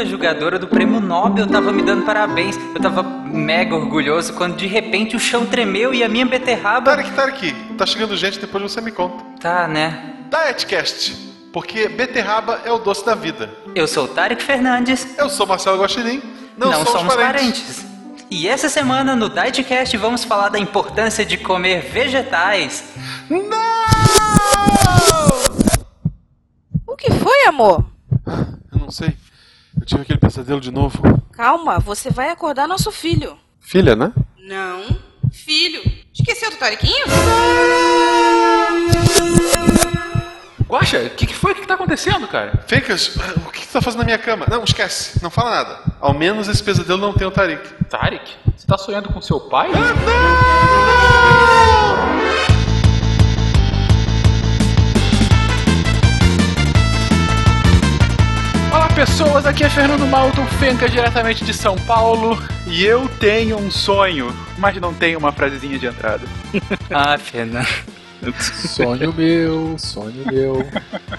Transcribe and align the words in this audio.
única 0.00 0.06
jogadora 0.06 0.58
do 0.58 0.66
prêmio 0.66 1.00
Nobel 1.00 1.46
tava 1.46 1.72
me 1.72 1.82
dando 1.82 2.04
parabéns. 2.04 2.56
Eu 2.74 2.80
tava 2.80 3.02
mega 3.02 3.74
orgulhoso 3.74 4.32
quando 4.34 4.56
de 4.56 4.66
repente 4.66 5.14
o 5.16 5.20
chão 5.20 5.44
tremeu 5.46 5.92
e 5.92 6.02
a 6.02 6.08
minha 6.08 6.24
beterraba. 6.24 6.90
Tarek, 6.90 7.10
Tarek, 7.12 7.54
tá 7.76 7.84
chegando 7.84 8.16
gente, 8.16 8.38
depois 8.38 8.62
você 8.62 8.80
me 8.80 8.90
conta. 8.90 9.22
Tá, 9.40 9.68
né? 9.68 10.14
Dietcast, 10.30 11.14
porque 11.52 11.88
beterraba 11.88 12.60
é 12.64 12.72
o 12.72 12.78
doce 12.78 13.04
da 13.04 13.14
vida. 13.14 13.50
Eu 13.74 13.86
sou 13.86 14.04
o 14.04 14.08
Tarek 14.08 14.42
Fernandes. 14.42 15.18
Eu 15.18 15.28
sou 15.28 15.46
Marcelo 15.46 15.80
Guaxinim. 15.82 16.22
Não, 16.56 16.70
Não 16.70 16.84
somos, 16.84 16.92
somos 16.92 17.14
parentes. 17.14 17.62
parentes. 17.62 17.86
E 18.30 18.48
essa 18.48 18.68
semana 18.68 19.14
no 19.16 19.28
Dietcast 19.28 19.96
vamos 19.96 20.24
falar 20.24 20.48
da 20.48 20.58
importância 20.58 21.24
de 21.26 21.36
comer 21.36 21.82
vegetais. 21.82 22.94
O 26.86 26.96
que 26.96 27.10
foi, 27.12 27.44
amor? 27.48 27.84
Eu 28.72 28.78
não 28.78 28.90
sei. 28.90 29.14
Eu 29.80 29.86
tive 29.86 30.02
aquele 30.02 30.18
pesadelo 30.18 30.60
de 30.60 30.70
novo. 30.70 31.00
Calma, 31.32 31.78
você 31.78 32.10
vai 32.10 32.28
acordar 32.28 32.68
nosso 32.68 32.92
filho. 32.92 33.38
Filha, 33.60 33.96
né? 33.96 34.12
Não, 34.38 34.84
filho. 35.32 35.80
Esqueceu 36.12 36.50
do 36.50 36.58
Tarequinho? 36.58 37.06
Guaxa, 40.68 40.98
o 40.98 41.10
que, 41.10 41.26
que 41.26 41.34
foi? 41.34 41.52
O 41.52 41.54
que, 41.54 41.62
que 41.62 41.66
tá 41.66 41.74
acontecendo, 41.74 42.28
cara? 42.28 42.62
Fencas, 42.66 43.16
o 43.16 43.50
que 43.50 43.64
você 43.64 43.72
tá 43.72 43.80
fazendo 43.80 44.00
na 44.00 44.04
minha 44.04 44.18
cama? 44.18 44.44
Não, 44.48 44.62
esquece. 44.62 45.18
Não 45.22 45.30
fala 45.30 45.50
nada. 45.50 45.78
Ao 45.98 46.12
menos 46.12 46.46
esse 46.46 46.62
pesadelo 46.62 47.00
não 47.00 47.14
tem 47.14 47.26
o 47.26 47.30
Tarik. 47.30 47.66
Tarek, 47.86 48.30
você 48.56 48.66
tá 48.66 48.76
sonhando 48.76 49.08
com 49.08 49.20
seu 49.22 49.40
pai? 49.40 49.70
Olá 49.70 49.94
pessoas, 59.00 59.46
aqui 59.46 59.64
é 59.64 59.70
Fernando 59.70 60.06
Malto, 60.06 60.42
Fenca 60.58 60.86
diretamente 60.86 61.42
de 61.42 61.54
São 61.54 61.74
Paulo 61.74 62.38
e 62.66 62.84
eu 62.84 63.08
tenho 63.18 63.56
um 63.56 63.70
sonho, 63.70 64.30
mas 64.58 64.76
não 64.76 64.92
tenho 64.92 65.18
uma 65.18 65.32
frasezinha 65.32 65.78
de 65.78 65.86
entrada. 65.86 66.26
Ah, 66.90 67.16
Fernando. 67.16 67.66
Sonho 68.38 69.14
meu, 69.14 69.78
sonho 69.78 70.26
meu. 70.30 70.68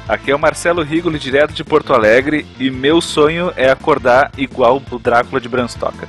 Aqui 0.08 0.30
é 0.30 0.36
o 0.36 0.40
Marcelo 0.40 0.84
Rigoli, 0.84 1.18
direto 1.18 1.54
de 1.54 1.64
Porto 1.64 1.94
Alegre, 1.94 2.46
e 2.60 2.70
meu 2.70 3.02
sonho 3.02 3.52
é 3.56 3.72
acordar 3.72 4.32
igual 4.38 4.80
o 4.92 5.00
Drácula 5.00 5.42
de 5.42 5.50
Bram 5.50 5.68
Stoker. 5.68 6.08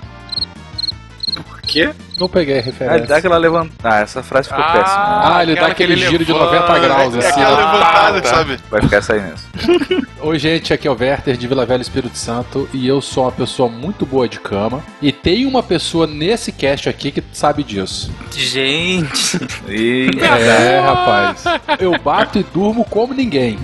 Por 1.48 1.62
quê? 1.62 1.94
Não 2.18 2.28
peguei 2.28 2.54
a 2.54 2.58
Ah, 2.58 2.60
ele 2.60 2.70
referência. 2.70 3.06
dá 3.06 3.16
aquela 3.16 3.36
levantada. 3.38 3.72
Ah, 3.96 4.00
essa 4.00 4.22
frase 4.22 4.48
ficou 4.48 4.62
Ah, 4.64 4.72
péssima. 4.72 5.36
Ah, 5.36 5.42
ele 5.42 5.54
dá 5.54 5.66
aquele 5.66 5.92
ele 5.94 6.06
giro 6.06 6.24
de 6.24 6.32
levanta, 6.32 6.54
90 6.68 6.78
graus, 6.78 7.14
É 7.16 7.18
assim. 7.28 7.40
né? 7.40 7.48
levantada, 7.48 8.20
tá. 8.22 8.28
sabe? 8.28 8.58
Vai 8.70 8.82
ficar 8.82 8.96
essa 8.98 9.12
aí 9.14 9.20
mesmo. 9.22 10.02
Oi, 10.22 10.38
gente, 10.38 10.72
aqui 10.72 10.86
é 10.86 10.90
o 10.90 10.96
Werther 10.96 11.36
de 11.36 11.48
Vila 11.48 11.66
Velha 11.66 11.82
Espírito 11.82 12.16
Santo 12.16 12.68
e 12.72 12.86
eu 12.86 13.00
sou 13.00 13.24
uma 13.24 13.32
pessoa 13.32 13.68
muito 13.68 14.06
boa 14.06 14.28
de 14.28 14.38
cama. 14.38 14.80
E 15.00 15.10
tem 15.10 15.46
uma 15.46 15.64
pessoa 15.64 16.06
nesse 16.06 16.52
cast 16.52 16.88
aqui 16.88 17.10
que 17.10 17.22
sabe 17.32 17.64
disso. 17.64 18.12
Gente. 18.30 19.38
E 19.68 20.10
É, 20.22 20.78
rapaz. 20.80 21.44
Eu 21.80 21.98
bato 21.98 22.38
e 22.38 22.42
durmo 22.44 22.84
como 22.84 23.12
ninguém. 23.14 23.58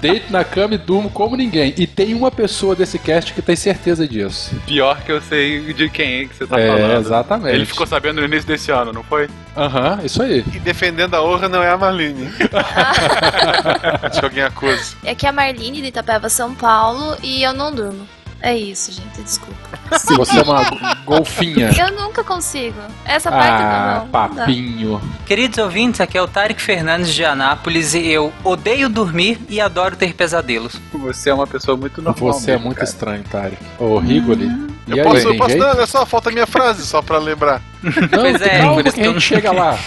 Deito 0.00 0.32
na 0.32 0.44
cama 0.44 0.74
e 0.74 0.78
durmo 0.78 1.10
como 1.10 1.36
ninguém. 1.36 1.74
E 1.76 1.86
tem 1.86 2.14
uma 2.14 2.30
pessoa 2.30 2.74
desse 2.76 2.98
cast 2.98 3.32
que 3.32 3.42
tem 3.42 3.56
certeza 3.56 4.06
disso. 4.06 4.54
Pior 4.66 5.00
que 5.02 5.10
eu 5.12 5.20
sei 5.20 5.72
de 5.72 5.88
quem 5.88 6.22
é 6.22 6.24
que 6.26 6.36
você 6.36 6.46
tá 6.46 6.60
é, 6.60 6.66
falando. 6.68 7.00
exatamente. 7.00 7.31
Ele 7.50 7.66
ficou 7.66 7.86
sabendo 7.86 8.20
no 8.20 8.26
início 8.26 8.46
desse 8.46 8.70
ano, 8.70 8.92
não 8.92 9.02
foi? 9.02 9.28
Aham, 9.56 10.00
isso 10.04 10.22
aí. 10.22 10.44
E 10.52 10.58
defendendo 10.58 11.14
a 11.14 11.22
honra 11.22 11.48
não 11.48 11.62
é 11.62 11.70
a 11.70 11.76
Marlene. 11.76 12.30
Acho 14.02 14.20
que 14.20 14.24
alguém 14.24 14.42
acusa. 14.42 14.96
É 15.04 15.14
a 15.26 15.32
Marlene 15.32 15.80
de 15.80 15.88
Itapeva, 15.88 16.28
São 16.28 16.54
Paulo, 16.54 17.16
e 17.22 17.42
eu 17.42 17.52
não 17.52 17.72
durmo. 17.72 18.06
É 18.40 18.56
isso, 18.56 18.90
gente, 18.92 19.22
desculpa. 19.22 19.81
Você 20.16 20.38
é 20.38 20.42
uma 20.42 20.62
golfinha. 21.04 21.70
Eu 21.78 21.92
nunca 21.92 22.22
consigo. 22.24 22.76
Essa 23.04 23.30
parte 23.30 23.62
Ah, 23.62 23.98
não, 24.00 24.08
papinho. 24.08 25.00
Queridos 25.26 25.58
ouvintes, 25.58 26.00
aqui 26.00 26.16
é 26.18 26.22
o 26.22 26.28
Tarek 26.28 26.60
Fernandes 26.60 27.12
de 27.12 27.24
Anápolis 27.24 27.94
e 27.94 28.06
eu 28.06 28.32
odeio 28.44 28.88
dormir 28.88 29.38
e 29.48 29.60
adoro 29.60 29.96
ter 29.96 30.14
pesadelos. 30.14 30.74
Você 30.92 31.30
é 31.30 31.34
uma 31.34 31.46
pessoa 31.46 31.76
muito 31.76 32.00
normal. 32.02 32.32
Você 32.32 32.52
é 32.52 32.58
muito 32.58 32.76
cara. 32.76 32.88
estranho, 32.88 33.24
Tarek. 33.30 33.56
Ô, 33.78 33.98
Rigoli. 33.98 34.46
E 34.86 34.90
Eu 34.90 34.96
aí, 34.98 35.02
posso, 35.04 35.28
eu 35.28 35.36
posso 35.36 35.56
não, 35.56 35.68
olha 35.68 35.86
só, 35.86 36.04
falta 36.04 36.28
a 36.28 36.32
minha 36.32 36.46
frase, 36.46 36.84
só 36.84 37.00
pra 37.00 37.18
lembrar. 37.18 37.62
Não, 37.82 37.92
Pois 38.20 38.40
é, 38.42 38.58
calma 38.60 38.82
que 38.82 39.00
a 39.00 39.04
gente 39.04 39.20
chega 39.20 39.52
lá. 39.52 39.78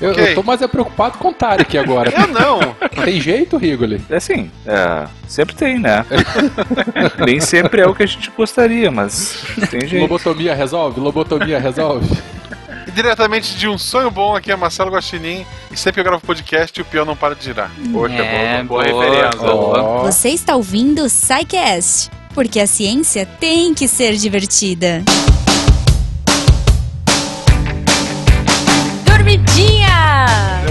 Eu, 0.00 0.10
Ok. 0.12 0.30
eu 0.30 0.34
tô 0.36 0.42
mais 0.42 0.62
é 0.62 0.68
preocupado 0.68 1.18
com 1.18 1.28
o 1.28 1.32
Tarek 1.34 1.76
agora. 1.76 2.10
Eu 2.10 2.26
não. 2.28 2.74
Tem 3.04 3.20
jeito, 3.20 3.56
Rigoli? 3.58 4.02
é 4.08 4.16
assim, 4.16 4.50
é, 4.66 5.06
sempre 5.26 5.54
tem, 5.54 5.78
né? 5.78 6.04
Nem 7.24 7.40
sempre 7.40 7.82
é 7.82 7.86
o 7.86 7.94
que 7.94 8.02
a 8.02 8.06
gente 8.06 8.30
gostaria, 8.36 8.90
mas 8.90 9.44
tem 9.70 9.80
jeito. 9.86 10.02
Lobotomia 10.02 10.54
resolve? 10.54 11.00
Lobotomia 11.00 11.58
resolve? 11.58 12.06
E 12.86 12.90
diretamente 12.90 13.54
de 13.56 13.68
um 13.68 13.76
sonho 13.76 14.10
bom, 14.10 14.34
aqui 14.34 14.50
é 14.50 14.56
Marcelo 14.56 14.90
Guaxinim. 14.90 15.44
E 15.70 15.76
sempre 15.76 15.94
que 15.94 16.00
eu 16.00 16.04
gravo 16.10 16.24
podcast, 16.26 16.80
o 16.80 16.84
peão 16.84 17.04
não 17.04 17.14
para 17.16 17.34
de 17.34 17.44
girar. 17.44 17.70
Poxa, 17.92 18.14
É, 18.14 18.62
boa, 18.62 18.82
boa 18.84 18.92
boa. 18.94 19.04
referência. 19.04 20.10
Você 20.12 20.28
está 20.30 20.56
ouvindo 20.56 21.02
o 21.02 21.08
SciCast, 21.08 22.10
porque 22.34 22.58
a 22.60 22.66
ciência 22.66 23.26
tem 23.26 23.74
que 23.74 23.86
ser 23.86 24.14
divertida. 24.16 25.02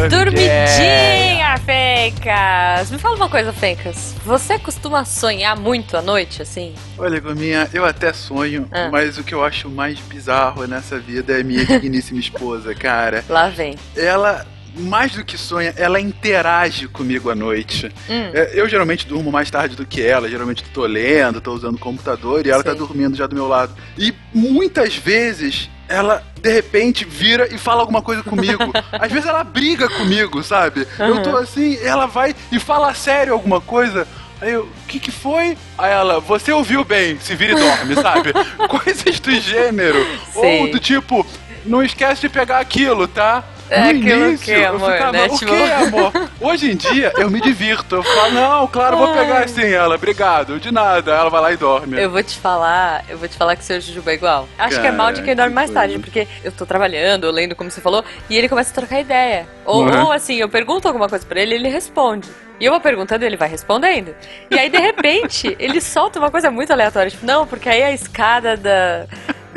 Dormidinha! 0.09 1.58
Fencas! 1.66 2.91
Me 2.91 2.97
fala 3.00 3.16
uma 3.16 3.28
coisa, 3.30 3.52
Fencas. 3.52 4.16
Você 4.24 4.58
costuma 4.59 5.03
sonhar 5.03 5.58
muito 5.58 5.97
à 5.97 6.02
noite, 6.02 6.41
assim? 6.41 6.74
Olha, 6.97 7.19
Gominha, 7.19 7.68
eu 7.74 7.84
até 7.84 8.13
sonho, 8.13 8.68
Ah. 8.72 8.90
mas 8.91 9.18
o 9.18 9.24
que 9.24 9.34
eu 9.34 9.44
acho 9.44 9.68
mais 9.69 10.00
bizarro 10.00 10.66
nessa 10.68 10.97
vida 11.00 11.38
é 11.38 11.44
minha 11.44 11.66
digníssima 11.66 12.19
esposa, 12.22 12.74
cara. 12.75 13.25
Lá 13.28 13.50
vem. 13.50 13.75
Ela, 13.97 14.46
mais 14.78 15.13
do 15.13 15.25
que 15.25 15.38
sonha, 15.38 15.74
ela 15.75 16.00
interage 16.00 16.88
comigo 16.88 17.30
à 17.30 17.36
noite. 17.36 17.91
Hum. 18.09 18.30
É, 18.34 18.52
Eu 18.53 18.69
geralmente 18.69 19.06
durmo 19.07 19.31
mais 19.31 19.50
tarde 19.52 19.75
do 19.75 19.86
que 19.86 20.02
ela, 20.02 20.30
geralmente 20.30 20.63
tô 20.66 20.86
lendo, 20.86 21.41
tô 21.41 21.52
usando 21.53 21.75
o 21.75 21.80
computador 21.80 22.46
e 22.46 22.50
ela 22.50 22.63
tá 22.63 22.72
Sim. 22.72 22.78
dormindo 22.78 23.18
já 23.18 23.25
do 23.28 23.36
meu 23.36 23.47
lado. 23.47 23.74
E 23.97 24.13
muitas 24.34 24.96
vezes 24.96 25.69
ela 25.88 26.24
de 26.42 26.52
repente 26.52 27.06
vira 27.06 27.53
e 27.53 27.58
fala 27.58 27.81
alguma 27.81 28.02
coisa 28.02 28.24
comigo. 28.24 28.72
Às 28.92 29.12
vezes 29.12 29.28
ela 29.28 29.44
briga 29.44 29.90
comigo, 29.90 30.44
sabe? 30.44 30.88
Eu 31.00 31.24
tô 31.24 31.36
assim, 31.38 31.78
ela 31.81 32.06
vai 32.06 32.36
e 32.52 32.59
fala 32.59 32.94
sério 32.94 33.34
alguma 33.34 33.62
coisa. 33.62 34.08
Aí 34.40 34.52
eu, 34.52 34.64
o 34.64 34.88
que 34.88 35.00
que 35.00 35.12
foi? 35.12 35.58
Aí 35.78 35.92
ela, 35.92 36.20
você 36.20 36.52
ouviu 36.52 36.84
bem, 36.84 37.20
se 37.20 37.36
vira 37.36 37.53
e 37.53 37.56
dorme, 37.56 37.96
sabe? 37.96 38.34
Coisas 38.70 39.20
do 39.20 39.31
gênero. 39.40 40.06
Sim. 40.31 40.62
Ou 40.62 40.72
do 40.72 40.80
tipo, 40.80 41.25
não 41.66 41.81
esquece 41.81 42.22
de 42.22 42.30
pegar 42.30 42.59
aquilo, 42.59 43.08
tá? 43.08 43.44
É 43.69 43.81
no 43.81 43.89
aquilo 44.00 44.28
início, 44.29 44.45
que, 44.45 44.51
eu 44.61 44.69
amor, 44.75 44.91
ficava, 44.94 45.11
né? 45.11 45.25
o 45.25 45.38
Tipo- 45.38 45.51
que, 45.51 45.72
amor? 45.72 46.11
Hoje 46.39 46.72
em 46.72 46.75
dia, 46.75 47.11
eu 47.17 47.29
me 47.29 47.41
divirto. 47.41 47.95
Eu 47.95 48.03
falo, 48.03 48.31
não, 48.31 48.67
claro, 48.67 48.97
vou 48.97 49.13
pegar 49.13 49.39
assim 49.44 49.66
ela, 49.72 49.95
obrigado, 49.95 50.59
de 50.59 50.72
nada. 50.72 51.11
Ela 51.13 51.29
vai 51.29 51.41
lá 51.41 51.51
e 51.51 51.57
dorme. 51.57 52.01
Eu 52.01 52.09
vou 52.09 52.23
te 52.23 52.38
falar, 52.38 53.03
eu 53.09 53.17
vou 53.17 53.27
te 53.27 53.35
falar 53.35 53.56
que 53.56 53.61
o 53.61 53.66
seu 53.66 53.81
Jujuba 53.81 54.11
é 54.11 54.13
igual. 54.13 54.47
Acho 54.57 54.79
que 54.79 54.88
é 54.88 54.91
mal 54.91 55.11
de 55.11 55.22
quem 55.22 55.35
dorme 55.35 55.53
mais 55.53 55.69
tarde, 55.69 56.00
porque 56.00 56.27
eu 56.44 56.51
tô 56.51 56.66
trabalhando, 56.66 57.25
eu 57.25 57.31
lendo 57.31 57.56
como 57.56 57.69
você 57.69 57.81
falou, 57.81 58.03
e 58.29 58.38
ele 58.38 58.47
começa 58.47 58.72
a 58.72 58.73
trocar 58.73 59.00
ideia. 59.01 59.45
Ou, 59.66 59.83
Uhum. 59.83 60.06
ou 60.06 60.11
assim, 60.11 60.35
eu 60.38 60.47
pergunto 60.47 60.88
alguma 60.88 61.09
coisa 61.09 61.25
pra 61.25 61.41
ele, 61.41 61.56
ele 61.56 61.67
responde. 61.69 62.29
E 62.59 62.66
eu 62.66 62.72
vou 62.72 62.79
perguntando, 62.81 63.23
ele 63.25 63.38
vai 63.38 63.50
respondendo. 63.50 64.16
E 64.50 64.57
aí, 64.57 64.69
de 64.69 64.77
repente, 64.79 65.56
ele 65.59 65.79
solta 65.81 66.17
uma 66.19 66.31
coisa 66.31 66.50
muito 66.50 66.72
aleatória, 66.72 67.11
tipo, 67.11 67.25
não, 67.25 67.45
porque 67.45 67.69
aí 67.69 67.83
a 67.83 67.91
escada 67.91 68.56
da, 68.57 69.06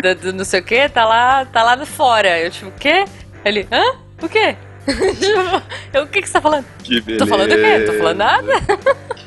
da- 0.03 0.15
do 0.15 0.33
não 0.35 0.45
sei 0.45 0.61
o 0.61 0.63
que 0.65 0.89
tá 0.89 1.05
lá, 1.07 1.45
tá 1.47 1.63
lá 1.63 1.79
fora. 1.87 2.39
Eu, 2.39 2.51
tipo, 2.51 2.69
o 2.69 2.73
quê? 2.73 3.05
Ele, 3.45 3.67
hã? 3.73 3.97
O 4.23 4.29
quê? 4.29 4.57
Tipo, 4.91 5.63
eu, 5.93 6.03
o 6.05 6.07
que 6.07 6.23
que 6.23 6.27
você 6.27 6.33
tá 6.33 6.41
falando? 6.41 6.65
Que 6.83 7.01
beleza. 7.01 7.25
Tô 7.25 7.31
falando 7.31 7.53
o 7.53 7.55
quê? 7.55 7.81
Tô 7.87 7.93
falando 7.93 8.17
nada? 8.17 8.53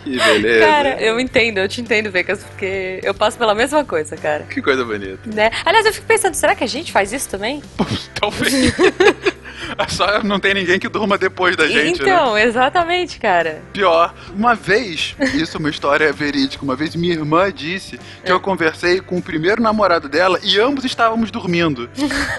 Que 0.03 0.17
beleza. 0.17 0.65
Cara, 0.65 1.01
eu 1.01 1.19
entendo, 1.19 1.59
eu 1.59 1.67
te 1.67 1.79
entendo, 1.79 2.11
Vegas, 2.11 2.43
porque 2.43 2.99
eu 3.03 3.13
passo 3.13 3.37
pela 3.37 3.55
mesma 3.55 3.85
coisa, 3.85 4.17
cara. 4.17 4.43
Que 4.43 4.61
coisa 4.61 4.83
bonita. 4.83 5.19
Né? 5.25 5.51
Aliás, 5.63 5.85
eu 5.85 5.93
fico 5.93 6.05
pensando, 6.07 6.33
será 6.33 6.55
que 6.55 6.63
a 6.63 6.67
gente 6.67 6.91
faz 6.91 7.13
isso 7.13 7.29
também? 7.29 7.61
Talvez. 8.19 8.73
Só 9.89 10.23
não 10.23 10.39
tem 10.39 10.53
ninguém 10.53 10.79
que 10.79 10.87
durma 10.89 11.17
depois 11.17 11.55
da 11.55 11.67
gente, 11.67 12.01
né? 12.01 12.09
então, 12.09 12.37
exatamente, 12.37 13.19
cara. 13.19 13.61
Pior, 13.73 14.13
uma 14.35 14.55
vez, 14.55 15.15
isso 15.33 15.57
é 15.57 15.59
uma 15.59 15.69
história 15.69 16.11
verídica, 16.11 16.63
uma 16.63 16.75
vez 16.75 16.95
minha 16.95 17.13
irmã 17.13 17.51
disse 17.51 17.97
que 18.23 18.31
É. 18.31 18.33
eu 18.33 18.39
conversei 18.39 18.99
com 19.01 19.17
o 19.17 19.21
primeiro 19.21 19.61
namorado 19.61 20.07
dela 20.09 20.39
e 20.43 20.59
ambos 20.59 20.83
estávamos 20.85 21.31
dormindo. 21.31 21.89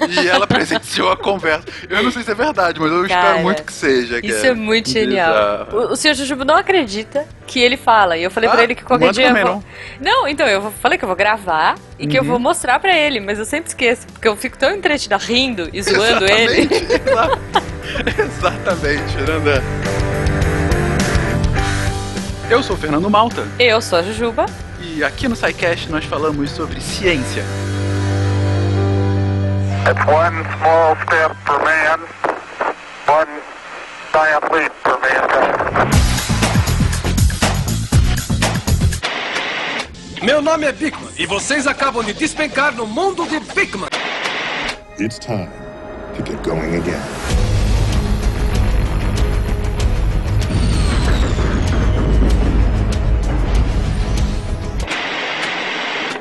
e 0.08 0.26
ela 0.28 0.46
presenciou 0.46 1.10
a 1.10 1.16
conversa. 1.16 1.64
Eu 1.88 2.02
não 2.02 2.10
sei 2.10 2.22
se 2.22 2.30
é 2.30 2.34
verdade, 2.34 2.80
mas 2.80 2.90
eu 2.90 3.06
Cara, 3.08 3.20
espero 3.28 3.42
muito 3.42 3.62
que 3.62 3.72
seja. 3.72 4.20
Isso 4.22 4.46
é 4.46 4.54
muito 4.54 4.90
genial. 4.90 5.68
O, 5.72 5.76
o 5.92 5.96
senhor 5.96 6.14
Jujubo 6.14 6.44
não 6.44 6.56
acredita 6.56 7.26
que 7.46 7.60
ele 7.60 7.76
fala. 7.76 8.16
E 8.16 8.22
eu 8.22 8.30
falei 8.30 8.48
Ah, 8.48 8.52
pra 8.52 8.62
ele 8.64 8.74
que 8.74 8.82
qualquer 8.84 9.12
dia. 9.12 9.24
eu 9.24 9.28
também, 9.28 9.44
vou... 9.44 9.62
não. 10.00 10.26
então, 10.28 10.46
eu 10.46 10.60
vou- 10.62 10.72
falei 10.72 10.96
que 10.98 11.04
eu 11.04 11.08
vou 11.08 11.16
gravar 11.16 11.74
e 11.98 12.06
que 12.06 12.16
eu 12.18 12.22
Uhum. 12.22 12.28
vou 12.30 12.38
mostrar 12.38 12.78
pra 12.80 12.96
ele, 12.96 13.20
mas 13.20 13.38
eu 13.38 13.44
sempre 13.44 13.68
esqueço, 13.68 14.06
porque 14.08 14.26
eu 14.26 14.36
fico 14.36 14.56
tão 14.58 14.70
entretida 14.74 15.16
rindo 15.16 15.68
e 15.72 15.82
zoando 15.82 16.24
ele. 16.30 16.68
Exatamente, 18.18 19.16
Nanda. 19.18 19.62
Eu 22.50 22.62
sou 22.62 22.76
o 22.76 22.78
Fernando 22.78 23.08
Malta 23.08 23.46
Eu 23.58 23.80
sou 23.80 23.98
a 23.98 24.02
Jujuba. 24.02 24.44
e 24.80 25.02
aqui 25.02 25.26
no 25.28 25.34
SciCast 25.34 25.90
nós 25.90 26.04
falamos 26.04 26.50
sobre 26.50 26.80
ciência. 26.80 27.42
It's 29.86 30.06
one 30.06 30.42
small 30.58 30.96
step 31.04 31.34
for 31.44 31.58
man, 31.62 32.00
one 33.06 33.28
giant 34.12 34.44
leap 34.52 34.72
for 34.82 34.98
mankind. 35.00 35.94
Meu 40.22 40.40
nome 40.40 40.66
é 40.66 40.72
Bigman 40.72 41.10
e 41.18 41.26
vocês 41.26 41.66
acabam 41.66 42.02
de 42.02 42.14
despencar 42.14 42.72
no 42.74 42.86
mundo 42.86 43.26
de 43.26 43.38
Bigman. 43.54 43.88
It's 44.98 45.18
time 45.18 45.48
to 46.14 46.22
get 46.22 46.42
going 46.42 46.74
again. 46.76 47.02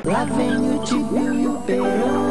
Lá 0.04 0.24
vem 0.24 0.74
o 0.74 0.84
tio 0.84 1.34
e 1.34 1.46
o 1.46 1.58
Perão. 1.60 2.23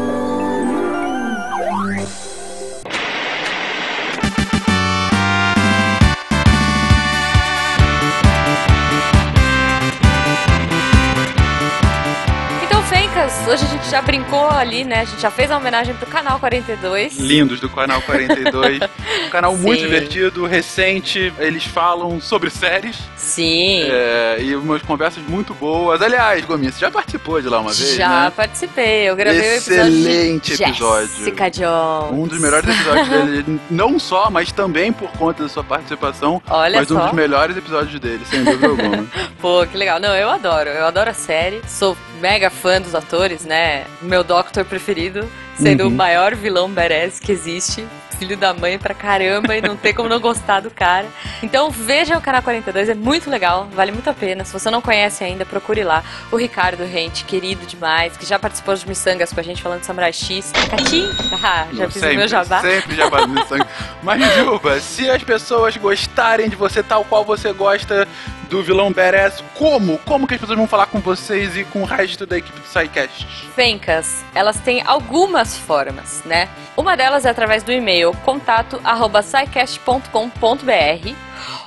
Hoje 13.48 13.66
a 13.66 13.68
gente 13.68 13.90
já 13.90 14.02
brincou 14.02 14.50
ali, 14.50 14.84
né? 14.84 15.02
A 15.02 15.06
gente 15.06 15.22
já 15.22 15.30
fez 15.30 15.52
a 15.52 15.58
homenagem 15.58 15.94
pro 15.96 16.08
canal 16.08 16.40
42. 16.40 17.18
Lindos 17.18 17.60
do 17.60 17.70
canal 17.70 18.02
42. 18.02 18.80
um 19.26 19.30
canal 19.30 19.56
muito 19.58 19.82
Sim. 19.82 19.86
divertido, 19.86 20.46
recente. 20.46 21.34
Eles 21.38 21.66
falam 21.66 22.22
sobre 22.22 22.50
séries. 22.50 22.98
Sim. 23.18 23.84
É, 23.84 24.38
e 24.40 24.56
umas 24.56 24.82
conversas 24.82 25.24
muito 25.28 25.54
boas. 25.54 26.02
Aliás, 26.02 26.46
Gominha, 26.46 26.72
você 26.72 26.80
já 26.80 26.92
participou 26.92 27.42
de 27.42 27.50
lá 27.50 27.60
uma 27.60 27.72
vez? 27.72 27.96
Já 27.96 28.26
né? 28.26 28.34
participei, 28.36 29.10
eu 29.10 29.16
gravei 29.16 29.56
Excelente 29.56 30.52
o 30.52 30.54
episódio 30.54 30.58
de 30.58 30.64
episódio. 30.64 31.08
Jessica 31.08 31.50
Jones. 31.50 32.12
Um 32.14 32.28
dos 32.28 32.40
melhores 32.40 32.70
episódios 32.70 33.08
dele, 33.10 33.60
não 33.70 34.00
só, 34.00 34.30
mas 34.30 34.52
também 34.52 34.94
por 34.94 35.10
conta 35.12 35.44
da 35.44 35.50
sua 35.50 35.64
participação. 35.64 36.42
Olha 36.50 36.80
mas 36.80 36.90
um 36.92 36.96
só. 36.96 37.06
dos 37.06 37.14
melhores 37.14 37.58
episódios 37.58 38.00
dele, 38.00 38.24
sem 38.30 38.44
dúvida 38.44 38.68
alguma. 38.70 39.06
Pô, 39.42 39.66
que 39.66 39.78
legal. 39.78 40.00
Não, 40.00 40.16
eu 40.16 40.30
adoro. 40.30 40.70
Eu 40.70 40.86
adoro 40.86 41.10
a 41.10 41.14
série. 41.14 41.62
Sou 41.68 41.98
mega 42.24 42.50
fã 42.50 42.80
dos 42.80 42.96
atores, 42.96 43.33
né? 43.42 43.86
Meu 44.02 44.24
Doctor 44.24 44.64
preferido, 44.66 45.30
sendo 45.58 45.82
Uhum. 45.82 45.88
o 45.90 45.92
maior 45.92 46.36
vilão 46.36 46.70
badass 46.70 47.20
que 47.20 47.32
existe. 47.32 47.86
Filho 48.20 48.38
da 48.38 48.54
mãe 48.54 48.78
pra 48.78 48.94
caramba 48.94 49.58
e 49.58 49.62
não 49.62 49.76
tem 49.76 49.92
como 49.94 50.08
não 50.08 50.20
gostar 50.20 50.62
do 50.62 50.70
cara. 50.70 51.08
Então 51.42 51.70
veja 51.72 52.16
o 52.16 52.22
canal 52.22 52.42
42, 52.44 52.88
é 52.88 52.94
muito 52.94 53.28
legal, 53.30 53.68
vale 53.74 53.92
muito 53.92 54.08
a 54.10 54.14
pena. 54.14 54.46
Se 54.46 54.54
você 54.54 54.70
não 54.70 54.82
conhece 54.82 55.24
ainda, 55.24 55.46
procure 55.46 55.84
lá. 55.84 56.04
O 56.32 56.38
Ricardo 56.38 56.86
Rente, 56.86 57.26
querido 57.26 57.66
demais, 57.66 58.16
que 58.16 58.26
já 58.26 58.38
participou 58.38 58.76
de 58.76 58.88
Missangas 58.88 59.34
com 59.34 59.40
a 59.40 59.44
gente 59.44 59.62
falando 59.62 59.80
de 59.82 59.88
Samurai 59.88 60.14
X. 60.14 60.54
Catim! 60.70 61.10
Ah, 61.44 61.66
já 61.74 61.84
Não, 61.84 61.92
fiz 61.92 62.00
sempre, 62.02 62.16
o 62.16 62.20
meu 62.20 62.28
jabá. 62.28 62.62
Sempre 62.62 62.96
jabá 62.96 63.20
sangue. 63.50 63.66
Mas, 64.04 64.36
Juba, 64.36 64.80
se 64.80 65.10
as 65.10 65.24
pessoas 65.24 65.76
gostarem 65.76 66.48
de 66.50 66.56
você 66.56 66.82
tal 66.84 67.04
qual 67.04 67.26
você 67.26 67.52
gosta 67.52 68.08
do 68.54 68.62
vilão 68.62 68.94
Badass, 68.94 69.44
como? 69.56 69.98
Como 70.06 70.28
que 70.28 70.36
as 70.36 70.40
pessoas 70.40 70.60
vão 70.60 70.68
falar 70.68 70.86
com 70.86 71.00
vocês 71.00 71.58
e 71.58 71.64
com 71.64 71.82
o 71.82 71.86
resto 71.86 72.24
da 72.24 72.38
equipe 72.38 72.60
do 72.60 72.68
SciCast? 72.68 73.26
Fencas, 73.56 74.24
elas 74.36 74.60
têm 74.60 74.84
algumas 74.86 75.58
formas, 75.58 76.22
né? 76.24 76.48
Uma 76.78 76.96
delas 76.96 77.26
é 77.26 77.32
através 77.32 77.64
do 77.64 77.72
e-mail 77.72 78.14
contato 78.24 78.80
arroba 78.84 79.24
scicast.com.br. 79.24 80.06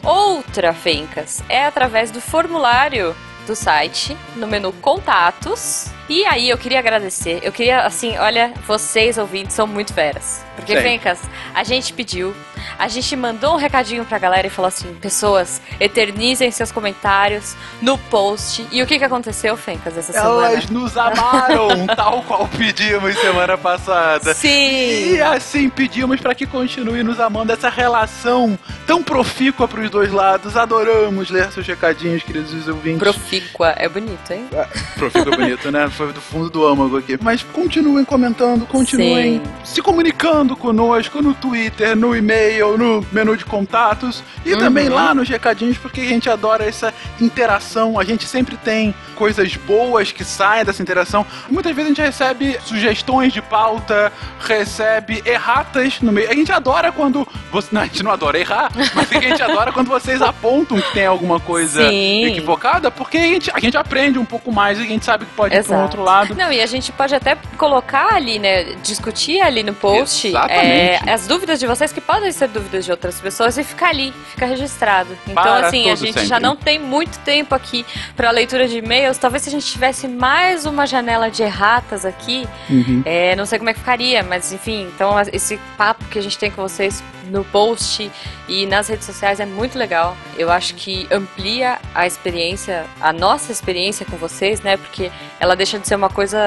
Outra, 0.05 0.73
Fencas, 0.73 1.43
é 1.49 1.67
através 1.67 2.13
do 2.13 2.21
formulário 2.21 3.17
do 3.49 3.57
site, 3.57 4.17
no 4.37 4.47
menu 4.47 4.73
Contatos. 4.75 5.96
E 6.09 6.25
aí 6.25 6.49
eu 6.49 6.57
queria 6.59 6.79
agradecer, 6.79 7.41
eu 7.43 7.53
queria, 7.53 7.81
assim, 7.81 8.17
olha, 8.19 8.53
vocês 8.67 9.19
ouvintes 9.19 9.55
são 9.55 9.67
muito 9.67 9.93
veras. 9.93 10.45
Porque. 10.57 10.77
Fencas, 10.81 11.21
a 11.55 11.63
gente 11.65 11.93
pediu, 11.93 12.35
a 12.79 12.89
gente 12.89 13.15
mandou 13.15 13.55
um 13.55 13.57
recadinho 13.57 14.05
pra 14.05 14.19
galera 14.19 14.47
e 14.47 14.51
falou 14.51 14.69
assim: 14.69 14.95
pessoas, 14.95 15.61
eternizem 15.79 16.51
seus 16.51 16.73
comentários 16.73 17.55
no 17.83 17.99
post. 17.99 18.67
E 18.73 18.83
o 18.83 18.87
que 18.87 18.99
que 18.99 19.05
aconteceu, 19.05 19.57
Fencas, 19.57 19.97
essa 19.99 20.13
semana? 20.13 20.53
Elas 20.53 20.71
nos 20.71 20.97
amaram, 20.97 21.87
tal 21.95 22.23
qual 22.23 22.49
pedimos 22.49 23.19
semana 23.19 23.59
passada. 23.59 24.35
Sim. 24.35 25.15
E 25.15 25.21
assim 25.21 25.69
pedimos 25.69 26.21
para 26.21 26.35
que 26.35 26.47
continue 26.47 27.03
nos 27.03 27.21
amando 27.21 27.53
essa 27.53 27.69
relação 27.69 28.59
tão 28.87 29.03
profícua 29.03 29.69
para 29.69 29.81
os 29.81 29.91
dois 29.91 30.11
lados. 30.11 30.57
Adoramos 30.57 31.31
ler 31.31 31.53
seus 31.53 31.67
recadinhos, 31.67 32.23
queridos 32.23 32.67
ouvintes. 32.67 32.99
Profícua, 32.99 33.75
é 33.77 33.89
bonito, 33.89 34.31
hein? 34.31 34.49
Profícua 34.97 35.35
é 35.35 35.37
bonito, 35.37 35.71
né? 35.71 35.89
Foi 35.97 36.13
do 36.13 36.21
fundo 36.21 36.51
do 36.51 36.67
âmago 36.67 36.99
aqui. 36.99 37.19
Mas 37.23 37.43
continuem 37.43 38.05
comentando, 38.05 38.67
continuem 38.67 39.39
Sim. 39.39 39.43
se 39.65 39.81
comunicando 39.83 40.55
conosco 40.55 41.23
no 41.23 41.33
Twitter, 41.33 41.97
no 41.97 42.15
e-mail, 42.15 42.77
no 42.77 43.05
menu 43.11 43.35
de 43.37 43.45
contatos 43.45 44.23
e 44.45 44.53
Uhum. 44.53 44.59
também 44.59 44.89
lá 44.89 45.15
nos 45.15 45.29
recadinhos, 45.29 45.79
porque 45.79 46.03
a 46.03 46.05
gente 46.05 46.29
adora 46.29 46.65
essa 46.67 46.93
interação. 47.21 47.99
A 47.99 48.05
gente 48.05 48.27
sempre 48.27 48.57
tem 48.57 48.95
coisas 49.15 49.57
boas 49.57 50.13
que 50.13 50.23
saem 50.25 50.65
dessa 50.65 50.83
interação. 50.83 51.25
Muitas 51.49 51.75
vezes 51.75 51.91
a 51.91 51.95
gente 51.95 52.03
recebe 52.07 52.59
sugestões 52.65 53.33
de 53.33 53.41
pauta, 53.41 54.13
recebe 54.41 55.23
erratas 55.25 56.01
no 56.01 56.13
meio. 56.13 56.31
A 56.31 56.35
gente 56.35 56.53
adora 56.53 56.93
quando. 56.93 57.27
Você... 57.51 57.69
Não, 57.73 57.81
a 57.81 57.87
gente 57.87 58.03
não 58.03 58.11
adora 58.13 58.39
errar, 58.39 58.71
mas 58.95 59.11
a 59.11 59.21
gente 59.21 59.43
adora 59.43 59.73
quando 59.73 59.89
vocês 59.89 60.21
apontam 60.21 60.81
que 60.81 60.93
tem 60.93 61.07
alguma 61.07 61.41
coisa 61.41 61.89
Sim. 61.89 62.25
equivocada, 62.27 62.91
porque 62.91 63.17
a 63.17 63.23
gente, 63.23 63.51
a 63.53 63.59
gente 63.59 63.77
aprende 63.77 64.19
um 64.19 64.25
pouco 64.25 64.53
mais 64.53 64.79
e 64.79 64.83
a 64.83 64.85
gente 64.85 65.05
sabe 65.05 65.25
que 65.25 65.33
pode 65.33 65.55
Exato. 65.55 65.86
Outro 65.87 66.03
lado. 66.03 66.35
Não, 66.35 66.53
e 66.53 66.61
a 66.61 66.67
gente 66.67 66.93
pode 66.93 67.15
até 67.15 67.37
colocar 67.57 68.15
ali, 68.15 68.39
né? 68.39 68.65
Discutir 68.83 69.41
ali 69.41 69.63
no 69.63 69.75
post 69.75 70.33
é, 70.49 70.99
as 71.11 71.27
dúvidas 71.27 71.59
de 71.59 71.67
vocês, 71.67 71.93
que 71.93 72.01
podem 72.01 72.31
ser 72.33 72.49
dúvidas 72.49 72.85
de 72.85 72.91
outras 72.91 73.21
pessoas, 73.21 73.57
e 73.59 73.65
ficar 73.65 73.89
ali, 73.89 74.13
fica 74.31 74.47
registrado. 74.47 75.17
Então, 75.27 75.43
Para 75.43 75.67
assim, 75.67 75.91
a 75.91 75.95
gente 75.95 76.13
sempre. 76.15 76.27
já 76.29 76.39
não 76.41 76.55
tem 76.57 76.79
muito 76.79 77.19
tempo 77.21 77.55
aqui 77.55 77.85
para 78.17 78.31
leitura 78.31 78.69
de 78.69 78.79
e-mails. 78.79 79.19
Talvez 79.19 79.43
se 79.43 79.49
a 79.49 79.53
gente 79.53 79.67
tivesse 79.67 80.07
mais 80.09 80.67
uma 80.67 80.87
janela 80.87 81.31
de 81.31 81.43
erratas 81.43 82.05
aqui, 82.05 82.47
Uhum. 82.69 83.03
é, 83.05 83.35
não 83.37 83.47
sei 83.47 83.59
como 83.59 83.71
é 83.71 83.73
que 83.73 83.81
ficaria, 83.81 84.23
mas 84.23 84.53
enfim, 84.53 84.89
então 84.95 85.15
esse 85.33 85.59
papo 85.77 86.05
que 86.07 86.19
a 86.19 86.23
gente 86.23 86.37
tem 86.39 86.51
com 86.51 86.63
vocês 86.63 87.03
no 87.31 87.45
post 87.45 88.11
e 88.49 88.67
nas 88.67 88.87
redes 88.89 89.05
sociais 89.05 89.41
é 89.41 89.47
muito 89.47 89.77
legal. 89.77 90.17
Eu 90.39 90.51
acho 90.51 90.75
que 90.75 91.09
amplia 91.11 91.79
a 91.95 92.07
experiência, 92.07 92.85
a 93.01 93.13
nossa 93.13 93.51
experiência 93.51 94.07
com 94.07 94.17
vocês, 94.17 94.61
né? 94.61 94.77
Porque 94.77 95.11
ela 95.41 95.57
deixa 95.57 95.76
de 95.79 95.87
ser 95.87 95.95
uma 95.95 96.09
coisa 96.11 96.39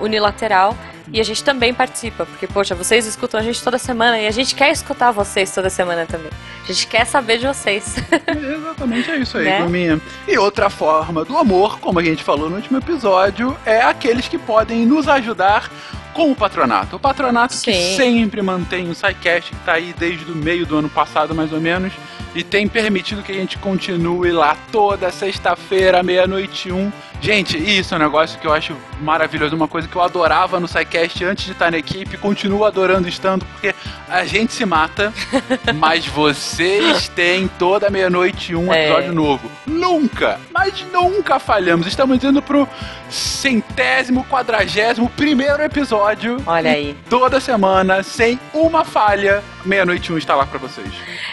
unilateral 0.00 0.76
e 1.12 1.20
a 1.20 1.24
gente 1.24 1.44
também 1.44 1.74
participa, 1.74 2.24
porque 2.24 2.46
poxa, 2.46 2.74
vocês 2.74 3.06
escutam 3.06 3.38
a 3.38 3.42
gente 3.42 3.62
toda 3.62 3.76
semana 3.76 4.18
e 4.18 4.26
a 4.26 4.30
gente 4.30 4.54
quer 4.54 4.70
escutar 4.70 5.10
vocês 5.10 5.50
toda 5.54 5.68
semana 5.68 6.06
também. 6.06 6.30
A 6.62 6.66
gente 6.66 6.86
quer 6.86 7.04
saber 7.04 7.38
de 7.38 7.46
vocês. 7.46 7.96
Exatamente, 8.26 9.10
é 9.10 9.16
isso 9.16 9.36
aí, 9.36 9.44
Né? 9.44 9.60
Gominha. 9.60 10.00
E 10.26 10.38
outra 10.38 10.70
forma 10.70 11.24
do 11.24 11.36
amor, 11.36 11.78
como 11.80 11.98
a 11.98 12.02
gente 12.02 12.22
falou 12.22 12.48
no 12.48 12.56
último 12.56 12.78
episódio, 12.78 13.56
é 13.66 13.82
aqueles 13.82 14.28
que 14.28 14.38
podem 14.38 14.86
nos 14.86 15.06
ajudar 15.08 15.70
com 16.14 16.30
o 16.30 16.36
patronato. 16.36 16.96
O 16.96 17.00
patronato 17.00 17.54
que 17.60 17.72
Sim. 17.72 17.96
sempre 17.96 18.42
mantém 18.42 18.88
o 18.88 18.94
SciCast, 18.94 19.50
que 19.50 19.64
tá 19.64 19.74
aí 19.74 19.94
desde 19.98 20.30
o 20.30 20.34
meio 20.34 20.64
do 20.64 20.76
ano 20.76 20.88
passado, 20.88 21.34
mais 21.34 21.52
ou 21.52 21.60
menos, 21.60 21.92
e 22.34 22.42
tem 22.42 22.66
permitido 22.68 23.22
que 23.22 23.32
a 23.32 23.34
gente 23.34 23.58
continue 23.58 24.30
lá 24.30 24.56
toda 24.70 25.10
sexta-feira, 25.10 26.02
meia-noite 26.02 26.68
e 26.68 26.72
um. 26.72 26.90
Gente, 27.22 27.56
isso 27.56 27.94
é 27.94 27.96
um 27.96 28.00
negócio 28.00 28.36
que 28.40 28.46
eu 28.46 28.52
acho 28.52 28.76
maravilhoso, 29.00 29.54
uma 29.54 29.68
coisa 29.68 29.86
que 29.86 29.94
eu 29.94 30.02
adorava 30.02 30.58
no 30.58 30.66
SciCast 30.66 31.24
antes 31.24 31.44
de 31.44 31.52
estar 31.52 31.70
na 31.70 31.78
equipe, 31.78 32.16
continuo 32.16 32.64
adorando 32.64 33.08
estando, 33.08 33.44
porque 33.46 33.72
a 34.08 34.24
gente 34.24 34.52
se 34.52 34.66
mata, 34.66 35.12
mas 35.76 36.04
vocês 36.04 37.08
têm 37.08 37.46
toda 37.60 37.88
meia-noite 37.90 38.56
um 38.56 38.74
É. 38.74 38.86
episódio 38.86 39.12
novo. 39.12 39.48
Nunca, 39.64 40.40
mas 40.52 40.84
nunca 40.92 41.38
falhamos. 41.38 41.86
Estamos 41.86 42.22
indo 42.24 42.42
pro 42.42 42.68
centésimo, 43.08 44.24
quadragésimo 44.24 45.08
primeiro 45.10 45.62
episódio. 45.62 46.42
Olha 46.44 46.72
aí. 46.72 46.96
Toda 47.08 47.38
semana, 47.38 48.02
sem 48.02 48.38
uma 48.52 48.84
falha, 48.84 49.44
meia-noite 49.64 50.12
um 50.12 50.18
está 50.18 50.34
lá 50.34 50.44
pra 50.44 50.58
vocês. 50.58 50.88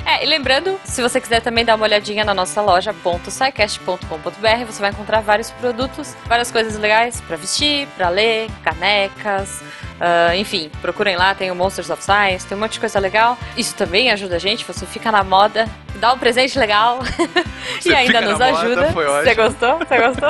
É, 0.06 0.24
e 0.24 0.28
lembrando, 0.28 0.80
se 0.84 1.02
você 1.02 1.20
quiser 1.20 1.42
também 1.42 1.66
dar 1.66 1.76
uma 1.76 1.86
olhadinha 1.86 2.24
na 2.24 2.34
nossa 2.34 2.62
loja 2.62 2.94
.sicast.com.br, 3.28 4.66
você 4.68 4.82
vai 4.82 4.92
encontrar 4.92 5.22
vários 5.22 5.50
produtos, 5.52 5.79
várias 6.26 6.52
coisas 6.52 6.78
legais 6.78 7.22
pra 7.22 7.38
vestir, 7.38 7.88
pra 7.96 8.10
ler, 8.10 8.50
canecas, 8.64 9.62
ah, 10.00 10.36
enfim, 10.36 10.72
procurem 10.82 11.18
lá, 11.18 11.36
tem 11.36 11.52
o 11.52 11.56
Monsters 11.56 11.90
of 11.90 12.02
Science, 12.04 12.48
tem 12.48 12.58
um 12.58 12.62
monte 12.62 12.74
de 12.74 12.80
coisa 12.80 13.00
legal. 13.00 13.38
Isso 13.58 13.76
também 13.76 14.10
ajuda 14.12 14.38
a 14.38 14.40
gente, 14.40 14.64
você 14.64 14.86
fica 14.86 15.12
na 15.12 15.24
moda, 15.24 15.68
dá 15.96 16.14
um 16.14 16.18
presente 16.18 16.58
legal 16.58 17.00
e 17.86 17.94
ainda 17.94 18.20
fica 18.20 18.32
nos 18.32 18.42
ajuda. 18.42 18.92
Você 18.92 19.36
gostou? 19.36 19.78
Você 19.78 19.98
gostou? 19.98 20.30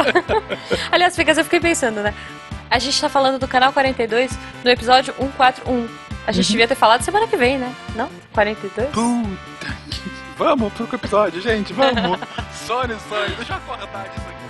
Aliás, 0.92 1.16
Ficas, 1.16 1.38
eu 1.38 1.44
fiquei 1.44 1.60
pensando, 1.60 2.02
né? 2.02 2.14
A 2.70 2.80
gente 2.80 3.00
tá 3.00 3.10
falando 3.10 3.40
do 3.40 3.48
canal 3.48 3.72
42 3.72 4.32
no 4.64 4.70
episódio 4.70 5.14
141. 5.16 5.88
A 6.26 6.32
gente 6.32 6.50
devia 6.50 6.68
ter 6.68 6.76
falado 6.76 7.02
semana 7.02 7.28
que 7.28 7.36
vem, 7.36 7.58
né? 7.58 7.74
Não? 7.96 8.10
42? 8.34 8.90
Puta 8.90 9.74
que... 9.90 10.02
Vamos 10.38 10.72
pro 10.74 10.88
episódio, 10.94 11.42
gente, 11.42 11.74
vamos. 11.74 12.20
Sônia, 12.66 12.98
Sônia, 13.10 13.36
deixa 13.36 13.54
eu 13.54 13.58
acordar 13.58 14.08
disso 14.10 14.26
aqui. 14.30 14.49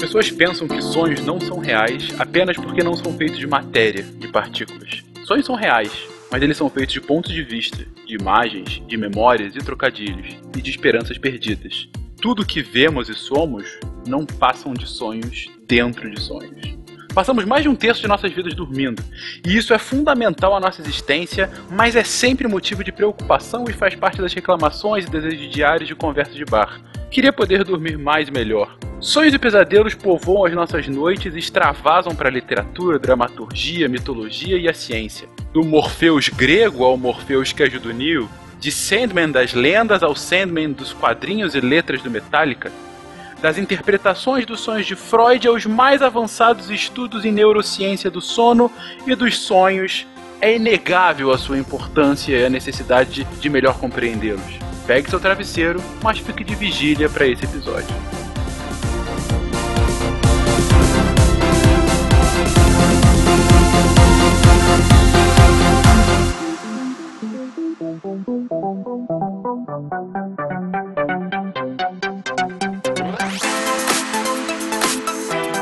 Pessoas 0.00 0.30
pensam 0.30 0.66
que 0.66 0.80
sonhos 0.80 1.20
não 1.20 1.38
são 1.38 1.58
reais 1.58 2.08
apenas 2.18 2.56
porque 2.56 2.82
não 2.82 2.96
são 2.96 3.12
feitos 3.12 3.38
de 3.38 3.46
matéria, 3.46 4.02
de 4.02 4.28
partículas. 4.28 5.04
Sonhos 5.26 5.44
são 5.44 5.54
reais, 5.54 5.92
mas 6.32 6.42
eles 6.42 6.56
são 6.56 6.70
feitos 6.70 6.94
de 6.94 7.02
pontos 7.02 7.30
de 7.30 7.42
vista, 7.42 7.86
de 8.06 8.14
imagens, 8.14 8.82
de 8.86 8.96
memórias 8.96 9.54
e 9.54 9.58
trocadilhos, 9.58 10.38
e 10.56 10.62
de 10.62 10.70
esperanças 10.70 11.18
perdidas. 11.18 11.86
Tudo 12.20 12.46
que 12.46 12.62
vemos 12.62 13.10
e 13.10 13.14
somos 13.14 13.78
não 14.08 14.24
passam 14.24 14.72
de 14.72 14.86
sonhos 14.86 15.50
dentro 15.68 16.10
de 16.10 16.18
sonhos. 16.18 16.80
Passamos 17.14 17.44
mais 17.44 17.62
de 17.62 17.68
um 17.68 17.76
terço 17.76 18.00
de 18.00 18.08
nossas 18.08 18.32
vidas 18.32 18.54
dormindo, 18.54 19.02
e 19.46 19.54
isso 19.54 19.74
é 19.74 19.78
fundamental 19.78 20.56
à 20.56 20.60
nossa 20.60 20.80
existência, 20.80 21.50
mas 21.70 21.94
é 21.94 22.04
sempre 22.04 22.48
motivo 22.48 22.82
de 22.82 22.90
preocupação 22.90 23.64
e 23.68 23.72
faz 23.74 23.94
parte 23.96 24.22
das 24.22 24.32
reclamações 24.32 25.04
e 25.04 25.10
desejos 25.10 25.50
diários 25.50 25.88
de 25.88 25.94
conversa 25.94 26.32
de 26.32 26.44
bar. 26.46 26.80
Queria 27.10 27.32
poder 27.32 27.64
dormir 27.64 27.98
mais 27.98 28.30
melhor. 28.30 28.78
Sonhos 29.00 29.34
e 29.34 29.38
pesadelos 29.38 29.94
povoam 29.94 30.44
as 30.44 30.54
nossas 30.54 30.86
noites 30.86 31.34
e 31.34 31.40
extravasam 31.40 32.14
para 32.14 32.28
a 32.28 32.32
literatura, 32.32 33.00
dramaturgia, 33.00 33.88
mitologia 33.88 34.56
e 34.56 34.68
a 34.68 34.72
ciência. 34.72 35.28
Do 35.52 35.64
Morpheus 35.64 36.28
grego 36.28 36.84
ao 36.84 36.96
Morpheus 36.96 37.52
que 37.52 37.64
ajuda 37.64 37.88
o 37.88 37.92
Neo, 37.92 38.30
de 38.60 38.70
Sandman 38.70 39.28
das 39.28 39.54
lendas 39.54 40.04
ao 40.04 40.14
Sandman 40.14 40.70
dos 40.70 40.92
quadrinhos 40.92 41.56
e 41.56 41.60
letras 41.60 42.00
do 42.00 42.10
Metallica, 42.10 42.70
das 43.42 43.58
interpretações 43.58 44.46
dos 44.46 44.60
sonhos 44.60 44.86
de 44.86 44.94
Freud 44.94 45.48
aos 45.48 45.66
mais 45.66 46.02
avançados 46.02 46.70
estudos 46.70 47.24
em 47.24 47.32
neurociência 47.32 48.08
do 48.08 48.20
sono 48.20 48.70
e 49.04 49.16
dos 49.16 49.36
sonhos, 49.36 50.06
é 50.40 50.54
inegável 50.54 51.32
a 51.32 51.38
sua 51.38 51.58
importância 51.58 52.36
e 52.36 52.44
a 52.44 52.50
necessidade 52.50 53.24
de 53.24 53.50
melhor 53.50 53.80
compreendê-los. 53.80 54.69
Pegue 54.90 55.08
seu 55.08 55.20
travesseiro, 55.20 55.80
mas 56.02 56.18
fique 56.18 56.42
de 56.42 56.52
vigília 56.56 57.08
para 57.08 57.24
esse 57.24 57.44
episódio. 57.44 57.86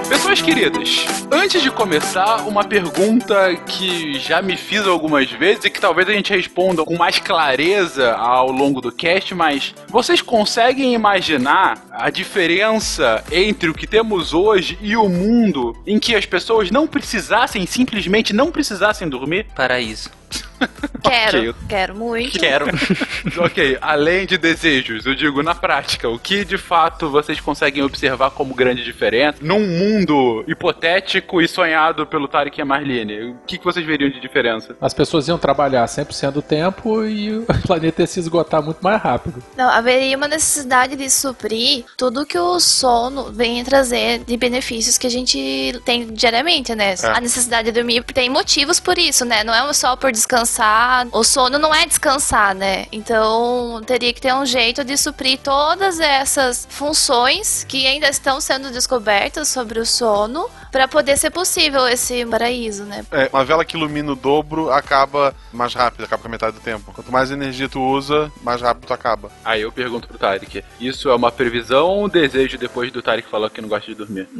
Pessoas 0.09 0.41
queridas, 0.41 1.07
antes 1.39 1.63
de 1.63 1.71
começar, 1.71 2.49
uma 2.49 2.65
pergunta 2.65 3.55
que 3.55 4.19
já 4.19 4.43
me 4.43 4.57
fiz 4.57 4.85
algumas 4.87 5.31
vezes 5.31 5.65
e 5.65 5.71
que 5.71 5.81
talvez 5.81 6.09
a 6.09 6.13
gente 6.13 6.33
responda 6.33 6.85
com 6.85 6.97
mais 6.97 7.21
clareza 7.21 8.13
ao 8.15 8.51
longo 8.51 8.81
do 8.81 8.91
cast, 8.91 9.35
mas 9.37 9.73
vocês 9.87 10.21
conseguem 10.21 10.95
imaginar 10.95 11.87
a 11.93 12.11
diferença 12.11 13.23
entre 13.31 13.71
o 13.71 13.75
que 13.75 13.87
temos 13.87 14.35
hoje 14.35 14.77
e 14.83 14.97
o 14.97 15.09
mundo 15.09 15.77
em 15.87 15.99
que 16.01 16.17
as 16.17 16.27
pessoas 16.27 16.73
não 16.73 16.89
precisassem, 16.89 17.65
simplesmente 17.67 18.33
não 18.33 18.51
precisassem 18.51 19.09
dormir? 19.09 19.47
Paraíso. 19.55 20.18
Quero, 21.03 21.39
Ok. 21.39 21.55
quero 21.69 21.95
muito. 21.95 22.39
Quero. 22.39 22.67
ok, 23.39 23.79
além 23.81 24.27
de 24.27 24.37
desejos, 24.37 25.07
eu 25.07 25.15
digo 25.15 25.43
na 25.43 25.55
prática, 25.55 26.09
o 26.09 26.19
que 26.19 26.45
de 26.45 26.59
fato 26.59 27.09
vocês 27.09 27.41
conseguem 27.41 27.83
observar 27.83 28.31
como 28.31 28.55
grande 28.55 28.85
diferença 28.85 29.39
num 29.41 29.61
mundo 29.67 30.45
hipotético 30.47 31.41
e 31.41 31.49
sonhado 31.49 32.07
pelo 32.07 32.29
Tarek 32.29 32.59
e 32.59 32.63
a 32.63 32.65
Marlene? 32.65 33.31
O 33.31 33.37
que, 33.47 33.59
que 33.59 33.65
vocês 33.65 33.87
veriam 33.87 34.11
de 34.11 34.21
diferença? 34.21 34.77
As 34.81 34.93
pessoas 34.93 35.29
iam 35.29 35.39
trabalhar 35.39 35.85
100% 35.87 36.33
do 36.33 36.43
tempo 36.43 37.05
e 37.05 37.39
o 37.39 37.47
planeta 37.67 38.03
ia 38.03 38.07
se 38.07 38.21
esgotar 38.21 38.63
muito 38.63 38.81
mais 38.83 39.01
rápido. 39.01 39.43
Não, 39.57 39.69
haveria 39.71 40.17
uma 40.17 40.29
necessidade 40.29 40.97
de 40.97 41.09
suprir 41.09 41.85
tudo 41.97 42.27
que 42.27 42.39
o 42.39 42.59
sono 42.61 43.33
vem 43.33 43.63
trazer 43.65 44.19
de 44.25 44.37
benefícios 44.37 44.99
que 44.99 45.07
a 45.07 45.11
gente 45.11 45.81
tem 45.85 46.07
diariamente, 46.13 46.75
né? 46.75 46.95
É. 46.95 47.07
A 47.07 47.21
necessidade 47.21 47.67
de 47.71 47.73
dormir 47.73 48.03
tem 48.03 48.29
motivos 48.29 48.81
por 48.81 48.99
isso, 48.99 49.25
né? 49.25 49.45
Não 49.45 49.55
é 49.55 49.73
só 49.73 49.97
por 49.97 50.11
descansar. 50.19 51.07
O 51.13 51.23
sono 51.23 51.59
não 51.59 51.75
é 51.75 51.87
descansar, 51.87 52.55
né? 52.55 52.87
Então 52.93 53.81
teria 53.87 54.13
que 54.13 54.21
ter 54.21 54.35
um 54.35 54.45
jeito 54.45 54.85
de 54.85 54.97
suprir 54.97 55.39
todas 55.39 56.01
essas 56.01 56.67
funções 56.69 57.65
que 57.69 57.87
ainda 57.87 58.09
estão 58.09 58.41
sendo 58.41 58.71
descobertas 58.71 59.49
sobre 59.49 59.79
o 59.79 59.87
sono 59.87 60.49
para 60.71 60.87
poder 60.87 61.17
ser 61.17 61.31
possível 61.31 61.87
esse 61.89 62.27
paraíso, 62.27 62.85
né? 62.85 63.05
É, 63.13 63.29
uma 63.33 63.45
vela 63.45 63.65
que 63.65 63.77
ilumina 63.77 64.13
o 64.13 64.17
dobro 64.17 64.71
acaba 64.71 65.35
mais 65.53 65.73
rápido, 65.75 66.05
acaba 66.05 66.21
com 66.21 66.29
a 66.29 66.31
metade 66.31 66.57
do 66.57 66.61
tempo. 66.61 66.93
Quanto 66.93 67.11
mais 67.11 67.31
energia 67.31 67.69
tu 67.69 67.81
usa, 67.81 68.31
mais 68.43 68.61
rápido 68.61 68.87
tu 68.87 68.93
acaba. 68.93 69.31
Aí 69.45 69.63
eu 69.63 69.73
pergunto 69.73 70.07
pro 70.09 70.19
Tarek, 70.19 70.63
isso 70.81 71.09
é 71.09 71.15
uma 71.15 71.33
previsão 71.33 71.87
ou 71.87 72.05
um 72.05 72.09
desejo 72.09 72.59
depois 72.59 72.93
do 72.93 73.01
Tarek 73.01 73.29
falar 73.29 73.51
que 73.51 73.61
não 73.61 73.69
gosta 73.69 73.87
de 73.91 73.95
dormir? 73.95 74.29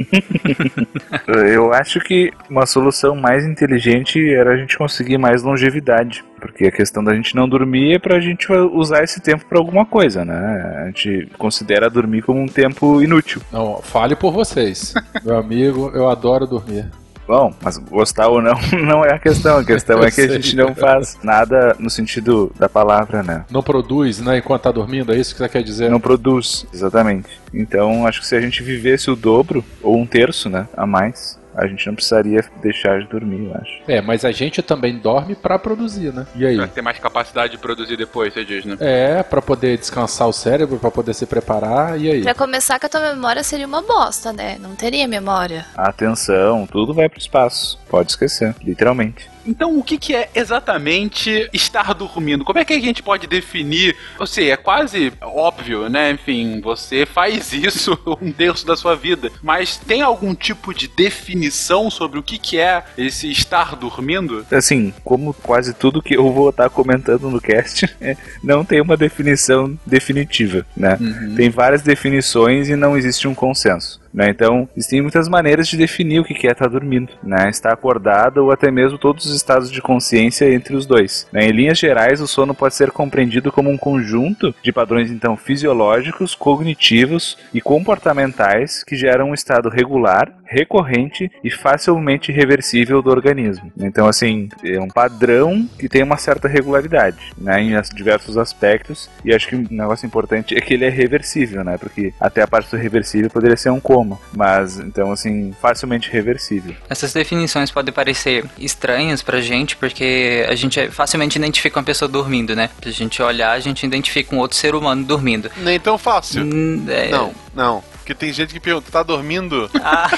Eu 1.27 1.73
acho 1.73 2.01
que 2.01 2.33
uma 2.49 2.67
solução 2.67 3.15
mais 3.15 3.45
inteligente 3.45 4.19
era 4.33 4.53
a 4.53 4.57
gente 4.57 4.77
conseguir 4.77 5.19
mais 5.19 5.43
longevidade. 5.69 6.25
Porque 6.41 6.67
a 6.67 6.73
questão 6.73 7.03
da 7.03 7.15
gente 7.15 7.35
não 7.35 7.49
dormir 7.49 7.95
é 7.95 7.99
pra 7.99 8.21
gente 8.21 8.51
usar 8.53 9.03
esse 9.03 9.21
tempo 9.21 9.45
pra 9.47 9.59
alguma 9.59 9.85
coisa, 9.85 10.25
né? 10.25 10.83
A 10.83 10.87
gente 10.87 11.29
considera 11.37 11.91
dormir 11.91 12.23
como 12.23 12.41
um 12.41 12.47
tempo 12.47 13.03
inútil. 13.03 13.43
Não, 13.53 13.81
fale 13.83 14.17
por 14.17 14.33
vocês. 14.33 14.95
Meu 15.25 15.37
amigo, 15.37 15.91
eu 15.95 16.09
adoro 16.09 16.47
dormir. 16.47 16.87
Bom, 17.27 17.53
mas 17.61 17.77
gostar 17.77 18.29
ou 18.29 18.41
não 18.41 18.55
não 18.87 19.05
é 19.05 19.13
a 19.13 19.19
questão. 19.19 19.59
A 19.59 19.65
questão 19.65 20.03
é 20.03 20.11
que 20.11 20.23
a 20.23 20.29
gente 20.29 20.57
não 20.57 20.75
faz 20.75 21.19
nada 21.23 21.77
no 21.79 21.91
sentido 21.91 22.51
da 22.59 22.71
palavra, 22.71 23.23
né? 23.23 23.45
Não 23.51 23.63
produz, 23.63 24.19
né? 24.19 24.39
Enquanto 24.39 24.63
tá 24.63 24.73
dormindo, 24.73 25.13
é 25.13 25.17
isso 25.17 25.35
que 25.35 25.39
você 25.43 25.49
quer 25.49 25.63
dizer? 25.63 25.91
Não 25.91 26.01
produz, 26.01 26.67
exatamente. 26.73 27.29
Então, 27.53 28.07
acho 28.07 28.21
que 28.21 28.27
se 28.27 28.35
a 28.35 28.41
gente 28.41 28.63
vivesse 28.63 29.11
o 29.11 29.17
dobro, 29.17 29.63
ou 29.83 29.99
um 29.99 30.07
terço, 30.07 30.49
né, 30.49 30.67
a 30.75 30.87
mais, 30.87 31.39
a 31.59 31.67
gente 31.67 31.87
não 31.87 31.95
precisaria 31.95 32.45
deixar 32.63 33.01
de 33.01 33.09
dormir, 33.09 33.47
eu 33.47 33.55
acho. 33.61 33.83
É, 33.89 34.01
mas 34.01 34.25
a 34.25 34.31
gente 34.31 34.63
também 34.63 34.99
dorme 34.99 35.35
pra 35.35 35.59
produzir, 35.59 36.13
né? 36.13 36.27
E 36.35 36.47
aí? 36.47 36.57
Pra 36.57 36.69
ter 36.69 36.83
mais 36.83 36.99
capacidade 36.99 37.53
de 37.53 37.59
produzir 37.59 37.97
depois, 37.97 38.33
você 38.33 38.45
diz, 38.45 38.65
né? 38.65 38.77
É, 38.81 39.23
pra 39.23 39.43
poder 39.43 39.77
descansar 39.77 40.29
o 40.29 40.33
cérebro, 40.33 40.79
pra 40.79 40.91
poder 40.91 41.15
se 41.15 41.27
preparar, 41.27 42.01
e 42.01 42.11
aí? 42.11 42.23
Pra 42.23 42.35
começar, 42.35 42.79
que 42.79 42.87
a 42.87 42.89
tua 42.89 43.13
memória 43.13 43.43
seria 43.43 43.67
uma 43.67 43.83
bosta, 43.83 44.33
né? 44.33 44.57
Não 44.61 44.77
teria 44.77 45.09
memória. 45.09 45.67
Atenção, 45.77 46.67
tudo 46.67 46.95
vai 46.95 47.09
pro 47.09 47.19
espaço. 47.19 47.79
Pode 47.89 48.11
esquecer, 48.11 48.55
literalmente. 48.63 49.29
Então, 49.49 49.79
o 49.79 49.83
que, 49.83 49.97
que 49.97 50.15
é 50.15 50.29
exatamente 50.35 51.49
estar 51.55 51.95
dormindo? 51.95 52.45
Como 52.45 52.59
é 52.59 52.65
que 52.67 52.75
a 52.75 52.81
gente 52.81 53.03
pode 53.03 53.27
definir? 53.27 53.97
Ou 54.19 54.27
seja, 54.27 54.53
é 54.53 54.57
quase 54.57 55.11
óbvio, 55.23 55.89
né? 55.89 56.11
Enfim, 56.11 56.61
você 56.61 57.07
faz 57.07 57.51
isso 57.55 57.99
um 58.21 58.31
terço 58.31 58.67
da 58.67 58.77
sua 58.77 58.95
vida. 58.95 59.33
Mas 59.43 59.79
tem 59.79 60.03
algum 60.03 60.35
tipo 60.35 60.75
de 60.75 60.87
definição 60.87 61.91
sobre 61.91 62.19
o 62.19 62.23
que, 62.23 62.37
que 62.37 62.59
é 62.59 62.85
esse 62.99 63.31
estar 63.31 63.75
dormindo? 63.75 64.45
Assim, 64.53 64.93
como 65.03 65.33
quase 65.33 65.73
tudo 65.73 66.03
que 66.03 66.15
eu 66.15 66.31
vou 66.31 66.51
estar 66.51 66.69
comentando 66.69 67.31
no 67.31 67.41
cast, 67.41 67.89
não 68.45 68.67
tem 68.67 68.83
uma 68.83 68.99
definição 68.99 69.79
definitiva, 69.87 70.67
né? 70.77 70.99
Tem 71.37 71.49
várias 71.49 71.81
definições 71.81 72.69
e 72.69 72.77
não 72.77 72.99
existe 72.99 73.27
um 73.27 73.35
consenso. 73.35 73.99
Né? 74.13 74.31
Então, 74.31 74.69
existem 74.77 75.03
muitas 75.03 75.29
maneiras 75.29 75.69
de 75.69 75.77
definir 75.77 76.21
o 76.21 76.25
que 76.25 76.47
é 76.47 76.53
estar 76.53 76.69
dormindo, 76.69 77.13
né? 77.23 77.49
Estar 77.49 77.73
acordado 77.73 78.39
ou 78.39 78.51
até 78.51 78.71
mesmo 78.71 78.99
todos 78.99 79.27
os 79.27 79.35
estados 79.35 79.71
de 79.71 79.83
consciência 79.83 80.53
entre 80.53 80.75
os 80.75 80.87
dois. 80.87 81.27
né? 81.33 81.47
Em 81.47 81.53
linhas 81.53 81.79
gerais, 81.79 82.21
o 82.21 82.27
sono 82.27 82.55
pode 82.55 82.75
ser 82.75 82.91
compreendido 82.91 83.53
como 83.53 83.71
um 83.71 83.77
conjunto 83.77 84.55
de 84.63 84.73
padrões 84.73 85.11
então 85.11 85.37
fisiológicos, 85.37 86.35
cognitivos 86.35 87.39
e 87.53 87.61
comportamentais 87.61 88.83
que 88.85 88.97
geram 88.97 89.31
um 89.31 89.35
estado 89.35 89.69
regular, 89.69 90.33
recorrente 90.45 91.31
e 91.45 91.51
facilmente 91.51 92.33
reversível 92.33 93.03
do 93.03 93.11
organismo. 93.11 93.71
Então, 93.79 94.07
assim, 94.07 94.49
é 94.65 94.81
um 94.81 94.89
padrão 94.89 95.69
que 95.79 95.89
tem 95.89 96.03
uma 96.03 96.17
certa 96.17 96.49
regularidade, 96.49 97.19
né, 97.37 97.61
em 97.63 97.79
diversos 97.95 98.37
aspectos. 98.39 99.11
E 99.25 99.35
acho 99.35 99.49
que 99.49 99.57
um 99.57 99.67
negócio 99.71 100.07
importante 100.07 100.57
é 100.57 100.61
que 100.61 100.75
ele 100.75 100.85
é 100.85 100.89
reversível, 100.89 101.63
né, 101.63 101.77
porque 101.77 102.15
até 102.19 102.43
a 102.43 102.47
parte 102.47 102.71
do 102.71 102.77
reversível 102.77 103.31
poderia 103.31 103.57
ser 103.57 103.71
um 103.71 103.81
coma, 103.99 104.19
mas 104.35 104.79
então, 104.79 105.11
assim, 105.11 105.55
facilmente 105.61 106.11
reversível. 106.11 106.75
Essas 106.89 107.13
definições 107.13 107.71
podem 107.71 107.93
parecer 107.93 108.45
estranhas 108.59 109.23
pra 109.23 109.41
gente, 109.41 109.77
porque 109.77 110.47
a 110.49 110.55
gente 110.55 110.89
facilmente 110.91 111.39
identifica 111.39 111.79
uma 111.79 111.85
pessoa 111.85 112.09
dormindo, 112.09 112.55
né? 112.55 112.71
Se 112.83 112.89
a 112.89 112.93
gente 112.93 113.21
olhar, 113.23 113.53
a 113.53 113.61
gente 113.61 113.85
identifica 113.85 114.35
um 114.35 114.39
outro 114.39 114.57
ser 114.57 114.75
humano 114.75 115.05
dormindo. 115.05 115.51
Nem 115.57 115.79
tão 115.81 115.99
fácil. 115.99 116.43
é- 116.89 117.09
Não, 117.11 117.33
não. 117.55 117.83
Porque 117.99 118.15
tem 118.15 118.33
gente 118.33 118.55
que 118.55 118.61
pergunta, 118.61 118.91
tá 118.91 119.03
dormindo? 119.03 119.71
Ah. 119.83 120.09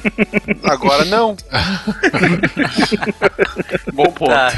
Agora 0.64 1.04
não. 1.04 1.36
Bom 3.92 4.04
ponto. 4.06 4.30
Tá. 4.30 4.52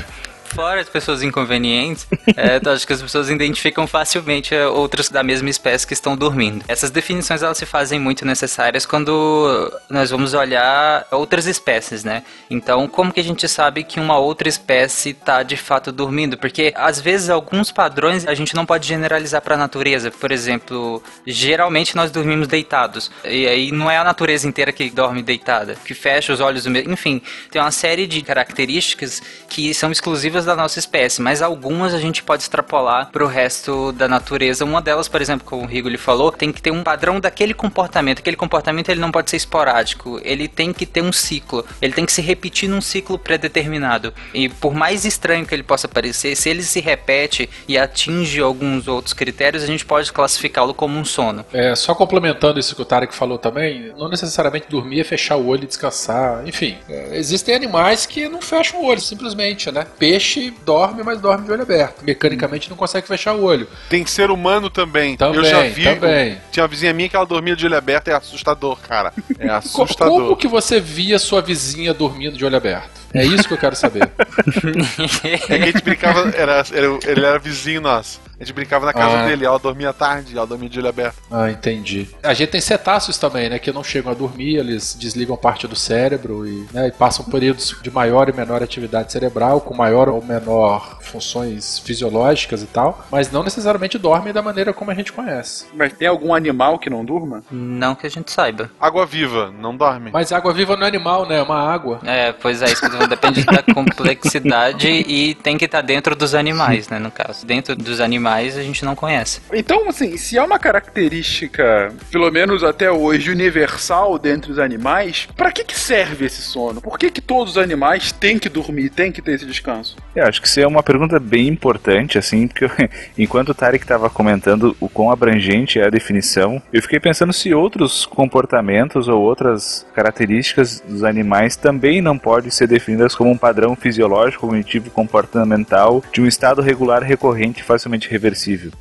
Fora 0.52 0.82
as 0.82 0.88
pessoas 0.88 1.22
inconvenientes, 1.22 2.06
é, 2.36 2.60
eu 2.62 2.72
acho 2.72 2.86
que 2.86 2.92
as 2.92 3.00
pessoas 3.00 3.30
identificam 3.30 3.86
facilmente 3.86 4.54
é, 4.54 4.66
outros 4.66 5.08
da 5.08 5.22
mesma 5.22 5.48
espécie 5.48 5.86
que 5.86 5.94
estão 5.94 6.14
dormindo. 6.14 6.62
Essas 6.68 6.90
definições 6.90 7.42
elas 7.42 7.56
se 7.56 7.64
fazem 7.64 7.98
muito 7.98 8.26
necessárias 8.26 8.84
quando 8.84 9.72
nós 9.88 10.10
vamos 10.10 10.34
olhar 10.34 11.06
outras 11.10 11.46
espécies, 11.46 12.04
né? 12.04 12.22
Então, 12.50 12.86
como 12.86 13.12
que 13.12 13.20
a 13.20 13.24
gente 13.24 13.48
sabe 13.48 13.82
que 13.82 13.98
uma 13.98 14.18
outra 14.18 14.46
espécie 14.46 15.10
está 15.10 15.42
de 15.42 15.56
fato 15.56 15.90
dormindo? 15.90 16.36
Porque 16.36 16.72
às 16.76 17.00
vezes 17.00 17.30
alguns 17.30 17.72
padrões 17.72 18.26
a 18.26 18.34
gente 18.34 18.54
não 18.54 18.66
pode 18.66 18.86
generalizar 18.86 19.40
para 19.40 19.54
a 19.54 19.58
natureza. 19.58 20.10
Por 20.10 20.30
exemplo, 20.30 21.02
geralmente 21.26 21.96
nós 21.96 22.10
dormimos 22.10 22.46
deitados. 22.46 23.10
E 23.24 23.46
aí 23.46 23.72
não 23.72 23.90
é 23.90 23.96
a 23.96 24.04
natureza 24.04 24.46
inteira 24.46 24.70
que 24.70 24.90
dorme 24.90 25.22
deitada, 25.22 25.76
que 25.82 25.94
fecha 25.94 26.32
os 26.32 26.40
olhos, 26.40 26.66
enfim, 26.66 27.22
tem 27.50 27.60
uma 27.60 27.70
série 27.70 28.06
de 28.06 28.20
características 28.20 29.22
que 29.48 29.72
são 29.72 29.90
exclusivas 29.90 30.41
da 30.44 30.56
nossa 30.56 30.78
espécie, 30.78 31.20
mas 31.20 31.42
algumas 31.42 31.94
a 31.94 31.98
gente 31.98 32.22
pode 32.22 32.42
extrapolar 32.42 33.10
para 33.10 33.24
o 33.24 33.26
resto 33.26 33.92
da 33.92 34.08
natureza. 34.08 34.64
Uma 34.64 34.80
delas, 34.80 35.08
por 35.08 35.20
exemplo, 35.20 35.46
como 35.46 35.62
o 35.62 35.66
Rigo 35.66 35.88
lhe 35.88 35.98
falou, 35.98 36.32
tem 36.32 36.52
que 36.52 36.62
ter 36.62 36.70
um 36.70 36.82
padrão 36.82 37.20
daquele 37.20 37.54
comportamento. 37.54 38.18
Aquele 38.20 38.36
comportamento 38.36 38.88
ele 38.88 39.00
não 39.00 39.12
pode 39.12 39.30
ser 39.30 39.36
esporádico, 39.36 40.20
ele 40.22 40.48
tem 40.48 40.72
que 40.72 40.86
ter 40.86 41.02
um 41.02 41.12
ciclo, 41.12 41.64
ele 41.80 41.92
tem 41.92 42.06
que 42.06 42.12
se 42.12 42.22
repetir 42.22 42.68
num 42.68 42.80
ciclo 42.80 43.18
pré-determinado. 43.18 44.12
E 44.34 44.48
por 44.48 44.74
mais 44.74 45.04
estranho 45.04 45.46
que 45.46 45.54
ele 45.54 45.62
possa 45.62 45.88
parecer, 45.88 46.36
se 46.36 46.48
ele 46.48 46.62
se 46.62 46.80
repete 46.80 47.48
e 47.68 47.78
atinge 47.78 48.40
alguns 48.40 48.88
outros 48.88 49.12
critérios, 49.12 49.62
a 49.62 49.66
gente 49.66 49.84
pode 49.84 50.12
classificá-lo 50.12 50.74
como 50.74 50.98
um 50.98 51.04
sono. 51.04 51.44
É, 51.52 51.74
só 51.74 51.94
complementando 51.94 52.58
isso 52.58 52.74
que 52.74 52.82
o 52.82 52.84
Tarek 52.84 53.14
falou 53.14 53.38
também, 53.38 53.92
não 53.96 54.08
necessariamente 54.08 54.66
dormir 54.68 55.00
é 55.00 55.04
fechar 55.04 55.36
o 55.36 55.46
olho 55.46 55.64
e 55.64 55.66
descansar. 55.66 56.46
Enfim, 56.46 56.76
é, 56.88 57.16
existem 57.16 57.54
animais 57.54 58.06
que 58.06 58.28
não 58.28 58.40
fecham 58.40 58.80
o 58.80 58.86
olho, 58.86 59.00
simplesmente, 59.00 59.70
né? 59.70 59.86
Peixe 59.98 60.31
dorme, 60.64 61.02
mas 61.02 61.20
dorme 61.20 61.44
de 61.44 61.52
olho 61.52 61.62
aberto. 61.62 62.02
Mecanicamente 62.04 62.68
não 62.70 62.76
consegue 62.76 63.06
fechar 63.06 63.34
o 63.34 63.42
olho. 63.42 63.68
Tem 63.88 64.04
ser 64.06 64.30
humano 64.30 64.68
também. 64.70 65.16
Também, 65.16 65.38
Eu 65.38 65.44
já 65.44 65.62
vi. 65.62 65.84
também. 65.84 66.38
Tinha 66.50 66.62
uma 66.62 66.68
vizinha 66.68 66.92
minha 66.92 67.08
que 67.08 67.16
ela 67.16 67.26
dormia 67.26 67.54
de 67.56 67.66
olho 67.66 67.76
aberto, 67.76 68.08
é 68.08 68.14
assustador, 68.14 68.76
cara. 68.80 69.12
É 69.38 69.48
assustador. 69.50 70.18
Como 70.20 70.36
que 70.36 70.48
você 70.48 70.80
via 70.80 71.18
sua 71.18 71.40
vizinha 71.42 71.92
dormindo 71.94 72.36
de 72.36 72.44
olho 72.44 72.56
aberto? 72.56 72.90
É 73.14 73.24
isso 73.24 73.46
que 73.46 73.52
eu 73.54 73.58
quero 73.58 73.76
saber. 73.76 74.10
É 75.24 75.38
que 75.38 75.52
a 75.52 75.58
gente 75.66 75.82
brincava, 75.82 76.30
era, 76.36 76.64
era- 76.72 76.98
ele 77.06 77.24
era 77.26 77.38
vizinho 77.38 77.80
nosso. 77.80 78.20
A 78.42 78.44
gente 78.44 78.54
brincava 78.54 78.84
na 78.84 78.92
casa 78.92 79.20
Ah. 79.20 79.26
dele, 79.26 79.44
ela 79.46 79.56
dormia 79.56 79.90
à 79.90 79.92
tarde, 79.92 80.36
ela 80.36 80.44
dormia 80.44 80.68
de 80.68 80.76
olho 80.80 80.88
aberto. 80.88 81.14
Ah, 81.30 81.48
entendi. 81.48 82.08
A 82.24 82.34
gente 82.34 82.50
tem 82.50 82.60
cetáceos 82.60 83.16
também, 83.16 83.48
né? 83.48 83.56
Que 83.60 83.70
não 83.70 83.84
chegam 83.84 84.10
a 84.10 84.14
dormir, 84.16 84.56
eles 84.56 84.96
desligam 84.98 85.36
parte 85.36 85.68
do 85.68 85.76
cérebro 85.76 86.44
e, 86.44 86.66
né, 86.72 86.88
e 86.88 86.90
passam 86.90 87.24
períodos 87.24 87.76
de 87.80 87.88
maior 87.88 88.28
e 88.28 88.32
menor 88.32 88.60
atividade 88.60 89.12
cerebral, 89.12 89.60
com 89.60 89.72
maior 89.76 90.08
ou 90.08 90.20
menor 90.20 90.98
funções 91.02 91.78
fisiológicas 91.78 92.62
e 92.62 92.66
tal, 92.66 93.06
mas 93.12 93.30
não 93.30 93.44
necessariamente 93.44 93.96
dormem 93.96 94.32
da 94.32 94.42
maneira 94.42 94.72
como 94.72 94.90
a 94.90 94.94
gente 94.94 95.12
conhece. 95.12 95.66
Mas 95.72 95.92
tem 95.92 96.08
algum 96.08 96.34
animal 96.34 96.80
que 96.80 96.90
não 96.90 97.04
durma? 97.04 97.44
Não 97.48 97.94
que 97.94 98.08
a 98.08 98.10
gente 98.10 98.32
saiba. 98.32 98.68
Água 98.80 99.06
viva, 99.06 99.52
não 99.56 99.76
dorme. 99.76 100.10
Mas 100.12 100.32
água 100.32 100.52
viva 100.52 100.76
não 100.76 100.84
é 100.84 100.88
animal, 100.88 101.28
né? 101.28 101.38
É 101.38 101.42
uma 101.42 101.60
água. 101.72 102.00
É, 102.04 102.32
pois 102.32 102.60
é, 102.60 102.64
isso 102.72 102.90
que 102.90 103.06
depende 103.06 103.44
da 103.44 103.62
complexidade 103.72 104.88
e 104.88 105.34
tem 105.34 105.56
que 105.56 105.66
estar 105.66 105.80
dentro 105.80 106.16
dos 106.16 106.34
animais, 106.34 106.88
né, 106.88 106.98
no 106.98 107.10
caso. 107.12 107.46
Dentro 107.46 107.76
dos 107.76 108.00
animais 108.00 108.31
a 108.32 108.62
gente 108.62 108.84
não 108.84 108.94
conhece. 108.94 109.40
Então, 109.52 109.88
assim, 109.88 110.16
se 110.16 110.38
é 110.38 110.42
uma 110.42 110.58
característica, 110.58 111.92
pelo 112.10 112.30
menos 112.30 112.64
até 112.64 112.90
hoje, 112.90 113.30
universal 113.30 114.18
dentre 114.18 114.50
os 114.52 114.58
animais, 114.58 115.28
pra 115.36 115.52
que, 115.52 115.64
que 115.64 115.78
serve 115.78 116.26
esse 116.26 116.42
sono? 116.42 116.80
Por 116.80 116.98
que, 116.98 117.10
que 117.10 117.20
todos 117.20 117.52
os 117.52 117.58
animais 117.58 118.12
têm 118.12 118.38
que 118.38 118.48
dormir, 118.48 118.90
têm 118.90 119.12
que 119.12 119.20
ter 119.20 119.32
esse 119.32 119.46
descanso? 119.46 119.96
Eu 120.14 120.24
acho 120.26 120.40
que 120.40 120.48
isso 120.48 120.60
é 120.60 120.66
uma 120.66 120.82
pergunta 120.82 121.18
bem 121.20 121.48
importante, 121.48 122.18
assim, 122.18 122.46
porque 122.48 122.64
eu- 122.64 122.70
enquanto 123.18 123.50
o 123.50 123.54
Tarek 123.54 123.84
estava 123.84 124.08
comentando 124.08 124.76
o 124.80 124.88
quão 124.88 125.10
abrangente 125.10 125.78
é 125.78 125.86
a 125.86 125.90
definição, 125.90 126.62
eu 126.72 126.80
fiquei 126.82 126.98
pensando 127.00 127.32
se 127.32 127.52
outros 127.52 128.06
comportamentos 128.06 129.08
ou 129.08 129.20
outras 129.20 129.86
características 129.94 130.80
dos 130.80 131.04
animais 131.04 131.56
também 131.56 132.00
não 132.00 132.18
podem 132.18 132.50
ser 132.50 132.66
definidas 132.66 133.14
como 133.14 133.30
um 133.30 133.36
padrão 133.36 133.74
fisiológico, 133.76 134.46
cognitivo, 134.46 134.90
comportamental 134.90 136.02
de 136.12 136.20
um 136.20 136.26
estado 136.26 136.60
regular 136.62 137.02
recorrente 137.02 137.60
e 137.60 137.64
facilmente 137.64 138.08
reversível, 138.08 138.21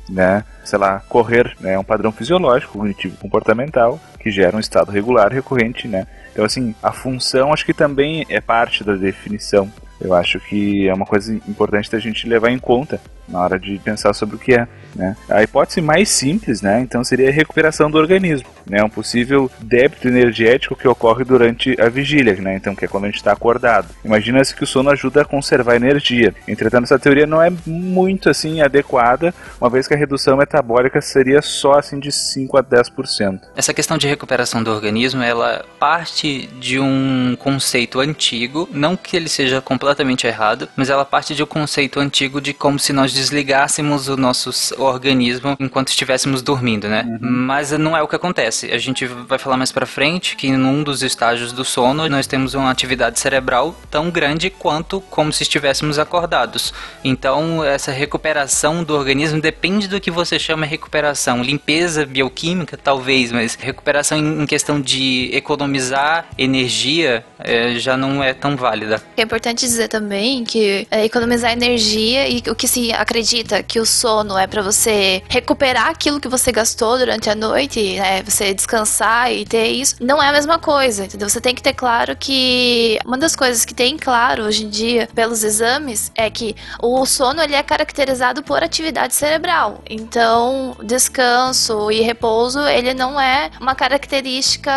né? 0.08 0.44
Sei 0.64 0.78
lá, 0.78 1.00
correr 1.08 1.56
né, 1.60 1.72
é 1.74 1.78
um 1.78 1.84
padrão 1.84 2.12
fisiológico, 2.12 2.78
cognitivo, 2.78 3.16
comportamental 3.16 4.00
que 4.18 4.30
gera 4.30 4.56
um 4.56 4.60
estado 4.60 4.92
regular 4.92 5.32
recorrente, 5.32 5.88
né? 5.88 6.06
Então, 6.32 6.44
assim, 6.44 6.74
a 6.82 6.92
função 6.92 7.52
acho 7.52 7.66
que 7.66 7.74
também 7.74 8.24
é 8.28 8.40
parte 8.40 8.84
da 8.84 8.94
definição. 8.94 9.70
Eu 10.00 10.14
acho 10.14 10.40
que 10.40 10.88
é 10.88 10.94
uma 10.94 11.06
coisa 11.06 11.34
importante 11.48 11.90
da 11.90 11.98
gente 11.98 12.28
levar 12.28 12.50
em 12.50 12.58
conta 12.58 13.00
na 13.28 13.40
hora 13.40 13.58
de 13.58 13.78
pensar 13.78 14.12
sobre 14.12 14.36
o 14.36 14.38
que 14.38 14.54
é. 14.54 14.66
Né? 14.94 15.16
A 15.28 15.42
hipótese 15.42 15.80
mais 15.80 16.08
simples, 16.08 16.60
né, 16.60 16.80
então, 16.80 17.02
seria 17.02 17.28
a 17.28 17.32
recuperação 17.32 17.90
do 17.90 17.98
organismo, 17.98 18.48
né, 18.68 18.82
um 18.82 18.90
possível 18.90 19.50
débito 19.60 20.06
energético 20.06 20.76
que 20.76 20.86
ocorre 20.86 21.24
durante 21.24 21.80
a 21.80 21.88
vigília, 21.88 22.34
né, 22.34 22.56
então, 22.56 22.74
que 22.74 22.84
é 22.84 22.88
quando 22.88 23.04
a 23.04 23.06
gente 23.06 23.16
está 23.16 23.32
acordado. 23.32 23.88
Imagina-se 24.04 24.54
que 24.54 24.64
o 24.64 24.66
sono 24.66 24.90
ajuda 24.90 25.22
a 25.22 25.24
conservar 25.24 25.76
energia. 25.76 26.34
Entretanto, 26.46 26.84
essa 26.84 26.98
teoria 26.98 27.26
não 27.26 27.42
é 27.42 27.50
muito 27.66 28.28
assim 28.28 28.60
adequada, 28.60 29.34
uma 29.60 29.70
vez 29.70 29.88
que 29.88 29.94
a 29.94 29.96
redução 29.96 30.36
metabólica 30.36 31.00
seria 31.00 31.40
só 31.40 31.78
assim 31.78 31.98
de 31.98 32.12
5 32.12 32.56
a 32.58 32.62
10%. 32.62 33.40
Essa 33.56 33.72
questão 33.72 33.96
de 33.96 34.06
recuperação 34.06 34.62
do 34.62 34.70
organismo, 34.70 35.22
ela 35.22 35.64
parte 35.78 36.48
de 36.60 36.78
um 36.78 37.36
conceito 37.38 38.00
antigo, 38.00 38.68
não 38.72 38.96
que 38.96 39.16
ele 39.16 39.28
seja 39.28 39.60
completamente 39.60 40.26
errado, 40.26 40.68
mas 40.76 40.90
ela 40.90 41.04
parte 41.04 41.34
de 41.34 41.42
um 41.42 41.46
conceito 41.46 41.98
antigo 41.98 42.40
de 42.40 42.52
como 42.52 42.78
se 42.78 42.92
nós 42.92 43.11
desligássemos 43.12 44.08
o 44.08 44.16
nosso 44.16 44.50
organismo 44.80 45.56
enquanto 45.58 45.88
estivéssemos 45.88 46.42
dormindo, 46.42 46.88
né? 46.88 47.04
Mas 47.20 47.72
não 47.72 47.96
é 47.96 48.02
o 48.02 48.08
que 48.08 48.16
acontece. 48.16 48.70
A 48.70 48.78
gente 48.78 49.06
vai 49.06 49.38
falar 49.38 49.56
mais 49.56 49.72
pra 49.72 49.86
frente 49.86 50.36
que 50.36 50.50
num 50.52 50.82
dos 50.82 51.02
estágios 51.02 51.52
do 51.52 51.64
sono 51.64 52.08
nós 52.08 52.26
temos 52.26 52.54
uma 52.54 52.70
atividade 52.70 53.18
cerebral 53.18 53.74
tão 53.90 54.10
grande 54.10 54.50
quanto 54.50 55.00
como 55.00 55.32
se 55.32 55.42
estivéssemos 55.42 55.98
acordados. 55.98 56.72
Então, 57.04 57.64
essa 57.64 57.92
recuperação 57.92 58.84
do 58.84 58.94
organismo 58.94 59.40
depende 59.40 59.88
do 59.88 60.00
que 60.00 60.10
você 60.10 60.38
chama 60.38 60.66
recuperação. 60.66 61.42
Limpeza 61.42 62.06
bioquímica, 62.06 62.76
talvez, 62.76 63.32
mas 63.32 63.54
recuperação 63.54 64.18
em 64.18 64.46
questão 64.46 64.80
de 64.80 65.30
economizar 65.32 66.26
energia 66.38 67.24
eh, 67.38 67.74
já 67.78 67.96
não 67.96 68.22
é 68.22 68.32
tão 68.32 68.56
válida. 68.56 69.02
É 69.16 69.22
importante 69.22 69.60
dizer 69.60 69.88
também 69.88 70.44
que 70.44 70.86
é, 70.90 71.04
economizar 71.04 71.52
energia 71.52 72.28
e 72.28 72.42
o 72.48 72.54
que 72.54 72.68
se 72.68 72.92
acredita 73.02 73.62
que 73.62 73.78
o 73.78 73.86
sono 73.86 74.36
é 74.38 74.46
pra 74.46 74.62
você 74.62 75.22
recuperar 75.28 75.88
aquilo 75.88 76.20
que 76.20 76.28
você 76.28 76.50
gastou 76.52 76.98
durante 76.98 77.28
a 77.28 77.34
noite, 77.34 77.98
né, 77.98 78.22
você 78.22 78.54
descansar 78.54 79.32
e 79.32 79.44
ter 79.44 79.68
isso, 79.68 79.96
não 80.00 80.22
é 80.22 80.28
a 80.28 80.32
mesma 80.32 80.58
coisa, 80.58 81.04
entendeu? 81.04 81.28
Você 81.28 81.40
tem 81.40 81.54
que 81.54 81.62
ter 81.62 81.72
claro 81.72 82.16
que 82.16 82.98
uma 83.04 83.18
das 83.18 83.36
coisas 83.36 83.64
que 83.64 83.74
tem 83.74 83.96
claro 83.96 84.44
hoje 84.44 84.64
em 84.64 84.68
dia 84.68 85.08
pelos 85.14 85.44
exames 85.44 86.10
é 86.14 86.30
que 86.30 86.54
o 86.80 87.04
sono 87.04 87.42
ele 87.42 87.54
é 87.54 87.62
caracterizado 87.62 88.42
por 88.42 88.62
atividade 88.62 89.14
cerebral. 89.14 89.82
Então, 89.88 90.76
descanso 90.82 91.90
e 91.90 92.00
repouso, 92.00 92.60
ele 92.60 92.94
não 92.94 93.20
é 93.20 93.50
uma 93.60 93.74
característica 93.74 94.72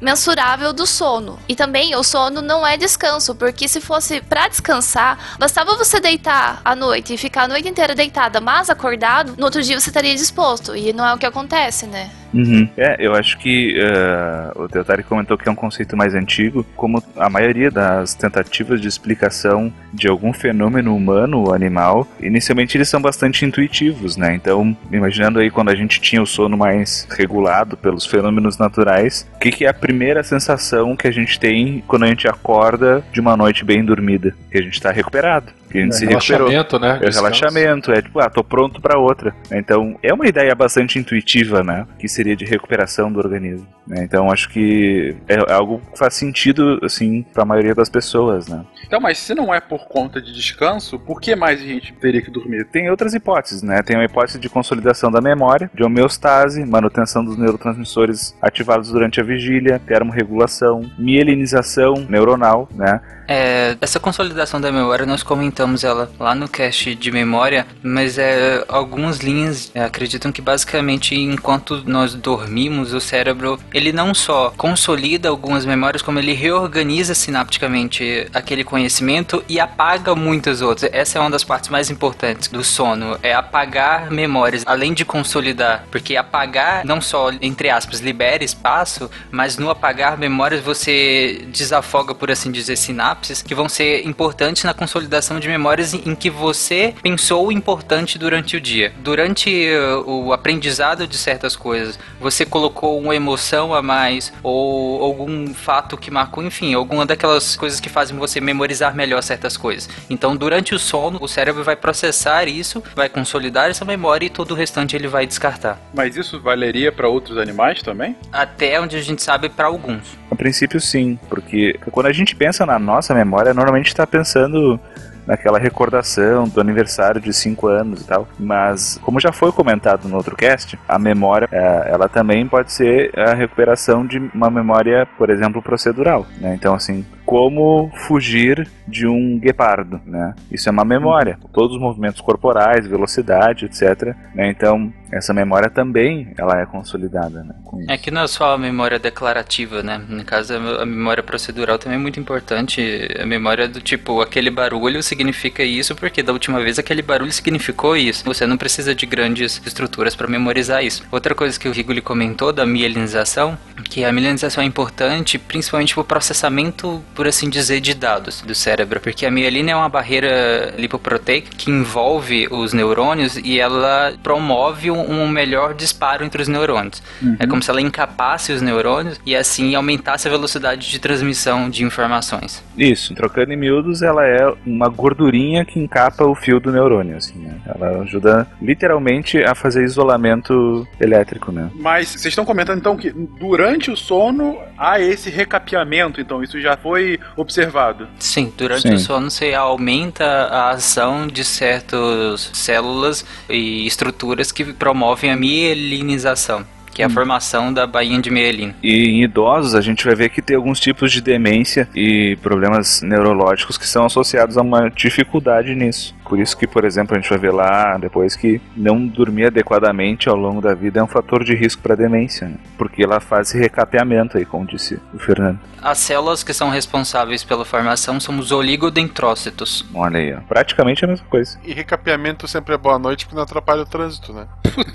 mensurável 0.00 0.72
do 0.72 0.86
sono. 0.86 1.38
E 1.48 1.54
também 1.54 1.94
o 1.94 2.02
sono 2.02 2.40
não 2.40 2.66
é 2.66 2.76
descanso, 2.76 3.34
porque 3.34 3.68
se 3.68 3.80
fosse 3.80 4.20
pra 4.20 4.48
descansar, 4.48 5.36
bastava 5.38 5.76
você 5.76 6.00
deitar 6.00 6.60
à 6.64 6.74
noite 6.74 7.14
e 7.14 7.18
ficar 7.18 7.41
a 7.42 7.48
noite 7.48 7.68
inteira 7.68 7.94
deitada, 7.94 8.40
mas 8.40 8.70
acordado, 8.70 9.34
no 9.36 9.44
outro 9.44 9.62
dia 9.62 9.78
você 9.78 9.90
estaria 9.90 10.14
disposto. 10.14 10.76
E 10.76 10.92
não 10.92 11.04
é 11.04 11.14
o 11.14 11.18
que 11.18 11.26
acontece, 11.26 11.86
né? 11.86 12.10
Uhum. 12.32 12.68
É, 12.76 12.96
eu 12.98 13.14
acho 13.14 13.38
que 13.38 13.74
eh, 13.78 14.52
o 14.56 14.68
Teotari 14.68 15.02
comentou 15.02 15.36
que 15.36 15.48
é 15.48 15.52
um 15.52 15.56
conceito 15.56 15.96
mais 15.96 16.14
antigo, 16.14 16.64
como 16.76 17.02
a 17.16 17.28
maioria 17.28 17.70
das 17.70 18.14
tentativas 18.14 18.80
de 18.80 18.88
explicação 18.88 19.72
de 19.92 20.08
algum 20.08 20.32
fenômeno 20.32 20.96
humano 20.96 21.40
ou 21.40 21.54
animal, 21.54 22.06
inicialmente 22.20 22.76
eles 22.76 22.88
são 22.88 23.00
bastante 23.02 23.44
intuitivos, 23.44 24.16
né? 24.16 24.34
Então, 24.34 24.76
imaginando 24.90 25.38
aí 25.38 25.50
quando 25.50 25.68
a 25.70 25.74
gente 25.74 26.00
tinha 26.00 26.22
o 26.22 26.26
sono 26.26 26.56
mais 26.56 27.06
regulado 27.10 27.76
pelos 27.76 28.06
fenômenos 28.06 28.56
naturais, 28.58 29.26
o 29.36 29.38
que, 29.38 29.50
que 29.50 29.64
é 29.64 29.68
a 29.68 29.74
primeira 29.74 30.22
sensação 30.22 30.96
que 30.96 31.06
a 31.06 31.12
gente 31.12 31.38
tem 31.38 31.82
quando 31.86 32.04
a 32.04 32.08
gente 32.08 32.26
acorda 32.28 33.04
de 33.12 33.20
uma 33.20 33.36
noite 33.36 33.64
bem 33.64 33.84
dormida? 33.84 34.34
Que 34.50 34.58
a 34.58 34.62
gente 34.62 34.74
está 34.74 34.90
recuperado. 34.90 35.52
Que 35.70 35.78
a 35.78 35.80
gente 35.82 35.94
É, 35.94 35.96
se 35.96 36.04
recuperou. 36.06 36.48
relaxamento, 36.48 36.78
né? 36.78 37.00
É 37.02 37.10
relaxamento, 37.10 37.92
é 37.92 38.02
tipo, 38.02 38.20
ah, 38.20 38.28
tô 38.28 38.44
pronto 38.44 38.78
pra 38.78 38.98
outra. 38.98 39.34
Então, 39.50 39.96
é 40.02 40.12
uma 40.12 40.26
ideia 40.26 40.54
bastante 40.54 40.98
intuitiva, 40.98 41.62
né? 41.64 41.86
Que 41.98 42.06
seria 42.06 42.21
seria 42.22 42.36
de 42.36 42.44
recuperação 42.44 43.12
do 43.12 43.18
organismo. 43.18 43.66
Né? 43.84 44.04
Então 44.04 44.30
acho 44.30 44.48
que 44.48 45.16
é 45.26 45.52
algo 45.52 45.82
que 45.92 45.98
faz 45.98 46.14
sentido 46.14 46.78
assim 46.82 47.22
para 47.34 47.42
a 47.42 47.46
maioria 47.46 47.74
das 47.74 47.88
pessoas, 47.88 48.46
né? 48.46 48.64
Então, 48.86 49.00
mas 49.00 49.18
se 49.18 49.34
não 49.34 49.52
é 49.52 49.60
por 49.60 49.88
conta 49.88 50.20
de 50.20 50.32
descanso, 50.32 50.98
por 50.98 51.20
que 51.20 51.34
mais 51.34 51.60
a 51.60 51.64
gente 51.64 51.92
teria 51.94 52.22
que 52.22 52.30
dormir? 52.30 52.64
Tem 52.66 52.90
outras 52.90 53.14
hipóteses, 53.14 53.62
né? 53.62 53.82
Tem 53.82 53.96
a 53.96 54.04
hipótese 54.04 54.38
de 54.38 54.48
consolidação 54.48 55.10
da 55.10 55.20
memória, 55.20 55.70
de 55.74 55.82
homeostase, 55.82 56.64
manutenção 56.64 57.24
dos 57.24 57.36
neurotransmissores 57.36 58.36
ativados 58.40 58.90
durante 58.90 59.20
a 59.20 59.24
vigília, 59.24 59.80
termorregulação, 59.80 60.88
mielinização 60.98 62.06
neuronal, 62.08 62.68
né? 62.74 63.00
É, 63.26 63.76
essa 63.80 63.98
consolidação 63.98 64.60
da 64.60 64.70
memória, 64.70 65.06
nós 65.06 65.22
comentamos 65.22 65.84
ela 65.84 66.10
lá 66.18 66.34
no 66.34 66.48
cast 66.48 66.94
de 66.94 67.10
memória, 67.10 67.66
mas 67.82 68.18
é, 68.18 68.64
algumas 68.68 69.18
linhas 69.18 69.70
é, 69.74 69.84
acreditam 69.84 70.30
que 70.30 70.42
basicamente 70.42 71.14
enquanto 71.14 71.82
nós 71.86 72.11
dormimos, 72.14 72.92
o 72.92 73.00
cérebro 73.00 73.58
ele 73.72 73.92
não 73.92 74.14
só 74.14 74.52
consolida 74.56 75.28
algumas 75.28 75.64
memórias, 75.64 76.02
como 76.02 76.18
ele 76.18 76.32
reorganiza 76.32 77.14
sinapticamente 77.14 78.28
aquele 78.32 78.64
conhecimento 78.64 79.44
e 79.48 79.60
apaga 79.60 80.14
muitas 80.14 80.60
outras. 80.60 80.90
Essa 80.92 81.18
é 81.18 81.20
uma 81.20 81.30
das 81.30 81.44
partes 81.44 81.70
mais 81.70 81.90
importantes 81.90 82.48
do 82.48 82.64
sono, 82.64 83.18
é 83.22 83.34
apagar 83.34 84.10
memórias, 84.10 84.62
além 84.66 84.92
de 84.92 85.04
consolidar, 85.04 85.84
porque 85.90 86.16
apagar 86.16 86.84
não 86.84 87.00
só, 87.00 87.30
entre 87.40 87.70
aspas, 87.70 88.00
libera 88.00 88.44
espaço, 88.44 89.10
mas 89.30 89.56
no 89.56 89.70
apagar 89.70 90.18
memórias 90.18 90.62
você 90.62 91.44
desafoga, 91.48 92.14
por 92.14 92.30
assim 92.30 92.50
dizer, 92.50 92.76
sinapses 92.76 93.42
que 93.42 93.54
vão 93.54 93.68
ser 93.68 94.06
importantes 94.06 94.64
na 94.64 94.74
consolidação 94.74 95.38
de 95.38 95.48
memórias 95.48 95.94
em 95.94 96.14
que 96.14 96.30
você 96.30 96.94
pensou 97.02 97.52
importante 97.52 98.18
durante 98.18 98.56
o 98.56 98.60
dia. 98.60 98.92
Durante 98.98 99.50
uh, 99.50 100.10
o 100.10 100.32
aprendizado 100.32 101.06
de 101.06 101.16
certas 101.16 101.56
coisas, 101.56 101.98
você 102.20 102.44
colocou 102.44 103.00
uma 103.00 103.14
emoção 103.14 103.74
a 103.74 103.82
mais 103.82 104.32
ou 104.42 105.02
algum 105.02 105.52
fato 105.52 105.96
que 105.96 106.10
marcou, 106.10 106.42
enfim, 106.44 106.74
alguma 106.74 107.04
daquelas 107.04 107.56
coisas 107.56 107.80
que 107.80 107.88
fazem 107.88 108.16
você 108.16 108.40
memorizar 108.40 108.94
melhor 108.94 109.22
certas 109.22 109.56
coisas. 109.56 109.88
Então, 110.08 110.36
durante 110.36 110.74
o 110.74 110.78
sono, 110.78 111.18
o 111.20 111.28
cérebro 111.28 111.64
vai 111.64 111.76
processar 111.76 112.46
isso, 112.48 112.82
vai 112.94 113.08
consolidar 113.08 113.70
essa 113.70 113.84
memória 113.84 114.26
e 114.26 114.30
todo 114.30 114.52
o 114.52 114.54
restante 114.54 114.96
ele 114.96 115.08
vai 115.08 115.26
descartar. 115.26 115.80
Mas 115.94 116.16
isso 116.16 116.40
valeria 116.40 116.92
para 116.92 117.08
outros 117.08 117.38
animais 117.38 117.82
também? 117.82 118.16
Até 118.32 118.80
onde 118.80 118.96
a 118.96 119.02
gente 119.02 119.22
sabe 119.22 119.48
para 119.48 119.66
alguns. 119.66 120.16
A 120.30 120.34
princípio 120.34 120.80
sim, 120.80 121.18
porque 121.28 121.78
quando 121.90 122.06
a 122.06 122.12
gente 122.12 122.34
pensa 122.34 122.64
na 122.64 122.78
nossa 122.78 123.14
memória, 123.14 123.52
normalmente 123.52 123.88
está 123.88 124.06
pensando 124.06 124.80
naquela 125.26 125.58
recordação 125.58 126.48
do 126.48 126.60
aniversário 126.60 127.20
de 127.20 127.32
5 127.32 127.66
anos 127.68 128.02
e 128.02 128.04
tal. 128.04 128.28
Mas, 128.38 128.98
como 129.02 129.20
já 129.20 129.32
foi 129.32 129.52
comentado 129.52 130.08
no 130.08 130.16
outro 130.16 130.36
cast, 130.36 130.78
a 130.88 130.98
memória, 130.98 131.48
é, 131.50 131.90
ela 131.90 132.08
também 132.08 132.46
pode 132.46 132.72
ser 132.72 133.16
a 133.18 133.34
recuperação 133.34 134.06
de 134.06 134.18
uma 134.34 134.50
memória, 134.50 135.06
por 135.16 135.30
exemplo, 135.30 135.62
procedural. 135.62 136.26
Né? 136.38 136.54
Então, 136.54 136.74
assim, 136.74 137.04
como 137.32 137.90
fugir 138.06 138.68
de 138.86 139.06
um 139.06 139.38
guepardo, 139.38 139.98
né? 140.04 140.34
Isso 140.50 140.68
é 140.68 140.72
uma 140.72 140.84
memória, 140.84 141.38
todos 141.50 141.76
os 141.76 141.80
movimentos 141.80 142.20
corporais, 142.20 142.86
velocidade, 142.86 143.64
etc. 143.64 144.14
Né? 144.34 144.50
Então 144.50 144.92
essa 145.10 145.32
memória 145.34 145.68
também 145.68 146.32
ela 146.38 146.60
é 146.60 146.66
consolidada, 146.66 147.42
né? 147.42 147.54
É 147.88 147.96
que 147.96 148.10
não 148.10 148.22
é 148.22 148.26
só 148.26 148.54
a 148.54 148.58
memória 148.58 148.98
declarativa, 148.98 149.82
né? 149.82 150.00
No 150.08 150.24
caso 150.24 150.54
a 150.54 150.86
memória 150.86 151.22
procedural 151.22 151.78
também 151.78 151.98
é 151.98 152.00
muito 152.00 152.18
importante. 152.18 153.08
A 153.18 153.26
memória 153.26 153.68
do 153.68 153.80
tipo 153.80 154.20
aquele 154.20 154.50
barulho 154.50 155.02
significa 155.02 155.62
isso 155.62 155.94
porque 155.94 156.22
da 156.22 156.32
última 156.32 156.60
vez 156.60 156.78
aquele 156.78 157.02
barulho 157.02 157.32
significou 157.32 157.96
isso. 157.96 158.24
Você 158.24 158.46
não 158.46 158.56
precisa 158.56 158.94
de 158.94 159.06
grandes 159.06 159.60
estruturas 159.64 160.14
para 160.14 160.28
memorizar 160.28 160.84
isso. 160.84 161.02
Outra 161.10 161.34
coisa 161.34 161.58
que 161.58 161.68
o 161.68 161.72
Rigoli 161.72 162.00
comentou 162.00 162.52
da 162.52 162.66
mielinização, 162.66 163.56
que 163.84 164.04
a 164.04 164.12
mielinização 164.12 164.62
é 164.62 164.66
importante 164.66 165.38
principalmente 165.38 165.94
para 165.94 166.00
o 166.00 166.04
processamento 166.04 167.02
por 167.22 167.28
assim 167.28 167.48
dizer, 167.48 167.80
de 167.80 167.94
dados 167.94 168.42
do 168.42 168.52
cérebro, 168.52 168.98
porque 168.98 169.24
a 169.24 169.30
mielina 169.30 169.70
é 169.70 169.76
uma 169.76 169.88
barreira 169.88 170.74
lipoproteica 170.76 171.50
que 171.56 171.70
envolve 171.70 172.48
os 172.50 172.72
neurônios 172.72 173.36
e 173.36 173.60
ela 173.60 174.12
promove 174.24 174.90
um, 174.90 175.28
melhor 175.28 175.72
disparo 175.72 176.24
entre 176.24 176.42
os 176.42 176.48
neurônios. 176.48 177.00
Uhum. 177.22 177.36
É 177.38 177.46
como 177.46 177.62
se 177.62 177.70
ela 177.70 177.80
encapasse 177.80 178.50
os 178.52 178.60
neurônios 178.60 179.20
e 179.24 179.36
assim 179.36 179.76
aumentasse 179.76 180.26
a 180.26 180.32
velocidade 180.32 180.90
de 180.90 180.98
transmissão 180.98 181.70
de 181.70 181.84
informações. 181.84 182.60
Isso, 182.76 183.14
trocando 183.14 183.52
em 183.52 183.56
miúdos, 183.56 184.02
ela 184.02 184.26
é 184.26 184.52
uma 184.66 184.88
gordurinha 184.88 185.64
que 185.64 185.78
encapa 185.78 186.24
o 186.24 186.34
fio 186.34 186.58
do 186.58 186.72
neurônio, 186.72 187.16
assim, 187.16 187.38
né? 187.38 187.54
Ela 187.64 188.02
ajuda 188.02 188.48
literalmente 188.60 189.38
a 189.44 189.54
fazer 189.54 189.84
isolamento 189.84 190.84
elétrico, 191.00 191.52
né? 191.52 191.70
Mas 191.76 192.08
vocês 192.08 192.26
estão 192.26 192.44
comentando 192.44 192.78
então 192.78 192.96
que 192.96 193.12
durante 193.12 193.92
o 193.92 193.96
sono 193.96 194.58
há 194.82 195.00
esse 195.00 195.30
recapeamento, 195.30 196.20
então 196.20 196.42
isso 196.42 196.60
já 196.60 196.76
foi 196.76 197.20
observado. 197.36 198.08
Sim, 198.18 198.52
durante 198.58 198.82
Sim. 198.82 198.94
o 198.94 198.98
sono 198.98 199.30
você 199.30 199.54
aumenta 199.54 200.24
a 200.24 200.70
ação 200.70 201.28
de 201.28 201.44
certas 201.44 202.50
células 202.52 203.24
e 203.48 203.86
estruturas 203.86 204.50
que 204.50 204.64
promovem 204.72 205.30
a 205.30 205.36
mielinização 205.36 206.66
que 206.92 207.00
é 207.00 207.06
a 207.06 207.08
hum. 207.08 207.10
formação 207.10 207.72
da 207.72 207.86
bainha 207.86 208.20
de 208.20 208.30
mielina. 208.30 208.74
E 208.82 209.06
em 209.06 209.22
idosos 209.22 209.74
a 209.74 209.80
gente 209.80 210.04
vai 210.04 210.14
ver 210.14 210.28
que 210.28 210.42
tem 210.42 210.56
alguns 210.56 210.78
tipos 210.78 211.10
de 211.10 211.20
demência 211.20 211.88
e 211.94 212.36
problemas 212.42 213.00
neurológicos 213.00 213.78
que 213.78 213.88
são 213.88 214.04
associados 214.04 214.58
a 214.58 214.62
uma 214.62 214.90
dificuldade 214.90 215.74
nisso. 215.74 216.14
Por 216.32 216.40
isso 216.40 216.56
que, 216.56 216.66
por 216.66 216.86
exemplo, 216.86 217.14
a 217.14 217.20
gente 217.20 217.28
vai 217.28 217.38
ver 217.38 217.52
lá 217.52 217.98
depois 217.98 218.34
que 218.34 218.58
não 218.74 219.06
dormir 219.06 219.48
adequadamente 219.48 220.30
ao 220.30 220.34
longo 220.34 220.62
da 220.62 220.72
vida 220.72 220.98
é 220.98 221.02
um 221.02 221.06
fator 221.06 221.44
de 221.44 221.54
risco 221.54 221.82
para 221.82 221.94
demência, 221.94 222.48
né? 222.48 222.56
porque 222.78 223.02
ela 223.02 223.20
faz 223.20 223.48
esse 223.48 223.58
recapeamento 223.58 224.38
aí, 224.38 224.46
como 224.46 224.66
disse 224.66 224.98
o 225.12 225.18
Fernando. 225.18 225.60
As 225.82 225.98
células 225.98 226.42
que 226.42 226.54
são 226.54 226.70
responsáveis 226.70 227.44
pela 227.44 227.66
formação 227.66 228.18
são 228.18 228.38
os 228.38 228.50
oligodendrócitos. 228.50 229.84
Olha 229.94 230.20
aí, 230.20 230.32
ó. 230.32 230.40
praticamente 230.48 231.04
a 231.04 231.08
mesma 231.08 231.26
coisa. 231.26 231.60
E 231.62 231.74
recapeamento 231.74 232.48
sempre 232.48 232.76
é 232.76 232.78
boa 232.78 232.98
noite 232.98 233.26
porque 233.26 233.36
não 233.36 233.42
atrapalha 233.42 233.82
o 233.82 233.86
trânsito, 233.86 234.32
né? 234.32 234.46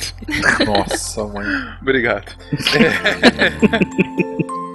Nossa, 0.65 1.23
mãe. 1.23 1.45
Obrigado. 1.79 2.31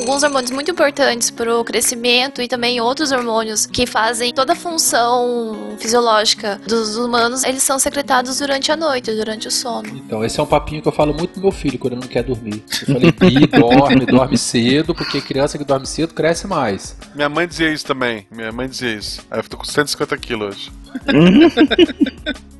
alguns 0.00 0.22
hormônios 0.22 0.50
muito 0.50 0.70
importantes 0.70 1.30
para 1.30 1.54
o 1.56 1.64
crescimento 1.64 2.40
e 2.42 2.48
também 2.48 2.80
outros 2.80 3.12
hormônios 3.12 3.66
que 3.66 3.86
fazem 3.86 4.32
toda 4.32 4.54
a 4.54 4.56
função 4.56 5.76
fisiológica 5.78 6.60
dos 6.66 6.96
humanos, 6.96 7.44
eles 7.44 7.62
são 7.62 7.78
secretados 7.78 8.38
durante 8.38 8.72
a 8.72 8.76
noite, 8.76 9.12
durante 9.12 9.48
o 9.48 9.50
sono. 9.50 9.88
Então, 9.88 10.24
esse 10.24 10.40
é 10.40 10.42
um 10.42 10.46
papinho 10.46 10.82
que 10.82 10.88
eu 10.88 10.92
falo 10.92 11.12
muito 11.12 11.30
pro 11.32 11.42
meu 11.42 11.52
filho 11.52 11.78
quando 11.78 11.94
ele 11.94 12.02
não 12.02 12.08
quer 12.08 12.22
dormir. 12.22 12.62
Eu 12.88 12.94
falei, 12.94 13.46
dorme, 13.46 14.06
dorme 14.06 14.38
cedo, 14.38 14.94
porque 14.94 15.20
criança 15.20 15.58
que 15.58 15.64
dorme 15.64 15.86
cedo 15.86 16.14
cresce 16.14 16.46
mais. 16.46 16.96
Minha 17.14 17.28
mãe 17.28 17.46
dizia 17.46 17.72
isso 17.72 17.84
também. 17.84 18.26
Minha 18.30 18.52
mãe 18.52 18.68
dizia 18.68 18.94
isso. 18.94 19.22
Aí 19.30 19.38
eu 19.38 19.44
tô 19.44 19.56
com 19.56 19.64
150 19.64 20.16
quilos. 20.16 20.70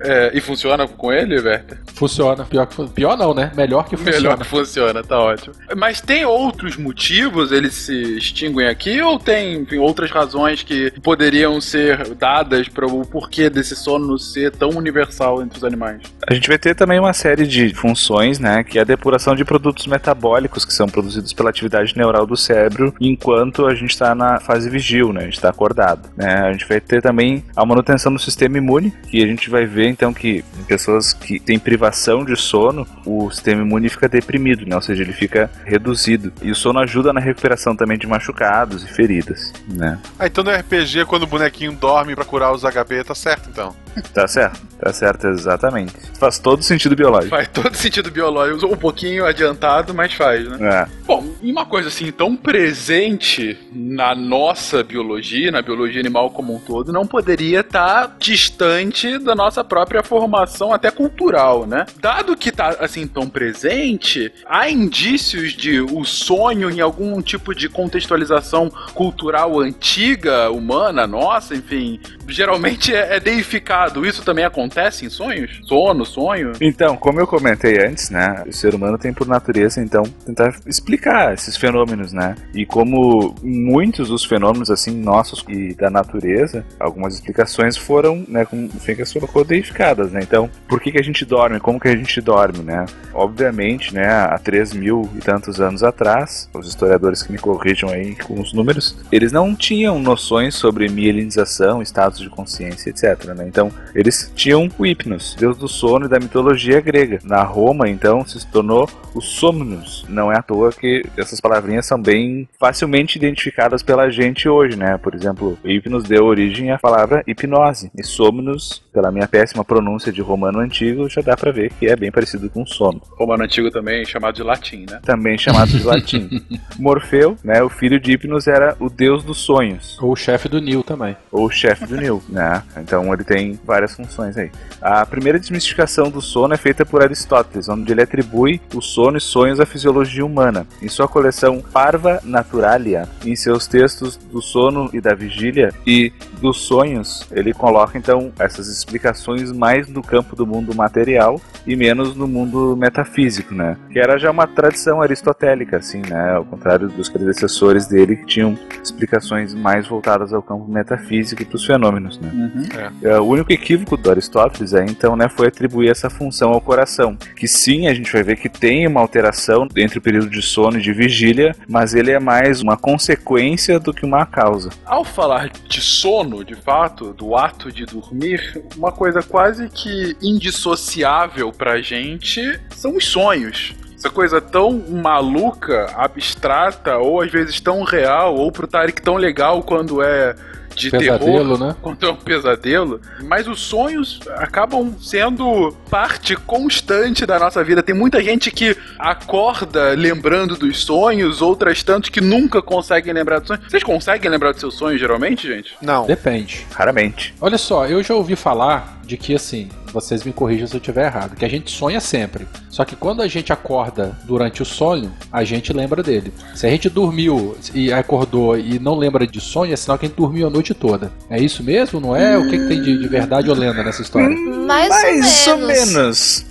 É, 0.00 0.30
e 0.34 0.40
funciona 0.40 0.86
com 0.86 1.12
ele, 1.12 1.40
Werther? 1.40 1.78
Funciona. 1.94 2.44
Pior, 2.44 2.66
que, 2.66 2.90
pior 2.90 3.16
não, 3.16 3.34
né? 3.34 3.50
Melhor 3.56 3.88
que 3.88 3.96
funciona. 3.96 4.18
Melhor 4.18 4.38
que 4.38 4.44
funciona, 4.44 5.02
tá 5.02 5.18
ótimo. 5.18 5.54
Mas 5.76 6.00
tem 6.00 6.24
outros 6.24 6.76
motivos 6.76 7.52
eles 7.52 7.74
se 7.74 8.16
extinguem 8.16 8.68
aqui 8.68 9.00
ou 9.00 9.18
tem 9.18 9.54
enfim, 9.62 9.78
outras 9.78 10.10
razões 10.10 10.62
que 10.62 10.90
poderiam 11.02 11.60
ser 11.60 12.14
dadas 12.14 12.68
para 12.68 12.86
o 12.86 13.06
porquê 13.06 13.48
desse 13.48 13.74
sono 13.74 14.18
ser 14.18 14.52
tão 14.52 14.70
universal 14.70 15.42
entre 15.42 15.58
os 15.58 15.64
animais? 15.64 16.02
A 16.28 16.34
gente 16.34 16.48
vai 16.48 16.58
ter 16.58 16.74
também 16.74 16.98
uma 16.98 17.12
série 17.12 17.46
de 17.46 17.74
funções, 17.74 18.38
né? 18.38 18.62
Que 18.62 18.78
é 18.78 18.82
a 18.82 18.84
depuração 18.84 19.34
de 19.34 19.44
produtos 19.44 19.86
metabólicos 19.86 20.64
que 20.64 20.72
são 20.72 20.88
produzidos 20.88 21.32
pela 21.32 21.50
atividade 21.50 21.96
neural 21.96 22.26
do 22.26 22.36
cérebro 22.36 22.94
enquanto 23.00 23.66
a 23.66 23.74
gente 23.74 23.90
está 23.90 24.14
na 24.14 24.40
fase 24.40 24.68
vigil, 24.68 25.12
né? 25.12 25.20
A 25.20 25.24
gente 25.24 25.34
está 25.34 25.48
acordado. 25.48 26.08
Né? 26.16 26.32
A 26.32 26.52
gente 26.52 26.66
vai 26.68 26.80
ter 26.80 27.02
também 27.02 27.44
a 27.54 27.64
manutenção 27.64 28.12
do 28.12 28.18
sistema 28.18 28.58
imune, 28.58 28.92
que 29.08 29.22
a 29.22 29.26
gente 29.26 29.45
vai 29.50 29.66
ver 29.66 29.88
então 29.88 30.12
que 30.12 30.44
em 30.58 30.64
pessoas 30.64 31.12
que 31.12 31.38
têm 31.38 31.58
privação 31.58 32.24
de 32.24 32.36
sono, 32.36 32.86
o 33.04 33.30
sistema 33.30 33.62
imune 33.62 33.88
fica 33.88 34.08
deprimido, 34.08 34.66
né? 34.66 34.76
Ou 34.76 34.82
seja, 34.82 35.02
ele 35.02 35.12
fica 35.12 35.50
reduzido. 35.64 36.32
E 36.42 36.50
o 36.50 36.54
sono 36.54 36.78
ajuda 36.78 37.12
na 37.12 37.20
recuperação 37.20 37.74
também 37.76 37.98
de 37.98 38.06
machucados 38.06 38.84
e 38.84 38.88
feridas, 38.88 39.52
né? 39.68 39.98
Ah, 40.18 40.26
então 40.26 40.42
no 40.42 40.50
RPG, 40.50 41.04
quando 41.06 41.24
o 41.24 41.26
bonequinho 41.26 41.72
dorme 41.72 42.14
para 42.14 42.24
curar 42.24 42.52
os 42.52 42.62
HP, 42.62 43.04
tá 43.04 43.14
certo 43.14 43.48
então. 43.50 43.74
Tá 44.12 44.26
certo, 44.28 44.60
tá 44.78 44.92
certo, 44.92 45.26
exatamente. 45.28 45.92
Faz 46.18 46.38
todo 46.38 46.62
sentido 46.62 46.94
biológico. 46.96 47.30
Faz 47.30 47.48
todo 47.48 47.74
sentido 47.74 48.10
biológico. 48.10 48.66
Um 48.72 48.76
pouquinho 48.76 49.24
adiantado, 49.26 49.94
mas 49.94 50.12
faz, 50.12 50.46
né? 50.48 50.58
É. 50.60 50.86
Bom, 51.06 51.24
Uma 51.42 51.64
coisa 51.64 51.88
assim 51.88 52.10
tão 52.10 52.36
presente 52.36 53.56
na 53.72 54.14
nossa 54.14 54.82
biologia, 54.82 55.50
na 55.50 55.62
biologia 55.62 56.00
animal 56.00 56.30
como 56.30 56.54
um 56.54 56.58
todo, 56.58 56.92
não 56.92 57.06
poderia 57.06 57.60
estar 57.60 58.16
distante 58.18 59.18
da 59.18 59.34
nossa 59.34 59.62
própria 59.62 60.02
formação, 60.02 60.72
até 60.72 60.90
cultural, 60.90 61.66
né? 61.66 61.86
Dado 62.00 62.36
que 62.36 62.50
tá 62.50 62.76
assim 62.80 63.06
tão 63.06 63.28
presente, 63.28 64.32
há 64.46 64.68
indícios 64.68 65.52
de 65.52 65.80
o 65.80 66.04
sonho 66.04 66.70
em 66.70 66.80
algum 66.80 67.20
tipo 67.22 67.54
de 67.54 67.68
contextualização 67.68 68.70
cultural 68.94 69.60
antiga, 69.60 70.50
humana, 70.50 71.06
nossa, 71.06 71.54
enfim, 71.54 72.00
geralmente 72.28 72.94
é, 72.94 73.16
é 73.16 73.20
deificado. 73.20 73.85
Isso 74.06 74.24
também 74.24 74.44
acontece 74.44 75.04
em 75.04 75.10
sonhos? 75.10 75.60
Sono, 75.64 76.04
sonho? 76.04 76.52
Então, 76.60 76.96
como 76.96 77.20
eu 77.20 77.26
comentei 77.26 77.84
antes, 77.84 78.10
né, 78.10 78.44
o 78.46 78.52
ser 78.52 78.74
humano 78.74 78.98
tem 78.98 79.12
por 79.12 79.26
natureza, 79.26 79.82
então, 79.82 80.02
tentar 80.24 80.54
explicar 80.66 81.34
esses 81.34 81.56
fenômenos, 81.56 82.12
né? 82.12 82.34
E 82.54 82.64
como 82.64 83.34
muitos 83.42 84.08
dos 84.08 84.24
fenômenos, 84.24 84.70
assim, 84.70 84.90
nossos 84.90 85.44
e 85.48 85.74
da 85.74 85.90
natureza, 85.90 86.64
algumas 86.78 87.14
explicações 87.14 87.76
foram, 87.76 88.24
né, 88.28 88.44
como 88.44 88.66
o 88.66 88.80
Fencas 88.80 89.12
colocou, 89.12 89.44
deificadas, 89.44 90.10
né? 90.12 90.20
Então, 90.22 90.50
por 90.68 90.80
que 90.80 90.92
que 90.92 91.00
a 91.00 91.04
gente 91.04 91.24
dorme? 91.24 91.60
Como 91.60 91.80
que 91.80 91.88
a 91.88 91.96
gente 91.96 92.20
dorme, 92.20 92.58
né? 92.60 92.86
Obviamente, 93.12 93.94
né, 93.94 94.08
há 94.08 94.38
3 94.38 94.72
mil 94.72 95.08
e 95.16 95.18
tantos 95.18 95.60
anos 95.60 95.82
atrás, 95.82 96.48
os 96.54 96.68
historiadores 96.68 97.22
que 97.22 97.32
me 97.32 97.38
corrijam 97.38 97.90
aí 97.90 98.14
com 98.16 98.40
os 98.40 98.52
números, 98.52 98.96
eles 99.10 99.32
não 99.32 99.54
tinham 99.54 99.98
noções 99.98 100.54
sobre 100.54 100.88
mielinização, 100.88 101.82
estados 101.82 102.18
de 102.18 102.28
consciência, 102.28 102.90
etc, 102.90 103.34
né? 103.34 103.46
Então, 103.46 103.70
eles 103.94 104.30
tinham 104.34 104.68
o 104.78 104.84
Hipnos, 104.84 105.34
deus 105.38 105.56
do 105.56 105.66
sono 105.66 106.04
e 106.04 106.08
da 106.08 106.20
mitologia 106.20 106.80
grega. 106.80 107.18
Na 107.24 107.42
Roma, 107.42 107.88
então, 107.88 108.26
se 108.26 108.46
tornou 108.46 108.88
o 109.14 109.20
Somnus. 109.22 110.04
Não 110.08 110.30
é 110.30 110.36
à 110.36 110.42
toa 110.42 110.70
que 110.70 111.02
essas 111.16 111.40
palavrinhas 111.40 111.86
são 111.86 112.00
bem 112.00 112.46
facilmente 112.60 113.16
identificadas 113.16 113.82
pela 113.82 114.10
gente 114.10 114.48
hoje, 114.48 114.76
né? 114.76 114.98
Por 114.98 115.14
exemplo, 115.14 115.58
Hipnos 115.64 116.04
deu 116.04 116.26
origem 116.26 116.70
à 116.70 116.78
palavra 116.78 117.22
hipnose. 117.26 117.90
E 117.96 118.04
Somnus, 118.04 118.82
pela 118.96 119.12
minha 119.12 119.28
péssima 119.28 119.62
pronúncia 119.62 120.10
de 120.10 120.22
romano 120.22 120.58
antigo, 120.58 121.06
já 121.06 121.20
dá 121.20 121.36
pra 121.36 121.52
ver 121.52 121.70
que 121.78 121.86
é 121.86 121.94
bem 121.94 122.10
parecido 122.10 122.48
com 122.48 122.64
sono. 122.64 123.02
Romano 123.10 123.44
antigo 123.44 123.70
também 123.70 124.06
chamado 124.06 124.36
de 124.36 124.42
latim, 124.42 124.86
né? 124.88 125.00
Também 125.04 125.36
chamado 125.36 125.68
de 125.68 125.82
latim. 125.82 126.42
Morfeu, 126.80 127.36
né, 127.44 127.62
o 127.62 127.68
filho 127.68 128.00
de 128.00 128.12
Hipnos 128.12 128.46
era 128.46 128.74
o 128.80 128.88
deus 128.88 129.22
dos 129.22 129.36
sonhos. 129.36 129.98
Ou 130.00 130.12
o 130.12 130.16
chefe 130.16 130.48
do 130.48 130.62
Nil 130.62 130.82
também. 130.82 131.14
Ou 131.30 131.44
o 131.44 131.50
chefe 131.50 131.84
do 131.84 131.94
Nil, 131.94 132.22
né? 132.26 132.62
Então 132.78 133.12
ele 133.12 133.22
tem 133.22 133.60
várias 133.66 133.92
funções 133.92 134.34
aí. 134.38 134.50
A 134.80 135.04
primeira 135.04 135.38
desmistificação 135.38 136.08
do 136.08 136.22
sono 136.22 136.54
é 136.54 136.56
feita 136.56 136.86
por 136.86 137.02
Aristóteles, 137.02 137.68
onde 137.68 137.92
ele 137.92 138.00
atribui 138.00 138.62
o 138.74 138.80
sono 138.80 139.18
e 139.18 139.20
sonhos 139.20 139.60
à 139.60 139.66
fisiologia 139.66 140.24
humana. 140.24 140.66
Em 140.80 140.88
sua 140.88 141.06
coleção 141.06 141.60
Parva 141.60 142.18
Naturalia, 142.24 143.06
em 143.26 143.36
seus 143.36 143.66
textos 143.66 144.16
do 144.16 144.40
sono 144.40 144.88
e 144.94 145.02
da 145.02 145.14
vigília 145.14 145.74
e 145.86 146.10
dos 146.40 146.62
sonhos, 146.62 147.26
ele 147.30 147.52
coloca 147.52 147.98
então 147.98 148.32
essas 148.38 148.68
explicações 148.86 149.50
mais 149.50 149.88
no 149.88 150.02
campo 150.02 150.36
do 150.36 150.46
mundo 150.46 150.74
material 150.74 151.40
e 151.66 151.74
menos 151.74 152.14
no 152.14 152.28
mundo 152.28 152.76
metafísico, 152.76 153.52
né? 153.52 153.76
Que 153.90 153.98
era 153.98 154.16
já 154.16 154.30
uma 154.30 154.46
tradição 154.46 155.02
aristotélica, 155.02 155.78
assim, 155.78 156.00
né? 156.08 156.34
Ao 156.34 156.44
contrário 156.44 156.88
dos 156.88 157.08
predecessores 157.08 157.86
dele 157.86 158.16
que 158.16 158.26
tinham 158.26 158.56
explicações 158.82 159.52
mais 159.52 159.88
voltadas 159.88 160.32
ao 160.32 160.40
campo 160.40 160.70
metafísico 160.70 161.42
e 161.42 161.44
para 161.44 161.56
os 161.56 161.64
fenômenos, 161.64 162.20
né? 162.20 162.92
É, 163.02 163.18
o 163.18 163.24
único 163.24 163.52
equívoco 163.52 163.96
do 163.96 164.10
Aristóteles 164.10 164.72
aí, 164.72 164.86
então, 164.88 165.16
né, 165.16 165.28
foi 165.28 165.48
atribuir 165.48 165.90
essa 165.90 166.08
função 166.08 166.52
ao 166.52 166.60
coração. 166.60 167.16
Que 167.36 167.48
sim, 167.48 167.88
a 167.88 167.94
gente 167.94 168.12
vai 168.12 168.22
ver 168.22 168.36
que 168.36 168.48
tem 168.48 168.86
uma 168.86 169.00
alteração 169.00 169.66
entre 169.76 169.98
o 169.98 170.02
período 170.02 170.30
de 170.30 170.42
sono 170.42 170.78
e 170.78 170.82
de 170.82 170.92
vigília, 170.92 171.56
mas 171.68 171.94
ele 171.94 172.12
é 172.12 172.20
mais 172.20 172.62
uma 172.62 172.76
consequência 172.76 173.80
do 173.80 173.92
que 173.92 174.04
uma 174.04 174.24
causa. 174.24 174.70
Ao 174.84 175.04
falar 175.04 175.48
de 175.48 175.80
sono, 175.80 176.44
de 176.44 176.54
fato, 176.54 177.12
do 177.12 177.34
ato 177.34 177.72
de 177.72 177.84
dormir, 177.84 178.62
uma 178.76 178.92
coisa 178.92 179.22
quase 179.22 179.68
que 179.68 180.16
indissociável 180.22 181.52
pra 181.52 181.80
gente 181.80 182.60
são 182.74 182.96
os 182.96 183.06
sonhos. 183.06 183.74
Essa 183.96 184.10
coisa 184.10 184.40
tão 184.40 184.78
maluca, 184.90 185.90
abstrata, 185.96 186.98
ou 186.98 187.22
às 187.22 187.30
vezes 187.30 187.60
tão 187.60 187.82
real, 187.82 188.36
ou 188.36 188.52
pro 188.52 188.66
Tarek 188.66 189.00
tão 189.00 189.16
legal 189.16 189.62
quando 189.62 190.02
é 190.02 190.34
de 190.76 190.90
Pesadelo, 190.90 191.56
terror, 191.56 191.58
né? 191.58 191.76
quando 191.80 192.06
é 192.06 192.10
um 192.10 192.16
pesadelo. 192.16 193.00
Mas 193.24 193.48
os 193.48 193.60
sonhos 193.60 194.20
acabam 194.36 194.94
sendo 195.00 195.74
parte 195.90 196.36
constante 196.36 197.24
da 197.24 197.38
nossa 197.38 197.64
vida. 197.64 197.82
Tem 197.82 197.94
muita 197.94 198.22
gente 198.22 198.50
que 198.50 198.76
acorda 198.98 199.92
lembrando 199.92 200.56
dos 200.56 200.84
sonhos, 200.84 201.40
outras 201.40 201.82
tantas 201.82 202.10
que 202.10 202.20
nunca 202.20 202.60
conseguem 202.60 203.12
lembrar 203.12 203.38
dos 203.38 203.48
sonhos. 203.48 203.64
Vocês 203.68 203.82
conseguem 203.82 204.30
lembrar 204.30 204.52
dos 204.52 204.60
seus 204.60 204.74
sonhos, 204.74 205.00
geralmente, 205.00 205.46
gente? 205.46 205.74
Não. 205.80 206.06
Depende. 206.06 206.66
Raramente. 206.72 207.34
Olha 207.40 207.58
só, 207.58 207.86
eu 207.86 208.02
já 208.02 208.14
ouvi 208.14 208.36
falar 208.36 209.00
de 209.04 209.16
que 209.16 209.34
assim, 209.34 209.68
vocês 209.96 210.22
me 210.24 210.32
corrijam 210.32 210.66
se 210.66 210.74
eu 210.74 210.78
estiver 210.78 211.06
errado, 211.06 211.34
que 211.36 211.44
a 211.44 211.48
gente 211.48 211.70
sonha 211.70 212.00
sempre. 212.00 212.46
Só 212.68 212.84
que 212.84 212.94
quando 212.94 213.22
a 213.22 213.28
gente 213.28 213.50
acorda 213.50 214.14
durante 214.24 214.60
o 214.60 214.64
sonho, 214.64 215.10
a 215.32 215.42
gente 215.42 215.72
lembra 215.72 216.02
dele. 216.02 216.34
Se 216.54 216.66
a 216.66 216.70
gente 216.70 216.90
dormiu 216.90 217.56
e 217.72 217.90
acordou 217.90 218.58
e 218.58 218.78
não 218.78 218.94
lembra 218.94 219.26
de 219.26 219.40
sonho, 219.40 219.72
é 219.72 219.76
sinal 219.76 219.96
que 219.98 220.04
a 220.04 220.08
gente 220.08 220.18
dormiu 220.18 220.48
a 220.48 220.50
noite 220.50 220.74
toda. 220.74 221.10
É 221.30 221.40
isso 221.40 221.62
mesmo? 221.62 221.98
Não 221.98 222.14
é? 222.14 222.36
O 222.36 222.44
que, 222.50 222.58
que 222.58 222.68
tem 222.68 222.82
de, 222.82 222.98
de 223.00 223.08
verdade 223.08 223.48
ou 223.48 223.56
lenda 223.56 223.82
nessa 223.82 224.02
história? 224.02 224.28
Mais, 224.28 224.90
Mais 224.90 225.46
ou 225.46 225.54
ou 225.54 225.66
menos. 225.66 225.86
menos. 225.92 226.46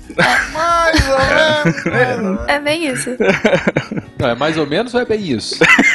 Mais 0.51 1.09
ou 1.85 1.91
menos. 1.91 2.39
É 2.47 2.59
bem 2.59 2.87
isso. 2.87 3.11
Não, 4.17 4.29
é 4.29 4.33
mais 4.35 4.57
ou 4.57 4.65
menos 4.65 4.93
ou 4.95 5.01
é 5.01 5.05
bem 5.05 5.21
isso? 5.21 5.59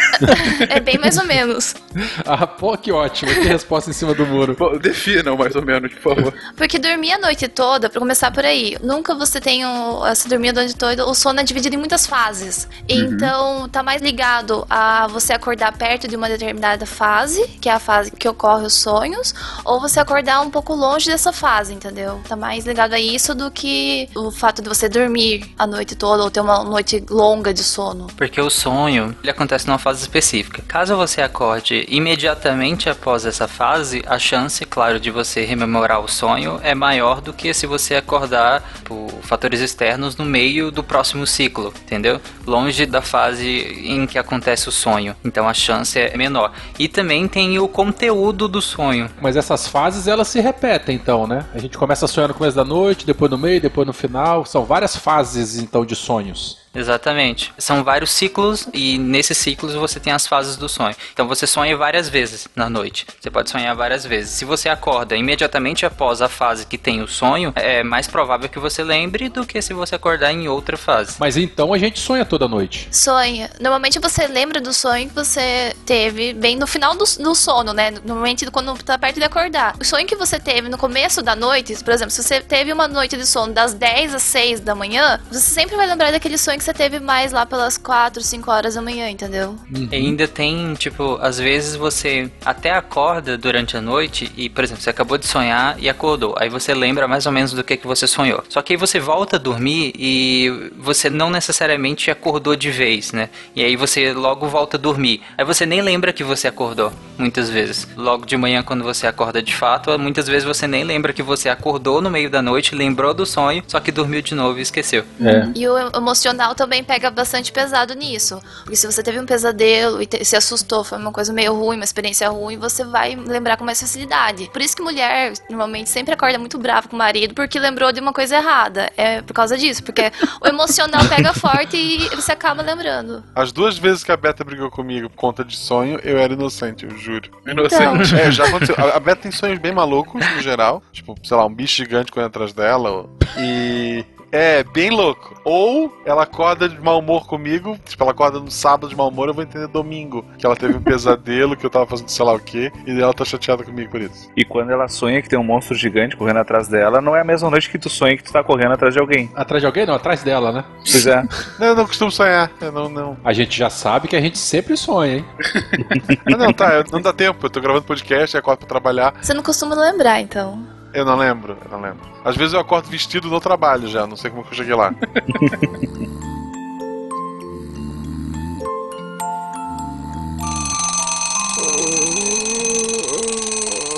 É 0.68 0.80
bem 0.80 0.98
mais 0.98 1.16
ou 1.16 1.26
menos. 1.26 1.74
ah, 2.26 2.46
pô, 2.46 2.76
que 2.76 2.92
ótimo. 2.92 3.32
Que 3.32 3.48
resposta 3.48 3.90
em 3.90 3.92
cima 3.92 4.14
do 4.14 4.26
muro. 4.26 4.54
Pô, 4.54 4.78
Definam 4.78 5.36
mais 5.36 5.54
ou 5.54 5.62
menos, 5.62 5.92
por 5.94 6.14
favor. 6.14 6.34
Porque 6.56 6.78
dormir 6.78 7.12
a 7.12 7.18
noite 7.18 7.48
toda, 7.48 7.88
pra 7.88 8.00
começar 8.00 8.30
por 8.30 8.44
aí, 8.44 8.76
nunca 8.82 9.14
você 9.14 9.40
tem 9.40 9.64
um, 9.64 10.02
se 10.14 10.28
dormir 10.28 10.50
a 10.50 10.52
noite 10.52 10.76
toda, 10.76 11.06
o 11.06 11.14
sono 11.14 11.40
é 11.40 11.42
dividido 11.42 11.74
em 11.74 11.78
muitas 11.78 12.06
fases. 12.06 12.68
Então, 12.88 13.68
tá 13.68 13.82
mais 13.82 14.02
ligado 14.02 14.66
a 14.68 15.06
você 15.08 15.32
acordar 15.32 15.76
perto 15.76 16.08
de 16.08 16.16
uma 16.16 16.28
determinada 16.28 16.86
fase, 16.86 17.46
que 17.60 17.68
é 17.68 17.72
a 17.72 17.78
fase 17.78 18.10
que 18.10 18.28
ocorre 18.28 18.66
os 18.66 18.74
sonhos, 18.74 19.34
ou 19.64 19.80
você 19.80 20.00
acordar 20.00 20.40
um 20.40 20.50
pouco 20.50 20.74
longe 20.74 21.10
dessa 21.10 21.32
fase, 21.32 21.72
entendeu? 21.72 22.20
Tá 22.28 22.36
mais 22.36 22.66
ligado 22.66 22.94
a 22.94 23.00
isso 23.00 23.34
do 23.34 23.50
que 23.50 24.08
o 24.14 24.30
fato 24.30 24.62
de 24.62 24.68
você 24.68 24.88
dormir 24.88 25.52
a 25.58 25.66
noite 25.66 25.94
toda 25.94 26.22
ou 26.22 26.30
ter 26.30 26.40
uma 26.40 26.64
noite 26.64 27.04
longa 27.10 27.52
de 27.52 27.62
sono. 27.62 28.06
Porque 28.16 28.40
o 28.40 28.50
sonho, 28.50 29.16
ele 29.22 29.30
acontece 29.30 29.66
numa 29.66 29.78
fase 29.78 30.00
específica. 30.10 30.62
Caso 30.66 30.96
você 30.96 31.22
acorde 31.22 31.86
imediatamente 31.88 32.90
após 32.90 33.24
essa 33.24 33.46
fase, 33.46 34.02
a 34.06 34.18
chance, 34.18 34.64
claro, 34.64 34.98
de 34.98 35.10
você 35.10 35.44
rememorar 35.44 36.00
o 36.00 36.08
sonho 36.08 36.58
é 36.62 36.74
maior 36.74 37.20
do 37.20 37.32
que 37.32 37.54
se 37.54 37.66
você 37.66 37.94
acordar 37.94 38.62
por 38.84 39.08
fatores 39.22 39.60
externos 39.60 40.16
no 40.16 40.24
meio 40.24 40.72
do 40.72 40.82
próximo 40.82 41.26
ciclo, 41.26 41.72
entendeu? 41.82 42.20
Longe 42.44 42.84
da 42.86 43.00
fase 43.00 43.48
em 43.84 44.06
que 44.06 44.18
acontece 44.18 44.68
o 44.68 44.72
sonho. 44.72 45.14
Então 45.24 45.48
a 45.48 45.54
chance 45.54 45.98
é 45.98 46.16
menor. 46.16 46.52
E 46.78 46.88
também 46.88 47.28
tem 47.28 47.58
o 47.60 47.68
conteúdo 47.68 48.48
do 48.48 48.60
sonho. 48.60 49.08
Mas 49.20 49.36
essas 49.36 49.68
fases 49.68 50.08
elas 50.08 50.26
se 50.26 50.40
repetem, 50.40 50.96
então, 50.96 51.26
né? 51.26 51.46
A 51.54 51.58
gente 51.58 51.78
começa 51.78 52.06
a 52.06 52.08
sonhar 52.08 52.28
no 52.28 52.34
começo 52.34 52.56
da 52.56 52.64
noite, 52.64 53.06
depois 53.06 53.30
no 53.30 53.38
meio, 53.38 53.60
depois 53.60 53.86
no 53.86 53.92
final. 53.92 54.44
São 54.44 54.64
várias 54.64 54.96
fases, 54.96 55.56
então, 55.56 55.84
de 55.84 55.94
sonhos. 55.94 56.58
Exatamente. 56.74 57.52
São 57.58 57.82
vários 57.82 58.10
ciclos 58.10 58.68
e 58.72 58.96
nesses 58.98 59.36
ciclos 59.38 59.74
você 59.74 59.98
tem 59.98 60.12
as 60.12 60.26
fases 60.26 60.56
do 60.56 60.68
sonho. 60.68 60.94
Então 61.12 61.26
você 61.26 61.46
sonha 61.46 61.76
várias 61.76 62.08
vezes 62.08 62.48
na 62.54 62.70
noite. 62.70 63.06
Você 63.20 63.30
pode 63.30 63.50
sonhar 63.50 63.74
várias 63.74 64.04
vezes. 64.04 64.30
Se 64.30 64.44
você 64.44 64.68
acorda 64.68 65.16
imediatamente 65.16 65.84
após 65.84 66.22
a 66.22 66.28
fase 66.28 66.66
que 66.66 66.78
tem 66.78 67.02
o 67.02 67.08
sonho, 67.08 67.52
é 67.56 67.82
mais 67.82 68.06
provável 68.06 68.48
que 68.48 68.58
você 68.58 68.84
lembre 68.84 69.28
do 69.28 69.44
que 69.44 69.60
se 69.60 69.74
você 69.74 69.96
acordar 69.96 70.32
em 70.32 70.48
outra 70.48 70.76
fase. 70.76 71.16
Mas 71.18 71.36
então 71.36 71.72
a 71.72 71.78
gente 71.78 71.98
sonha 71.98 72.24
toda 72.24 72.46
noite. 72.46 72.88
Sonha. 72.92 73.50
Normalmente 73.60 73.98
você 73.98 74.26
lembra 74.26 74.60
do 74.60 74.72
sonho 74.72 75.08
que 75.08 75.14
você 75.14 75.74
teve 75.84 76.32
bem 76.32 76.56
no 76.56 76.66
final 76.66 76.94
do, 76.94 77.04
do 77.18 77.34
sono, 77.34 77.72
né? 77.72 77.90
Normalmente 78.04 78.48
quando 78.50 78.76
tá 78.82 78.96
perto 78.96 79.16
de 79.16 79.24
acordar. 79.24 79.74
O 79.80 79.84
sonho 79.84 80.06
que 80.06 80.16
você 80.16 80.38
teve 80.38 80.68
no 80.68 80.78
começo 80.78 81.22
da 81.22 81.34
noite, 81.34 81.74
por 81.82 81.92
exemplo, 81.92 82.12
se 82.12 82.22
você 82.22 82.40
teve 82.40 82.72
uma 82.72 82.86
noite 82.86 83.16
de 83.16 83.26
sono 83.26 83.52
das 83.52 83.74
10 83.74 84.14
às 84.14 84.22
6 84.22 84.60
da 84.60 84.74
manhã, 84.74 85.20
você 85.30 85.40
sempre 85.40 85.76
vai 85.76 85.86
lembrar 85.86 86.12
daquele 86.12 86.38
sonho 86.38 86.59
que 86.60 86.64
você 86.64 86.74
teve 86.74 87.00
mais 87.00 87.32
lá 87.32 87.46
pelas 87.46 87.78
4, 87.78 88.22
5 88.22 88.50
horas 88.50 88.74
da 88.74 88.82
manhã, 88.82 89.08
entendeu? 89.08 89.56
E 89.72 89.96
ainda 89.96 90.28
tem, 90.28 90.74
tipo, 90.74 91.18
às 91.22 91.38
vezes 91.38 91.74
você 91.74 92.30
até 92.44 92.70
acorda 92.70 93.38
durante 93.38 93.78
a 93.78 93.80
noite 93.80 94.30
e, 94.36 94.50
por 94.50 94.62
exemplo, 94.62 94.82
você 94.82 94.90
acabou 94.90 95.16
de 95.16 95.26
sonhar 95.26 95.76
e 95.80 95.88
acordou. 95.88 96.34
Aí 96.38 96.50
você 96.50 96.74
lembra 96.74 97.08
mais 97.08 97.24
ou 97.24 97.32
menos 97.32 97.52
do 97.52 97.64
que, 97.64 97.78
que 97.78 97.86
você 97.86 98.06
sonhou. 98.06 98.44
Só 98.50 98.60
que 98.60 98.74
aí 98.74 98.76
você 98.76 99.00
volta 99.00 99.36
a 99.36 99.38
dormir 99.38 99.94
e 99.98 100.70
você 100.76 101.08
não 101.08 101.30
necessariamente 101.30 102.10
acordou 102.10 102.54
de 102.54 102.70
vez, 102.70 103.10
né? 103.12 103.30
E 103.56 103.64
aí 103.64 103.74
você 103.74 104.12
logo 104.12 104.46
volta 104.46 104.76
a 104.76 104.80
dormir. 104.80 105.22
Aí 105.38 105.44
você 105.46 105.64
nem 105.64 105.80
lembra 105.80 106.12
que 106.12 106.22
você 106.22 106.46
acordou, 106.46 106.92
muitas 107.16 107.48
vezes. 107.48 107.88
Logo 107.96 108.26
de 108.26 108.36
manhã, 108.36 108.62
quando 108.62 108.84
você 108.84 109.06
acorda 109.06 109.42
de 109.42 109.54
fato, 109.54 109.98
muitas 109.98 110.28
vezes 110.28 110.44
você 110.44 110.66
nem 110.66 110.84
lembra 110.84 111.14
que 111.14 111.22
você 111.22 111.48
acordou 111.48 112.02
no 112.02 112.10
meio 112.10 112.28
da 112.28 112.42
noite, 112.42 112.74
lembrou 112.74 113.14
do 113.14 113.24
sonho, 113.24 113.64
só 113.66 113.80
que 113.80 113.90
dormiu 113.90 114.20
de 114.20 114.34
novo 114.34 114.58
e 114.58 114.62
esqueceu. 114.62 115.04
É. 115.22 115.48
E 115.54 115.66
o 115.66 115.78
emocional 115.96 116.49
também 116.54 116.82
pega 116.84 117.10
bastante 117.10 117.52
pesado 117.52 117.94
nisso. 117.94 118.40
Porque 118.62 118.76
se 118.76 118.86
você 118.86 119.02
teve 119.02 119.18
um 119.20 119.26
pesadelo 119.26 120.00
e 120.02 120.06
te- 120.06 120.24
se 120.24 120.36
assustou, 120.36 120.82
foi 120.84 120.98
uma 120.98 121.12
coisa 121.12 121.32
meio 121.32 121.54
ruim, 121.54 121.76
uma 121.76 121.84
experiência 121.84 122.28
ruim, 122.28 122.58
você 122.58 122.84
vai 122.84 123.14
lembrar 123.14 123.56
com 123.56 123.64
mais 123.64 123.80
facilidade. 123.80 124.48
Por 124.52 124.60
isso 124.62 124.76
que 124.76 124.82
mulher 124.82 125.32
normalmente 125.48 125.88
sempre 125.90 126.14
acorda 126.14 126.38
muito 126.38 126.58
brava 126.58 126.88
com 126.88 126.96
o 126.96 126.98
marido 126.98 127.34
porque 127.34 127.58
lembrou 127.58 127.92
de 127.92 128.00
uma 128.00 128.12
coisa 128.12 128.36
errada. 128.36 128.90
É 128.96 129.22
por 129.22 129.32
causa 129.34 129.56
disso, 129.56 129.82
porque 129.82 130.10
o 130.40 130.46
emocional 130.48 131.02
pega 131.08 131.32
forte 131.34 131.76
e 131.76 132.08
você 132.14 132.32
acaba 132.32 132.62
lembrando. 132.62 133.22
As 133.34 133.52
duas 133.52 133.78
vezes 133.78 134.02
que 134.04 134.12
a 134.12 134.16
Beta 134.16 134.44
brigou 134.44 134.70
comigo 134.70 135.08
por 135.10 135.16
conta 135.16 135.44
de 135.44 135.56
sonho, 135.56 135.98
eu 136.02 136.18
era 136.18 136.32
inocente, 136.32 136.84
eu 136.84 136.96
juro. 136.98 137.30
Inocente. 137.46 138.14
É, 138.14 138.30
já 138.30 138.46
aconteceu. 138.46 138.74
A 138.78 138.96
a 138.96 139.00
Beta 139.00 139.22
tem 139.22 139.30
sonhos 139.32 139.58
bem 139.58 139.72
malucos, 139.72 140.20
no 140.34 140.40
geral. 140.42 140.82
Tipo, 140.92 141.14
sei 141.22 141.36
lá, 141.36 141.46
um 141.46 141.54
bicho 141.54 141.76
gigante 141.76 142.10
correndo 142.12 142.28
atrás 142.28 142.52
dela. 142.52 142.90
ou- 142.90 143.10
E. 143.38 144.04
É, 144.32 144.62
bem 144.62 144.90
louco. 144.90 145.34
Ou 145.44 145.92
ela 146.04 146.22
acorda 146.22 146.68
de 146.68 146.80
mau 146.80 146.98
humor 147.00 147.26
comigo, 147.26 147.76
tipo, 147.84 148.02
ela 148.04 148.12
acorda 148.12 148.38
no 148.38 148.50
sábado 148.50 148.88
de 148.88 148.94
mau 148.96 149.08
humor, 149.08 149.28
eu 149.28 149.34
vou 149.34 149.42
entender 149.42 149.66
domingo. 149.66 150.24
Que 150.38 150.46
ela 150.46 150.54
teve 150.54 150.76
um 150.76 150.82
pesadelo, 150.82 151.56
que 151.56 151.66
eu 151.66 151.70
tava 151.70 151.86
fazendo 151.86 152.08
sei 152.08 152.24
lá 152.24 152.32
o 152.34 152.38
quê, 152.38 152.70
e 152.86 153.00
ela 153.00 153.12
tá 153.12 153.24
chateada 153.24 153.64
comigo 153.64 153.90
por 153.90 154.00
isso. 154.00 154.30
E 154.36 154.44
quando 154.44 154.70
ela 154.70 154.86
sonha 154.88 155.20
que 155.20 155.28
tem 155.28 155.38
um 155.38 155.42
monstro 155.44 155.74
gigante 155.76 156.16
correndo 156.16 156.38
atrás 156.38 156.68
dela, 156.68 157.00
não 157.00 157.16
é 157.16 157.20
a 157.22 157.24
mesma 157.24 157.50
noite 157.50 157.68
que 157.68 157.78
tu 157.78 157.88
sonha 157.88 158.16
que 158.16 158.22
tu 158.22 158.32
tá 158.32 158.42
correndo 158.44 158.72
atrás 158.72 158.94
de 158.94 159.00
alguém. 159.00 159.30
Atrás 159.34 159.60
de 159.62 159.66
alguém? 159.66 159.84
Não, 159.86 159.94
atrás 159.94 160.22
dela, 160.22 160.52
né? 160.52 160.64
Pois 160.78 161.06
é. 161.06 161.22
Não, 161.58 161.66
eu 161.68 161.74
não 161.76 161.86
costumo 161.86 162.10
sonhar. 162.10 162.50
Eu 162.60 162.72
não, 162.72 162.88
não. 162.88 163.16
A 163.24 163.32
gente 163.32 163.56
já 163.58 163.68
sabe 163.70 164.08
que 164.08 164.16
a 164.16 164.20
gente 164.20 164.38
sempre 164.38 164.76
sonha, 164.76 165.16
hein? 165.18 165.24
Ah, 166.32 166.36
não, 166.36 166.52
tá, 166.52 166.74
eu- 166.74 166.84
não 166.92 167.00
dá 167.00 167.12
tempo. 167.12 167.44
Eu 167.46 167.50
tô 167.50 167.60
gravando 167.60 167.84
podcast, 167.84 168.36
acordo 168.36 168.60
pra 168.60 168.68
trabalhar. 168.68 169.14
Você 169.20 169.34
não 169.34 169.42
costuma 169.42 169.74
lembrar, 169.74 170.20
então. 170.20 170.64
Eu 170.92 171.04
não 171.04 171.16
lembro, 171.16 171.56
eu 171.64 171.70
não 171.70 171.80
lembro. 171.80 172.08
Às 172.24 172.36
vezes 172.36 172.54
eu 172.54 172.60
acordo 172.60 172.88
vestido 172.88 173.28
no 173.28 173.40
trabalho 173.40 173.88
já, 173.88 174.06
não 174.06 174.16
sei 174.16 174.30
como 174.30 174.44
que 174.44 174.52
eu 174.52 174.56
cheguei 174.56 174.74
lá. 174.74 174.92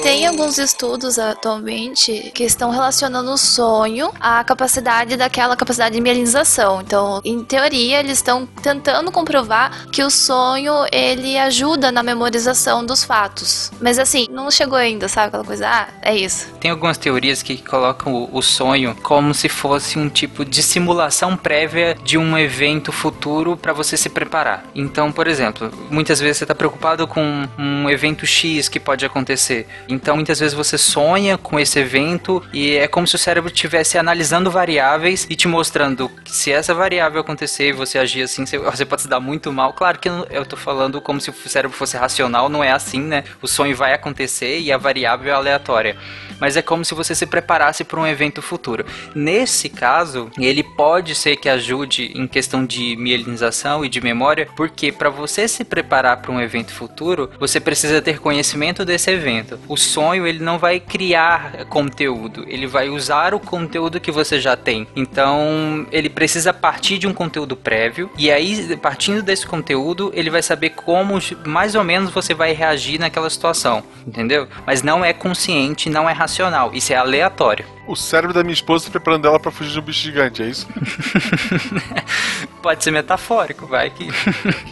Tem 0.03 0.27
alguns 0.27 0.59
estudos 0.59 1.17
atualmente 1.17 2.33
que 2.35 2.43
estão 2.43 2.71
relacionando 2.71 3.31
o 3.31 3.39
sonho 3.39 4.11
à 4.19 4.43
capacidade 4.43 5.17
daquela 5.17 5.57
capacidade 5.57 5.95
de 5.95 6.01
mielinização. 6.01 6.81
Então, 6.81 7.21
em 7.25 7.45
teoria, 7.45 8.01
eles 8.01 8.19
estão 8.19 8.45
tentando 8.45 9.13
comprovar 9.13 9.87
que 9.93 10.03
o 10.03 10.11
sonho 10.11 10.75
ele 10.91 11.39
ajuda 11.39 11.93
na 11.93 12.03
memorização 12.03 12.85
dos 12.85 13.05
fatos. 13.05 13.71
Mas 13.81 13.97
assim, 13.97 14.27
não 14.29 14.51
chegou 14.51 14.77
ainda, 14.77 15.07
sabe 15.07 15.29
aquela 15.29 15.45
coisa? 15.45 15.69
Ah, 15.69 15.89
é 16.03 16.17
isso. 16.17 16.53
Tem 16.59 16.73
algumas 16.73 16.99
teorias 16.99 17.41
que 17.41 17.59
colocam 17.59 18.29
o, 18.33 18.43
sonho 18.43 18.97
como 19.05 19.33
se 19.33 19.49
fosse 19.49 20.01
um 20.01 20.09
tipo 20.09 20.45
de 20.45 20.65
simulação 20.65 21.37
prévia 21.37 21.97
de 22.03 22.19
um 22.19 22.37
evento 22.37 22.91
futuro 22.91 23.57
para 23.57 23.73
você 23.73 23.97
se 23.97 24.09
preparar. 24.09 24.65
Então, 24.75 25.13
por 25.13 25.29
exemplo, 25.29 25.71
muitas 25.89 26.19
vezes 26.19 26.39
você 26.39 26.45
está 26.45 26.57
preocupado 26.57 27.07
com 27.07 27.49
um 27.57 27.89
evento 27.89 28.27
X 28.27 28.69
que 28.69 28.81
pode 28.81 29.07
acontecer. 29.07 29.69
Então, 29.93 30.17
muitas 30.17 30.41
vezes 30.41 30.55
você 30.55 30.79
sonha 30.79 31.37
com 31.37 31.61
esse 31.61 31.79
evento 31.79 32.43
e 32.53 32.77
é 32.77 32.89
como 32.89 33.07
se 33.07 33.15
o 33.15 33.19
cérebro 33.19 33.51
estivesse 33.53 33.99
analisando 33.99 34.51
variáveis 34.51 35.27
e 35.29 35.37
te 35.37 35.47
mostrando 35.47 36.09
que 36.09 36.33
se 36.33 36.51
essa 36.51 36.75
variável 36.75 37.21
acontecer 37.21 37.69
e 37.69 37.73
você 37.73 37.99
agir 37.99 38.23
assim, 38.23 38.45
você, 38.47 38.85
pode 38.85 39.03
se 39.03 39.09
dar 39.09 39.21
muito 39.21 39.53
mal. 39.53 39.73
Claro 39.73 39.99
que 39.99 40.09
eu 40.09 40.47
tô 40.47 40.57
falando 40.57 41.01
como 41.01 41.21
se 41.21 41.31
o 41.31 41.35
cérebro 41.47 41.77
fosse 41.77 41.97
racional, 41.97 42.49
não 42.49 42.65
é 42.65 42.73
assim, 42.73 43.01
né? 43.01 43.25
O 43.41 43.47
sonho 43.47 43.77
vai 43.77 43.93
acontecer 43.93 44.59
e 44.59 44.73
a 44.73 44.79
variável 44.79 45.33
é 45.33 45.37
aleatória. 45.37 45.97
Mas 46.43 46.57
é 46.57 46.61
como 46.63 46.85
se 46.85 46.93
você 46.93 47.15
se 47.15 47.25
preparasse 47.25 47.85
para 47.85 48.01
um 48.01 48.07
evento 48.07 48.43
futuro. 48.43 48.85
Nesse 49.15 49.69
caso, 49.69 50.29
ele 50.37 50.65
pode 50.65 51.15
ser 51.15 51.37
que 51.37 51.49
ajude 51.49 52.11
em 52.17 52.27
questão 52.27 52.67
de 52.67 52.97
mielinização 52.97 53.85
e 53.85 53.89
de 53.89 54.01
memória, 54.01 54.49
porque 54.57 54.91
para 54.91 55.09
você 55.09 55.47
se 55.47 55.63
preparar 55.63 56.17
para 56.17 56.33
um 56.33 56.41
evento 56.41 56.73
futuro, 56.73 57.31
você 57.39 57.61
precisa 57.61 58.03
ter 58.03 58.19
conhecimento 58.19 58.85
desse 58.85 59.09
evento. 59.09 59.57
O 59.69 59.77
sonho 59.77 60.27
ele 60.27 60.41
não 60.41 60.59
vai 60.59 60.81
criar 60.81 61.65
conteúdo, 61.67 62.45
ele 62.49 62.67
vai 62.67 62.89
usar 62.89 63.35
o 63.35 63.39
conteúdo 63.39 64.01
que 64.01 64.11
você 64.11 64.41
já 64.41 64.57
tem. 64.57 64.85
Então, 64.97 65.87
ele 65.93 66.11
precisa 66.11 66.53
partir 66.53 66.99
de 66.99 67.07
um 67.07 67.15
conteúdo 67.15 67.57
prévio 67.57 68.11
e 68.19 68.33
aí 68.33 68.77
partindo 68.79 69.23
desse 69.23 69.47
conteúdo, 69.47 70.11
ele 70.13 70.29
vai 70.29 70.43
saber 70.43 70.71
como 70.71 71.21
mais 71.47 71.77
ou 71.77 71.85
menos 71.85 72.11
você 72.11 72.35
vai 72.35 72.53
reagir 72.53 72.99
naquela 72.99 73.31
situação, 73.31 73.85
entendeu? 74.05 74.49
Mas 74.67 74.83
não 74.83 75.05
é 75.05 75.13
consciente, 75.13 75.89
não 75.89 76.11
é 76.11 76.13
racional, 76.13 76.32
isso 76.73 76.93
é 76.93 76.97
aleatório. 76.97 77.65
O 77.87 77.97
cérebro 77.97 78.33
da 78.33 78.43
minha 78.43 78.53
esposa 78.55 78.85
tá 78.87 78.91
preparando 78.93 79.27
ela 79.27 79.41
pra 79.41 79.51
fugir 79.51 79.73
de 79.73 79.79
um 79.79 79.83
bicho 79.83 80.01
gigante, 80.03 80.43
é 80.43 80.47
isso? 80.47 80.69
Pode 82.63 82.85
ser 82.85 82.93
metafórico, 82.93 83.67
vai 83.67 83.91
que. 83.91 84.09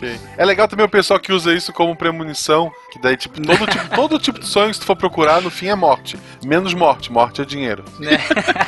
Ok. 0.01 0.19
É 0.39 0.45
legal 0.45 0.67
também 0.69 0.87
o 0.87 0.89
pessoal 0.89 1.19
que 1.21 1.33
usa 1.33 1.53
isso 1.53 1.73
como 1.73 1.95
premonição, 1.97 2.73
que 2.91 2.99
daí, 2.99 3.17
tipo, 3.17 3.41
todo 3.43 3.67
tipo, 3.67 3.89
todo 3.95 4.19
tipo 4.19 4.39
de 4.39 4.47
sonho 4.47 4.69
que 4.69 4.75
se 4.75 4.81
tu 4.81 4.87
for 4.87 4.97
procurar, 4.97 5.43
no 5.43 5.51
fim 5.51 5.67
é 5.67 5.75
morte. 5.75 6.17
Menos 6.45 6.73
morte, 6.73 7.11
morte 7.13 7.43
é 7.43 7.45
dinheiro. 7.45 7.85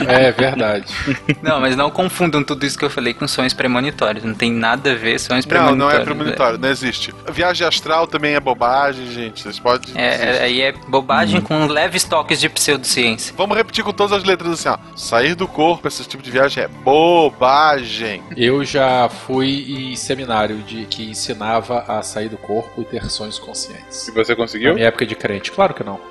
É 0.06 0.30
verdade. 0.32 0.92
Não, 1.40 1.60
mas 1.60 1.76
não 1.76 1.90
confundam 1.90 2.42
tudo 2.42 2.66
isso 2.66 2.76
que 2.78 2.84
eu 2.84 2.90
falei 2.90 3.14
com 3.14 3.26
sonhos 3.28 3.54
premonitórios. 3.54 4.24
Não 4.24 4.34
tem 4.34 4.52
nada 4.52 4.92
a 4.92 4.94
ver 4.94 5.18
sonhos 5.18 5.46
Não, 5.46 5.50
premonitórios. 5.50 5.94
não 5.94 6.00
é 6.02 6.04
premonitório, 6.04 6.58
não 6.58 6.68
existe. 6.68 7.14
Viagem 7.32 7.66
astral 7.66 8.06
também 8.06 8.34
é 8.34 8.40
bobagem, 8.40 9.06
gente. 9.10 9.42
Vocês 9.42 9.58
podem. 9.58 9.92
É, 9.96 10.38
é- 10.38 10.42
aí 10.42 10.60
é 10.60 10.72
bobagem 10.72 11.40
com 11.40 11.66
leves 11.66 12.04
toques 12.04 12.40
de 12.40 12.48
pseudociência. 12.48 13.32
Vamos 13.36 13.56
repetir 13.56 13.84
com 13.84 13.92
todas 13.92 14.12
as 14.18 14.24
letras 14.32 14.52
assim, 14.52 14.68
ó. 14.68 14.78
Sair 14.96 15.34
do 15.34 15.46
corpo, 15.46 15.86
esse 15.88 16.04
tipo 16.04 16.22
de 16.22 16.30
viagem 16.30 16.64
é 16.64 16.68
bobagem. 16.68 18.22
Eu 18.36 18.64
já 18.64 19.08
fui 19.08 19.92
em 19.92 19.96
seminário 19.96 20.58
de 20.62 20.84
que 20.86 21.04
ensinava 21.10 21.84
a 21.86 22.02
sair 22.02 22.28
do 22.28 22.36
corpo 22.36 22.82
e 22.82 22.84
ter 22.84 23.08
sonhos 23.10 23.38
conscientes. 23.38 24.08
E 24.08 24.12
você 24.12 24.32
Na 24.32 24.36
conseguiu? 24.36 24.74
minha 24.74 24.86
época 24.86 25.06
de 25.06 25.14
crente, 25.14 25.50
claro 25.52 25.74
que 25.74 25.84
não. 25.84 26.00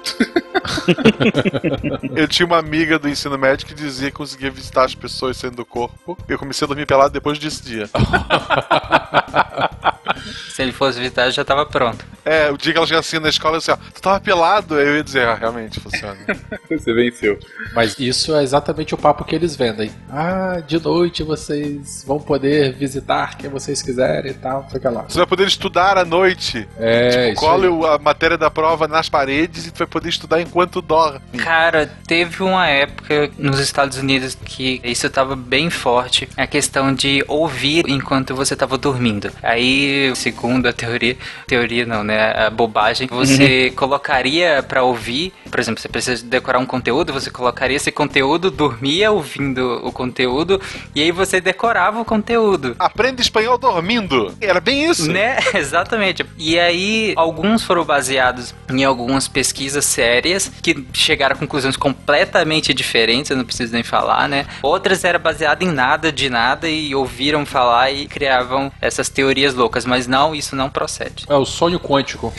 Eu 2.16 2.28
tinha 2.28 2.46
uma 2.46 2.58
amiga 2.58 3.00
do 3.00 3.10
ensino 3.10 3.38
médio 3.38 3.66
que 3.66 3.74
dizia 3.74 4.10
que 4.12 4.18
conseguia 4.18 4.52
visitar 4.52 4.86
as 4.86 4.96
pessoas 4.96 5.38
saindo 5.38 5.56
do 5.58 5.66
corpo. 5.66 6.18
Eu 6.28 6.38
comecei 6.38 6.66
a 6.66 6.68
dormir 6.68 6.86
pelado 6.86 7.14
depois 7.14 7.40
desse 7.40 7.64
dia. 7.64 7.90
Se 10.50 10.62
ele 10.62 10.71
fosse 10.71 11.00
visitar, 11.00 11.30
já 11.30 11.43
tava 11.43 11.65
pronto. 11.65 12.06
É, 12.24 12.52
o 12.52 12.58
dia 12.58 12.71
que 12.71 12.78
ela 12.78 12.86
chegasse 12.86 13.15
assim 13.15 13.24
na 13.24 13.30
escola, 13.30 13.58
assim, 13.58 13.71
ó, 13.71 13.78
tu 13.78 14.02
tava 14.02 14.19
pelado? 14.19 14.76
Aí 14.76 14.88
eu 14.88 14.95
ia 14.97 15.04
dizer, 15.04 15.28
ah, 15.28 15.34
realmente 15.34 15.80
funciona. 15.80 16.17
Você 16.69 16.93
venceu. 16.93 17.39
Mas 17.74 17.97
isso 17.97 18.36
é 18.36 18.43
exatamente 18.43 18.93
o 18.93 18.97
papo 18.97 19.24
que 19.24 19.34
eles 19.34 19.56
vendem. 19.56 19.91
Ah, 20.10 20.62
de 20.65 20.80
noite 20.80 21.24
vocês 21.24 22.04
vão 22.06 22.19
poder 22.19 22.74
visitar 22.74 23.38
quem 23.38 23.50
vocês 23.50 23.82
quiserem 23.82 24.32
e 24.32 24.36
tal, 24.36 24.67
fica 24.69 24.89
lá. 24.89 25.06
Você 25.08 25.17
vai 25.17 25.28
poder 25.28 25.47
estudar 25.47 25.97
à 25.97 26.06
noite. 26.06 26.67
É, 26.78 27.10
tipo, 27.10 27.34
isso 27.34 27.41
cole 27.41 27.67
a 27.88 27.97
matéria 27.97 28.38
da 28.38 28.52
prova 28.52 28.88
nas 28.88 29.10
paredes 29.10 29.67
e 29.67 29.71
tu 29.71 29.80
vai 29.80 29.88
poder 29.88 30.10
estudar 30.10 30.41
enquanto 30.41 30.82
dorme. 30.82 31.19
Cara, 31.38 31.89
teve 32.06 32.43
uma 32.43 32.67
época 32.67 33.32
nos 33.38 33.60
Estados 33.60 33.97
Unidos 33.97 34.36
que 34.36 34.80
isso 34.84 35.10
tava 35.10 35.36
bem 35.36 35.69
forte, 35.69 36.30
a 36.38 36.45
questão 36.45 36.93
de 36.93 37.24
ouvir 37.28 37.86
enquanto 37.89 38.36
você 38.36 38.56
tava 38.56 38.78
dormindo. 38.78 39.01
Aí, 39.42 40.12
segundo 40.16 40.68
a 40.68 40.74
teoria, 40.74 41.18
teoria 41.48 41.86
não, 41.86 42.04
né, 42.04 42.48
a 42.48 42.50
bobagem, 42.50 43.08
você 43.08 43.72
colocaria 43.76 44.64
pra 44.64 44.84
ouvir, 44.84 45.34
por 45.50 45.60
exemplo, 45.60 45.82
você 45.82 45.90
precisa 45.90 46.26
decorar 46.26 46.60
um 46.60 46.66
conteúdo, 46.66 47.12
você 47.12 47.30
colocaria 47.30 47.78
esse 47.78 47.92
conteúdo, 47.92 48.52
dormia 48.52 49.12
ouvindo 49.12 49.82
o 49.84 49.92
conteúdo 49.92 50.62
e 50.96 51.02
aí 51.02 51.12
você 51.12 51.42
decorava 51.42 52.00
o 52.00 52.06
conteúdo. 52.06 52.76
Aprende 52.80 53.22
espanhol 53.22 53.58
dormindo. 53.58 54.34
Era 54.40 54.60
bem 54.60 54.90
isso. 54.90 55.12
Né? 55.12 55.38
Exatamente. 55.54 56.26
E 56.38 56.60
aí, 56.60 57.14
alguns 57.16 57.64
foram 57.64 57.84
baseados 57.84 58.54
em 58.70 58.84
algumas 58.84 59.28
pesquisas 59.28 59.86
sérias 59.86 60.52
que 60.62 60.86
chegaram 60.94 61.36
a 61.36 61.40
conclusões 61.40 61.76
completamente 61.76 62.74
diferentes, 62.74 63.32
eu 63.32 63.38
não 63.38 63.46
preciso 63.46 63.74
nem 63.74 63.84
falar, 63.84 64.28
né? 64.28 64.46
Outras 64.62 65.04
eram 65.04 65.20
baseadas 65.20 65.68
em 65.68 65.72
nada 65.72 66.12
de 66.12 66.30
nada 66.30 66.70
e 66.70 66.94
ouviram 66.96 67.46
falar 67.46 67.92
e 67.92 68.08
criavam 68.08 68.72
essas 68.91 69.10
teorias 69.10 69.54
loucas, 69.54 69.86
mas 69.86 70.06
não, 70.06 70.36
isso 70.36 70.56
não 70.56 70.69
procede. 70.69 71.25
É 71.30 71.36
o 71.36 71.45
sonho 71.45 71.80
quântico. 71.80 72.34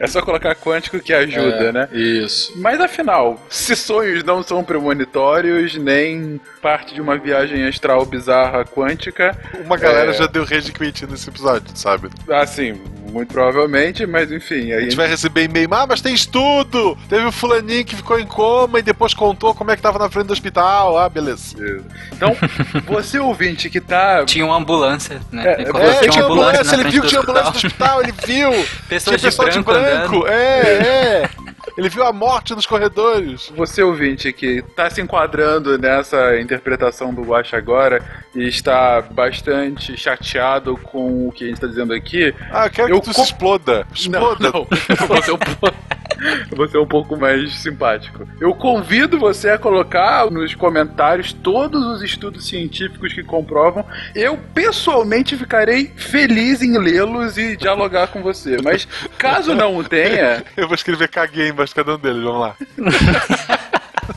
É 0.00 0.06
só 0.06 0.22
colocar 0.22 0.54
quântico 0.54 0.98
que 1.00 1.12
ajuda, 1.12 1.68
É, 1.68 1.72
né? 1.72 1.88
Isso. 1.92 2.52
Mas 2.56 2.80
afinal, 2.80 3.40
se 3.48 3.76
sonhos 3.76 4.24
não 4.24 4.42
são 4.42 4.64
premonitórios, 4.64 5.74
nem 5.76 6.40
parte 6.62 6.94
de 6.94 7.00
uma 7.00 7.16
viagem 7.18 7.66
astral 7.66 8.04
bizarra 8.04 8.64
quântica. 8.64 9.36
Uma 9.64 9.76
galera 9.76 10.10
é, 10.10 10.14
já 10.14 10.26
deu 10.26 10.44
rage 10.44 10.72
quit 10.72 11.06
nesse 11.06 11.28
episódio, 11.28 11.68
sabe? 11.74 12.08
Assim, 12.30 12.80
muito 13.12 13.32
provavelmente, 13.32 14.06
mas 14.06 14.30
enfim. 14.30 14.72
Aí 14.72 14.74
A 14.74 14.80
gente 14.80 14.96
vai 14.96 15.08
receber 15.08 15.44
e-mail, 15.44 15.68
ah, 15.72 15.86
mas 15.86 16.00
tem 16.00 16.14
estudo! 16.14 16.96
Teve 17.08 17.24
o 17.24 17.32
fulaninho 17.32 17.84
que 17.84 17.96
ficou 17.96 18.18
em 18.18 18.26
coma 18.26 18.78
e 18.78 18.82
depois 18.82 19.14
contou 19.14 19.54
como 19.54 19.70
é 19.70 19.76
que 19.76 19.82
tava 19.82 19.98
na 19.98 20.10
frente 20.10 20.26
do 20.26 20.32
hospital. 20.32 20.98
Ah, 20.98 21.08
beleza. 21.08 21.56
Então, 22.12 22.36
você 22.86 23.18
ouvinte 23.18 23.70
que 23.70 23.80
tá. 23.80 24.24
Tinha 24.24 24.44
uma 24.44 24.56
ambulância, 24.56 25.17
né? 25.32 25.44
É, 25.46 25.62
Ele 25.62 25.78
é, 26.06 26.08
tinha 26.08 26.24
ambulância, 26.24 26.64
na 26.64 26.74
ele 26.82 26.90
viu 26.90 27.00
do 27.00 27.02
que 27.02 27.08
tinha 27.08 27.20
ambulância 27.20 27.50
no 27.50 27.56
hospital, 27.56 28.02
ele 28.02 28.12
viu! 28.26 28.50
Pessoas 28.88 29.04
tinha 29.04 29.30
de 29.30 29.36
pessoal 29.36 29.48
de 29.48 29.60
branco 29.60 29.72
branco, 29.72 30.16
andando. 30.16 30.28
é, 30.28 31.22
é. 31.22 31.30
Ele 31.76 31.88
viu 31.88 32.02
a 32.04 32.12
morte 32.12 32.54
nos 32.56 32.66
corredores. 32.66 33.52
Você 33.54 33.82
ouvinte 33.82 34.32
que 34.32 34.64
está 34.68 34.90
se 34.90 35.00
enquadrando 35.00 35.78
nessa 35.78 36.40
interpretação 36.40 37.14
do 37.14 37.22
Guacha 37.22 37.56
agora 37.56 38.02
e 38.34 38.48
está 38.48 39.00
bastante 39.00 39.96
chateado 39.96 40.76
com 40.76 41.28
o 41.28 41.32
que 41.32 41.44
a 41.44 41.46
gente 41.46 41.56
está 41.56 41.68
dizendo 41.68 41.92
aqui. 41.94 42.34
Ah, 42.50 42.66
eu 42.66 42.70
quero 42.70 42.88
Eu 42.88 43.00
que 43.00 43.10
tu 43.10 43.14
co- 43.14 43.20
se 43.24 43.26
exploda. 43.32 43.86
Exploda. 43.94 44.50
Não, 44.50 44.60
não. 44.60 44.66
Você 46.56 46.76
é 46.76 46.80
um 46.80 46.86
pouco 46.86 47.16
mais 47.16 47.54
simpático. 47.56 48.28
Eu 48.40 48.54
convido 48.54 49.18
você 49.18 49.50
a 49.50 49.58
colocar 49.58 50.30
nos 50.30 50.54
comentários 50.54 51.32
todos 51.32 51.84
os 51.86 52.02
estudos 52.02 52.46
científicos 52.48 53.12
que 53.12 53.22
comprovam. 53.22 53.84
Eu 54.14 54.38
pessoalmente 54.54 55.36
ficarei 55.36 55.92
feliz 55.96 56.62
em 56.62 56.76
lê-los 56.78 57.38
e 57.38 57.56
dialogar 57.56 58.08
com 58.08 58.22
você. 58.22 58.58
Mas 58.62 58.86
caso 59.16 59.54
não 59.54 59.76
o 59.76 59.84
tenha, 59.84 60.44
Eu 60.56 60.66
vou 60.66 60.74
escrever 60.74 61.08
caguei 61.08 61.48
embaixo 61.48 61.70
de 61.70 61.76
cada 61.76 61.94
um 61.94 61.98
deles, 61.98 62.22
vamos 62.22 62.40
lá. 62.40 62.56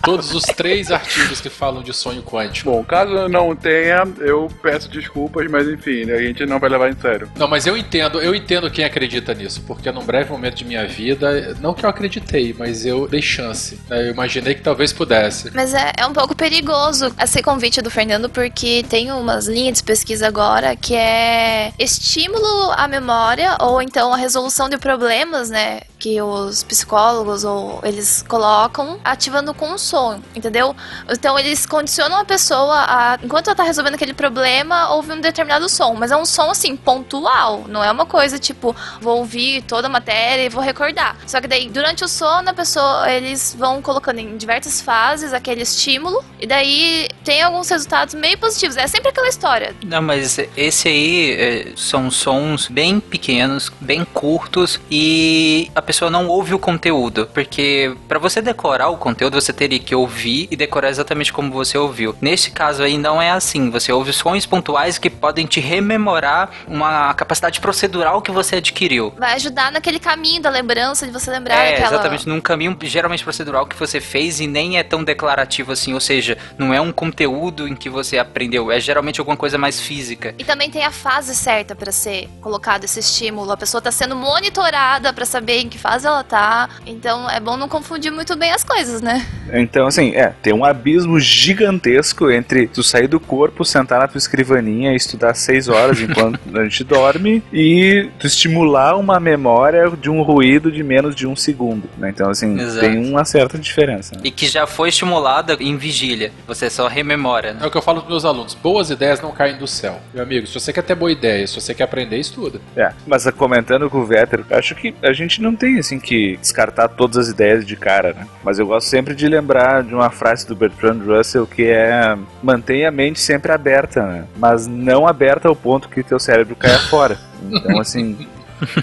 Todos 0.02 0.34
os 0.34 0.44
três 0.44 0.92
artigos 0.92 1.40
que 1.40 1.50
falam 1.50 1.82
de 1.84 1.94
sonho 1.94 2.24
quântico. 2.24 2.72
bom, 2.72 2.84
caso 2.84 3.28
não 3.28 3.50
o 3.50 3.56
tenha, 3.56 4.04
eu 4.20 4.48
peço 4.62 4.90
desculpas, 4.90 5.50
mas 5.50 5.68
enfim, 5.68 6.10
a 6.12 6.22
gente 6.22 6.46
não 6.46 6.60
vai 6.60 6.70
levar 6.70 6.90
em 6.90 6.96
sério. 7.00 7.30
Não, 7.36 7.48
mas 7.48 7.68
eu 7.68 7.78
entendo, 7.78 8.22
eu 8.22 8.34
entendo 8.34 8.70
quem 8.72 8.84
acredita 8.84 9.34
nisso, 9.34 9.62
porque 9.68 9.92
num 9.92 10.04
breve 10.04 10.32
momento 10.32 10.56
de 10.56 10.66
minha 10.66 10.88
vida, 10.88 11.56
não 11.60 11.74
que 11.74 11.86
eu 11.86 11.90
acreditei, 11.90 12.56
mas 12.58 12.86
eu 12.86 13.08
dei 13.08 13.22
chance. 13.22 13.80
né? 13.90 14.08
Eu 14.08 14.12
imaginei 14.12 14.56
que 14.56 14.62
talvez 14.62 14.92
pudesse. 14.92 15.52
Mas 15.54 15.74
é, 15.74 15.94
é 15.98 16.06
um 16.06 16.14
pouco 16.14 16.36
perigoso 16.36 17.14
esse 17.22 17.42
convite 17.44 17.82
do 17.82 17.90
Fernando, 17.92 18.30
porque 18.30 18.84
tem 18.90 19.12
umas 19.12 19.48
linhas 19.48 19.78
de 19.78 19.84
pesquisa 19.84 20.28
agora 20.28 20.76
que 20.76 20.96
é 20.96 21.74
estímulo 21.78 22.72
à 22.72 22.88
memória 22.88 23.56
ou 23.60 23.82
então 23.82 24.14
a 24.14 24.18
resolução 24.18 24.68
de 24.70 24.78
problemas, 24.78 25.50
né? 25.50 25.82
Que 26.00 26.22
os 26.22 26.64
psicólogos 26.64 27.44
ou 27.44 27.80
eles 27.84 28.24
colocam 28.28 29.00
ativando 29.04 29.54
com 29.54 29.74
o 29.74 29.78
som, 29.92 30.22
entendeu? 30.34 30.74
Então 31.10 31.38
eles 31.38 31.66
condicionam 31.66 32.18
a 32.18 32.24
pessoa 32.24 32.86
a, 32.88 33.20
enquanto 33.22 33.48
ela 33.48 33.56
tá 33.56 33.64
resolvendo 33.64 33.96
aquele 33.96 34.14
problema, 34.14 34.94
ouvir 34.94 35.12
um 35.12 35.22
determinado 35.22 35.68
som. 35.68 35.94
Mas 35.96 36.12
é 36.12 36.18
um 36.18 36.26
som 36.26 36.50
assim, 36.50 36.78
pontual. 36.78 37.66
Não 37.68 37.84
é 37.84 37.92
uma 37.92 38.06
coisa 38.06 38.40
tipo, 38.40 38.74
vou 39.02 39.18
ouvir 39.18 39.64
toda 39.64 39.88
a 39.88 39.90
matéria 39.90 40.44
e 40.46 40.50
vou 40.50 40.64
recordar. 40.64 41.18
Só 41.28 41.42
que 41.42 41.48
daí, 41.48 41.70
durante 41.70 42.06
o 42.06 42.08
sono, 42.08 42.50
a 42.50 42.54
pessoa, 42.54 43.12
eles 43.12 43.54
vão 43.58 43.82
colocando 43.82 44.20
em 44.20 44.38
diversas 44.38 44.80
fases 44.80 45.34
aquele 45.34 45.62
estímulo. 45.62 46.24
E 46.40 46.48
daí 46.48 47.10
tem 47.24 47.42
alguns 47.42 47.70
resultados 47.70 48.14
meio 48.14 48.38
positivos. 48.38 48.78
É 48.78 48.88
sempre 48.88 49.10
aquela 49.10 49.28
história. 49.28 49.76
Não, 49.86 50.02
mas 50.02 50.40
esse 50.56 50.88
aí 50.88 51.32
é, 51.34 51.74
são 51.76 52.10
sons 52.10 52.70
bem 52.70 53.00
pequenos, 53.00 53.72
bem 53.82 54.06
curtos 54.06 54.80
e 54.90 55.70
a 55.76 55.82
pessoa 55.82 56.10
não 56.10 56.28
ouve 56.28 56.54
o 56.54 56.60
conteúdo, 56.60 57.28
porque 57.34 57.96
para 58.08 58.20
você 58.20 58.42
decorar 58.42 58.90
o 58.90 58.98
conteúdo 58.98 59.40
você 59.40 59.52
teria 59.52 59.81
que 59.82 59.96
ouvir 59.96 60.48
e 60.50 60.56
decorar 60.56 60.90
exatamente 60.90 61.34
como 61.34 61.52
você 61.52 61.78
ouviu. 61.78 62.16
Neste 62.22 62.52
caso 62.52 62.84
aí 62.84 62.98
não 62.98 63.22
é 63.22 63.32
assim, 63.32 63.70
você 63.70 63.92
ouve 63.92 64.14
sons 64.14 64.46
pontuais 64.46 64.98
que 64.98 65.10
podem 65.10 65.46
te 65.46 65.60
rememorar 65.60 66.52
uma 66.68 67.14
capacidade 67.14 67.60
procedural 67.60 68.22
que 68.22 68.32
você 68.32 68.58
adquiriu. 68.58 69.14
Vai 69.18 69.34
ajudar 69.36 69.72
naquele 69.72 70.00
caminho 70.00 70.42
da 70.42 70.50
lembrança, 70.50 71.06
de 71.06 71.12
você 71.12 71.30
lembrar 71.32 71.56
É, 71.56 71.72
daquela... 71.72 71.96
exatamente, 71.96 72.28
num 72.28 72.42
caminho 72.42 72.78
geralmente 72.84 73.24
procedural 73.24 73.66
que 73.66 73.76
você 73.76 74.00
fez 74.00 74.40
e 74.40 74.48
nem 74.48 74.78
é 74.78 74.84
tão 74.84 75.04
declarativo 75.04 75.72
assim, 75.72 75.94
ou 75.94 76.00
seja, 76.00 76.38
não 76.58 76.74
é 76.74 76.80
um 76.80 76.92
conteúdo 76.92 77.68
em 77.68 77.76
que 77.76 77.90
você 77.90 78.18
aprendeu, 78.18 78.72
é 78.72 78.80
geralmente 78.80 79.20
alguma 79.20 79.38
coisa 79.38 79.58
mais 79.58 79.80
física. 79.80 80.36
E 80.38 80.44
também 80.44 80.70
tem 80.70 80.84
a 80.86 80.92
fase 80.92 81.36
certa 81.36 81.76
pra 81.76 81.92
ser 81.92 82.30
colocado 82.42 82.84
esse 82.84 83.00
estímulo. 83.00 83.52
A 83.52 83.58
pessoa 83.58 83.82
tá 83.82 83.92
sendo 83.92 84.16
monitorada 84.16 85.14
pra 85.14 85.26
saber 85.26 85.60
em 85.62 85.70
que 85.70 85.78
fase 85.78 86.08
ela 86.08 86.24
tá. 86.24 86.70
Então 86.86 87.30
é 87.30 87.40
bom 87.40 87.58
não 87.58 87.68
confundir 87.68 88.12
muito 88.12 88.36
bem 88.36 88.52
as 88.52 88.64
coisas, 88.64 89.02
né? 89.02 89.26
Então, 89.72 89.88
assim, 89.88 90.14
é, 90.14 90.34
tem 90.42 90.52
um 90.52 90.66
abismo 90.66 91.18
gigantesco 91.18 92.30
entre 92.30 92.68
tu 92.68 92.84
sair 92.84 93.08
do 93.08 93.22
corpo, 93.22 93.64
sentar 93.64 94.02
na 94.02 94.08
tua 94.08 94.18
escrivaninha 94.18 94.92
e 94.92 94.98
estudar 94.98 95.34
seis 95.34 95.70
horas 95.70 96.00
enquanto 96.04 96.40
a 96.54 96.64
gente 96.64 96.84
dorme 96.84 97.42
e 97.54 98.10
tu 98.20 98.28
estimular 98.28 98.98
uma 98.98 99.18
memória 99.18 99.90
de 99.90 100.10
um 100.10 100.22
ruído 100.24 100.70
de 100.70 100.84
menos 100.84 101.16
de 101.16 101.26
um 101.26 101.38
segundo, 101.38 101.90
né? 101.98 102.10
Então, 102.10 102.30
assim, 102.30 102.60
Exato. 102.60 102.86
tem 102.86 102.98
uma 102.98 103.24
certa 103.24 103.58
diferença. 103.58 104.14
né? 104.16 104.22
E 104.26 104.30
que 104.30 104.46
já 104.46 104.68
foi 104.68 104.90
estimulada 104.90 105.56
em 105.58 105.78
vigília. 105.78 106.34
Você 106.46 106.70
só 106.70 106.90
rememora, 106.90 107.54
né? 107.54 107.60
É 107.64 107.66
o 107.66 107.72
que 107.72 107.78
eu 107.78 107.82
falo 107.82 108.02
pros 108.02 108.12
meus 108.12 108.26
alunos: 108.26 108.54
boas 108.54 108.90
ideias 108.90 109.22
não 109.22 109.32
caem 109.32 109.58
do 109.58 109.68
céu. 109.68 110.02
Meu 110.14 110.24
amigo, 110.24 110.46
se 110.48 110.54
você 110.54 110.74
quer 110.74 110.84
ter 110.84 110.96
boa 110.96 111.12
ideia, 111.12 111.48
se 111.48 111.56
você 111.56 111.74
quer 111.74 111.86
aprender, 111.86 112.18
estuda. 112.18 112.60
É, 112.76 112.92
mas 113.08 113.26
comentando 113.32 113.90
com 113.90 114.00
o 114.00 114.06
Vetter, 114.06 114.44
acho 114.52 114.76
que 114.76 114.94
a 115.02 115.14
gente 115.14 115.42
não 115.42 115.56
tem 115.56 115.80
assim 115.80 115.98
que 115.98 116.36
descartar 116.38 116.90
todas 116.90 117.18
as 117.18 117.28
ideias 117.30 117.66
de 117.66 117.78
cara, 117.78 118.14
né? 118.14 118.28
Mas 118.44 118.60
eu 118.60 118.68
gosto 118.68 118.90
sempre 118.90 119.16
de 119.16 119.28
lembrar 119.28 119.61
de 119.84 119.94
uma 119.94 120.10
frase 120.10 120.48
do 120.48 120.56
Bertrand 120.56 121.00
Russell 121.06 121.48
que 121.48 121.66
é 121.66 122.18
mantenha 122.42 122.90
a 122.90 122.92
mente 122.92 123.20
sempre 123.20 123.52
aberta, 123.52 124.04
né? 124.06 124.26
Mas 124.38 124.68
não 124.68 125.08
aberta 125.08 125.48
ao 125.48 125.56
ponto 125.56 125.90
que 125.90 126.04
teu 126.04 126.20
cérebro 126.20 126.56
caia 126.56 126.80
fora. 126.90 127.18
Então 127.52 127.80
assim, 127.80 128.28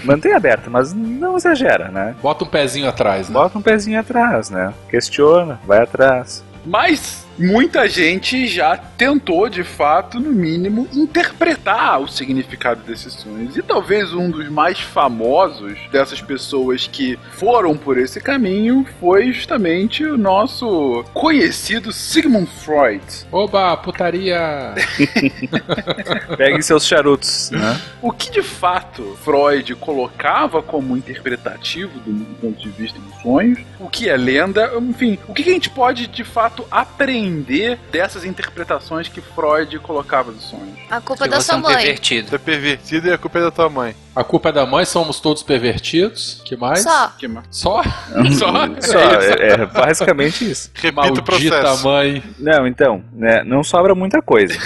mantenha 0.03 0.37
aberta, 0.37 0.69
mas 0.69 0.93
não 0.93 1.37
exagera, 1.37 1.89
né? 1.89 2.15
Bota 2.21 2.43
um 2.43 2.47
pezinho 2.47 2.87
atrás, 2.89 3.29
né? 3.29 3.33
Bota 3.33 3.57
um 3.57 3.61
pezinho 3.61 3.99
atrás, 3.99 4.49
né? 4.49 4.73
Questiona, 4.89 5.59
vai 5.65 5.83
atrás. 5.83 6.43
Mas 6.65 7.25
muita 7.39 7.87
gente 7.87 8.45
já 8.47 8.75
tentou, 8.75 9.47
de 9.47 9.63
fato, 9.63 10.19
no 10.19 10.31
mínimo, 10.31 10.87
interpretar 10.93 12.01
o 12.01 12.07
significado 12.07 12.81
desses 12.83 13.13
sonhos. 13.13 13.55
E 13.55 13.61
talvez 13.61 14.13
um 14.13 14.29
dos 14.29 14.49
mais 14.49 14.79
famosos 14.79 15.79
dessas 15.91 16.21
pessoas 16.21 16.87
que 16.87 17.17
foram 17.31 17.77
por 17.77 17.97
esse 17.97 18.19
caminho 18.19 18.85
foi 18.99 19.31
justamente 19.31 20.03
o 20.03 20.17
nosso 20.17 21.05
conhecido 21.13 21.93
Sigmund 21.93 22.49
Freud. 22.63 23.03
Oba, 23.31 23.77
putaria! 23.77 24.75
Pegue 26.35 26.61
seus 26.61 26.85
charutos, 26.85 27.51
né? 27.51 27.79
O 28.01 28.11
que 28.11 28.29
de 28.31 28.41
fato 28.41 29.17
Freud 29.23 29.75
colocava 29.75 30.61
como 30.61 30.97
interpretativo 30.97 31.99
do 31.99 32.25
ponto 32.35 32.59
de 32.59 32.69
vista 32.69 32.99
dos 32.99 33.21
sonhos, 33.21 33.59
o 33.79 33.89
que 33.89 34.09
é 34.09 34.17
lenda, 34.17 34.71
enfim, 34.81 35.17
o 35.27 35.33
que 35.33 35.41
a 35.43 35.53
gente 35.53 35.69
pode 35.69 36.07
de 36.07 36.23
fato 36.23 36.65
aprender 36.69 37.28
dessas 37.91 38.25
interpretações 38.25 39.07
que 39.07 39.21
Freud 39.21 39.77
colocava 39.79 40.31
dos 40.31 40.43
sonhos? 40.43 40.77
A 40.89 40.99
culpa 41.01 41.25
é 41.25 41.27
da 41.27 41.41
sua 41.41 41.57
mãe. 41.57 41.75
pervertido. 41.75 42.29
Tu 42.29 42.35
é 42.35 42.37
pervertido 42.37 43.07
e 43.07 43.13
a 43.13 43.17
culpa 43.17 43.39
é 43.39 43.41
da 43.41 43.51
tua 43.51 43.69
mãe. 43.69 43.95
A 44.19 44.23
culpa 44.25 44.49
é 44.49 44.51
da 44.51 44.65
mãe, 44.65 44.83
somos 44.83 45.21
todos 45.21 45.41
pervertidos. 45.43 46.41
Que 46.43 46.57
mais? 46.57 46.83
Só. 46.83 47.07
Que 47.17 47.25
ma- 47.25 47.43
Só? 47.49 47.81
Só? 47.83 48.51
Só, 48.81 48.99
é, 48.99 49.51
é 49.61 49.65
basicamente 49.65 50.51
isso. 50.51 50.69
Repita 50.73 50.91
o 50.91 51.05
Maldita 51.05 51.23
processo. 51.23 51.83
mãe. 51.87 52.21
Não, 52.37 52.67
então, 52.67 53.01
né, 53.13 53.43
não 53.45 53.63
sobra 53.63 53.95
muita 53.95 54.21
coisa. 54.21 54.53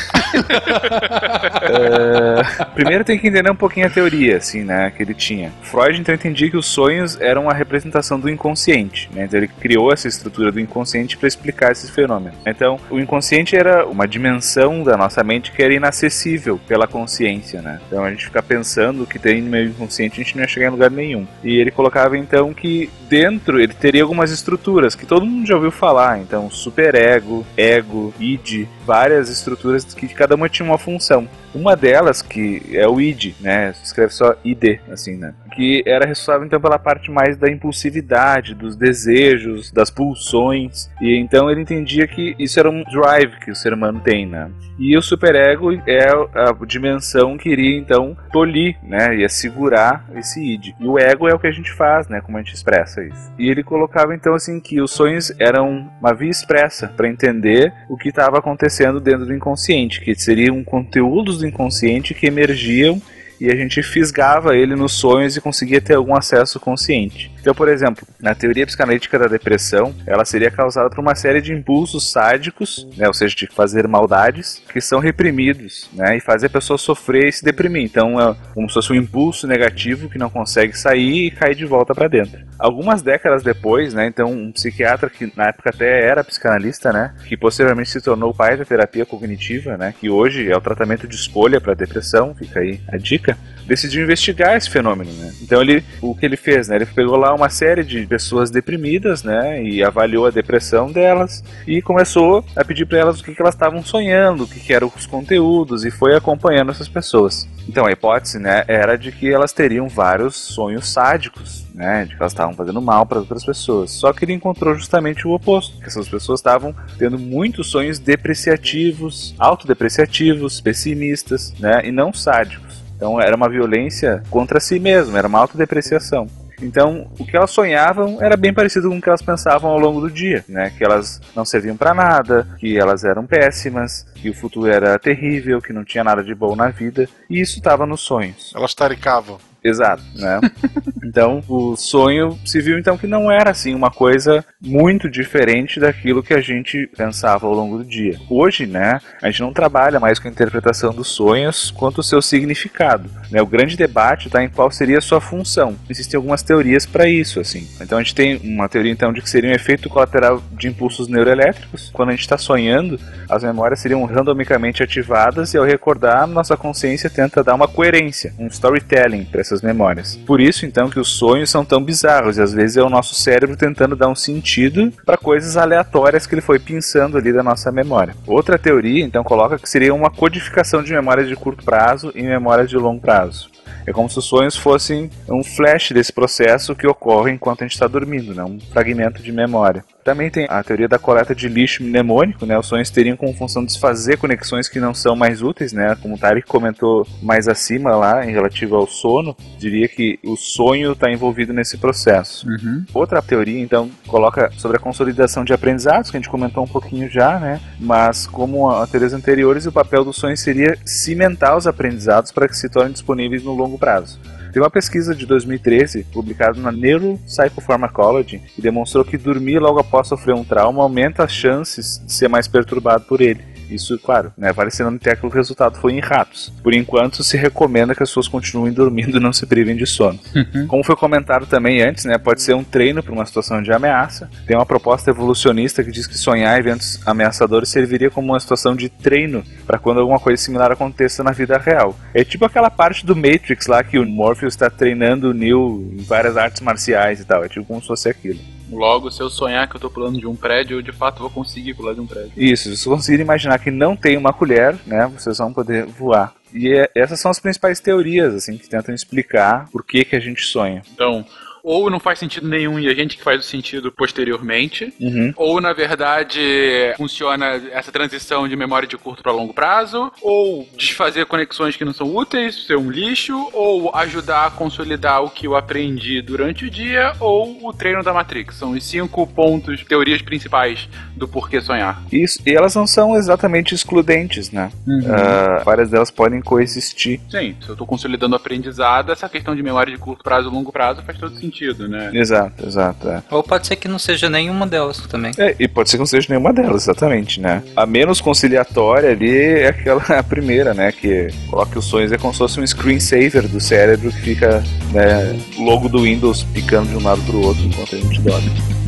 É, 1.64 2.66
primeiro 2.74 3.04
tem 3.04 3.18
que 3.18 3.28
entender 3.28 3.50
um 3.50 3.56
pouquinho 3.56 3.88
a 3.88 3.90
teoria, 3.90 4.38
assim, 4.38 4.64
né, 4.64 4.92
que 4.96 5.02
ele 5.04 5.14
tinha. 5.14 5.52
Freud 5.62 6.00
então 6.00 6.14
entendia 6.14 6.50
que 6.50 6.58
os 6.58 6.66
sonhos 6.66 7.20
eram 7.22 7.50
a 7.50 7.54
representação 7.54 8.20
do 8.20 8.30
inconsciente, 8.30 9.10
né, 9.14 9.26
então 9.26 9.40
ele 9.40 9.48
criou 9.48 9.92
essa 9.94 10.08
estrutura 10.08 10.52
do 10.52 10.60
inconsciente 10.60 11.18
para 11.18 11.28
explicar 11.28 11.72
esses 11.72 11.90
fenômenos. 11.90 12.38
Então, 12.46 12.80
o 12.90 13.00
inconsciente 13.00 13.56
era 13.56 13.86
uma 13.86 14.08
dimensão 14.08 14.84
da 14.84 14.98
nossa 14.98 15.24
mente 15.24 15.52
que 15.52 15.62
era 15.62 15.74
inacessível 15.74 16.60
pela 16.68 16.88
consciência, 16.88 17.62
né. 17.62 17.80
Então 17.88 18.04
a 18.04 18.10
gente 18.10 18.26
ficar 18.26 18.44
pensando 18.44 19.06
que 19.06 19.18
tem 19.20 19.43
no 19.44 19.50
meio 19.50 19.70
inconsciente 19.70 20.20
a 20.20 20.24
gente 20.24 20.36
não 20.36 20.44
ia 20.44 20.48
chegar 20.48 20.68
em 20.68 20.72
lugar 20.72 20.90
nenhum. 20.90 21.28
E 21.44 21.58
ele 21.58 21.72
colocava 21.72 22.18
então 22.18 22.54
que 22.54 22.90
dentro 23.10 23.60
ele 23.60 23.74
teria 23.74 24.04
algumas 24.04 24.32
estruturas 24.32 24.96
que 24.96 25.06
todo 25.06 25.26
mundo 25.26 25.46
já 25.46 25.56
ouviu 25.56 25.72
falar, 25.72 26.20
então 26.20 26.50
superego, 26.50 27.46
ego, 27.56 28.14
id, 28.20 28.68
várias 28.86 29.30
estruturas 29.30 29.84
que 29.86 30.08
cada 30.08 30.36
uma 30.36 30.50
tinha 30.50 30.66
uma 30.66 30.78
função. 30.78 31.28
Uma 31.54 31.76
delas, 31.76 32.22
que 32.22 32.64
é 32.72 32.88
o 32.88 33.00
id, 33.00 33.36
né? 33.40 33.76
Escreve 33.84 34.12
só 34.14 34.36
id, 34.44 34.80
assim, 34.92 35.16
né? 35.16 35.36
Que 35.54 35.84
era 35.86 36.06
responsável 36.06 36.46
então 36.46 36.60
pela 36.60 36.80
parte 36.80 37.12
mais 37.12 37.38
da 37.38 37.50
impulsividade, 37.50 38.56
dos 38.56 38.76
desejos, 38.76 39.72
das 39.72 39.90
pulsões. 39.90 40.90
E 41.02 41.18
então 41.18 41.50
ele 41.50 41.62
entendia 41.62 42.08
que 42.08 42.36
isso 42.40 42.60
era 42.60 42.70
um 42.70 42.84
drive 42.84 43.40
que 43.40 43.52
o 43.52 43.56
ser 43.56 43.74
humano 43.74 44.00
tem, 44.00 44.26
né? 44.26 44.50
E 44.78 44.98
o 44.98 45.02
superego 45.02 45.72
é 45.88 46.08
a 46.34 46.66
dimensão 46.66 47.38
que 47.38 47.50
iria 47.50 47.78
então 47.78 48.18
tolir, 48.32 48.76
né? 48.84 49.16
Ia 49.18 49.30
segurar 49.30 50.06
esse 50.16 50.42
id. 50.42 50.74
E 50.80 50.88
o 50.88 50.98
ego 50.98 51.28
é 51.28 51.34
o 51.34 51.40
que 51.40 51.48
a 51.48 51.52
gente 51.52 51.72
faz, 51.72 52.08
né? 52.08 52.22
Como 52.22 52.38
a 52.38 52.42
gente 52.42 52.56
expressa 52.56 53.04
isso. 53.04 53.32
E 53.38 53.50
ele 53.50 53.64
colocava 53.64 54.16
então 54.16 54.34
assim 54.34 54.60
que 54.60 54.82
os 54.82 54.92
sonhos 54.92 55.32
eram 55.40 55.90
uma 56.00 56.14
via 56.14 56.30
expressa 56.30 56.88
para 56.88 57.08
entender 57.08 57.72
o 57.88 57.96
que 57.96 58.10
estava 58.10 58.40
acontecendo 58.40 59.00
dentro 59.00 59.26
do 59.26 59.34
inconsciente, 59.34 60.02
que 60.02 60.16
seriam 60.16 60.64
conteúdos 60.64 61.40
do 61.40 61.48
inconsciente 61.48 62.14
que 62.14 62.26
emergiam 62.26 63.02
e 63.40 63.52
a 63.52 63.56
gente 63.56 63.82
fisgava 63.84 64.56
ele 64.56 64.76
nos 64.76 64.94
sonhos 64.94 65.36
e 65.36 65.42
conseguia 65.42 65.82
ter 65.82 65.96
algum 65.96 66.16
acesso 66.16 66.60
consciente. 66.60 67.32
Então, 67.40 67.54
por 67.54 67.68
exemplo, 67.68 68.08
na 68.22 68.34
teoria 68.34 68.66
psicanalítica 68.66 69.20
da 69.20 69.28
depressão, 69.28 69.94
ela 70.08 70.24
seria 70.24 70.50
causada 70.50 70.90
por 70.90 71.00
uma 71.00 71.14
série 71.14 71.42
de 71.42 71.52
impulsos 71.52 72.10
sádicos, 72.10 72.88
né, 72.96 73.06
ou 73.08 73.14
seja, 73.14 73.36
de 73.36 73.48
fazer 73.48 73.86
maldades, 73.88 74.62
que 74.72 74.80
são 74.80 75.00
reprimidos, 75.00 75.90
né, 75.94 76.16
e 76.16 76.22
fazem 76.22 76.48
a 76.48 76.50
pessoa 76.50 76.78
sofrer 76.78 77.28
e 77.28 77.32
se 77.34 77.44
deprimir. 77.44 77.84
Então, 77.84 78.20
é 78.20 78.36
como 78.54 78.70
se 78.70 78.76
fosse 78.76 78.94
um 78.94 78.96
impulso 78.96 79.46
negativo 79.46 80.10
que 80.10 80.18
não 80.18 80.30
consegue 80.30 80.78
sair 80.78 81.28
e 81.28 81.32
cair 81.32 81.56
de 81.56 81.66
volta 81.66 81.94
para 81.94 82.08
dentro. 82.08 82.40
Algumas 82.58 83.02
décadas 83.02 83.44
depois, 83.44 83.94
né, 83.94 84.08
então 84.08 84.32
um 84.32 84.52
psiquiatra 84.52 85.10
que 85.10 85.32
na 85.36 85.48
época 85.48 85.70
até 85.70 86.06
era 86.06 86.24
psicanalista, 86.24 86.94
né, 86.94 87.14
que 87.28 87.36
posteriormente 87.36 87.90
se 87.90 88.00
tornou 88.00 88.34
pai 88.34 88.56
da 88.56 88.64
terapia 88.64 89.06
cognitiva, 89.06 89.78
né, 89.78 89.94
que 90.00 90.10
hoje 90.10 90.50
é 90.50 90.56
o 90.56 90.62
tratamento 90.62 91.08
de 91.08 91.16
escolha 91.16 91.60
para 91.60 91.74
depressão, 91.74 92.34
fica 92.34 92.62
aí 92.62 92.80
a 92.88 92.96
dica 92.96 93.23
decidiu 93.66 94.04
investigar 94.04 94.56
esse 94.56 94.70
fenômeno, 94.70 95.12
né? 95.14 95.34
Então 95.42 95.62
ele, 95.62 95.84
o 96.02 96.16
que 96.16 96.26
ele 96.26 96.38
fez, 96.38 96.68
né? 96.68 96.76
Ele 96.76 96.86
pegou 96.86 97.16
lá 97.16 97.34
uma 97.34 97.50
série 97.50 97.84
de 97.84 98.06
pessoas 98.06 98.50
deprimidas, 98.52 99.24
né? 99.24 99.64
E 99.64 99.84
avaliou 99.84 100.26
a 100.26 100.32
depressão 100.32 100.92
delas 100.92 101.44
e 101.68 101.82
começou 101.82 102.44
a 102.56 102.64
pedir 102.64 102.86
para 102.86 103.00
elas 103.00 103.20
o 103.20 103.24
que, 103.24 103.34
que 103.34 103.42
elas 103.42 103.56
estavam 103.56 103.84
sonhando, 103.84 104.44
o 104.44 104.48
que, 104.48 104.60
que 104.60 104.74
eram 104.74 104.92
os 104.96 105.06
conteúdos 105.06 105.86
e 105.86 105.92
foi 105.92 106.16
acompanhando 106.16 106.72
essas 106.72 106.88
pessoas. 106.88 107.48
Então 107.68 107.86
a 107.86 107.92
hipótese, 107.92 108.40
né, 108.40 108.64
era 108.68 108.98
de 108.98 109.12
que 109.12 109.32
elas 109.32 109.54
teriam 109.54 109.88
vários 109.88 110.36
sonhos 110.36 110.90
sádicos, 110.90 111.66
né, 111.74 112.06
de 112.06 112.16
que 112.16 112.22
elas 112.22 112.34
estavam 112.34 112.54
fazendo 112.54 112.82
mal 112.82 113.06
para 113.06 113.20
outras 113.20 113.46
pessoas. 113.46 113.92
Só 113.92 114.12
que 114.12 114.26
ele 114.26 114.34
encontrou 114.34 114.76
justamente 114.76 115.26
o 115.26 115.32
oposto, 115.32 115.80
que 115.80 115.88
essas 115.88 116.10
pessoas 116.10 116.40
estavam 116.40 116.76
tendo 116.98 117.18
muitos 117.18 117.68
sonhos 117.68 118.00
depreciativos, 118.00 119.34
autodepreciativos, 119.40 120.60
pessimistas, 120.60 121.54
né, 121.58 121.82
e 121.86 121.92
não 121.92 122.12
sádicos. 122.12 122.73
Então 123.04 123.20
era 123.20 123.36
uma 123.36 123.50
violência 123.50 124.24
contra 124.30 124.62
si 124.62 124.80
mesmo, 124.80 125.18
era 125.18 125.28
uma 125.28 125.38
autodepreciação. 125.38 126.26
Então, 126.62 127.12
o 127.20 127.26
que 127.26 127.36
elas 127.36 127.52
sonhavam 127.52 128.22
era 128.22 128.38
bem 128.38 128.54
parecido 128.54 128.88
com 128.88 128.98
o 128.98 129.02
que 129.02 129.10
elas 129.10 129.22
pensavam 129.22 129.70
ao 129.70 129.78
longo 129.78 130.00
do 130.00 130.10
dia, 130.10 130.46
né? 130.48 130.72
Que 130.78 130.86
elas 130.86 131.20
não 131.36 131.44
serviam 131.44 131.76
para 131.76 131.94
nada, 131.94 132.48
que 132.58 132.80
elas 132.80 133.04
eram 133.04 133.26
péssimas, 133.26 134.06
que 134.16 134.30
o 134.30 134.34
futuro 134.34 134.72
era 134.72 134.98
terrível, 134.98 135.62
que 135.62 135.74
não 135.74 135.84
tinha 135.84 136.02
nada 136.02 136.24
de 136.24 136.34
bom 136.34 136.56
na 136.56 136.70
vida, 136.70 137.10
e 137.30 137.42
isso 137.42 137.58
estava 137.58 137.86
nos 137.86 138.00
sonhos. 138.00 138.54
Elas 138.56 138.74
taricavam. 138.74 139.38
Exato, 139.64 140.04
né? 140.16 140.40
então, 141.04 141.42
o 141.48 141.76
sonho 141.76 142.38
se 142.46 142.60
viu 142.60 142.78
então 142.78 142.98
que 142.98 143.08
não 143.08 143.32
era 143.32 143.52
assim 143.52 143.74
uma 143.74 143.90
coisa 143.90 144.44
muito 144.62 145.10
diferente 145.10 145.80
daquilo 145.80 146.22
que 146.22 146.34
a 146.34 146.42
gente 146.42 146.88
pensava 146.98 147.48
ao 147.48 147.54
longo 147.54 147.78
do 147.78 147.86
dia. 147.86 148.20
Hoje, 148.30 148.66
né, 148.66 149.00
a 149.22 149.30
gente 149.30 149.42
não 149.42 149.54
trabalha 149.54 150.00
mais 150.00 150.20
com 150.20 150.28
a 150.28 150.32
interpretação 150.32 150.94
dos 150.94 151.08
sonhos 151.08 151.72
quanto 151.72 152.00
o 152.00 152.04
seu 152.04 152.22
significado. 152.22 153.10
Né? 153.32 153.42
O 153.42 153.48
grande 153.48 153.78
debate 153.78 154.28
está 154.28 154.44
em 154.44 154.50
qual 154.50 154.70
seria 154.70 154.98
a 154.98 155.02
sua 155.02 155.22
função. 155.22 155.76
Existem 155.90 156.18
algumas 156.18 156.44
teorias 156.44 156.86
para 156.86 157.08
isso, 157.08 157.40
assim. 157.40 157.68
Então 157.80 157.98
a 157.98 158.04
gente 158.04 158.16
tem 158.16 158.38
uma 158.44 158.68
teoria 158.68 158.92
então 158.92 159.14
de 159.14 159.22
que 159.22 159.30
seria 159.30 159.50
um 159.50 159.54
efeito 159.54 159.90
colateral 159.90 160.42
de 160.52 160.68
impulsos 160.68 161.08
neuroelétricos. 161.08 161.90
Quando 161.94 162.10
a 162.10 162.12
gente 162.12 162.22
está 162.22 162.38
sonhando, 162.38 163.00
as 163.30 163.44
memórias 163.44 163.80
seriam 163.80 164.04
randomicamente 164.06 164.84
ativadas 164.84 165.54
e 165.54 165.58
ao 165.58 165.64
recordar, 165.64 166.28
nossa 166.28 166.58
consciência 166.58 167.10
tenta 167.10 167.44
dar 167.44 167.56
uma 167.56 167.68
coerência, 167.68 168.34
um 168.38 168.48
storytelling 168.48 169.26
para 169.26 169.42
essas 169.54 169.62
memórias. 169.62 170.16
Por 170.16 170.42
isso, 170.42 170.66
então, 170.66 170.90
que 170.90 171.00
os 171.00 171.10
sonhos 171.10 171.50
são 171.50 171.64
tão 171.64 171.82
bizarros 171.84 172.38
e 172.38 172.42
às 172.42 172.54
vezes 172.54 172.78
é 172.78 172.84
o 172.84 172.90
nosso 172.90 173.14
cérebro 173.14 173.56
tentando 173.56 173.96
dar 173.96 174.10
um 174.10 174.16
sentido 174.16 174.92
para 175.06 175.18
coisas 175.18 175.56
aleatórias 175.56 176.26
que 176.26 176.34
ele 176.34 176.42
foi 176.42 176.60
pensando 176.60 177.18
ali 177.18 177.32
da 177.32 177.44
nossa 177.44 177.72
memória. 177.72 178.16
Outra 178.26 178.58
teoria, 178.58 179.04
então, 179.04 179.24
coloca 179.24 179.60
que 179.60 179.70
seria 179.70 179.94
uma 179.94 180.10
codificação 180.10 180.84
de 180.84 180.92
memórias 180.92 181.28
de 181.28 181.36
curto 181.36 181.64
prazo 181.64 182.12
e 182.16 182.24
memórias 182.24 182.70
de 182.70 182.78
longo 182.78 183.00
prazo. 183.00 183.54
É 183.86 183.92
como 183.92 184.10
se 184.10 184.18
os 184.18 184.26
sonhos 184.26 184.56
fossem 184.56 185.10
um 185.30 185.44
flash 185.44 185.92
desse 185.92 186.12
processo 186.12 186.76
que 186.76 186.88
ocorre 186.88 187.32
enquanto 187.32 187.62
a 187.62 187.66
gente 187.66 187.74
está 187.74 187.88
dormindo, 187.88 188.34
né? 188.34 188.44
um 188.44 188.60
fragmento 188.72 189.22
de 189.22 189.32
memória. 189.32 189.84
Também 190.04 190.30
tem 190.30 190.46
a 190.50 190.62
teoria 190.64 190.88
da 190.88 191.00
coleta 191.00 191.34
de 191.34 191.48
lixo 191.48 191.84
mnemônico, 191.84 192.46
né? 192.46 192.58
Os 192.58 192.68
sonhos 192.68 192.90
teriam 192.90 193.16
como 193.16 193.34
função 193.34 193.64
desfazer 193.64 194.18
conexões 194.18 194.68
que 194.68 194.80
não 194.80 194.94
são 194.94 195.16
mais 195.16 195.42
úteis, 195.42 195.72
né? 195.72 195.96
Como 196.02 196.16
o 196.16 196.18
Tarek 196.18 196.48
comentou 196.48 197.08
mais 197.22 197.48
acima 197.48 197.96
lá, 197.96 198.26
em 198.26 198.32
relativo 198.32 198.76
ao 198.76 198.88
sono, 198.88 199.36
diria 199.58 199.88
que 199.88 200.20
o 200.24 200.36
sonho 200.36 200.92
está 200.92 201.12
envolvido 201.12 201.54
nesse 201.54 201.78
processo. 201.78 202.48
Uhum. 202.48 202.86
Outra 202.94 203.22
teoria, 203.22 203.60
então, 203.60 203.90
coloca 204.08 204.52
sobre 204.58 204.78
a 204.78 204.80
consolidação 204.80 205.46
de 205.46 205.54
aprendizados, 205.54 206.12
que 206.12 206.18
a 206.18 206.20
gente 206.20 206.30
comentou 206.30 206.64
um 206.64 206.68
pouquinho 206.68 207.10
já, 207.10 207.40
né? 207.40 207.62
Mas, 207.80 208.28
como 208.28 208.70
a 208.70 208.86
teorias 208.86 209.14
anteriores, 209.14 209.66
o 209.66 209.72
papel 209.72 210.04
do 210.04 210.14
sonho 210.14 210.36
seria 210.36 210.78
cimentar 210.86 211.56
os 211.56 211.66
aprendizados 211.66 212.32
para 212.32 212.48
que 212.48 212.58
se 212.58 212.70
tornem 212.70 212.92
disponíveis 212.92 213.44
no 213.44 213.54
longo 213.54 213.78
prazo. 213.78 214.20
Tem 214.54 214.62
uma 214.62 214.70
pesquisa 214.70 215.16
de 215.16 215.26
2013, 215.26 216.04
publicada 216.14 216.62
na 216.62 216.72
Neuropsychopharmacology, 216.72 218.38
que 218.38 218.62
demonstrou 218.62 219.04
que 219.04 219.18
dormir 219.18 219.58
logo 219.58 219.80
após 219.80 220.08
sofrer 220.08 220.36
um 220.36 220.44
trauma 220.44 220.84
aumenta 220.84 221.24
as 221.24 221.32
chances 221.32 222.00
de 222.06 222.14
ser 222.14 222.28
mais 222.28 222.48
perturbado 222.48 223.04
por 223.06 223.20
ele. 223.20 223.53
Isso, 223.74 223.98
claro, 224.00 224.32
né, 224.38 224.52
vale 224.52 224.70
até 224.96 225.16
que 225.16 225.26
o 225.26 225.30
resultado 225.30 225.78
foi 225.78 225.94
em 225.94 226.00
ratos. 226.00 226.52
Por 226.64 226.74
enquanto, 226.74 227.24
se 227.24 227.38
recomenda 227.38 227.94
que 227.94 228.04
as 228.04 228.10
pessoas 228.10 228.28
continuem 228.28 228.72
dormindo 228.74 229.18
e 229.18 229.20
não 229.20 229.34
se 229.34 229.46
privem 229.46 229.76
de 229.76 229.86
sono. 229.86 230.20
Uhum. 230.36 230.68
Como 230.68 230.84
foi 230.84 230.96
comentado 230.96 231.46
também 231.46 231.82
antes, 231.82 232.06
né, 232.06 232.18
pode 232.18 232.42
ser 232.42 232.54
um 232.54 232.64
treino 232.64 233.04
para 233.04 233.14
uma 233.14 233.26
situação 233.26 233.62
de 233.62 233.72
ameaça. 233.72 234.30
Tem 234.48 234.56
uma 234.56 234.66
proposta 234.66 235.10
evolucionista 235.10 235.84
que 235.84 235.92
diz 235.92 236.08
que 236.08 236.18
sonhar 236.18 236.58
eventos 236.60 237.00
ameaçadores 237.06 237.70
serviria 237.70 238.10
como 238.10 238.32
uma 238.32 238.40
situação 238.40 238.76
de 238.76 238.90
treino 238.90 239.44
para 239.66 239.78
quando 239.78 240.00
alguma 240.00 240.20
coisa 240.20 240.42
similar 240.42 240.72
aconteça 240.72 241.24
na 241.24 241.32
vida 241.32 241.58
real. 241.58 241.98
É 242.14 242.24
tipo 242.24 242.46
aquela 242.46 242.70
parte 242.70 243.06
do 243.06 243.16
Matrix 243.16 243.68
lá 243.68 243.84
que 243.84 244.00
o 244.00 244.06
Morpheus 244.06 244.54
está 244.54 244.70
treinando 244.70 245.30
o 245.30 245.34
Neo 245.34 245.92
em 245.94 246.04
várias 246.04 246.38
artes 246.38 246.62
marciais 246.62 247.20
e 247.20 247.26
tal. 247.26 247.44
É 247.44 247.50
tipo 247.50 247.66
como 247.66 247.82
se 247.82 247.88
fosse 247.88 248.10
aquilo. 248.10 248.40
Logo, 248.76 249.10
se 249.12 249.22
eu 249.22 249.30
sonhar 249.30 249.68
que 249.68 249.76
eu 249.76 249.80
tô 249.82 249.90
pulando 249.90 250.20
de 250.20 250.28
um 250.28 250.36
prédio, 250.36 250.78
eu 250.78 250.82
de 250.82 250.92
fato 250.92 251.20
vou 251.20 251.30
conseguir 251.30 251.74
pular 251.74 251.94
de 251.94 252.00
um 252.02 252.08
prédio. 252.08 252.32
Isso, 252.36 252.64
se 252.64 252.70
vocês 252.70 252.86
conseguirem 252.86 253.24
imaginar 253.24 253.60
que 253.60 253.72
não 253.72 253.96
tem 253.96 254.18
uma 254.18 254.34
colher, 254.34 254.76
né, 254.86 255.08
vocês 255.08 255.38
vão 255.38 255.54
poder 255.54 255.86
voar. 255.86 256.34
E 256.54 256.72
é- 256.72 256.90
essas 256.96 257.20
são 257.20 257.32
as 257.32 257.40
principais 257.40 257.80
teorias, 257.80 258.34
assim, 258.36 258.58
que 258.58 258.70
tentam 258.70 258.94
explicar 258.94 259.68
por 259.72 259.84
que, 259.84 260.06
que 260.06 260.16
a 260.16 260.20
gente 260.20 260.44
sonha. 260.44 260.84
Então, 260.94 261.26
ou 261.64 261.90
não 261.90 262.00
faz 262.00 262.20
sentido 262.20 262.48
nenhum 262.48 262.78
e 262.78 262.88
a 262.90 262.94
gente 262.94 263.16
que 263.18 263.24
faz 263.24 263.40
o 263.40 263.48
sentido 263.48 263.92
posteriormente, 263.92 264.94
Uhum. 265.00 265.34
ou 265.38 265.62
na 265.62 265.72
verdade 265.74 266.94
funciona 266.98 267.46
essa 267.72 267.92
transição 267.92 268.48
de 268.48 268.56
memória 268.56 268.88
de 268.88 268.98
curto 268.98 269.24
para 269.24 269.32
longo 269.32 269.54
prazo, 269.54 270.12
ou 270.22 270.68
desfazer 270.78 271.26
conexões 271.26 271.76
que 271.76 271.86
não 271.86 271.94
são 271.94 272.14
úteis, 272.16 272.66
ser 272.66 272.78
um 272.78 272.90
lixo, 272.90 273.50
ou 273.54 273.96
ajudar 273.96 274.48
a 274.48 274.52
consolidar 274.52 275.24
o 275.24 275.30
que 275.30 275.48
eu 275.48 275.56
aprendi 275.56 276.22
durante 276.22 276.66
o 276.66 276.70
dia, 276.70 277.14
ou 277.20 277.66
o 277.68 277.74
treino 277.74 278.04
da 278.04 278.14
Matrix. 278.14 278.56
São 278.58 278.72
os 278.72 278.84
cinco 278.84 279.26
pontos, 279.26 279.84
teorias 279.84 280.22
principais 280.22 280.88
do 281.16 281.28
porquê 281.28 281.62
sonhar. 281.62 282.04
Isso, 282.12 282.40
e 282.46 282.52
elas 282.54 282.76
não 282.76 282.86
são 282.86 283.16
exatamente 283.16 283.74
excludentes, 283.74 284.52
né? 284.52 284.72
Uhum. 284.88 285.02
Ah, 285.10 285.62
várias 285.64 285.90
delas 285.90 286.12
podem 286.12 286.42
coexistir. 286.42 287.20
Sim, 287.30 287.56
se 287.62 287.70
eu 287.70 287.76
tô 287.76 287.86
consolidando 287.86 288.34
o 288.34 288.38
aprendizado, 288.38 289.12
essa 289.12 289.30
questão 289.30 289.56
de 289.56 289.64
memória 289.64 289.94
de 289.94 290.00
curto 290.00 290.24
prazo 290.24 290.50
e 290.50 290.52
longo 290.52 290.72
prazo 290.72 291.02
faz 291.04 291.18
todo 291.18 291.36
sentido, 291.38 291.53
né? 291.88 292.10
Exato, 292.14 292.66
exato. 292.66 293.10
É. 293.10 293.24
Ou 293.30 293.44
pode 293.44 293.68
ser 293.68 293.76
que 293.76 293.88
não 293.88 294.00
seja 294.00 294.30
nenhuma 294.30 294.66
delas 294.66 294.98
também. 295.08 295.32
É, 295.38 295.56
e 295.60 295.68
pode 295.68 295.90
ser 295.90 295.98
que 295.98 296.02
não 296.02 296.06
seja 296.06 296.28
nenhuma 296.30 296.54
delas, 296.54 296.84
exatamente, 296.84 297.40
né? 297.40 297.62
A 297.76 297.86
menos 297.86 298.20
conciliatória 298.20 299.12
ali 299.12 299.36
é 299.36 299.68
aquela 299.68 300.02
a 300.18 300.24
primeira, 300.24 300.74
né? 300.74 300.92
Que 300.92 301.28
coloca 301.50 301.80
os 301.80 301.86
sonhos 301.86 302.12
é 302.12 302.18
como 302.18 302.34
se 302.34 302.40
fosse 302.40 302.60
um 302.60 302.66
screensaver 302.66 303.48
do 303.48 303.60
cérebro 303.60 304.12
que 304.12 304.22
fica, 304.22 304.64
né, 304.92 305.40
logo 305.58 305.88
do 305.90 306.04
Windows 306.04 306.44
picando 306.44 306.90
de 306.90 306.96
um 306.96 307.04
lado 307.04 307.22
pro 307.24 307.40
outro 307.40 307.64
enquanto 307.64 307.96
a 307.96 308.00
gente 308.00 308.22
dorme. 308.22 308.83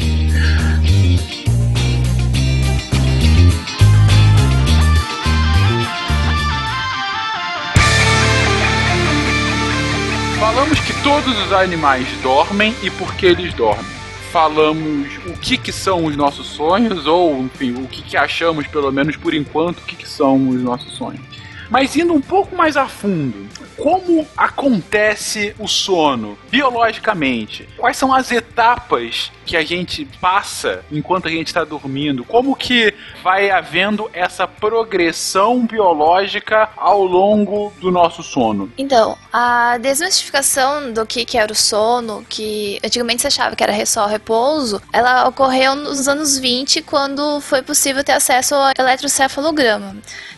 Falamos 10.45 10.79
que 10.79 10.93
todos 11.01 11.35
os 11.43 11.51
animais 11.51 12.07
dormem 12.21 12.75
e 12.83 12.91
por 12.91 13.15
que 13.15 13.25
eles 13.25 13.51
dormem. 13.55 13.83
Falamos 14.31 15.07
o 15.25 15.33
que, 15.33 15.57
que 15.57 15.71
são 15.71 16.05
os 16.05 16.15
nossos 16.15 16.45
sonhos, 16.45 17.07
ou 17.07 17.35
enfim, 17.39 17.73
o 17.83 17.87
que, 17.87 18.03
que 18.03 18.15
achamos, 18.15 18.67
pelo 18.67 18.91
menos 18.91 19.17
por 19.17 19.33
enquanto, 19.33 19.79
o 19.79 19.81
que, 19.81 19.95
que 19.95 20.07
são 20.07 20.49
os 20.49 20.61
nossos 20.61 20.93
sonhos. 20.93 21.34
Mas 21.69 21.95
indo 21.95 22.13
um 22.13 22.21
pouco 22.21 22.55
mais 22.55 22.77
a 22.77 22.87
fundo, 22.87 23.47
como 23.77 24.25
acontece 24.37 25.55
o 25.59 25.67
sono 25.67 26.37
biologicamente? 26.49 27.67
Quais 27.77 27.97
são 27.97 28.13
as 28.13 28.31
etapas 28.31 29.31
que 29.45 29.55
a 29.55 29.63
gente 29.63 30.05
passa 30.19 30.83
enquanto 30.91 31.27
a 31.27 31.31
gente 31.31 31.47
está 31.47 31.63
dormindo? 31.63 32.23
Como 32.23 32.55
que 32.55 32.93
vai 33.23 33.51
havendo 33.51 34.09
essa 34.13 34.47
progressão 34.47 35.65
biológica 35.65 36.69
ao 36.75 37.03
longo 37.03 37.71
do 37.79 37.91
nosso 37.91 38.23
sono? 38.23 38.71
Então, 38.77 39.17
a 39.31 39.77
desmistificação 39.77 40.91
do 40.91 41.05
que, 41.05 41.25
que 41.25 41.37
era 41.37 41.51
o 41.51 41.55
sono, 41.55 42.25
que 42.27 42.79
antigamente 42.83 43.21
se 43.21 43.27
achava 43.27 43.55
que 43.55 43.63
era 43.63 43.85
só 43.85 44.05
repouso, 44.07 44.81
ela 44.91 45.27
ocorreu 45.27 45.75
nos 45.75 46.07
anos 46.07 46.37
20, 46.37 46.81
quando 46.81 47.39
foi 47.41 47.61
possível 47.61 48.03
ter 48.03 48.13
acesso 48.13 48.55
ao 48.55 48.71
eletrocefalograma. 48.77 49.95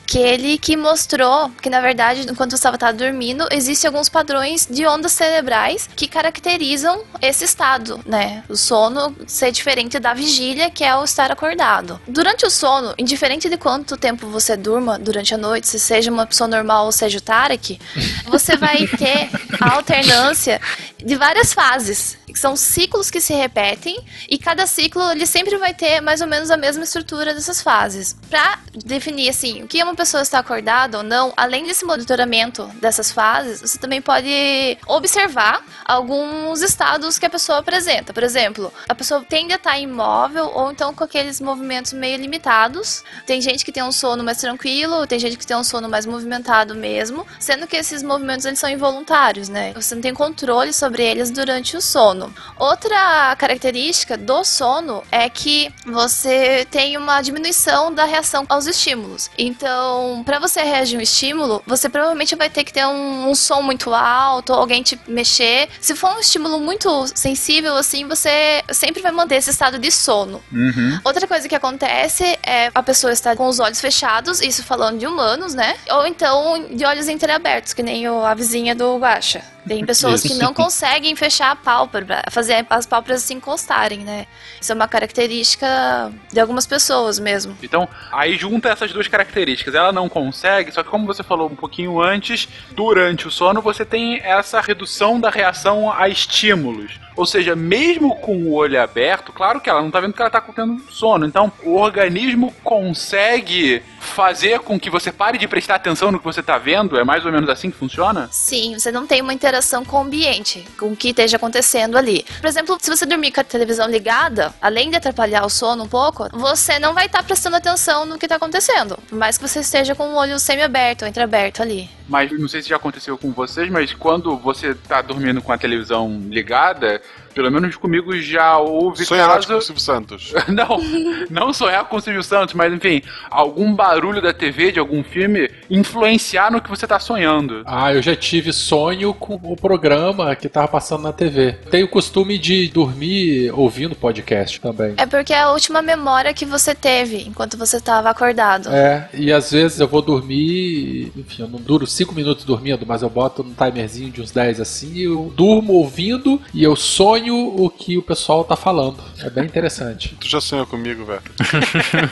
Que 0.07 0.17
ele 0.17 0.57
que 0.57 0.77
mostrou 0.77 1.51
que, 1.61 1.69
na 1.69 1.81
verdade, 1.81 2.21
enquanto 2.21 2.51
você 2.51 2.55
estava 2.55 2.93
dormindo, 2.93 3.45
existem 3.51 3.89
alguns 3.89 4.07
padrões 4.07 4.65
de 4.65 4.87
ondas 4.87 5.11
cerebrais 5.11 5.89
que 5.95 6.07
caracterizam 6.07 7.03
esse 7.21 7.43
estado, 7.43 7.99
né? 8.05 8.41
O 8.47 8.55
sono 8.55 9.13
ser 9.27 9.51
diferente 9.51 9.99
da 9.99 10.13
vigília, 10.13 10.71
que 10.71 10.83
é 10.83 10.95
o 10.95 11.03
estar 11.03 11.29
acordado. 11.29 11.99
Durante 12.07 12.45
o 12.45 12.49
sono, 12.49 12.95
indiferente 12.97 13.49
de 13.49 13.57
quanto 13.57 13.97
tempo 13.97 14.27
você 14.27 14.55
durma 14.55 14.97
durante 14.97 15.33
a 15.33 15.37
noite, 15.37 15.67
se 15.67 15.77
seja 15.79 16.09
uma 16.09 16.25
pessoa 16.25 16.47
normal 16.47 16.85
ou 16.85 16.91
seja 16.93 17.17
o 17.17 17.21
Tarek, 17.21 17.77
você 18.27 18.55
vai 18.55 18.87
ter 18.87 19.29
a 19.59 19.75
alternância 19.75 20.61
de 21.03 21.15
várias 21.15 21.53
fases, 21.53 22.17
que 22.25 22.39
são 22.39 22.55
ciclos 22.55 23.11
que 23.11 23.19
se 23.19 23.33
repetem 23.33 23.99
e 24.29 24.37
cada 24.37 24.65
ciclo 24.65 25.11
ele 25.11 25.25
sempre 25.25 25.57
vai 25.57 25.73
ter 25.73 25.99
mais 26.01 26.21
ou 26.21 26.27
menos 26.27 26.49
a 26.49 26.57
mesma 26.57 26.83
estrutura 26.83 27.33
dessas 27.33 27.61
fases. 27.61 28.15
Para 28.29 28.59
definir 28.85 29.29
assim, 29.29 29.63
o 29.63 29.67
que 29.67 29.83
uma 29.83 29.96
pessoa 29.97 30.21
está 30.21 30.37
acordada 30.39 30.99
ou 30.99 31.03
não, 31.03 31.33
além 31.35 31.65
desse 31.65 31.83
monitoramento 31.83 32.69
dessas 32.75 33.11
fases, 33.11 33.59
você 33.61 33.79
também 33.79 33.99
pode 33.99 34.77
observar 34.85 35.65
alguns 35.83 36.61
estados 36.61 37.17
que 37.17 37.25
a 37.25 37.29
pessoa 37.29 37.57
apresenta. 37.57 38.13
Por 38.13 38.23
exemplo, 38.23 38.71
a 38.87 38.93
pessoa 38.93 39.25
tende 39.27 39.53
a 39.53 39.55
estar 39.55 39.77
imóvel 39.79 40.51
ou 40.53 40.71
então 40.71 40.93
com 40.93 41.03
aqueles 41.03 41.41
movimentos 41.41 41.93
meio 41.93 42.17
limitados. 42.17 43.03
Tem 43.25 43.41
gente 43.41 43.65
que 43.65 43.71
tem 43.71 43.83
um 43.83 43.91
sono 43.91 44.23
mais 44.23 44.37
tranquilo, 44.37 45.07
tem 45.07 45.17
gente 45.17 45.35
que 45.35 45.47
tem 45.47 45.57
um 45.57 45.63
sono 45.63 45.89
mais 45.89 46.05
movimentado 46.05 46.75
mesmo, 46.75 47.25
sendo 47.39 47.65
que 47.65 47.75
esses 47.75 48.03
movimentos 48.03 48.45
eles 48.45 48.59
são 48.59 48.69
involuntários, 48.69 49.49
né? 49.49 49.73
Você 49.73 49.95
não 49.95 50.01
tem 50.01 50.13
controle 50.13 50.71
sobre 50.71 51.03
eles 51.03 51.31
durante 51.31 51.75
o 51.75 51.81
sono. 51.81 52.33
Outra 52.59 53.35
característica 53.35 54.15
do 54.15 54.43
sono 54.43 55.03
é 55.11 55.27
que 55.27 55.73
você 55.85 56.67
tem 56.69 56.97
uma 56.97 57.19
diminuição 57.21 57.91
da 57.91 58.03
reação 58.03 58.45
aos 58.47 58.67
estímulos. 58.67 59.31
Então, 59.37 59.86
para 60.25 60.39
você 60.39 60.61
reagir 60.61 60.97
um 60.97 61.01
estímulo, 61.01 61.61
você 61.65 61.89
provavelmente 61.89 62.35
vai 62.35 62.49
ter 62.49 62.63
que 62.63 62.73
ter 62.73 62.85
um, 62.85 63.29
um 63.29 63.35
som 63.35 63.61
muito 63.61 63.93
alto, 63.93 64.53
alguém 64.53 64.81
te 64.83 64.99
mexer. 65.07 65.67
Se 65.79 65.95
for 65.95 66.15
um 66.15 66.19
estímulo 66.19 66.59
muito 66.59 67.05
sensível, 67.15 67.75
assim, 67.75 68.07
você 68.07 68.63
sempre 68.71 69.01
vai 69.01 69.11
manter 69.11 69.35
esse 69.35 69.49
estado 69.49 69.77
de 69.79 69.91
sono. 69.91 70.41
Uhum. 70.51 70.99
Outra 71.03 71.27
coisa 71.27 71.47
que 71.47 71.55
acontece 71.55 72.23
é 72.43 72.69
a 72.73 72.83
pessoa 72.83 73.11
estar 73.13 73.35
com 73.35 73.47
os 73.47 73.59
olhos 73.59 73.79
fechados, 73.81 74.41
isso 74.41 74.63
falando 74.63 74.99
de 74.99 75.07
humanos, 75.07 75.53
né? 75.53 75.75
Ou 75.91 76.05
então 76.07 76.67
de 76.71 76.85
olhos 76.85 77.07
entreabertos, 77.07 77.73
que 77.73 77.83
nem 77.83 78.07
o- 78.09 78.23
a 78.25 78.33
vizinha 78.33 78.75
do 78.75 78.97
Guaxa. 78.97 79.41
Tem 79.67 79.85
pessoas 79.85 80.21
que 80.21 80.33
não 80.35 80.53
conseguem 80.53 81.15
fechar 81.15 81.51
a 81.51 81.55
pálpebra, 81.55 82.23
fazer 82.31 82.65
as 82.69 82.85
pálpebras 82.85 83.23
se 83.23 83.33
encostarem, 83.33 83.99
né? 83.99 84.25
Isso 84.59 84.71
é 84.71 84.75
uma 84.75 84.87
característica 84.87 86.11
de 86.31 86.39
algumas 86.39 86.65
pessoas 86.65 87.19
mesmo. 87.19 87.57
Então, 87.61 87.87
aí 88.11 88.35
junta 88.37 88.69
essas 88.69 88.91
duas 88.91 89.07
características. 89.07 89.75
Ela 89.75 89.91
não 89.91 90.07
consegue, 90.09 90.71
só 90.71 90.83
que 90.83 90.89
como 90.89 91.05
você 91.05 91.23
falou 91.23 91.49
um 91.49 91.55
pouquinho 91.55 92.01
antes, 92.01 92.47
durante 92.71 93.27
o 93.27 93.31
sono 93.31 93.61
você 93.61 93.85
tem 93.85 94.19
essa 94.23 94.61
redução 94.61 95.19
da 95.19 95.29
reação 95.29 95.91
a 95.91 96.07
estímulos. 96.07 97.06
Ou 97.17 97.25
seja, 97.25 97.55
mesmo 97.55 98.15
com 98.17 98.37
o 98.37 98.53
olho 98.53 98.79
aberto, 98.79 99.33
claro 99.33 99.59
que 99.59 99.69
ela 99.69 99.81
não 99.81 99.89
tá 99.89 99.99
vendo 99.99 100.13
que 100.13 100.21
ela 100.21 100.29
tá 100.29 100.39
tendo 100.39 100.79
sono. 100.89 101.25
Então, 101.25 101.51
o 101.63 101.75
organismo 101.75 102.53
consegue 102.63 103.81
fazer 103.99 104.59
com 104.59 104.79
que 104.79 104.89
você 104.89 105.11
pare 105.11 105.37
de 105.37 105.47
prestar 105.47 105.75
atenção 105.75 106.11
no 106.11 106.19
que 106.19 106.25
você 106.25 106.43
tá 106.43 106.57
vendo? 106.57 106.97
É 106.97 107.03
mais 107.03 107.25
ou 107.25 107.31
menos 107.31 107.49
assim 107.49 107.71
que 107.71 107.77
funciona? 107.77 108.29
Sim, 108.31 108.77
você 108.77 108.91
não 108.91 109.07
tem 109.07 109.21
uma 109.21 109.33
interação 109.33 109.83
com 109.83 109.97
o 109.97 110.01
ambiente, 110.01 110.65
com 110.77 110.91
o 110.91 110.95
que 110.95 111.09
esteja 111.09 111.37
acontecendo 111.37 111.97
ali. 111.97 112.23
Por 112.39 112.47
exemplo, 112.47 112.77
se 112.79 112.89
você 112.89 113.05
dormir 113.05 113.31
com 113.31 113.41
a 113.41 113.43
televisão 113.43 113.87
ligada, 113.87 114.53
além 114.61 114.89
de 114.89 114.97
atrapalhar 114.97 115.43
o 115.43 115.49
sono 115.49 115.83
um 115.83 115.87
pouco, 115.87 116.29
você 116.31 116.77
não 116.77 116.93
vai 116.93 117.07
estar 117.07 117.23
prestando 117.23 117.55
atenção 117.55 118.05
no 118.05 118.19
que 118.19 118.25
está 118.25 118.35
acontecendo. 118.35 118.97
Por 119.09 119.17
mais 119.17 119.37
que 119.37 119.47
você 119.47 119.59
esteja 119.59 119.95
com 119.95 120.09
o 120.09 120.15
olho 120.15 120.39
semi-aberto 120.39 121.01
ou 121.01 121.07
entreaberto 121.07 121.61
ali. 121.61 121.96
Mas 122.07 122.31
não 122.31 122.47
sei 122.47 122.61
se 122.61 122.69
já 122.69 122.77
aconteceu 122.77 123.17
com 123.17 123.31
vocês, 123.31 123.69
mas 123.69 123.93
quando 123.93 124.37
você 124.37 124.73
tá 124.73 125.01
dormindo 125.01 125.41
com 125.41 125.51
a 125.51 125.57
televisão 125.57 126.21
ligada, 126.29 127.01
pelo 127.37 127.51
menos 127.51 127.75
comigo 127.75 128.19
já 128.19 128.57
houve 128.57 129.05
Sonhar 129.05 129.29
caso... 129.29 129.47
com 129.47 129.53
o 129.53 129.61
Silvio 129.61 129.83
Santos. 129.83 130.33
não, 130.49 130.81
não 131.29 131.53
sonhar 131.53 131.85
com 131.85 131.97
o 131.97 132.01
Silvio 132.01 132.23
Santos, 132.23 132.55
mas 132.55 132.73
enfim, 132.73 133.03
algum 133.29 133.75
barulho 133.75 134.19
da 134.19 134.33
TV, 134.33 134.71
de 134.71 134.79
algum 134.79 135.03
filme, 135.03 135.47
influenciar 135.69 136.51
no 136.51 136.59
que 136.59 136.67
você 136.67 136.87
tá 136.87 136.99
sonhando. 136.99 137.61
Ah, 137.63 137.93
eu 137.93 138.01
já 138.01 138.15
tive 138.15 138.51
sonho 138.51 139.13
com 139.13 139.35
o 139.35 139.55
programa 139.55 140.35
que 140.35 140.49
tava 140.49 140.67
passando 140.67 141.03
na 141.03 141.13
TV. 141.13 141.53
Tenho 141.69 141.85
o 141.85 141.89
costume 141.89 142.39
de 142.39 142.69
dormir 142.69 143.51
ouvindo 143.53 143.95
podcast 143.95 144.59
também. 144.59 144.95
É 144.97 145.05
porque 145.05 145.31
é 145.31 145.41
a 145.41 145.51
última 145.51 145.83
memória 145.83 146.33
que 146.33 146.45
você 146.45 146.73
teve 146.73 147.21
enquanto 147.27 147.55
você 147.55 147.77
estava 147.77 148.09
acordado. 148.09 148.69
É, 148.69 149.09
e 149.13 149.31
às 149.31 149.51
vezes 149.51 149.79
eu 149.79 149.87
vou 149.87 150.01
dormir, 150.01 151.11
enfim, 151.15 151.43
eu 151.43 151.47
não 151.47 151.59
duro 151.59 151.85
5 151.85 152.15
minutos 152.15 152.45
dormindo, 152.45 152.83
mas 152.83 153.03
eu 153.03 153.09
boto 153.11 153.43
um 153.43 153.53
timerzinho 153.53 154.09
de 154.09 154.23
uns 154.23 154.31
10 154.31 154.59
assim, 154.59 154.93
e 154.93 155.03
eu 155.03 155.31
durmo 155.35 155.73
ouvindo 155.73 156.41
e 156.51 156.63
eu 156.63 156.75
sonho 156.75 157.26
o 157.31 157.69
que 157.69 157.97
o 157.97 158.01
pessoal 158.01 158.43
tá 158.43 158.55
falando. 158.55 159.03
É 159.23 159.29
bem 159.29 159.45
interessante. 159.45 160.15
Tu 160.19 160.27
já 160.27 160.41
sonhou 160.41 160.65
comigo, 160.65 161.05
velho? 161.05 161.21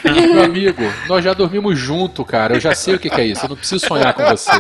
Meu 0.34 0.44
amigo, 0.44 0.84
nós 1.08 1.24
já 1.24 1.34
dormimos 1.34 1.78
junto, 1.78 2.24
cara. 2.24 2.56
Eu 2.56 2.60
já 2.60 2.74
sei 2.76 2.96
o 2.96 3.00
que, 3.00 3.10
que 3.10 3.22
é 3.22 3.26
isso. 3.26 3.46
Eu 3.46 3.50
não 3.50 3.56
preciso 3.56 3.86
sonhar 3.86 4.14
com 4.14 4.24
você. 4.26 4.52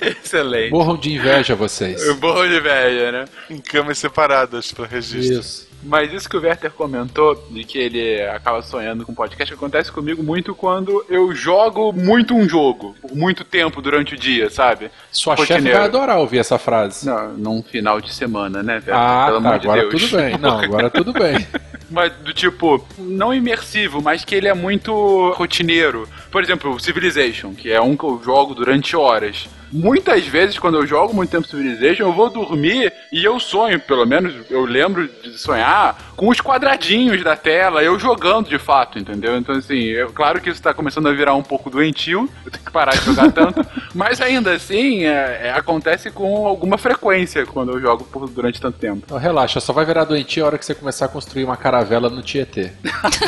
Excelente. 0.00 0.70
Morram 0.70 0.96
de 0.96 1.12
inveja 1.12 1.54
vocês. 1.54 2.16
Bom 2.16 2.46
de 2.46 2.60
velha, 2.60 3.12
né? 3.12 3.24
Em 3.50 3.58
camas 3.58 3.98
separadas 3.98 4.72
para 4.72 4.86
registro. 4.86 5.40
Isso. 5.40 5.67
Mas 5.82 6.12
isso 6.12 6.28
que 6.28 6.36
o 6.36 6.40
Werther 6.40 6.72
comentou, 6.72 7.46
de 7.50 7.62
que 7.64 7.78
ele 7.78 8.20
acaba 8.22 8.60
sonhando 8.62 9.04
com 9.06 9.14
podcast, 9.14 9.54
acontece 9.54 9.92
comigo 9.92 10.22
muito 10.22 10.54
quando 10.54 11.04
eu 11.08 11.32
jogo 11.34 11.92
muito 11.92 12.34
um 12.34 12.48
jogo, 12.48 12.96
por 13.00 13.14
muito 13.14 13.44
tempo 13.44 13.80
durante 13.80 14.14
o 14.14 14.18
dia, 14.18 14.50
sabe? 14.50 14.90
Sua 15.12 15.36
chefe 15.36 15.52
Rotineiro. 15.52 15.78
vai 15.78 15.86
adorar 15.86 16.18
ouvir 16.18 16.38
essa 16.38 16.58
frase. 16.58 17.06
Não, 17.06 17.32
num 17.34 17.62
final 17.62 18.00
de 18.00 18.12
semana, 18.12 18.62
né, 18.62 18.74
Werther? 18.74 18.94
Ah, 18.94 19.26
Pelo 19.26 19.40
tá, 19.42 19.48
amor 19.48 19.58
de 19.60 19.66
agora 19.68 19.88
Deus. 19.88 20.02
tudo 20.02 20.16
bem. 20.16 20.38
Não, 20.38 20.58
agora 20.58 20.90
tudo 20.90 21.12
bem. 21.12 21.46
Mas 21.90 22.12
do 22.16 22.34
tipo, 22.34 22.86
não 22.98 23.32
imersivo, 23.32 24.02
mas 24.02 24.22
que 24.22 24.34
ele 24.34 24.46
é 24.46 24.52
muito 24.52 25.30
rotineiro. 25.30 26.06
Por 26.30 26.42
exemplo, 26.42 26.78
Civilization, 26.78 27.54
que 27.54 27.72
é 27.72 27.80
um 27.80 27.96
que 27.96 28.04
eu 28.04 28.20
jogo 28.22 28.54
durante 28.54 28.94
horas. 28.94 29.48
Muitas 29.72 30.26
vezes, 30.26 30.58
quando 30.58 30.76
eu 30.78 30.86
jogo 30.86 31.14
muito 31.14 31.30
tempo 31.30 31.46
Civilization, 31.46 32.04
eu 32.04 32.12
vou 32.12 32.30
dormir 32.30 32.92
e 33.12 33.24
eu 33.24 33.38
sonho, 33.38 33.78
pelo 33.80 34.06
menos 34.06 34.34
eu 34.50 34.64
lembro 34.64 35.08
de 35.22 35.38
sonhar, 35.38 35.96
com 36.16 36.28
os 36.28 36.40
quadradinhos 36.40 37.22
da 37.22 37.36
tela, 37.36 37.82
eu 37.82 37.98
jogando 37.98 38.48
de 38.48 38.58
fato, 38.58 38.98
entendeu? 38.98 39.36
Então, 39.36 39.54
assim, 39.54 39.90
é 39.94 40.06
claro 40.06 40.40
que 40.40 40.50
isso 40.50 40.60
tá 40.62 40.72
começando 40.74 41.06
a 41.08 41.12
virar 41.12 41.34
um 41.34 41.42
pouco 41.42 41.70
doentio, 41.70 42.28
eu 42.44 42.50
tenho 42.50 42.64
que 42.64 42.72
parar 42.72 42.92
de 42.96 43.04
jogar 43.04 43.30
tanto, 43.30 43.64
mas 43.94 44.20
ainda 44.20 44.52
assim, 44.52 45.04
é- 45.04 45.40
é- 45.44 45.52
acontece 45.52 46.10
com 46.10 46.46
alguma 46.46 46.78
frequência 46.78 47.44
quando 47.46 47.72
eu 47.72 47.80
jogo 47.80 48.04
por- 48.04 48.28
durante 48.28 48.60
tanto 48.60 48.78
tempo. 48.78 49.02
Então, 49.04 49.18
relaxa, 49.18 49.60
só 49.60 49.72
vai 49.72 49.84
virar 49.84 50.04
doentia 50.04 50.42
a 50.42 50.46
hora 50.46 50.58
que 50.58 50.64
você 50.64 50.74
começar 50.74 51.04
a 51.04 51.08
construir 51.08 51.44
uma 51.44 51.56
caravela 51.56 52.08
no 52.08 52.22
Tietê. 52.22 52.72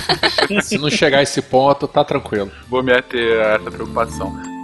Se 0.63 0.79
não 0.79 0.91
chegar 0.91 1.19
a 1.19 1.23
esse 1.23 1.43
ponto, 1.43 1.87
tá 1.87 2.03
tranquilo. 2.03 2.51
Vou 2.69 2.83
me 2.83 2.93
ater 2.93 3.41
a 3.41 3.55
essa 3.55 3.71
preocupação. 3.71 4.60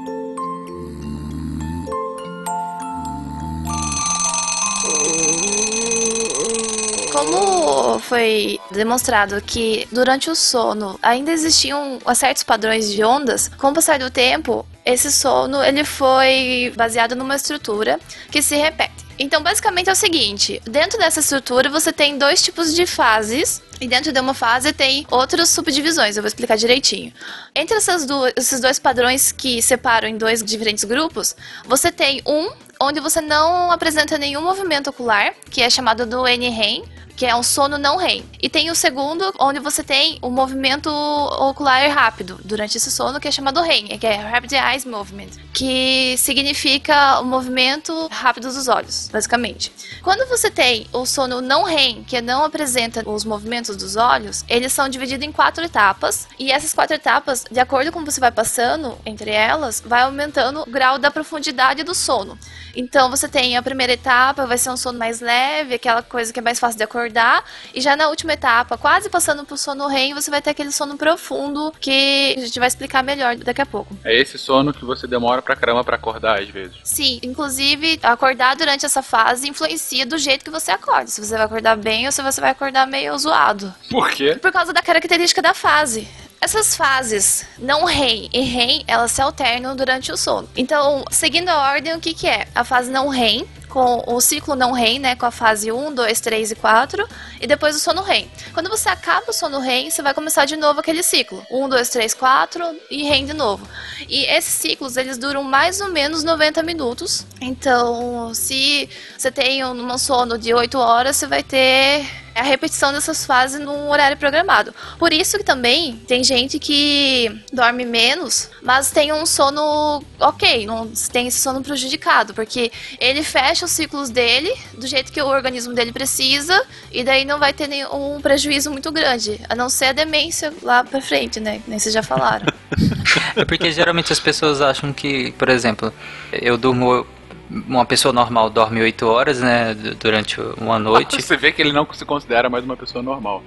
Como 7.16 7.98
foi 7.98 8.60
demonstrado 8.70 9.40
que 9.40 9.88
durante 9.90 10.28
o 10.28 10.34
sono 10.34 11.00
ainda 11.02 11.32
existiam 11.32 11.98
certos 12.14 12.42
padrões 12.42 12.92
de 12.92 13.02
ondas, 13.02 13.48
com 13.56 13.70
o 13.70 13.72
passar 13.72 13.98
do 13.98 14.10
tempo, 14.10 14.66
esse 14.84 15.10
sono 15.10 15.64
ele 15.64 15.82
foi 15.82 16.74
baseado 16.76 17.16
numa 17.16 17.34
estrutura 17.34 17.98
que 18.30 18.42
se 18.42 18.54
repete. 18.56 19.06
Então, 19.18 19.42
basicamente 19.42 19.88
é 19.88 19.94
o 19.94 19.96
seguinte: 19.96 20.60
dentro 20.66 20.98
dessa 20.98 21.20
estrutura 21.20 21.70
você 21.70 21.90
tem 21.90 22.18
dois 22.18 22.42
tipos 22.42 22.74
de 22.74 22.84
fases. 22.84 23.62
E 23.80 23.86
dentro 23.86 24.10
de 24.10 24.20
uma 24.20 24.32
fase 24.32 24.72
tem 24.72 25.06
outras 25.10 25.50
subdivisões, 25.50 26.16
eu 26.16 26.22
vou 26.22 26.28
explicar 26.28 26.56
direitinho. 26.56 27.12
Entre 27.54 27.76
essas 27.76 28.06
duas, 28.06 28.32
esses 28.34 28.58
dois 28.58 28.78
padrões 28.78 29.32
que 29.32 29.60
separam 29.60 30.08
em 30.08 30.16
dois 30.16 30.42
diferentes 30.42 30.84
grupos, 30.84 31.36
você 31.64 31.92
tem 31.92 32.22
um 32.26 32.50
onde 32.80 33.00
você 33.00 33.20
não 33.20 33.70
apresenta 33.70 34.18
nenhum 34.18 34.42
movimento 34.42 34.88
ocular, 34.88 35.34
que 35.50 35.62
é 35.62 35.68
chamado 35.68 36.06
do 36.06 36.26
N-REM, 36.26 36.84
que 37.16 37.24
é 37.24 37.34
um 37.34 37.42
sono 37.42 37.78
não 37.78 37.96
REM. 37.96 38.24
E 38.40 38.48
tem 38.48 38.70
o 38.70 38.74
segundo, 38.74 39.32
onde 39.38 39.58
você 39.58 39.82
tem 39.82 40.18
o 40.20 40.30
movimento 40.30 40.90
ocular 40.90 41.90
rápido 41.90 42.38
durante 42.44 42.76
esse 42.76 42.90
sono, 42.90 43.18
que 43.18 43.26
é 43.26 43.30
chamado 43.30 43.62
REM, 43.62 43.98
que 43.98 44.06
é 44.06 44.16
Rapid 44.16 44.52
Eyes 44.52 44.84
Movement, 44.84 45.30
que 45.52 46.16
significa 46.18 47.20
o 47.20 47.24
movimento 47.24 48.08
rápido 48.10 48.52
dos 48.52 48.68
olhos, 48.68 49.08
basicamente. 49.10 49.72
Quando 50.02 50.28
você 50.28 50.50
tem 50.50 50.86
o 50.92 51.06
sono 51.06 51.40
não 51.40 51.64
REM, 51.64 52.04
que 52.04 52.20
não 52.20 52.44
apresenta 52.44 53.02
os 53.08 53.24
movimentos 53.24 53.76
dos 53.76 53.96
olhos, 53.96 54.44
eles 54.48 54.72
são 54.72 54.88
divididos 54.88 55.26
em 55.26 55.32
quatro 55.32 55.64
etapas, 55.64 56.28
e 56.38 56.52
essas 56.52 56.74
quatro 56.74 56.94
etapas, 56.94 57.44
de 57.50 57.58
acordo 57.58 57.90
com 57.90 58.04
você 58.04 58.20
vai 58.20 58.30
passando 58.30 58.96
entre 59.06 59.30
elas, 59.30 59.82
vai 59.84 60.02
aumentando 60.02 60.60
o 60.60 60.70
grau 60.70 60.98
da 60.98 61.10
profundidade 61.10 61.82
do 61.82 61.94
sono. 61.94 62.38
Então 62.74 63.10
você 63.10 63.26
tem 63.26 63.56
a 63.56 63.62
primeira 63.62 63.94
etapa, 63.94 64.46
vai 64.46 64.58
ser 64.58 64.68
um 64.70 64.76
sono 64.76 64.98
mais 64.98 65.20
leve, 65.20 65.74
aquela 65.74 66.02
coisa 66.02 66.30
que 66.30 66.38
é 66.38 66.42
mais 66.42 66.60
fácil 66.60 66.76
de 66.76 66.84
acordar, 66.84 67.05
acordar. 67.06 67.44
E 67.74 67.80
já 67.80 67.96
na 67.96 68.08
última 68.08 68.32
etapa, 68.32 68.76
quase 68.76 69.08
passando 69.08 69.44
pro 69.44 69.56
sono 69.56 69.86
REM, 69.86 70.14
você 70.14 70.30
vai 70.30 70.42
ter 70.42 70.50
aquele 70.50 70.72
sono 70.72 70.96
profundo 70.96 71.72
que 71.80 72.34
a 72.36 72.40
gente 72.40 72.58
vai 72.58 72.68
explicar 72.68 73.02
melhor 73.02 73.36
daqui 73.36 73.62
a 73.62 73.66
pouco. 73.66 73.96
É 74.04 74.14
esse 74.14 74.36
sono 74.38 74.72
que 74.72 74.84
você 74.84 75.06
demora 75.06 75.40
pra 75.40 75.56
caramba 75.56 75.84
pra 75.84 75.96
acordar 75.96 76.40
às 76.40 76.48
vezes. 76.48 76.76
Sim, 76.82 77.20
inclusive 77.22 77.98
acordar 78.02 78.56
durante 78.56 78.84
essa 78.84 79.02
fase 79.02 79.48
influencia 79.48 80.04
do 80.04 80.18
jeito 80.18 80.44
que 80.44 80.50
você 80.50 80.70
acorda. 80.70 81.06
Se 81.06 81.24
você 81.24 81.36
vai 81.36 81.46
acordar 81.46 81.76
bem 81.76 82.06
ou 82.06 82.12
se 82.12 82.22
você 82.22 82.40
vai 82.40 82.50
acordar 82.50 82.86
meio 82.86 83.16
zoado. 83.18 83.72
Por 83.90 84.10
quê? 84.10 84.36
Por 84.40 84.52
causa 84.52 84.72
da 84.72 84.82
característica 84.82 85.40
da 85.40 85.54
fase. 85.54 86.08
Essas 86.38 86.76
fases 86.76 87.46
não 87.58 87.84
REM 87.84 88.28
e 88.32 88.40
REM, 88.40 88.84
elas 88.86 89.10
se 89.10 89.22
alternam 89.22 89.74
durante 89.74 90.12
o 90.12 90.16
sono. 90.16 90.48
Então, 90.54 91.04
seguindo 91.10 91.48
a 91.48 91.72
ordem, 91.72 91.94
o 91.94 92.00
que, 92.00 92.12
que 92.12 92.28
é? 92.28 92.46
A 92.54 92.62
fase 92.62 92.90
não 92.90 93.08
REM, 93.08 93.46
com 93.68 94.02
o 94.06 94.20
ciclo 94.20 94.54
não 94.54 94.72
REM, 94.72 94.98
né, 94.98 95.16
com 95.16 95.26
a 95.26 95.30
fase 95.30 95.70
1, 95.70 95.94
2, 95.94 96.20
3 96.20 96.50
e 96.52 96.54
4, 96.54 97.08
e 97.40 97.46
depois 97.46 97.76
o 97.76 97.78
sono 97.78 98.02
REM. 98.02 98.30
Quando 98.52 98.68
você 98.68 98.88
acaba 98.88 99.30
o 99.30 99.32
sono 99.32 99.58
REM, 99.60 99.90
você 99.90 100.02
vai 100.02 100.14
começar 100.14 100.44
de 100.44 100.56
novo 100.56 100.80
aquele 100.80 101.02
ciclo. 101.02 101.44
1, 101.50 101.68
2, 101.68 101.88
3, 101.88 102.14
4 102.14 102.76
e 102.90 103.02
REM 103.04 103.26
de 103.26 103.32
novo. 103.32 103.66
E 104.08 104.24
esses 104.24 104.54
ciclos, 104.54 104.96
eles 104.96 105.18
duram 105.18 105.42
mais 105.42 105.80
ou 105.80 105.88
menos 105.90 106.22
90 106.22 106.62
minutos. 106.62 107.26
Então, 107.40 108.32
se 108.34 108.88
você 109.16 109.30
tem 109.30 109.64
um 109.64 109.98
sono 109.98 110.38
de 110.38 110.52
8 110.52 110.78
horas, 110.78 111.16
você 111.16 111.26
vai 111.26 111.42
ter 111.42 112.06
a 112.36 112.42
repetição 112.42 112.92
dessas 112.92 113.24
fases 113.24 113.58
num 113.60 113.88
horário 113.88 114.16
programado. 114.16 114.74
Por 114.98 115.12
isso 115.12 115.38
que 115.38 115.44
também 115.44 115.96
tem 116.06 116.22
gente 116.22 116.58
que 116.58 117.42
dorme 117.50 117.84
menos, 117.84 118.50
mas 118.62 118.90
tem 118.90 119.12
um 119.12 119.24
sono 119.24 120.02
ok, 120.20 120.66
não 120.66 120.92
tem 121.10 121.28
esse 121.28 121.40
sono 121.40 121.62
prejudicado, 121.62 122.34
porque 122.34 122.70
ele 123.00 123.22
fecha 123.22 123.55
os 123.64 123.70
ciclos 123.70 124.10
dele 124.10 124.52
do 124.74 124.86
jeito 124.86 125.12
que 125.12 125.20
o 125.20 125.26
organismo 125.26 125.72
dele 125.74 125.92
precisa 125.92 126.64
e 126.92 127.02
daí 127.02 127.24
não 127.24 127.38
vai 127.38 127.52
ter 127.52 127.66
nenhum 127.66 128.20
prejuízo 128.20 128.70
muito 128.70 128.90
grande, 128.92 129.40
a 129.48 129.54
não 129.54 129.68
ser 129.68 129.86
a 129.86 129.92
demência 129.92 130.52
lá 130.62 130.84
pra 130.84 131.00
frente, 131.00 131.40
né? 131.40 131.62
Nem 131.66 131.78
vocês 131.78 131.92
já 131.94 132.02
falaram. 132.02 132.46
É 133.34 133.44
porque 133.44 133.70
geralmente 133.70 134.12
as 134.12 134.20
pessoas 134.20 134.60
acham 134.60 134.92
que, 134.92 135.32
por 135.32 135.48
exemplo, 135.48 135.92
eu 136.32 136.56
durmo 136.56 137.06
uma 137.50 137.84
pessoa 137.84 138.12
normal 138.12 138.50
dorme 138.50 138.80
8 138.80 139.06
horas, 139.06 139.40
né, 139.40 139.74
durante 140.00 140.40
uma 140.58 140.78
noite. 140.78 141.20
Você 141.22 141.36
vê 141.36 141.52
que 141.52 141.62
ele 141.62 141.72
não 141.72 141.86
se 141.92 142.04
considera 142.04 142.48
mais 142.50 142.64
uma 142.64 142.76
pessoa 142.76 143.02
normal. 143.02 143.42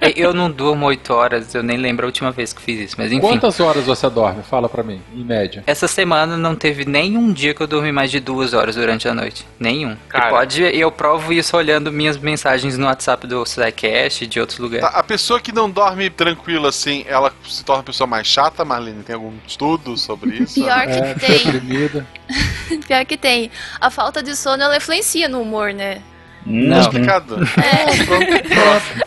É, 0.00 0.12
Eu 0.16 0.32
não 0.34 0.50
durmo 0.50 0.86
8 0.86 1.12
horas, 1.12 1.54
eu 1.54 1.62
nem 1.62 1.76
lembro 1.76 2.06
a 2.06 2.08
última 2.08 2.30
vez 2.30 2.52
que 2.52 2.60
fiz 2.62 2.80
isso, 2.80 2.94
mas 2.98 3.12
enfim. 3.12 3.20
Quantas 3.20 3.58
horas 3.60 3.84
você 3.86 4.08
dorme? 4.10 4.42
Fala 4.42 4.68
pra 4.68 4.82
mim, 4.82 5.00
em 5.14 5.24
média. 5.24 5.62
Essa 5.66 5.86
semana 5.88 6.36
não 6.36 6.54
teve 6.54 6.84
nenhum 6.84 7.32
dia 7.32 7.54
que 7.54 7.60
eu 7.62 7.66
dormi 7.66 7.92
mais 7.92 8.10
de 8.10 8.20
duas 8.20 8.54
horas 8.54 8.74
durante 8.76 9.08
a 9.08 9.14
noite. 9.14 9.46
Nenhum. 9.58 9.96
Cara. 10.08 10.26
E 10.26 10.30
pode, 10.30 10.62
eu 10.62 10.90
provo 10.90 11.32
isso 11.32 11.56
olhando 11.56 11.92
minhas 11.92 12.16
mensagens 12.18 12.76
no 12.76 12.86
WhatsApp 12.86 13.26
do 13.26 13.44
SciCast 13.46 14.24
e 14.24 14.26
de 14.26 14.40
outros 14.40 14.58
lugares. 14.58 14.88
Tá, 14.90 14.98
a 14.98 15.02
pessoa 15.02 15.40
que 15.40 15.52
não 15.52 15.70
dorme 15.70 16.10
tranquila 16.10 16.68
assim, 16.68 17.04
ela 17.06 17.32
se 17.48 17.64
torna 17.64 17.80
uma 17.80 17.84
pessoa 17.84 18.06
mais 18.06 18.26
chata, 18.26 18.64
Marlene? 18.64 19.02
Tem 19.02 19.14
algum 19.14 19.32
estudo 19.46 19.96
sobre 19.96 20.34
isso? 20.42 20.54
Pior 20.62 20.82
que 20.86 20.92
É, 20.92 21.14
tem. 21.14 21.38
deprimida. 21.38 22.06
Pior 22.86 23.04
que 23.04 23.16
tem. 23.16 23.43
A 23.80 23.90
falta 23.90 24.22
de 24.22 24.36
sono, 24.36 24.62
ela 24.62 24.76
influencia 24.76 25.28
no 25.28 25.40
humor, 25.40 25.72
né? 25.72 26.02
Não. 26.46 26.80
Explicado. 26.80 27.36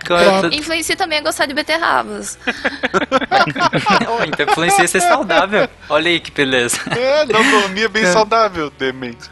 Quanto- 0.07 0.53
Influencia 0.55 0.95
também 0.95 1.19
a 1.19 1.21
gostar 1.21 1.45
de 1.45 1.53
beterrabas. 1.53 2.37
Oh, 4.09 4.23
então 4.23 4.45
influencia 4.49 4.87
ser 4.87 5.01
saudável. 5.01 5.67
Olha 5.89 6.09
aí 6.09 6.19
que 6.19 6.31
beleza. 6.31 6.79
É, 6.95 7.25
não 7.25 7.61
dormia 7.61 7.87
bem 7.89 8.05
saudável, 8.05 8.71
demente. 8.77 9.29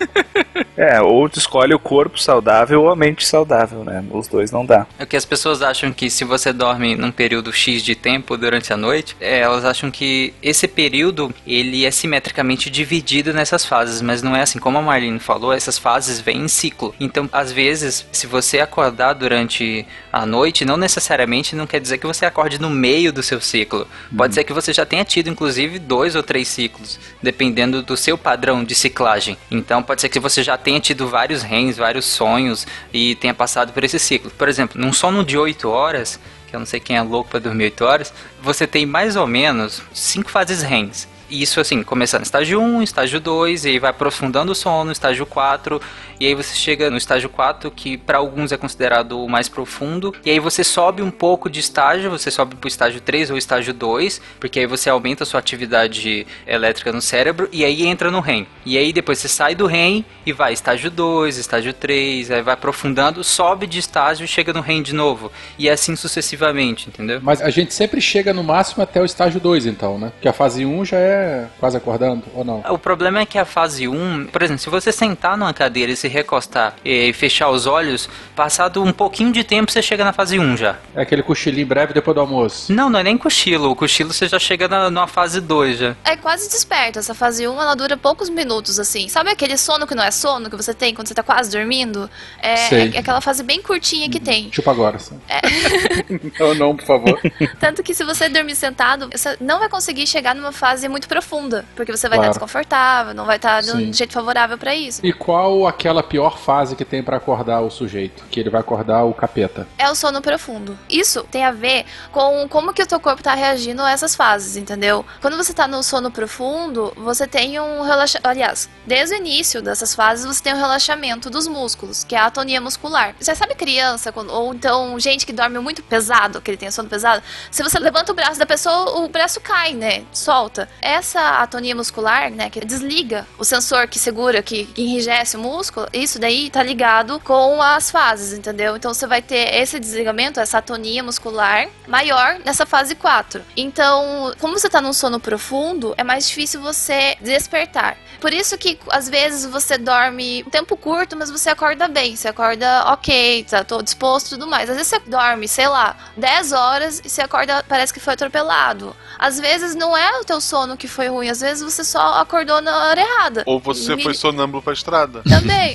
É, 0.77 1.01
ou 1.01 1.27
tu 1.29 1.39
escolhe 1.39 1.73
o 1.73 1.79
corpo 1.79 2.19
saudável 2.19 2.83
ou 2.83 2.89
a 2.91 2.95
mente 2.95 3.25
saudável, 3.25 3.83
né? 3.83 4.03
Os 4.11 4.27
dois 4.27 4.51
não 4.51 4.65
dá. 4.65 4.85
É 4.99 5.05
que 5.05 5.15
as 5.15 5.25
pessoas 5.25 5.61
acham 5.61 5.91
que 5.91 6.09
se 6.09 6.23
você 6.23 6.51
dorme 6.53 6.95
num 6.95 7.11
período 7.11 7.51
X 7.53 7.81
de 7.83 7.95
tempo 7.95 8.37
durante 8.37 8.71
a 8.73 8.77
noite, 8.77 9.15
é, 9.19 9.39
elas 9.39 9.63
acham 9.65 9.89
que 9.89 10.33
esse 10.41 10.67
período 10.67 11.33
ele 11.45 11.85
é 11.85 11.91
simetricamente 11.91 12.69
dividido 12.69 13.33
nessas 13.33 13.65
fases, 13.65 14.01
mas 14.01 14.21
não 14.21 14.35
é 14.35 14.41
assim. 14.41 14.59
Como 14.59 14.77
a 14.77 14.81
Marlene 14.81 15.19
falou, 15.19 15.53
essas 15.53 15.77
fases 15.77 16.19
vêm 16.19 16.41
em 16.41 16.47
ciclo. 16.47 16.93
Então, 16.99 17.29
às 17.31 17.51
vezes, 17.51 17.94
se 18.11 18.27
você 18.27 18.59
acordar 18.59 19.13
durante 19.13 19.85
a 20.11 20.25
noite, 20.25 20.65
não 20.65 20.77
necessariamente 20.77 21.55
não 21.55 21.67
quer 21.67 21.79
dizer 21.79 21.97
que 21.97 22.07
você 22.07 22.25
acorde 22.25 22.59
no 22.59 22.69
meio 22.69 23.13
do 23.13 23.21
seu 23.21 23.39
ciclo. 23.39 23.87
Pode 24.15 24.33
ser 24.33 24.43
que 24.43 24.53
você 24.53 24.73
já 24.73 24.85
tenha 24.85 25.05
tido, 25.05 25.29
inclusive, 25.29 25.79
dois 25.79 26.15
ou 26.15 26.23
três 26.23 26.47
ciclos, 26.47 26.99
dependendo 27.21 27.81
do 27.81 27.95
seu 27.95 28.17
padrão 28.17 28.63
de 28.63 28.73
ciclagem. 28.73 29.37
Então, 29.51 29.83
pode 29.83 30.01
ser 30.01 30.09
que 30.09 30.19
você 30.19 30.43
já 30.43 30.57
tenha 30.57 30.79
tido 30.79 31.07
vários 31.07 31.43
REMs, 31.43 31.77
vários 31.77 32.05
sonhos 32.05 32.65
e 32.93 33.15
tenha 33.15 33.33
passado 33.33 33.71
por 33.71 33.83
esse 33.83 33.99
ciclo. 33.99 34.31
Por 34.31 34.49
exemplo, 34.49 34.81
num 34.81 34.91
sono 34.91 35.23
de 35.23 35.37
8 35.37 35.69
horas, 35.69 36.19
que 36.47 36.55
eu 36.55 36.59
não 36.59 36.65
sei 36.65 36.79
quem 36.79 36.97
é 36.97 37.01
louco 37.01 37.29
para 37.29 37.39
dormir 37.39 37.65
8 37.65 37.85
horas, 37.85 38.13
você 38.41 38.65
tem 38.65 38.85
mais 38.85 39.15
ou 39.15 39.27
menos 39.27 39.81
cinco 39.93 40.29
fases 40.29 40.61
REMs. 40.61 41.07
E 41.29 41.41
Isso 41.41 41.59
assim, 41.59 41.81
começando 41.81 42.21
no 42.21 42.25
estágio 42.25 42.61
1, 42.61 42.83
estágio 42.83 43.19
2, 43.19 43.65
e 43.65 43.69
aí 43.69 43.79
vai 43.79 43.89
aprofundando 43.89 44.51
o 44.51 44.55
sono, 44.55 44.91
estágio 44.91 45.25
4, 45.25 45.81
e 46.19 46.25
aí 46.25 46.35
você 46.35 46.55
chega 46.55 46.89
no 46.89 46.97
estágio 46.97 47.29
4, 47.29 47.69
que 47.71 47.97
para 47.97 48.17
alguns 48.17 48.51
é 48.51 48.57
considerado 48.57 49.23
o 49.23 49.29
mais 49.29 49.49
profundo, 49.49 50.13
e 50.25 50.29
aí 50.29 50.39
você 50.39 50.63
sobe 50.63 51.01
um 51.01 51.11
pouco 51.11 51.49
de 51.49 51.59
estágio, 51.59 52.09
você 52.09 52.31
sobe 52.31 52.55
pro 52.55 52.67
estágio 52.67 53.01
3 53.01 53.31
ou 53.31 53.37
estágio 53.37 53.73
2, 53.73 54.21
porque 54.39 54.59
aí 54.59 54.65
você 54.65 54.89
aumenta 54.89 55.23
a 55.23 55.25
sua 55.25 55.39
atividade 55.39 56.25
elétrica 56.47 56.91
no 56.91 57.01
cérebro, 57.01 57.49
e 57.51 57.63
aí 57.63 57.85
entra 57.85 58.09
no 58.09 58.19
REM. 58.19 58.47
E 58.65 58.77
aí 58.77 58.91
depois 58.93 59.19
você 59.19 59.27
sai 59.27 59.55
do 59.55 59.65
REM 59.65 60.05
e 60.25 60.33
vai 60.33 60.53
estágio 60.53 60.89
2, 60.89 61.37
estágio 61.37 61.73
3, 61.73 62.31
aí 62.31 62.41
vai 62.41 62.53
aprofundando, 62.53 63.23
sobe 63.23 63.67
de 63.67 63.79
estágio 63.79 64.25
e 64.25 64.27
chega 64.27 64.53
no 64.53 64.61
REM 64.61 64.81
de 64.81 64.93
novo, 64.93 65.31
e 65.57 65.69
assim 65.69 65.95
sucessivamente, 65.95 66.89
entendeu? 66.89 67.19
Mas 67.21 67.41
a 67.41 67.49
gente 67.49 67.73
sempre 67.73 68.01
chega 68.01 68.33
no 68.33 68.43
máximo 68.43 68.83
até 68.83 69.01
o 69.01 69.05
estágio 69.05 69.39
2, 69.39 69.65
então, 69.65 69.97
né? 69.97 70.11
Porque 70.15 70.27
a 70.27 70.33
fase 70.33 70.65
1 70.65 70.85
já 70.85 70.97
é 70.97 71.47
quase 71.59 71.77
acordando, 71.77 72.23
ou 72.33 72.43
não? 72.43 72.63
O 72.69 72.77
problema 72.77 73.19
é 73.19 73.25
que 73.25 73.37
a 73.37 73.45
fase 73.45 73.87
1, 73.87 74.27
por 74.31 74.41
exemplo, 74.41 74.61
se 74.61 74.69
você 74.69 74.91
sentar 74.91 75.37
numa 75.37 75.53
cadeira 75.53 75.91
e 75.91 75.95
se 76.05 76.07
recostar 76.07 76.75
e 76.85 77.11
fechar 77.13 77.49
os 77.49 77.65
olhos, 77.65 78.07
passado 78.35 78.83
um 78.83 78.93
pouquinho 78.93 79.31
de 79.31 79.43
tempo 79.43 79.71
você 79.71 79.81
chega 79.81 80.03
na 80.05 80.13
fase 80.13 80.39
1 80.39 80.55
já. 80.57 80.75
É 80.95 81.01
aquele 81.01 81.23
cochilinho 81.23 81.65
breve 81.65 81.93
depois 81.93 82.13
do 82.13 82.21
almoço. 82.21 82.71
Não, 82.71 82.89
não 82.89 82.99
é 82.99 83.03
nem 83.03 83.17
cochilo. 83.17 83.71
O 83.71 83.75
cochilo 83.75 84.13
você 84.13 84.27
já 84.27 84.37
chega 84.37 84.67
na, 84.67 84.89
numa 84.91 85.07
fase 85.07 85.41
2 85.41 85.77
já. 85.79 85.95
É 86.03 86.15
quase 86.15 86.47
desperto. 86.49 86.99
Essa 86.99 87.15
fase 87.15 87.47
1, 87.47 87.59
ela 87.61 87.73
dura 87.75 87.97
poucos 87.97 88.29
minutos, 88.29 88.79
assim. 88.79 89.07
Sabe 89.09 89.31
aquele 89.31 89.57
sono 89.57 89.87
que 89.87 89.95
não 89.95 90.03
é 90.03 90.11
sono 90.11 90.49
que 90.49 90.55
você 90.55 90.73
tem 90.73 90.93
quando 90.93 91.07
você 91.07 91.15
tá 91.15 91.23
quase 91.23 91.49
dormindo? 91.49 92.09
É, 92.41 92.55
Sei. 92.55 92.91
é 92.93 92.99
aquela 92.99 93.19
fase 93.21 93.41
bem 93.41 93.61
curtinha 93.61 94.07
que 94.09 94.19
tem. 94.19 94.49
Tipo 94.49 94.69
agora, 94.69 94.97
assim. 94.97 95.19
Não, 96.39 96.53
não, 96.53 96.75
por 96.75 96.85
favor. 96.85 97.19
Tanto 97.59 97.81
que 97.81 97.93
se 97.93 98.03
você 98.03 98.29
dormir 98.29 98.55
sentado, 98.55 99.09
você 99.11 99.37
não 99.39 99.59
vai 99.59 99.69
conseguir 99.69 100.05
chegar 100.05 100.35
numa 100.35 100.51
fase 100.51 100.87
muito 100.87 101.07
profunda. 101.07 101.65
Porque 101.75 101.91
você 101.91 102.07
vai 102.07 102.17
Claro. 102.17 102.31
estar 102.31 102.39
desconfortável, 102.39 103.13
não 103.13 103.25
vai 103.25 103.37
estar 103.37 103.61
de 103.61 103.71
Sim. 103.71 103.89
um 103.89 103.93
jeito 103.93 104.13
favorável 104.13 104.57
pra 104.57 104.75
isso. 104.75 105.01
E 105.05 105.11
qual 105.13 105.65
aquela 105.67 105.94
pior 106.03 106.37
fase 106.37 106.75
que 106.75 106.85
tem 106.85 107.03
pra 107.03 107.17
acordar 107.17 107.61
o 107.61 107.69
sujeito? 107.69 108.23
Que 108.29 108.39
ele 108.39 108.49
vai 108.49 108.61
acordar 108.61 109.03
o 109.03 109.13
capeta. 109.13 109.67
É 109.77 109.89
o 109.89 109.95
sono 109.95 110.21
profundo. 110.21 110.77
Isso 110.89 111.23
tem 111.29 111.43
a 111.43 111.51
ver 111.51 111.85
com 112.11 112.47
como 112.49 112.73
que 112.73 112.83
o 112.83 112.87
teu 112.87 112.99
corpo 112.99 113.23
tá 113.23 113.33
reagindo 113.33 113.81
a 113.81 113.91
essas 113.91 114.15
fases, 114.15 114.57
entendeu? 114.57 115.05
Quando 115.21 115.37
você 115.37 115.53
tá 115.53 115.67
no 115.67 115.81
sono 115.83 116.11
profundo, 116.11 116.93
você 116.95 117.27
tem 117.27 117.59
um 117.59 117.81
relaxamento. 117.81 118.27
Aliás, 118.27 118.69
desde 118.85 119.15
o 119.15 119.17
início 119.17 119.61
dessas 119.61 119.93
fases, 119.93 120.25
você 120.25 120.41
tem 120.41 120.53
um 120.53 120.57
relaxamento 120.57 121.29
dos 121.29 121.47
músculos, 121.47 122.03
que 122.03 122.15
é 122.15 122.19
a 122.19 122.25
atonia 122.25 122.61
muscular. 122.61 123.15
Você 123.19 123.33
sabe 123.35 123.55
criança, 123.55 124.13
ou 124.15 124.53
então 124.53 124.99
gente 124.99 125.25
que 125.25 125.33
dorme 125.33 125.59
muito 125.59 125.83
pesado, 125.83 126.41
que 126.41 126.51
ele 126.51 126.57
tem 126.57 126.71
sono 126.71 126.89
pesado, 126.89 127.23
se 127.51 127.63
você 127.63 127.79
levanta 127.79 128.11
o 128.11 128.15
braço 128.15 128.39
da 128.39 128.45
pessoa, 128.45 128.99
o 128.99 129.07
braço 129.07 129.39
cai, 129.39 129.73
né? 129.73 130.03
Solta. 130.11 130.69
Essa 130.81 131.41
atonia 131.41 131.75
muscular, 131.75 132.29
né, 132.31 132.49
que 132.49 132.59
desliga 132.63 133.27
o 133.37 133.43
sensor 133.43 133.87
que 133.87 133.99
segura, 133.99 134.41
que 134.41 134.69
enrijece 134.77 135.37
o 135.37 135.39
músculo, 135.39 135.84
isso 135.93 136.19
daí 136.19 136.49
tá 136.49 136.61
ligado 136.63 137.19
com 137.19 137.61
as 137.61 137.91
fases, 137.91 138.33
entendeu? 138.37 138.75
Então 138.75 138.93
você 138.93 139.05
vai 139.07 139.21
ter 139.21 139.53
esse 139.55 139.79
desligamento, 139.79 140.39
essa 140.39 140.57
atonia 140.59 141.03
muscular 141.03 141.67
maior 141.87 142.37
nessa 142.45 142.65
fase 142.65 142.95
4. 142.95 143.41
Então, 143.55 144.33
como 144.39 144.57
você 144.57 144.69
tá 144.69 144.81
num 144.81 144.93
sono 144.93 145.19
profundo, 145.19 145.93
é 145.97 146.03
mais 146.03 146.27
difícil 146.27 146.61
você 146.61 147.15
despertar. 147.21 147.97
Por 148.21 148.33
isso 148.33 148.57
que 148.57 148.79
às 148.89 149.07
vezes 149.09 149.45
você 149.45 149.77
dorme 149.77 150.43
um 150.47 150.49
tempo 150.49 150.75
curto, 150.77 151.15
mas 151.15 151.29
você 151.29 151.49
acorda 151.49 151.87
bem, 151.87 152.15
você 152.15 152.27
acorda 152.29 152.85
ok, 152.87 153.43
tá 153.43 153.63
tô 153.63 153.81
disposto 153.81 154.27
e 154.27 154.29
tudo 154.31 154.47
mais. 154.47 154.69
Às 154.69 154.77
vezes 154.77 154.87
você 154.89 154.99
dorme, 155.07 155.47
sei 155.47 155.67
lá, 155.67 155.95
10 156.17 156.51
horas 156.53 157.01
e 157.03 157.09
você 157.09 157.21
acorda, 157.21 157.63
parece 157.67 157.93
que 157.93 157.99
foi 157.99 158.13
atropelado. 158.13 158.95
Às 159.19 159.39
vezes 159.39 159.75
não 159.75 159.95
é 159.95 160.19
o 160.19 160.23
teu 160.25 160.39
sono 160.41 160.75
que 160.77 160.87
foi 160.87 161.07
ruim, 161.07 161.29
às 161.29 161.39
vezes 161.41 161.61
você 161.63 161.83
só 161.83 162.15
acordou 162.19 162.61
na 162.61 162.85
hora 162.87 163.01
errada. 163.01 163.43
Ou 163.45 163.59
você 163.59 163.95
Me- 163.95 164.03
foi 164.03 164.13
sonâmbulo 164.13 164.61
pra 164.63 164.73
estrada. 164.73 165.21
Também. 165.27 165.74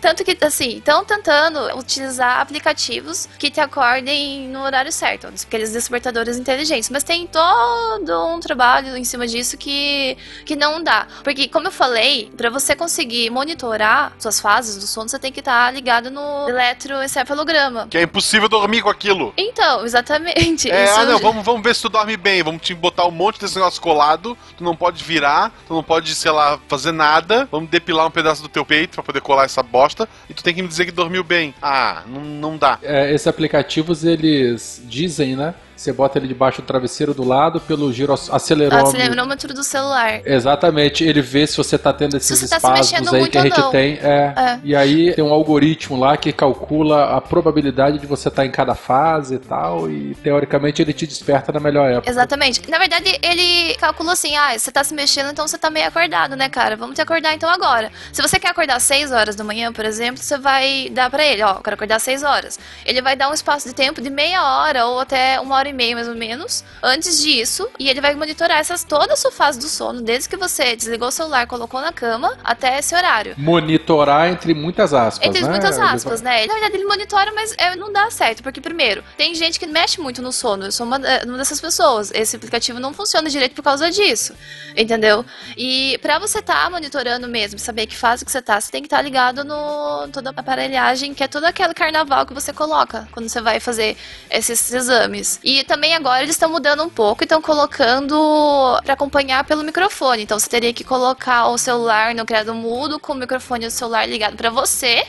Tanto 0.00 0.24
que, 0.24 0.36
assim, 0.44 0.78
estão 0.78 1.04
tentando 1.04 1.76
utilizar 1.76 2.40
aplicativos 2.40 3.28
que 3.38 3.50
te 3.50 3.60
acordem 3.60 4.48
no 4.48 4.62
horário 4.62 4.92
certo, 4.92 5.28
aqueles 5.46 5.72
despertadores 5.72 6.36
inteligentes. 6.36 6.90
Mas 6.90 7.02
tem 7.02 7.26
todo 7.26 8.34
um 8.34 8.40
trabalho 8.40 8.96
em 8.96 9.04
cima 9.04 9.26
disso 9.26 9.56
que, 9.56 10.16
que 10.44 10.54
não 10.54 10.82
dá. 10.82 11.06
Porque, 11.24 11.48
como 11.48 11.68
eu 11.68 11.72
falei, 11.72 12.30
para 12.36 12.50
você 12.50 12.76
conseguir 12.76 13.30
monitorar 13.30 14.12
suas 14.18 14.40
fases 14.40 14.76
do 14.76 14.86
sono, 14.86 15.08
você 15.08 15.18
tem 15.18 15.32
que 15.32 15.40
estar 15.40 15.72
ligado 15.72 16.10
no 16.10 16.48
eletroencefalograma. 16.48 17.88
Que 17.88 17.98
é 17.98 18.02
impossível 18.02 18.48
dormir 18.48 18.82
com 18.82 18.90
aquilo. 18.90 19.32
Então, 19.36 19.84
exatamente. 19.84 20.70
É, 20.70 20.90
ah, 20.90 21.04
não, 21.04 21.18
vamos, 21.18 21.44
vamos 21.44 21.62
ver 21.62 21.74
se 21.74 21.82
tu 21.82 21.88
dorme 21.88 22.16
bem. 22.16 22.42
Vamos 22.42 22.62
te 22.62 22.74
botar 22.74 23.06
um 23.06 23.10
monte 23.10 23.40
desse 23.40 23.56
negócio 23.56 23.80
colado. 23.80 24.36
Tu 24.56 24.62
não 24.62 24.76
pode 24.76 25.02
virar, 25.02 25.52
tu 25.66 25.74
não 25.74 25.82
pode, 25.82 26.14
sei 26.14 26.30
lá, 26.30 26.58
fazer 26.68 26.92
nada. 26.92 27.48
Vamos 27.50 27.70
depilar 27.70 28.06
um 28.06 28.10
pedaço 28.10 28.42
do 28.42 28.48
teu 28.48 28.64
peito 28.64 28.94
pra 28.94 29.02
poder 29.02 29.20
colar 29.20 29.44
essa 29.44 29.62
bosta. 29.78 30.08
E 30.28 30.34
tu 30.34 30.42
tem 30.42 30.54
que 30.54 30.62
me 30.62 30.68
dizer 30.68 30.86
que 30.86 30.90
dormiu 30.90 31.22
bem. 31.22 31.54
Ah, 31.62 32.02
não, 32.06 32.20
não 32.20 32.56
dá. 32.58 32.78
É, 32.82 33.14
esses 33.14 33.26
aplicativos, 33.28 34.04
eles 34.04 34.82
dizem, 34.86 35.36
né? 35.36 35.54
Você 35.78 35.92
bota 35.92 36.18
ele 36.18 36.26
debaixo 36.26 36.60
do 36.60 36.64
travesseiro 36.64 37.14
do 37.14 37.22
lado 37.22 37.60
pelo 37.60 37.92
giro 37.92 38.12
acelerômetro. 38.12 38.88
Acelerômetro 38.96 39.54
do 39.54 39.62
celular. 39.62 40.20
Exatamente, 40.24 41.04
ele 41.04 41.22
vê 41.22 41.46
se 41.46 41.56
você 41.56 41.78
tá 41.78 41.92
tendo 41.92 42.16
esses 42.16 42.40
você 42.40 42.48
tá 42.48 42.74
aí 42.74 43.28
que 43.28 43.38
a 43.38 43.42
gente 43.42 43.60
não. 43.60 43.70
tem. 43.70 43.92
É. 44.02 44.34
É. 44.36 44.60
E 44.64 44.74
aí 44.74 45.14
tem 45.14 45.22
um 45.22 45.32
algoritmo 45.32 45.96
lá 45.96 46.16
que 46.16 46.32
calcula 46.32 47.16
a 47.16 47.20
probabilidade 47.20 48.00
de 48.00 48.08
você 48.08 48.26
estar 48.28 48.44
em 48.44 48.50
cada 48.50 48.74
fase 48.74 49.36
e 49.36 49.38
tal. 49.38 49.88
E 49.88 50.16
teoricamente 50.16 50.82
ele 50.82 50.92
te 50.92 51.06
desperta 51.06 51.52
na 51.52 51.60
melhor 51.60 51.88
época. 51.88 52.10
Exatamente. 52.10 52.68
Na 52.68 52.78
verdade, 52.78 53.16
ele 53.22 53.76
calculou 53.76 54.12
assim: 54.12 54.36
ah, 54.36 54.58
você 54.58 54.72
tá 54.72 54.82
se 54.82 54.92
mexendo, 54.92 55.30
então 55.30 55.46
você 55.46 55.56
tá 55.56 55.70
meio 55.70 55.86
acordado, 55.86 56.34
né, 56.34 56.48
cara? 56.48 56.74
Vamos 56.74 56.96
te 56.96 57.02
acordar 57.02 57.34
então 57.34 57.48
agora. 57.48 57.92
Se 58.12 58.20
você 58.20 58.40
quer 58.40 58.48
acordar 58.48 58.78
às 58.78 58.82
6 58.82 59.12
horas 59.12 59.36
da 59.36 59.44
manhã, 59.44 59.72
por 59.72 59.84
exemplo, 59.84 60.20
você 60.20 60.36
vai 60.36 60.88
dar 60.90 61.08
pra 61.08 61.24
ele: 61.24 61.44
ó, 61.44 61.52
eu 61.54 61.62
quero 61.62 61.74
acordar 61.74 61.96
às 61.96 62.02
6 62.02 62.24
horas. 62.24 62.58
Ele 62.84 63.00
vai 63.00 63.14
dar 63.14 63.30
um 63.30 63.34
espaço 63.34 63.68
de 63.68 63.74
tempo 63.74 64.00
de 64.00 64.10
meia 64.10 64.42
hora 64.42 64.86
ou 64.86 64.98
até 64.98 65.38
uma 65.38 65.54
hora 65.54 65.67
e 65.68 65.72
meia, 65.72 65.94
mais 65.94 66.08
ou 66.08 66.14
menos, 66.14 66.64
antes 66.82 67.20
disso. 67.20 67.68
E 67.78 67.88
ele 67.88 68.00
vai 68.00 68.14
monitorar 68.14 68.58
essas, 68.58 68.84
toda 68.84 69.12
a 69.12 69.16
sua 69.16 69.30
fase 69.30 69.58
do 69.58 69.68
sono, 69.68 70.00
desde 70.00 70.28
que 70.28 70.36
você 70.36 70.74
desligou 70.76 71.08
o 71.08 71.12
celular, 71.12 71.46
colocou 71.46 71.80
na 71.80 71.92
cama, 71.92 72.36
até 72.42 72.78
esse 72.78 72.94
horário. 72.94 73.34
Monitorar 73.36 74.28
entre 74.28 74.54
muitas 74.54 74.94
aspas, 74.94 75.26
Entre 75.26 75.42
né? 75.42 75.48
muitas 75.48 75.78
aspas, 75.78 76.22
né? 76.22 76.46
Na 76.46 76.54
verdade, 76.54 76.76
ele 76.76 76.84
monitora, 76.84 77.32
mas 77.32 77.54
é, 77.58 77.76
não 77.76 77.92
dá 77.92 78.10
certo. 78.10 78.42
Porque, 78.42 78.60
primeiro, 78.60 79.02
tem 79.16 79.34
gente 79.34 79.58
que 79.58 79.66
mexe 79.66 80.00
muito 80.00 80.22
no 80.22 80.32
sono. 80.32 80.66
Eu 80.66 80.72
sou 80.72 80.86
uma, 80.86 80.96
é, 80.96 81.24
uma 81.24 81.38
dessas 81.38 81.60
pessoas. 81.60 82.10
Esse 82.14 82.36
aplicativo 82.36 82.80
não 82.80 82.92
funciona 82.92 83.28
direito 83.28 83.54
por 83.54 83.62
causa 83.62 83.90
disso. 83.90 84.34
Entendeu? 84.76 85.24
E 85.56 85.98
pra 85.98 86.18
você 86.18 86.38
estar 86.38 86.70
monitorando 86.70 87.28
mesmo, 87.28 87.58
saber 87.58 87.86
que 87.86 87.96
fase 87.96 88.24
que 88.24 88.30
você 88.30 88.40
tá, 88.40 88.60
você 88.60 88.70
tem 88.70 88.82
que 88.82 88.86
estar 88.86 89.02
ligado 89.02 89.44
no 89.44 90.08
toda 90.12 90.30
a 90.30 90.40
aparelhagem, 90.40 91.14
que 91.14 91.24
é 91.24 91.28
todo 91.28 91.44
aquele 91.44 91.74
carnaval 91.74 92.24
que 92.26 92.34
você 92.34 92.52
coloca 92.52 93.08
quando 93.12 93.28
você 93.28 93.40
vai 93.40 93.60
fazer 93.60 93.96
esses 94.30 94.72
exames. 94.72 95.40
E 95.42 95.57
também 95.64 95.94
agora 95.94 96.22
eles 96.22 96.34
estão 96.34 96.50
mudando 96.50 96.82
um 96.82 96.88
pouco 96.88 97.22
e 97.22 97.24
estão 97.24 97.40
colocando 97.40 98.80
pra 98.84 98.94
acompanhar 98.94 99.44
pelo 99.44 99.62
microfone. 99.62 100.22
Então 100.22 100.38
você 100.38 100.48
teria 100.48 100.72
que 100.72 100.84
colocar 100.84 101.48
o 101.48 101.58
celular 101.58 102.14
no 102.14 102.24
criado 102.24 102.54
mudo 102.54 102.98
com 102.98 103.12
o 103.12 103.16
microfone 103.16 103.66
do 103.66 103.70
celular 103.70 104.06
ligado 104.06 104.36
pra 104.36 104.50
você. 104.50 105.06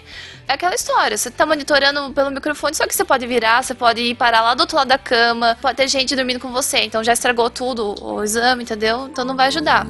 É 0.48 0.54
aquela 0.54 0.74
história, 0.74 1.16
você 1.16 1.30
tá 1.30 1.46
monitorando 1.46 2.12
pelo 2.12 2.32
microfone, 2.32 2.74
só 2.74 2.88
que 2.88 2.96
você 2.96 3.06
pode 3.06 3.28
virar, 3.28 3.64
você 3.64 3.76
pode 3.76 4.02
ir 4.02 4.16
parar 4.16 4.42
lá 4.42 4.56
do 4.56 4.62
outro 4.62 4.78
lado 4.78 4.88
da 4.88 4.98
cama, 4.98 5.56
pode 5.62 5.78
ter 5.78 5.88
gente 5.88 6.16
dormindo 6.16 6.40
com 6.40 6.52
você, 6.52 6.80
então 6.80 7.04
já 7.04 7.14
estragou 7.14 7.52
tudo 7.52 7.96
o 8.04 8.24
exame, 8.24 8.64
entendeu? 8.64 9.08
Então 9.08 9.24
não 9.24 9.36
vai 9.36 9.48
ajudar. 9.48 9.86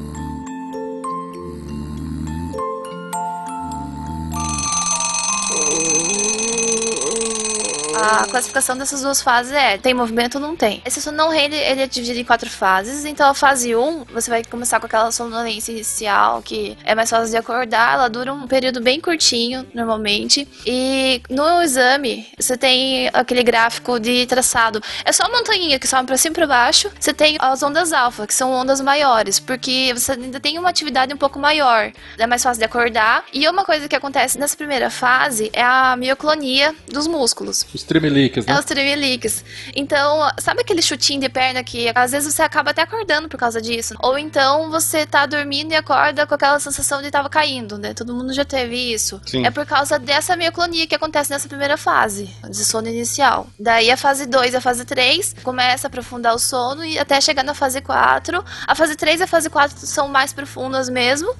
A 8.10 8.26
classificação 8.26 8.76
dessas 8.76 9.04
duas 9.04 9.22
fases 9.22 9.54
é: 9.54 9.78
tem 9.78 9.94
movimento 9.94 10.36
ou 10.36 10.42
não 10.42 10.56
tem. 10.56 10.82
Esse 10.84 11.00
sono 11.00 11.30
REM 11.30 11.54
ele, 11.54 11.82
é 11.82 11.86
dividido 11.86 12.20
em 12.20 12.24
quatro 12.24 12.50
fases. 12.50 13.06
Então, 13.06 13.30
a 13.30 13.36
fase 13.36 13.76
1, 13.76 14.06
você 14.06 14.32
vai 14.32 14.44
começar 14.44 14.80
com 14.80 14.88
aquela 14.88 15.12
sonolência 15.12 15.72
inicial, 15.72 16.42
que 16.42 16.76
é 16.84 16.96
mais 16.96 17.08
fácil 17.12 17.30
de 17.30 17.38
acordar. 17.38 17.94
Ela 17.94 18.08
dura 18.08 18.34
um 18.34 18.48
período 18.48 18.82
bem 18.82 19.00
curtinho, 19.00 19.64
normalmente. 19.76 20.48
E 20.66 21.22
no 21.30 21.62
exame, 21.62 22.28
você 22.36 22.58
tem 22.58 23.12
aquele 23.14 23.44
gráfico 23.44 24.00
de 24.00 24.26
traçado. 24.26 24.82
É 25.06 25.12
só 25.12 25.26
a 25.26 25.30
montanha 25.30 25.78
que 25.78 25.88
sobe 25.88 26.08
pra 26.08 26.18
cima 26.18 26.34
e 26.34 26.36
pra 26.36 26.48
baixo. 26.48 26.92
Você 27.00 27.14
tem 27.14 27.38
as 27.40 27.62
ondas 27.62 27.94
alfa, 27.94 28.26
que 28.26 28.34
são 28.34 28.52
ondas 28.52 28.82
maiores, 28.82 29.40
porque 29.40 29.94
você 29.96 30.14
ainda 30.14 30.40
tem 30.40 30.58
uma 30.58 30.70
atividade 30.70 31.14
um 31.14 31.18
pouco 31.18 31.38
maior. 31.38 31.92
É 32.18 32.26
mais 32.26 32.42
fácil 32.42 32.60
de 32.60 32.66
acordar. 32.66 33.24
E 33.32 33.48
uma 33.48 33.64
coisa 33.64 33.88
que 33.88 33.96
acontece 33.96 34.40
nessa 34.40 34.58
primeira 34.58 34.90
fase 34.90 35.52
é 35.54 35.62
a 35.62 35.96
mioclonia 35.96 36.74
dos 36.88 37.06
músculos. 37.06 37.64
Os 37.72 37.84
tremeliques, 38.00 38.46
né? 38.46 38.54
É 38.54 38.60
os 38.60 38.66
tremeliques. 38.66 39.44
Então, 39.76 40.28
sabe 40.40 40.62
aquele 40.62 40.82
chutinho 40.82 41.22
de 41.22 41.30
perna 41.30 41.64
que 41.64 41.92
às 41.94 42.12
vezes 42.12 42.34
você 42.34 42.42
acaba 42.42 42.72
até 42.72 42.82
acordando 42.82 43.28
por 43.30 43.38
causa 43.38 43.62
disso? 43.62 43.96
Ou 44.02 44.18
então 44.18 44.70
você 44.70 45.06
tá 45.06 45.26
dormindo 45.26 45.72
e 45.72 45.76
acorda 45.76 46.26
com 46.26 46.34
aquela 46.36 46.60
sensação 46.60 47.02
de 47.02 47.12
tava 47.12 47.30
caindo, 47.30 47.78
né? 47.78 47.94
Todo 47.94 48.14
mundo 48.14 48.34
já 48.34 48.46
teve 48.46 48.76
isso. 48.94 49.22
Sim. 49.26 49.46
É 49.46 49.52
por 49.52 49.66
causa 49.66 49.98
dessa 50.00 50.36
mioclonia 50.36 50.88
que 50.88 50.96
acontece 50.96 51.30
nessa 51.32 51.48
primeira 51.48 51.78
fase, 51.78 52.30
de 52.50 52.66
sono 52.66 52.88
inicial. 52.88 53.48
Daí 53.60 53.92
a 53.92 53.98
fase 53.98 54.26
2 54.26 54.54
e 54.54 54.58
a 54.58 54.62
fase 54.62 54.86
3 54.86 55.36
começa 55.44 55.88
a 55.88 55.90
aprofundar 55.90 56.34
o 56.36 56.40
sono 56.40 56.84
e 56.86 56.98
até 57.00 57.20
chegar 57.22 57.44
na 57.44 57.54
fase 57.54 57.82
4. 57.82 58.44
A 58.68 58.76
fase 58.76 58.96
3 58.96 59.20
e 59.20 59.24
a 59.24 59.28
fase 59.28 59.50
4 59.50 59.78
são 59.86 60.08
mais 60.08 60.34
profundas 60.34 60.90
mesmo, 60.90 61.34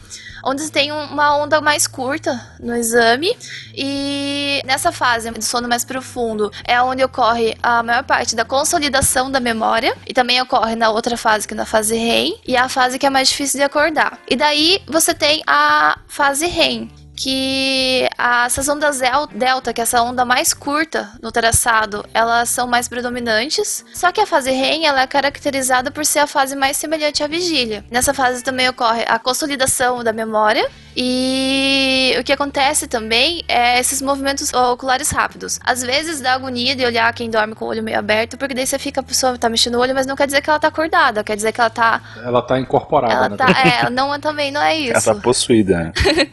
onde 0.44 0.70
tem 0.72 0.92
um- 0.92 1.06
uma 1.06 1.36
onda 1.38 1.60
mais 1.62 1.88
curta 1.88 2.40
no 2.60 2.76
exame. 2.76 3.36
E 3.76 4.62
nessa 4.66 4.92
fase 4.92 5.32
de 5.32 5.44
sono 5.44 5.68
mais 5.68 5.84
profundo 5.86 6.49
é 6.64 6.82
onde 6.82 7.04
ocorre 7.04 7.56
a 7.62 7.84
maior 7.84 8.04
parte 8.04 8.36
da 8.36 8.46
consolidação 8.46 9.32
da 9.32 9.40
memória. 9.40 9.96
E 10.08 10.14
também 10.14 10.42
ocorre 10.42 10.76
na 10.76 10.90
outra 10.90 11.18
fase, 11.18 11.48
que 11.48 11.54
é 11.54 11.58
na 11.58 11.66
fase 11.66 11.96
REM. 11.96 12.40
E 12.48 12.56
é 12.56 12.60
a 12.60 12.70
fase 12.70 13.00
que 13.00 13.06
é 13.06 13.10
mais 13.10 13.30
difícil 13.30 13.60
de 13.60 13.64
acordar. 13.64 14.20
E 14.30 14.36
daí 14.36 14.82
você 14.88 15.14
tem 15.14 15.42
a 15.46 16.00
fase 16.08 16.46
REM. 16.48 16.90
Que 17.22 18.08
a- 18.18 18.46
essas 18.46 18.70
ondas 18.70 19.00
del- 19.00 19.28
delta, 19.28 19.74
que 19.74 19.82
é 19.82 19.84
essa 19.84 20.02
onda 20.02 20.24
mais 20.24 20.54
curta 20.54 21.10
no 21.22 21.34
traçado, 21.34 22.06
elas 22.14 22.48
são 22.48 22.66
mais 22.66 22.88
predominantes. 22.88 23.84
Só 23.94 24.10
que 24.12 24.22
a 24.22 24.26
fase 24.26 24.52
REM 24.52 24.86
ela 24.86 25.02
é 25.02 25.08
caracterizada 25.08 25.92
por 25.92 26.06
ser 26.06 26.20
a 26.20 26.28
fase 26.28 26.56
mais 26.56 26.78
semelhante 26.78 27.22
à 27.22 27.28
vigília. 27.28 27.84
Nessa 27.92 28.14
fase 28.14 28.42
também 28.42 28.70
ocorre 28.70 29.04
a 29.06 29.20
consolidação 29.20 30.02
da 30.02 30.14
memória 30.14 30.66
e 30.96 32.16
o 32.18 32.24
que 32.24 32.32
acontece 32.32 32.88
também 32.88 33.44
é 33.50 33.78
esses 33.80 34.02
movimentos 34.02 34.54
oculares 34.54 35.12
rápidos. 35.12 35.60
Às 35.66 35.82
vezes 35.84 36.22
dá 36.22 36.34
agonia 36.34 36.74
de 36.74 36.86
olhar 36.86 37.14
quem 37.14 37.30
dorme 37.30 37.54
com 37.54 37.66
o 37.66 37.68
olho 37.68 37.84
meio 37.84 38.00
aberto, 38.00 38.38
porque 38.38 38.54
daí 38.54 38.66
você 38.66 38.80
fica, 38.80 39.02
a 39.02 39.04
pessoa 39.04 39.38
tá 39.38 39.50
mexendo 39.50 39.76
o 39.76 39.80
olho, 39.80 39.94
mas 39.94 40.06
não 40.08 40.16
quer 40.16 40.26
dizer 40.26 40.42
que 40.42 40.50
ela 40.50 40.60
tá 40.60 40.70
acordada, 40.70 41.22
quer 41.22 41.36
dizer 41.36 41.52
que 41.52 41.60
ela 41.60 41.70
tá. 41.70 42.02
Ela 42.24 42.42
tá 42.42 42.58
incorporada, 42.58 43.14
Ela 43.14 43.30
né? 43.30 43.36
tá. 43.38 43.48
É, 43.50 43.90
não, 43.90 44.18
também 44.22 44.52
não 44.52 44.62
é 44.62 44.78
isso. 44.78 44.92
Ela 44.94 45.02
tá 45.02 45.16
possuída, 45.16 45.78
né? 45.84 45.92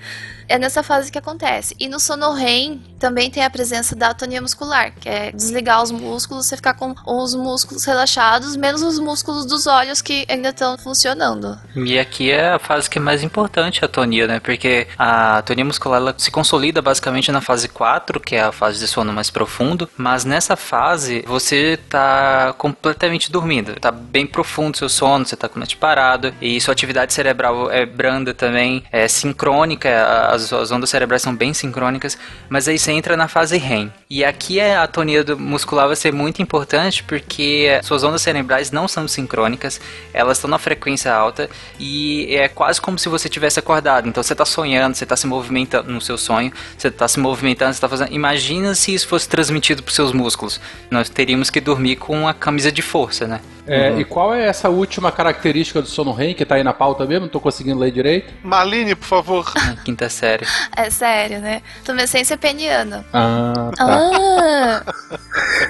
É 0.49 0.59
nessa 0.59 0.82
fase 0.82 1.11
que 1.11 1.18
acontece. 1.18 1.74
E 1.78 1.88
no 1.88 1.99
sono 1.99 2.32
REM 2.32 2.80
também 2.99 3.30
tem 3.30 3.44
a 3.44 3.51
presença 3.51 3.94
da 3.94 4.11
atonia 4.11 4.40
muscular, 4.40 4.92
que 4.99 5.09
é 5.09 5.32
desligar 5.32 5.82
os 5.82 5.90
músculos, 5.90 6.47
você 6.47 6.57
ficar 6.57 6.74
com 6.74 6.94
os 7.07 7.34
músculos 7.34 7.84
relaxados, 7.84 8.57
menos 8.57 8.82
os 8.82 8.99
músculos 8.99 9.44
dos 9.44 9.66
olhos 9.66 10.01
que 10.01 10.24
ainda 10.28 10.51
estão 10.51 10.78
funcionando. 10.78 11.59
E 11.74 11.99
aqui 11.99 12.30
é 12.30 12.51
a 12.51 12.59
fase 12.59 12.88
que 12.88 12.99
é 12.99 13.01
mais 13.01 13.22
importante 13.22 13.82
a 13.82 13.86
atonia, 13.86 14.26
né? 14.26 14.40
Porque 14.40 14.86
a 14.99 15.38
atonia 15.38 15.64
muscular 15.64 16.01
ela 16.01 16.14
se 16.16 16.30
consolida 16.30 16.80
basicamente 16.80 17.30
na 17.30 17.40
fase 17.40 17.68
4, 17.68 18.20
que 18.20 18.36
é 18.36 18.42
a 18.42 18.53
fase 18.53 18.78
de 18.78 18.86
sono 18.86 19.12
mais 19.12 19.30
profundo, 19.30 19.88
mas 19.97 20.24
nessa 20.24 20.57
fase 20.57 21.22
você 21.26 21.78
tá 21.88 22.55
completamente 22.57 23.30
dormindo, 23.30 23.74
tá 23.80 23.90
bem 23.90 24.26
profundo 24.26 24.76
seu 24.76 24.88
sono, 24.88 25.26
você 25.26 25.36
tá 25.36 25.49
com 25.49 25.59
mente 25.59 25.76
parado, 25.76 26.32
e 26.40 26.61
sua 26.61 26.72
atividade 26.72 27.12
cerebral 27.12 27.70
é 27.70 27.84
branda 27.84 28.32
também, 28.32 28.84
é 28.90 29.07
sincrônica, 29.09 29.88
as, 30.37 30.53
as 30.53 30.70
ondas 30.70 30.91
cerebrais 30.91 31.22
são 31.22 31.34
bem 31.34 31.53
sincrônicas, 31.53 32.16
mas 32.49 32.68
aí 32.68 32.78
você 32.78 32.93
entra 32.93 33.16
na 33.16 33.28
fase 33.28 33.57
REM. 33.57 33.93
E 34.09 34.24
aqui 34.24 34.61
a 34.61 34.82
atonia 34.82 35.24
muscular 35.37 35.87
vai 35.87 35.97
ser 35.97 36.12
muito 36.12 36.41
importante 36.41 37.03
porque 37.03 37.80
suas 37.82 38.05
ondas 38.05 38.22
cerebrais 38.22 38.70
não 38.70 38.87
são 38.87 39.09
sincrônicas, 39.09 39.80
elas 40.12 40.39
estão 40.39 40.49
na 40.51 40.59
frequência 40.59 41.12
alta 41.12 41.51
e 41.78 42.34
é 42.34 42.49
quase 42.49 42.80
como 42.80 42.99
se 42.99 43.09
você 43.09 43.28
tivesse 43.28 43.59
acordado. 43.59 44.09
Então 44.09 44.22
você 44.22 44.32
está 44.34 44.45
sonhando, 44.45 44.95
você 44.95 45.05
está 45.05 45.16
se 45.16 45.26
movimentando 45.26 45.91
no 45.91 46.01
seu 46.01 46.18
sonho, 46.18 46.53
você 46.76 46.89
está 46.89 47.09
se 47.09 47.18
movimentando, 47.18 47.72
você 47.72 47.78
está 47.78 47.89
fazendo. 47.89 48.12
Imagina 48.12 48.74
se 48.74 48.95
isso 48.95 49.09
fosse 49.09 49.28
transmitido 49.28 49.82
para 49.82 49.93
seus 49.93 50.12
músculos. 50.12 50.61
Nós 50.91 51.09
teríamos 51.09 51.51
que 51.51 51.61
dormir 51.61 51.97
com 51.97 52.28
a 52.28 52.34
camisa 52.34 52.70
de 52.70 52.82
força, 52.82 53.26
né? 53.26 53.41
É, 53.67 53.91
Uhum. 53.91 54.01
E 54.01 54.05
qual 54.05 54.35
é 54.35 54.47
essa 54.47 54.69
última 54.69 55.11
característica 55.12 55.81
do 55.83 55.89
sono 55.89 56.12
REM 56.12 56.35
que 56.35 56.45
tá 56.45 56.55
aí 56.57 56.62
na 56.64 56.73
pauta 56.73 57.05
mesmo? 57.05 57.23
Não 57.23 57.29
tô 57.29 57.41
conseguindo 57.41 57.79
ler 57.79 57.91
direito. 57.91 58.33
Marlene, 58.43 58.95
por 58.95 59.07
favor. 59.07 59.53
Quinta 59.85 60.09
série. 60.09 60.47
É 60.77 60.89
sério, 60.91 61.39
né? 61.41 61.62
Tumescência 61.85 62.37
peniana. 62.37 63.05
Ah, 63.12 63.71
Ah! 63.79 64.83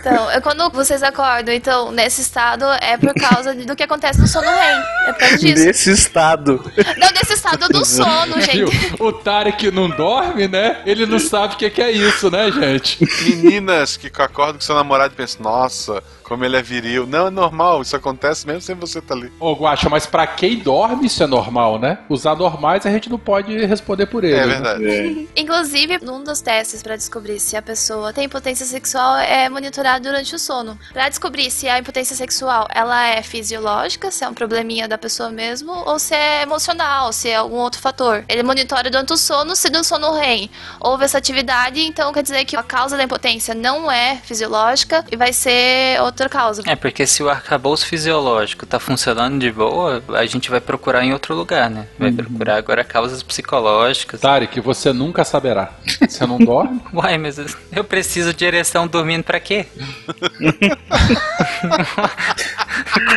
Então, 0.01 0.31
é 0.31 0.41
quando 0.41 0.69
vocês 0.71 1.03
acordam, 1.03 1.55
então, 1.55 1.91
nesse 1.93 2.21
estado 2.21 2.65
é 2.81 2.97
por 2.97 3.15
causa 3.15 3.55
do 3.55 3.77
que 3.77 3.83
acontece 3.83 4.21
no 4.21 4.27
sono 4.27 4.47
REM. 4.49 4.83
É 5.07 5.13
por 5.13 5.19
causa 5.21 5.39
disso. 5.39 5.65
Nesse 5.65 5.91
estado. 5.93 6.73
Não, 6.99 7.11
nesse 7.13 7.33
estado 7.35 7.69
do 7.69 7.85
sono, 7.85 8.35
Viu? 8.53 8.67
gente. 8.71 9.03
O 9.03 9.13
Tarek 9.13 9.71
não 9.71 9.89
dorme, 9.89 10.49
né? 10.49 10.83
Ele 10.87 11.07
não 11.07 11.19
sabe 11.19 11.55
o 11.55 11.57
que 11.57 11.71
que 11.71 11.83
é 11.83 11.91
isso, 11.91 12.31
né, 12.31 12.51
gente? 12.51 12.99
Meninas 13.25 13.97
que 13.97 14.09
acordam 14.21 14.55
com 14.55 14.61
seu 14.61 14.75
namorado 14.75 15.15
e 15.15 15.17
pensam, 15.17 15.43
nossa, 15.43 16.03
como 16.27 16.45
ele 16.45 16.57
é 16.57 16.63
viril. 16.63 17.07
Não, 17.07 17.29
é 17.29 17.31
normal, 17.31 17.83
isso 17.83 17.95
acontece 17.95 18.47
mesmo 18.47 18.61
sem 18.61 18.75
você 18.75 18.99
estar 18.99 19.15
ali. 19.15 19.33
Ô, 19.39 19.53
Guaxa, 19.53 19.89
mas 19.89 20.07
pra 20.07 20.27
quem 20.27 20.59
dorme 20.59 21.07
isso 21.07 21.23
é 21.23 21.27
normal, 21.27 21.79
né? 21.79 21.99
Os 22.09 22.27
anormais 22.27 22.85
a 22.85 22.91
gente 22.91 23.09
não 23.09 23.19
pode 23.19 23.65
responder 23.65 24.07
por 24.07 24.25
eles. 24.25 24.41
É 24.41 24.47
né? 24.47 24.55
verdade. 24.55 25.29
Inclusive, 25.37 26.05
num 26.05 26.25
dos 26.25 26.41
testes 26.41 26.83
pra 26.83 26.97
descobrir 26.97 27.39
se 27.39 27.57
a 27.57 27.63
pessoa 27.63 28.13
tem 28.13 28.25
impotência 28.25 28.67
sexual 28.67 29.17
é 29.19 29.49
monitorado 29.49 30.03
durante 30.03 30.35
o 30.35 30.39
sono. 30.39 30.77
Pra 30.93 31.09
descobrir 31.09 31.49
se 31.49 31.69
a 31.69 31.79
impotência 31.79 32.17
sexual 32.17 32.67
ela 32.75 33.07
é 33.07 33.23
fisiológica, 33.23 34.11
se 34.11 34.25
é 34.25 34.29
um 34.29 34.35
probleminha 34.35 34.89
da 34.89 34.99
pessoa 34.99 35.31
mesmo, 35.31 35.73
ou 35.73 35.99
se 35.99 36.15
é 36.15 36.43
emocional, 36.43 37.13
se 37.13 37.29
é 37.29 37.37
algum 37.37 37.59
outro 37.59 37.81
fator. 37.81 38.25
Ele 38.29 38.43
monitora 38.43 38.91
durante 38.91 39.13
o 39.13 39.17
sono, 39.17 39.55
se 39.55 39.71
no 39.71 39.85
sono 39.85 40.13
REM 40.13 40.51
houve 40.81 41.05
essa 41.05 41.19
atividade, 41.19 41.81
então 41.81 42.13
quer 42.13 42.25
dizer 42.25 42.45
que 42.45 42.57
a 42.57 42.65
causa 42.65 42.97
da 42.97 43.05
impotência 43.05 43.55
não 43.55 43.89
é 43.91 44.17
fisiológica 44.25 45.05
e 45.11 45.17
vai 45.17 45.33
ser 45.33 46.01
outra 46.01 46.16
causa. 46.29 46.63
É, 46.67 46.75
porque 46.75 47.07
se 47.07 47.23
o 47.23 47.29
arcabouço 47.29 47.87
fisiológico 47.87 48.65
tá 48.67 48.81
funcionando 48.81 49.39
de 49.39 49.53
boa, 49.53 50.03
a 50.15 50.27
gente 50.27 50.51
vai 50.51 50.61
procurar 50.61 51.05
em 51.05 51.13
outro 51.13 51.35
lugar, 51.35 51.71
né? 51.71 51.87
Vai 51.99 52.11
procurar 52.13 52.57
agora 52.57 52.83
causas 52.83 53.23
psicológicas. 53.23 54.21
Tarek, 54.21 54.61
você 54.61 54.93
nunca 54.93 55.25
saberá. 55.25 55.73
Você 56.09 56.27
não 56.27 56.39
dorme? 56.39 56.81
Uai, 56.93 57.19
mas 57.19 57.39
eu 57.73 57.85
preciso 57.85 58.33
de 58.33 58.45
ereção 58.45 58.87
dormindo 58.87 59.25
pra 59.25 59.39
quê? 59.39 59.67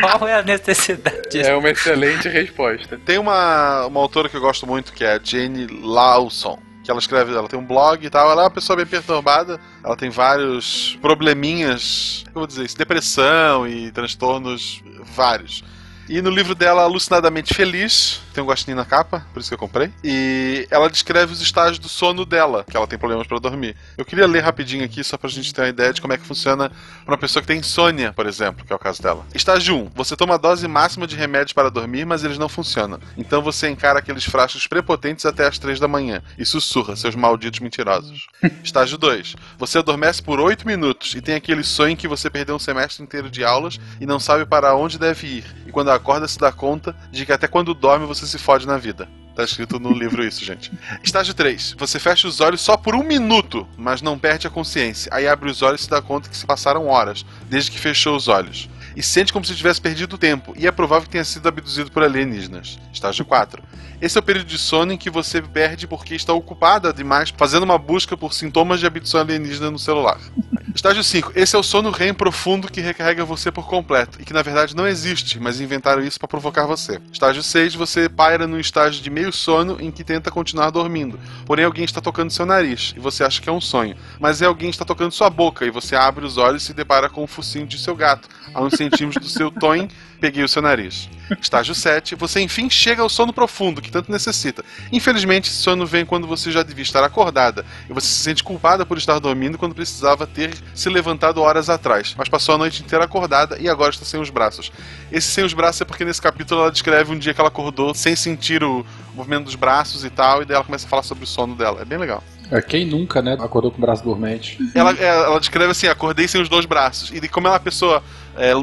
Qual 0.00 0.28
é 0.28 0.34
a 0.34 0.42
necessidade? 0.42 1.40
É 1.40 1.54
uma 1.54 1.70
excelente 1.70 2.28
resposta. 2.28 2.98
Tem 3.04 3.18
uma, 3.18 3.86
uma 3.86 4.00
autora 4.00 4.28
que 4.28 4.36
eu 4.36 4.40
gosto 4.40 4.66
muito, 4.66 4.92
que 4.92 5.04
é 5.04 5.14
a 5.14 5.20
Jane 5.22 5.66
Lawson. 5.66 6.58
Que 6.90 6.92
ela 6.92 6.98
escreve, 6.98 7.32
ela 7.32 7.46
tem 7.46 7.56
um 7.56 7.64
blog 7.64 8.04
e 8.04 8.10
tal. 8.10 8.28
Ela 8.28 8.42
é 8.42 8.44
uma 8.46 8.50
pessoa 8.50 8.76
bem 8.76 8.84
perturbada. 8.84 9.60
Ela 9.84 9.94
tem 9.94 10.10
vários 10.10 10.98
probleminhas, 11.00 12.24
como 12.34 12.48
dizer 12.48 12.64
isso, 12.64 12.76
depressão 12.76 13.64
e 13.64 13.92
transtornos 13.92 14.82
vários. 15.14 15.62
E 16.08 16.20
no 16.20 16.28
livro 16.28 16.52
dela, 16.52 16.82
Alucinadamente 16.82 17.54
Feliz, 17.54 18.20
tem 18.32 18.42
um 18.42 18.46
gostinho 18.46 18.76
na 18.76 18.84
capa, 18.84 19.26
por 19.32 19.40
isso 19.40 19.48
que 19.48 19.54
eu 19.54 19.58
comprei. 19.58 19.90
E 20.02 20.66
ela 20.70 20.88
descreve 20.88 21.32
os 21.32 21.40
estágios 21.40 21.78
do 21.78 21.88
sono 21.88 22.24
dela, 22.24 22.64
que 22.68 22.76
ela 22.76 22.86
tem 22.86 22.98
problemas 22.98 23.26
para 23.26 23.38
dormir. 23.38 23.76
Eu 23.96 24.04
queria 24.04 24.26
ler 24.26 24.40
rapidinho 24.40 24.84
aqui, 24.84 25.02
só 25.02 25.16
pra 25.16 25.28
gente 25.28 25.52
ter 25.52 25.62
uma 25.62 25.68
ideia 25.68 25.92
de 25.92 26.00
como 26.00 26.12
é 26.12 26.18
que 26.18 26.26
funciona 26.26 26.70
pra 27.04 27.14
uma 27.14 27.18
pessoa 27.18 27.42
que 27.42 27.48
tem 27.48 27.58
insônia, 27.58 28.12
por 28.12 28.26
exemplo, 28.26 28.64
que 28.64 28.72
é 28.72 28.76
o 28.76 28.78
caso 28.78 29.02
dela. 29.02 29.24
Estágio 29.34 29.76
1. 29.76 29.90
Você 29.94 30.16
toma 30.16 30.34
a 30.34 30.38
dose 30.38 30.66
máxima 30.66 31.06
de 31.06 31.16
remédios 31.16 31.52
para 31.52 31.70
dormir, 31.70 32.04
mas 32.04 32.24
eles 32.24 32.38
não 32.38 32.48
funcionam. 32.48 33.00
Então 33.16 33.42
você 33.42 33.68
encara 33.68 33.98
aqueles 33.98 34.24
frascos 34.24 34.66
prepotentes 34.66 35.26
até 35.26 35.46
as 35.46 35.58
3 35.58 35.80
da 35.80 35.88
manhã 35.88 36.22
e 36.38 36.44
sussurra, 36.44 36.96
seus 36.96 37.14
malditos 37.14 37.60
mentirosos. 37.60 38.26
Estágio 38.62 38.98
2. 38.98 39.36
Você 39.58 39.78
adormece 39.78 40.22
por 40.22 40.40
8 40.40 40.66
minutos 40.66 41.14
e 41.14 41.20
tem 41.20 41.34
aquele 41.34 41.62
sonho 41.62 41.96
que 41.96 42.08
você 42.08 42.30
perdeu 42.30 42.54
um 42.54 42.58
semestre 42.58 43.02
inteiro 43.02 43.30
de 43.30 43.44
aulas 43.44 43.78
e 44.00 44.06
não 44.06 44.18
sabe 44.18 44.44
para 44.44 44.74
onde 44.74 44.98
deve 44.98 45.26
ir. 45.26 45.44
E 45.66 45.72
quando 45.72 45.90
acorda, 45.90 46.26
se 46.26 46.38
dá 46.38 46.52
conta 46.52 46.94
de 47.10 47.24
que 47.24 47.32
até 47.32 47.46
quando 47.46 47.74
dorme 47.74 48.06
você 48.06 48.26
se 48.30 48.38
fode 48.38 48.66
na 48.66 48.78
vida. 48.78 49.08
Tá 49.34 49.44
escrito 49.44 49.78
no 49.78 49.92
livro 49.92 50.24
isso, 50.24 50.44
gente. 50.44 50.72
Estágio 51.02 51.32
3. 51.32 51.76
Você 51.78 51.98
fecha 51.98 52.28
os 52.28 52.40
olhos 52.40 52.60
só 52.60 52.76
por 52.76 52.94
um 52.94 53.02
minuto, 53.02 53.66
mas 53.76 54.02
não 54.02 54.18
perde 54.18 54.46
a 54.46 54.50
consciência. 54.50 55.10
Aí 55.14 55.26
abre 55.26 55.50
os 55.50 55.62
olhos 55.62 55.80
e 55.80 55.84
se 55.84 55.90
dá 55.90 56.02
conta 56.02 56.28
que 56.28 56.36
se 56.36 56.44
passaram 56.44 56.88
horas, 56.88 57.24
desde 57.48 57.70
que 57.70 57.78
fechou 57.78 58.16
os 58.16 58.28
olhos. 58.28 58.68
E 58.96 59.02
sente 59.02 59.32
como 59.32 59.44
se 59.44 59.54
tivesse 59.54 59.80
perdido 59.80 60.14
o 60.14 60.18
tempo, 60.18 60.54
e 60.56 60.66
é 60.66 60.70
provável 60.70 61.04
que 61.04 61.10
tenha 61.10 61.24
sido 61.24 61.48
abduzido 61.48 61.90
por 61.90 62.02
alienígenas. 62.02 62.78
Estágio 62.92 63.24
4. 63.24 63.62
Esse 64.00 64.16
é 64.16 64.20
o 64.20 64.22
período 64.22 64.46
de 64.46 64.56
sono 64.56 64.92
em 64.92 64.96
que 64.96 65.10
você 65.10 65.42
perde 65.42 65.86
porque 65.86 66.14
está 66.14 66.32
ocupada 66.32 66.92
demais 66.92 67.32
fazendo 67.36 67.64
uma 67.64 67.76
busca 67.76 68.16
por 68.16 68.32
sintomas 68.32 68.80
de 68.80 68.86
abdução 68.86 69.20
alienígena 69.20 69.70
no 69.70 69.78
celular. 69.78 70.18
Estágio 70.74 71.02
5. 71.02 71.32
Esse 71.34 71.56
é 71.56 71.58
o 71.58 71.62
sono 71.62 71.90
REM 71.90 72.14
profundo 72.14 72.70
que 72.70 72.80
recarrega 72.80 73.24
você 73.24 73.50
por 73.50 73.66
completo 73.66 74.18
e 74.20 74.24
que 74.24 74.32
na 74.32 74.40
verdade 74.40 74.74
não 74.74 74.86
existe, 74.86 75.38
mas 75.38 75.60
inventaram 75.60 76.02
isso 76.02 76.18
para 76.18 76.28
provocar 76.28 76.64
você. 76.64 77.00
Estágio 77.12 77.42
6. 77.42 77.74
Você 77.74 78.08
paira 78.08 78.46
no 78.46 78.58
estágio 78.58 79.02
de 79.02 79.10
meio 79.10 79.32
sono 79.32 79.76
em 79.80 79.90
que 79.90 80.04
tenta 80.04 80.30
continuar 80.30 80.70
dormindo, 80.70 81.18
porém 81.44 81.64
alguém 81.64 81.84
está 81.84 82.00
tocando 82.00 82.30
seu 82.30 82.46
nariz 82.46 82.94
e 82.96 83.00
você 83.00 83.24
acha 83.24 83.42
que 83.42 83.48
é 83.48 83.52
um 83.52 83.60
sonho, 83.60 83.96
mas 84.18 84.40
é 84.40 84.46
alguém 84.46 84.70
que 84.70 84.76
está 84.76 84.84
tocando 84.84 85.12
sua 85.12 85.28
boca 85.28 85.66
e 85.66 85.70
você 85.70 85.96
abre 85.96 86.24
os 86.24 86.36
olhos 86.36 86.62
e 86.62 86.66
se 86.66 86.72
depara 86.72 87.08
com 87.08 87.24
o 87.24 87.26
focinho 87.26 87.66
de 87.66 87.78
seu 87.78 87.94
gato 87.94 88.28
a 88.54 88.62
uns 88.62 88.79
centímetros 88.80 89.22
do 89.22 89.30
seu 89.30 89.50
toim. 89.50 89.88
Peguei 90.20 90.42
o 90.42 90.48
seu 90.48 90.60
nariz. 90.60 91.08
Estágio 91.40 91.74
7. 91.74 92.14
Você 92.14 92.40
enfim 92.40 92.68
chega 92.68 93.02
ao 93.02 93.08
sono 93.08 93.32
profundo 93.32 93.80
que 93.80 93.90
tanto 93.90 94.10
necessita. 94.10 94.64
Infelizmente, 94.92 95.48
esse 95.48 95.58
sono 95.58 95.86
vem 95.86 96.04
quando 96.04 96.26
você 96.26 96.50
já 96.50 96.62
devia 96.62 96.82
estar 96.82 97.02
acordada 97.04 97.64
e 97.88 97.92
você 97.92 98.06
se 98.06 98.22
sente 98.22 98.42
culpada 98.42 98.84
por 98.84 98.98
estar 98.98 99.18
dormindo 99.18 99.58
quando 99.58 99.74
precisava 99.74 100.26
ter 100.26 100.54
se 100.74 100.88
levantado 100.88 101.40
horas 101.40 101.68
atrás, 101.68 102.14
mas 102.16 102.28
passou 102.28 102.54
a 102.54 102.58
noite 102.58 102.82
inteira 102.82 103.04
acordada 103.04 103.58
e 103.58 103.68
agora 103.68 103.90
está 103.90 104.04
sem 104.04 104.20
os 104.20 104.30
braços. 104.30 104.70
Esse 105.10 105.28
sem 105.28 105.44
os 105.44 105.54
braços 105.54 105.80
é 105.80 105.84
porque 105.84 106.04
nesse 106.04 106.20
capítulo 106.20 106.62
ela 106.62 106.72
descreve 106.72 107.12
um 107.12 107.18
dia 107.18 107.32
que 107.32 107.40
ela 107.40 107.48
acordou 107.48 107.94
sem 107.94 108.16
sentir 108.16 108.62
o 108.62 108.84
movimento 109.14 109.44
dos 109.44 109.54
braços 109.54 110.04
e 110.04 110.10
tal, 110.10 110.42
e 110.42 110.44
daí 110.44 110.56
ela 110.56 110.64
começa 110.64 110.86
a 110.86 110.88
falar 110.88 111.02
sobre 111.02 111.24
o 111.24 111.26
sono 111.26 111.54
dela. 111.54 111.80
É 111.80 111.84
bem 111.84 111.98
legal. 111.98 112.22
É, 112.50 112.60
quem 112.60 112.84
nunca, 112.84 113.22
né? 113.22 113.36
Acordou 113.40 113.70
com 113.70 113.78
o 113.78 113.80
braço 113.80 114.02
dormente. 114.02 114.58
Ela, 114.74 114.92
é, 114.98 115.04
ela 115.04 115.38
descreve 115.38 115.70
assim: 115.70 115.86
acordei 115.86 116.26
sem 116.26 116.40
os 116.40 116.48
dois 116.48 116.66
braços. 116.66 117.10
E 117.10 117.28
como 117.28 117.46
ela 117.46 117.56
é 117.56 117.58
uma 117.58 117.64
pessoa. 117.64 118.02
É, 118.36 118.54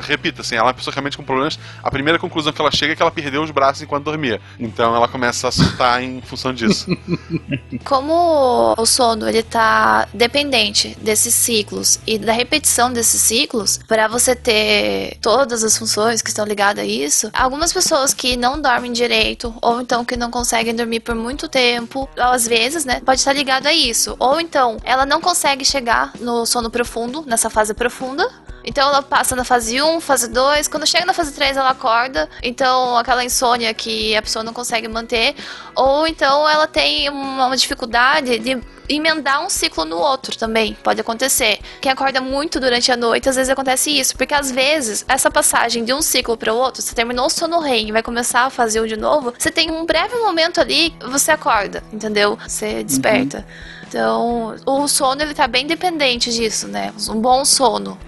repita, 0.00 0.40
assim, 0.40 0.54
ela 0.54 0.64
é 0.64 0.68
uma 0.68 0.74
pessoa 0.74 0.94
realmente 0.94 1.16
com 1.16 1.22
problemas. 1.22 1.58
A 1.82 1.90
primeira 1.90 2.18
conclusão 2.18 2.52
que 2.52 2.60
ela 2.60 2.70
chega 2.70 2.92
é 2.92 2.96
que 2.96 3.02
ela 3.02 3.10
perdeu 3.10 3.42
os 3.42 3.50
braços 3.50 3.82
enquanto 3.82 4.04
dormia. 4.04 4.40
Então 4.58 4.94
ela 4.94 5.08
começa 5.08 5.48
a 5.48 5.52
surtar 5.52 6.02
em 6.02 6.20
função 6.22 6.52
disso. 6.52 6.86
Como 7.84 8.74
o 8.76 8.86
sono 8.86 9.28
ele 9.28 9.42
tá 9.42 10.08
dependente 10.14 10.96
desses 11.00 11.34
ciclos 11.34 11.98
e 12.06 12.18
da 12.18 12.32
repetição 12.32 12.92
desses 12.92 13.20
ciclos, 13.20 13.78
para 13.86 14.08
você 14.08 14.34
ter 14.34 15.18
todas 15.20 15.64
as 15.64 15.76
funções 15.76 16.22
que 16.22 16.28
estão 16.28 16.44
ligadas 16.44 16.84
a 16.84 16.86
isso, 16.86 17.30
algumas 17.32 17.72
pessoas 17.72 18.14
que 18.14 18.36
não 18.36 18.60
dormem 18.60 18.92
direito 18.92 19.54
ou 19.60 19.80
então 19.80 20.04
que 20.04 20.16
não 20.16 20.30
conseguem 20.30 20.74
dormir 20.74 21.00
por 21.00 21.14
muito 21.14 21.48
tempo, 21.48 22.08
às 22.16 22.46
vezes, 22.46 22.84
né, 22.84 23.00
pode 23.00 23.20
estar 23.20 23.32
ligado 23.32 23.66
a 23.66 23.72
isso. 23.72 24.16
Ou 24.18 24.40
então 24.40 24.76
ela 24.84 25.04
não 25.04 25.20
consegue 25.20 25.64
chegar 25.64 26.12
no 26.20 26.46
sono 26.46 26.70
profundo, 26.70 27.24
nessa 27.26 27.50
fase 27.50 27.74
profunda, 27.74 28.28
então 28.64 28.88
ela 28.88 29.02
passa 29.02 29.34
na 29.34 29.44
fase 29.44 29.80
1, 29.80 30.00
fase 30.00 30.28
2, 30.28 30.68
quando 30.68 30.86
chega 30.86 31.04
na 31.04 31.12
fase 31.12 31.32
3 31.32 31.56
ela 31.56 31.70
acorda, 31.70 32.28
então 32.42 32.96
aquela 32.96 33.24
insônia 33.24 33.72
que 33.74 34.14
a 34.16 34.22
pessoa 34.22 34.42
não 34.42 34.52
consegue 34.52 34.88
manter, 34.88 35.34
ou 35.74 36.06
então 36.06 36.48
ela 36.48 36.66
tem 36.66 37.08
uma, 37.08 37.52
dificuldade 37.56 38.38
de 38.38 38.58
emendar 38.88 39.44
um 39.44 39.48
ciclo 39.48 39.84
no 39.84 39.96
outro 39.96 40.36
também, 40.36 40.76
pode 40.82 41.00
acontecer. 41.00 41.58
Quem 41.80 41.92
acorda 41.92 42.20
muito 42.20 42.58
durante 42.58 42.90
a 42.90 42.96
noite, 42.96 43.28
às 43.28 43.36
vezes 43.36 43.50
acontece 43.50 43.90
isso, 43.90 44.16
porque 44.16 44.34
às 44.34 44.50
vezes 44.50 45.04
essa 45.08 45.30
passagem 45.30 45.84
de 45.84 45.92
um 45.92 46.02
ciclo 46.02 46.36
para 46.36 46.52
o 46.52 46.56
outro, 46.56 46.82
você 46.82 46.94
terminou 46.94 47.26
o 47.26 47.30
sono 47.30 47.60
REM 47.60 47.88
e 47.88 47.92
vai 47.92 48.02
começar 48.02 48.44
a 48.44 48.50
fazer 48.50 48.80
um 48.80 48.86
de 48.86 48.96
novo, 48.96 49.32
você 49.36 49.50
tem 49.50 49.70
um 49.70 49.84
breve 49.84 50.16
momento 50.16 50.60
ali, 50.60 50.94
você 51.10 51.30
acorda, 51.30 51.82
entendeu? 51.92 52.38
Você 52.46 52.82
desperta. 52.82 53.46
Então, 53.92 54.56
o 54.64 54.88
sono 54.88 55.20
ele 55.20 55.34
tá 55.34 55.46
bem 55.46 55.66
dependente 55.66 56.32
disso, 56.32 56.66
né? 56.66 56.94
Um 57.10 57.20
bom 57.20 57.44
sono. 57.44 57.98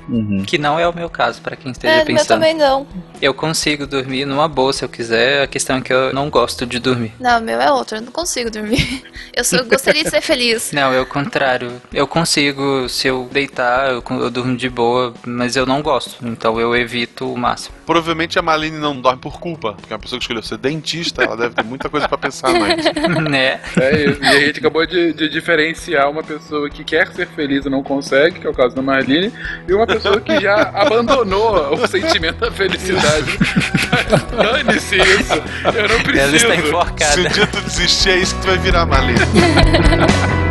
Que 0.47 0.57
não 0.57 0.81
é 0.81 0.89
o 0.89 0.95
meu 0.97 1.11
caso, 1.11 1.43
pra 1.43 1.55
quem 1.57 1.73
esteja 1.73 1.93
É, 1.97 2.05
pensando. 2.07 2.27
também 2.29 2.55
não. 2.55 2.87
Eu 3.25 3.33
consigo 3.33 3.87
dormir 3.87 4.27
numa 4.27 4.47
boa 4.47 4.71
se 4.71 4.85
eu 4.85 4.89
quiser, 4.89 5.45
a 5.45 5.47
questão 5.47 5.79
é 5.79 5.81
que 5.81 5.91
eu 5.91 6.13
não 6.13 6.29
gosto 6.29 6.67
de 6.67 6.79
dormir. 6.79 7.15
Não, 7.19 7.41
meu 7.41 7.59
é 7.59 7.73
outro, 7.73 7.97
eu 7.97 8.03
não 8.03 8.13
consigo 8.13 8.51
dormir. 8.51 9.03
Eu 9.35 9.43
só 9.43 9.65
gostaria 9.65 10.05
de 10.05 10.11
ser 10.11 10.21
feliz. 10.21 10.71
Não, 10.71 10.93
é 10.93 11.01
o 11.01 11.07
contrário. 11.07 11.83
Eu 11.93 12.07
consigo, 12.07 12.89
se 12.89 13.09
eu 13.09 13.29
deitar, 13.33 13.91
eu, 13.91 14.05
eu 14.21 14.31
durmo 14.31 14.57
de 14.57 14.69
boa, 14.69 15.13
mas 15.27 15.57
eu 15.57 15.67
não 15.67 15.83
gosto. 15.83 16.25
Então 16.25 16.61
eu 16.61 16.77
evito 16.77 17.33
o 17.33 17.37
máximo. 17.37 17.75
Provavelmente 17.85 18.39
a 18.39 18.43
Maline 18.43 18.79
não 18.79 19.01
dorme 19.01 19.21
por 19.21 19.41
culpa, 19.41 19.73
porque 19.73 19.93
é 19.93 19.97
uma 19.97 20.01
pessoa 20.01 20.21
que 20.21 20.23
escolheu 20.23 20.43
ser 20.43 20.59
dentista, 20.59 21.25
ela 21.25 21.37
deve 21.37 21.57
ter 21.57 21.65
muita 21.65 21.89
coisa 21.89 22.07
pra 22.07 22.17
pensar 22.17 22.51
à 22.51 22.53
noite. 22.53 22.85
né? 23.29 23.61
É 23.81 24.05
isso. 24.05 24.23
E 24.23 24.27
a 24.27 24.41
gente 24.47 24.61
acabou 24.61 24.87
de, 24.87 25.13
de 25.15 25.29
diferenciar 25.29 26.09
uma 26.09 26.23
pessoa 26.23 26.71
que 26.71 26.85
quer 26.85 27.09
ser 27.09 27.27
feliz 27.27 27.67
e 27.67 27.69
não 27.69 27.83
consegue, 27.83 28.39
que 28.39 28.47
é 28.47 28.51
o 28.51 28.55
caso 28.55 28.77
da 28.77 28.83
Marlene, 28.83 29.33
e 29.67 29.75
uma 29.75 29.87
pessoa 29.87 30.21
que 30.21 30.39
já 30.39 30.71
abandonou 30.75 31.75
o 31.75 31.87
sentimento 31.89 32.39
da 32.39 32.53
felicidade. 32.53 33.14
Dane-se 34.37 34.97
isso. 34.97 35.43
Eu 35.75 35.89
não 35.89 36.01
preciso. 36.01 36.19
Ela 36.19 36.37
está 36.37 36.57
enforcada. 36.57 37.13
Se 37.13 37.21
um 37.21 37.29
dia 37.29 37.47
tu 37.47 37.61
desistir, 37.61 38.11
é 38.11 38.17
isso 38.17 38.35
que 38.35 38.41
tu 38.43 38.47
vai 38.47 38.59
virar, 38.59 38.87
Maline. 38.87 39.19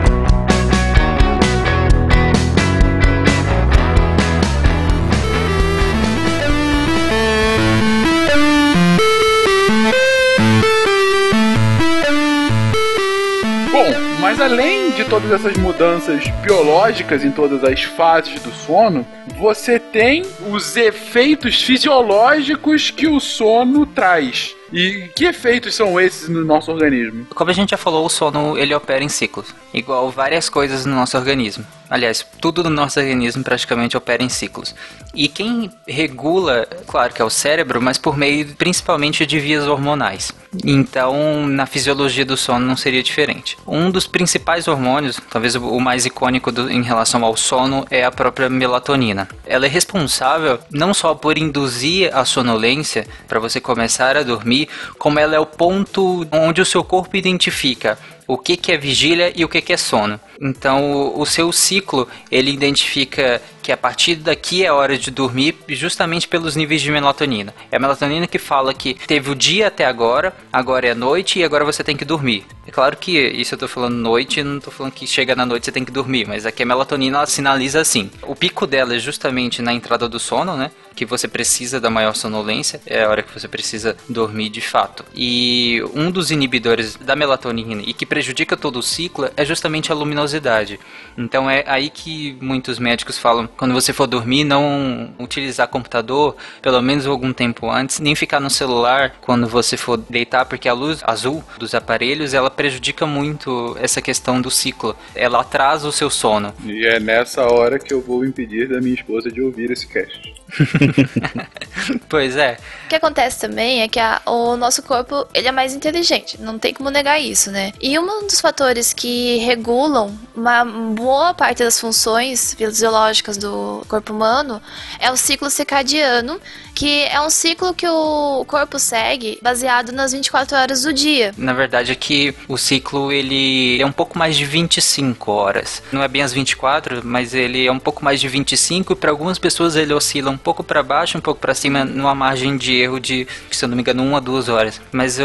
Mas 14.34 14.42
além 14.42 14.90
de 14.90 15.06
todas 15.06 15.32
essas 15.32 15.56
mudanças 15.58 16.28
biológicas 16.42 17.24
em 17.24 17.30
todas 17.30 17.64
as 17.64 17.84
fases 17.84 18.42
do 18.42 18.52
sono, 18.52 19.06
você 19.38 19.78
tem 19.78 20.24
os 20.50 20.76
efeitos 20.76 21.62
fisiológicos 21.62 22.90
que 22.90 23.06
o 23.06 23.20
sono 23.20 23.86
traz. 23.86 24.56
E 24.72 25.10
que 25.16 25.26
efeitos 25.26 25.76
são 25.76 26.00
esses 26.00 26.30
no 26.30 26.44
nosso 26.44 26.72
organismo? 26.72 27.26
Como 27.34 27.50
a 27.50 27.54
gente 27.54 27.72
já 27.72 27.78
falou, 27.78 28.06
o 28.06 28.10
sono 28.10 28.58
ele 28.58 28.74
opera 28.74 29.04
em 29.04 29.10
ciclos, 29.10 29.54
igual 29.74 30.10
várias 30.10 30.50
coisas 30.50 30.86
no 30.86 30.96
nosso 30.96 31.18
organismo. 31.18 31.66
Aliás, 31.90 32.26
tudo 32.42 32.64
no 32.64 32.72
nosso 32.72 33.00
organismo 33.00 33.44
praticamente 33.44 33.96
opera 33.96 34.24
em 34.24 34.30
ciclos. 34.30 34.74
E 35.14 35.28
quem 35.28 35.70
regula, 35.88 36.68
claro 36.88 37.14
que 37.14 37.22
é 37.22 37.26
o 37.26 37.30
cérebro, 37.30 37.80
mas 37.80 38.00
por 38.00 38.18
meio 38.18 38.48
principalmente 38.56 39.28
de 39.28 39.40
vias 39.40 39.68
hormonais. 39.68 40.32
Então, 40.66 41.46
na 41.46 41.68
fisiologia 41.68 42.26
do 42.26 42.36
sono 42.36 42.66
não 42.66 42.76
seria 42.76 43.04
diferente. 43.04 43.58
Um 43.68 43.92
dos 43.92 44.08
principais 44.08 44.68
hormônios, 44.68 45.20
talvez 45.30 45.56
o 45.56 45.80
mais 45.80 46.06
icônico 46.06 46.52
do, 46.52 46.70
em 46.72 46.82
relação 46.82 47.24
ao 47.24 47.38
sono, 47.38 47.86
é 47.92 48.04
a 48.04 48.12
própria 48.12 48.50
melatonina. 48.50 49.28
Ela 49.46 49.68
é 49.68 49.70
responsável 49.70 50.60
não 50.72 50.96
só 50.96 51.14
por 51.14 51.38
induzir 51.38 52.16
a 52.16 52.26
sonolência 52.26 53.06
para 53.28 53.40
você 53.40 53.62
começar 53.62 54.18
a 54.18 54.24
dormir, 54.24 54.63
como 54.98 55.20
ela 55.20 55.36
é 55.36 55.40
o 55.40 55.46
ponto 55.46 56.28
onde 56.32 56.62
o 56.62 56.66
seu 56.66 56.84
corpo 56.84 57.16
identifica 57.16 57.98
o 58.28 58.38
que, 58.38 58.58
que 58.58 58.72
é 58.72 58.78
vigília 58.78 59.32
e 59.36 59.44
o 59.44 59.50
que, 59.50 59.62
que 59.62 59.74
é 59.74 59.78
sono. 59.78 60.20
Então, 60.42 61.18
o, 61.18 61.26
seu 61.26 61.52
ciclo 61.52 62.08
ele 62.30 62.52
identifica 62.52 63.42
que 63.62 63.72
a 63.72 63.78
partir 63.78 64.16
daqui 64.16 64.66
é 64.66 64.72
hora 64.72 64.98
de 64.98 65.10
dormir, 65.10 65.56
justamente 65.70 66.28
pelos 66.28 66.56
níveis 66.56 66.82
de 66.82 66.92
melatonina. 66.92 67.54
É 67.72 67.78
a 67.78 67.80
melatonina 67.80 68.28
que 68.28 68.38
fala 68.38 68.74
que 68.74 68.94
teve 68.94 69.32
o 69.32 69.36
dia 69.36 69.68
até 69.68 69.86
agora, 69.86 70.36
agora 70.52 70.88
é 70.88 70.94
noite 70.94 71.40
e 71.40 71.44
agora 71.46 71.64
você 71.64 71.82
tem 71.82 71.96
que 71.96 72.04
dormir. 72.04 72.46
É 72.68 72.72
claro 72.72 72.98
que 72.98 73.12
isso 73.12 73.54
eu 73.54 73.60
tô 73.60 73.68
falando 73.68 73.96
noite, 73.96 74.44
não 74.44 74.60
tô 74.60 74.70
falando 74.70 74.92
que 74.92 75.08
chega 75.08 75.36
na 75.36 75.46
noite 75.46 75.66
você 75.66 75.72
tem 75.72 75.86
que 75.86 75.92
dormir, 75.92 76.28
mas 76.28 76.46
aqui 76.46 76.64
a 76.64 76.66
melatonina 76.66 77.20
ela 77.20 77.26
sinaliza 77.26 77.80
assim. 77.80 78.12
O 78.24 78.36
pico 78.36 78.68
dela 78.68 78.96
é 78.96 79.00
justamente 79.00 79.62
na 79.62 79.74
entrada 79.74 80.10
do 80.10 80.20
sono, 80.20 80.58
né? 80.58 80.72
Que 80.94 81.06
você 81.06 81.28
precisa 81.28 81.80
da 81.80 81.90
maior 81.90 82.16
sonolência, 82.16 82.82
é 82.86 83.04
a 83.04 83.10
hora 83.10 83.24
que 83.24 83.34
você 83.34 83.48
precisa 83.48 83.96
dormir 84.10 84.50
de 84.50 84.62
fato. 84.62 85.06
E 85.16 85.82
um 85.94 86.12
dos 86.12 86.32
inibidores 86.32 86.96
da 86.96 87.16
melatonina 87.16 87.82
e 87.86 87.94
que 87.94 88.06
prejudica 88.06 88.23
todo 88.56 88.78
o 88.78 88.84
ciclo 88.84 89.30
é 89.36 89.44
justamente 89.44 89.92
a 89.92 89.96
luminosidade. 89.96 90.80
Então 91.18 91.50
é 91.50 91.64
aí 91.68 91.90
que 91.90 92.38
muitos 92.40 92.80
médicos 92.80 93.18
falam 93.18 93.48
quando 93.58 93.74
você 93.74 93.92
for 93.92 94.08
dormir, 94.08 94.44
não 94.44 95.14
utilizar 95.20 95.68
computador 95.68 96.36
pelo 96.62 96.82
menos 96.82 97.06
algum 97.08 97.34
tempo 97.34 97.70
antes, 97.70 98.00
nem 98.00 98.16
ficar 98.16 98.40
no 98.40 98.50
celular 98.50 99.16
quando 99.22 99.48
você 99.48 99.76
for 99.76 99.98
deitar, 99.98 100.46
porque 100.46 100.70
a 100.70 100.74
luz 100.74 101.02
azul 101.04 101.44
dos 101.58 101.74
aparelhos 101.74 102.34
ela 102.34 102.50
prejudica 102.50 103.06
muito 103.06 103.76
essa 103.80 104.02
questão 104.02 104.40
do 104.42 104.52
ciclo. 104.52 104.96
Ela 105.16 105.42
atrasa 105.42 105.88
o 105.88 105.92
seu 105.92 106.10
sono. 106.10 106.54
E 106.64 106.86
é 106.86 107.00
nessa 107.00 107.44
hora 107.44 107.80
que 107.80 107.94
eu 107.94 108.02
vou 108.02 108.24
impedir 108.24 108.70
da 108.70 108.80
minha 108.80 108.96
esposa 108.96 109.32
de 109.32 109.42
ouvir 109.42 109.72
esse 109.72 109.88
cast. 109.88 110.34
pois 112.10 112.36
é. 112.36 112.58
O 112.86 112.90
que 112.90 112.96
acontece 112.96 113.40
também 113.40 113.82
é 113.82 113.88
que 113.88 114.00
a, 114.00 114.22
o 114.26 114.56
nosso 114.56 114.84
corpo 114.84 115.28
ele 115.34 115.48
é 115.48 115.52
mais 115.52 115.74
inteligente, 115.74 116.40
não 116.40 116.60
tem 116.60 116.74
como 116.74 116.90
negar 116.90 117.20
isso, 117.20 117.52
né? 117.52 117.74
E 117.82 117.98
um 117.98 118.28
dos 118.28 118.40
fatores 118.40 118.94
que 118.94 119.38
regulam 119.38 120.18
uma 120.36 120.66
boa 120.66 121.34
parte 121.34 121.64
das 121.64 121.80
funções 121.80 122.54
fisiológicas 122.54 123.38
do 123.38 123.84
corpo 123.88 124.14
humano 124.14 124.62
é 125.00 125.12
o 125.12 125.18
ciclo 125.18 125.50
circadiano, 125.50 126.40
que 126.74 127.04
é 127.04 127.20
um 127.22 127.30
ciclo 127.30 127.74
que 127.74 127.88
o 127.88 128.44
corpo 128.46 128.80
segue 128.80 129.40
baseado 129.42 129.92
nas 129.92 130.12
24 130.12 130.58
horas 130.58 130.82
do 130.82 130.94
dia. 130.94 131.34
Na 131.38 131.54
verdade 131.54 131.92
é 131.92 131.96
que 131.96 132.36
o 132.48 132.58
ciclo 132.58 133.12
ele 133.12 133.82
é 133.82 133.86
um 133.86 133.92
pouco 133.92 134.18
mais 134.18 134.36
de 134.36 134.46
25 134.46 135.32
horas. 135.32 135.84
Não 135.92 136.04
é 136.04 136.08
bem 136.08 136.22
as 136.22 136.34
24, 136.34 137.02
mas 137.04 137.34
ele 137.34 137.66
é 137.66 137.72
um 137.72 137.80
pouco 137.80 138.04
mais 138.04 138.20
de 138.20 138.28
25 138.28 138.94
e 138.94 138.96
para 138.96 139.12
algumas 139.12 139.38
pessoas 139.38 139.76
ele 139.76 139.94
oscila 139.94 140.32
um 140.32 140.38
pouco 140.44 140.64
para 140.64 140.84
baixo, 140.84 141.18
um 141.18 141.22
pouco 141.22 141.40
para 141.40 141.54
cima, 141.54 141.86
numa 141.86 142.14
margem 142.14 142.58
de 142.58 142.76
erro 142.76 143.00
de, 143.00 143.28
se 143.50 143.64
eu 143.64 143.70
não 143.70 143.76
me 143.76 143.82
engano, 143.82 144.04
uma 144.04 144.18
a 144.18 144.20
duas 144.20 144.50
horas. 144.50 144.82
Mas 144.92 145.18
uh, 145.20 145.24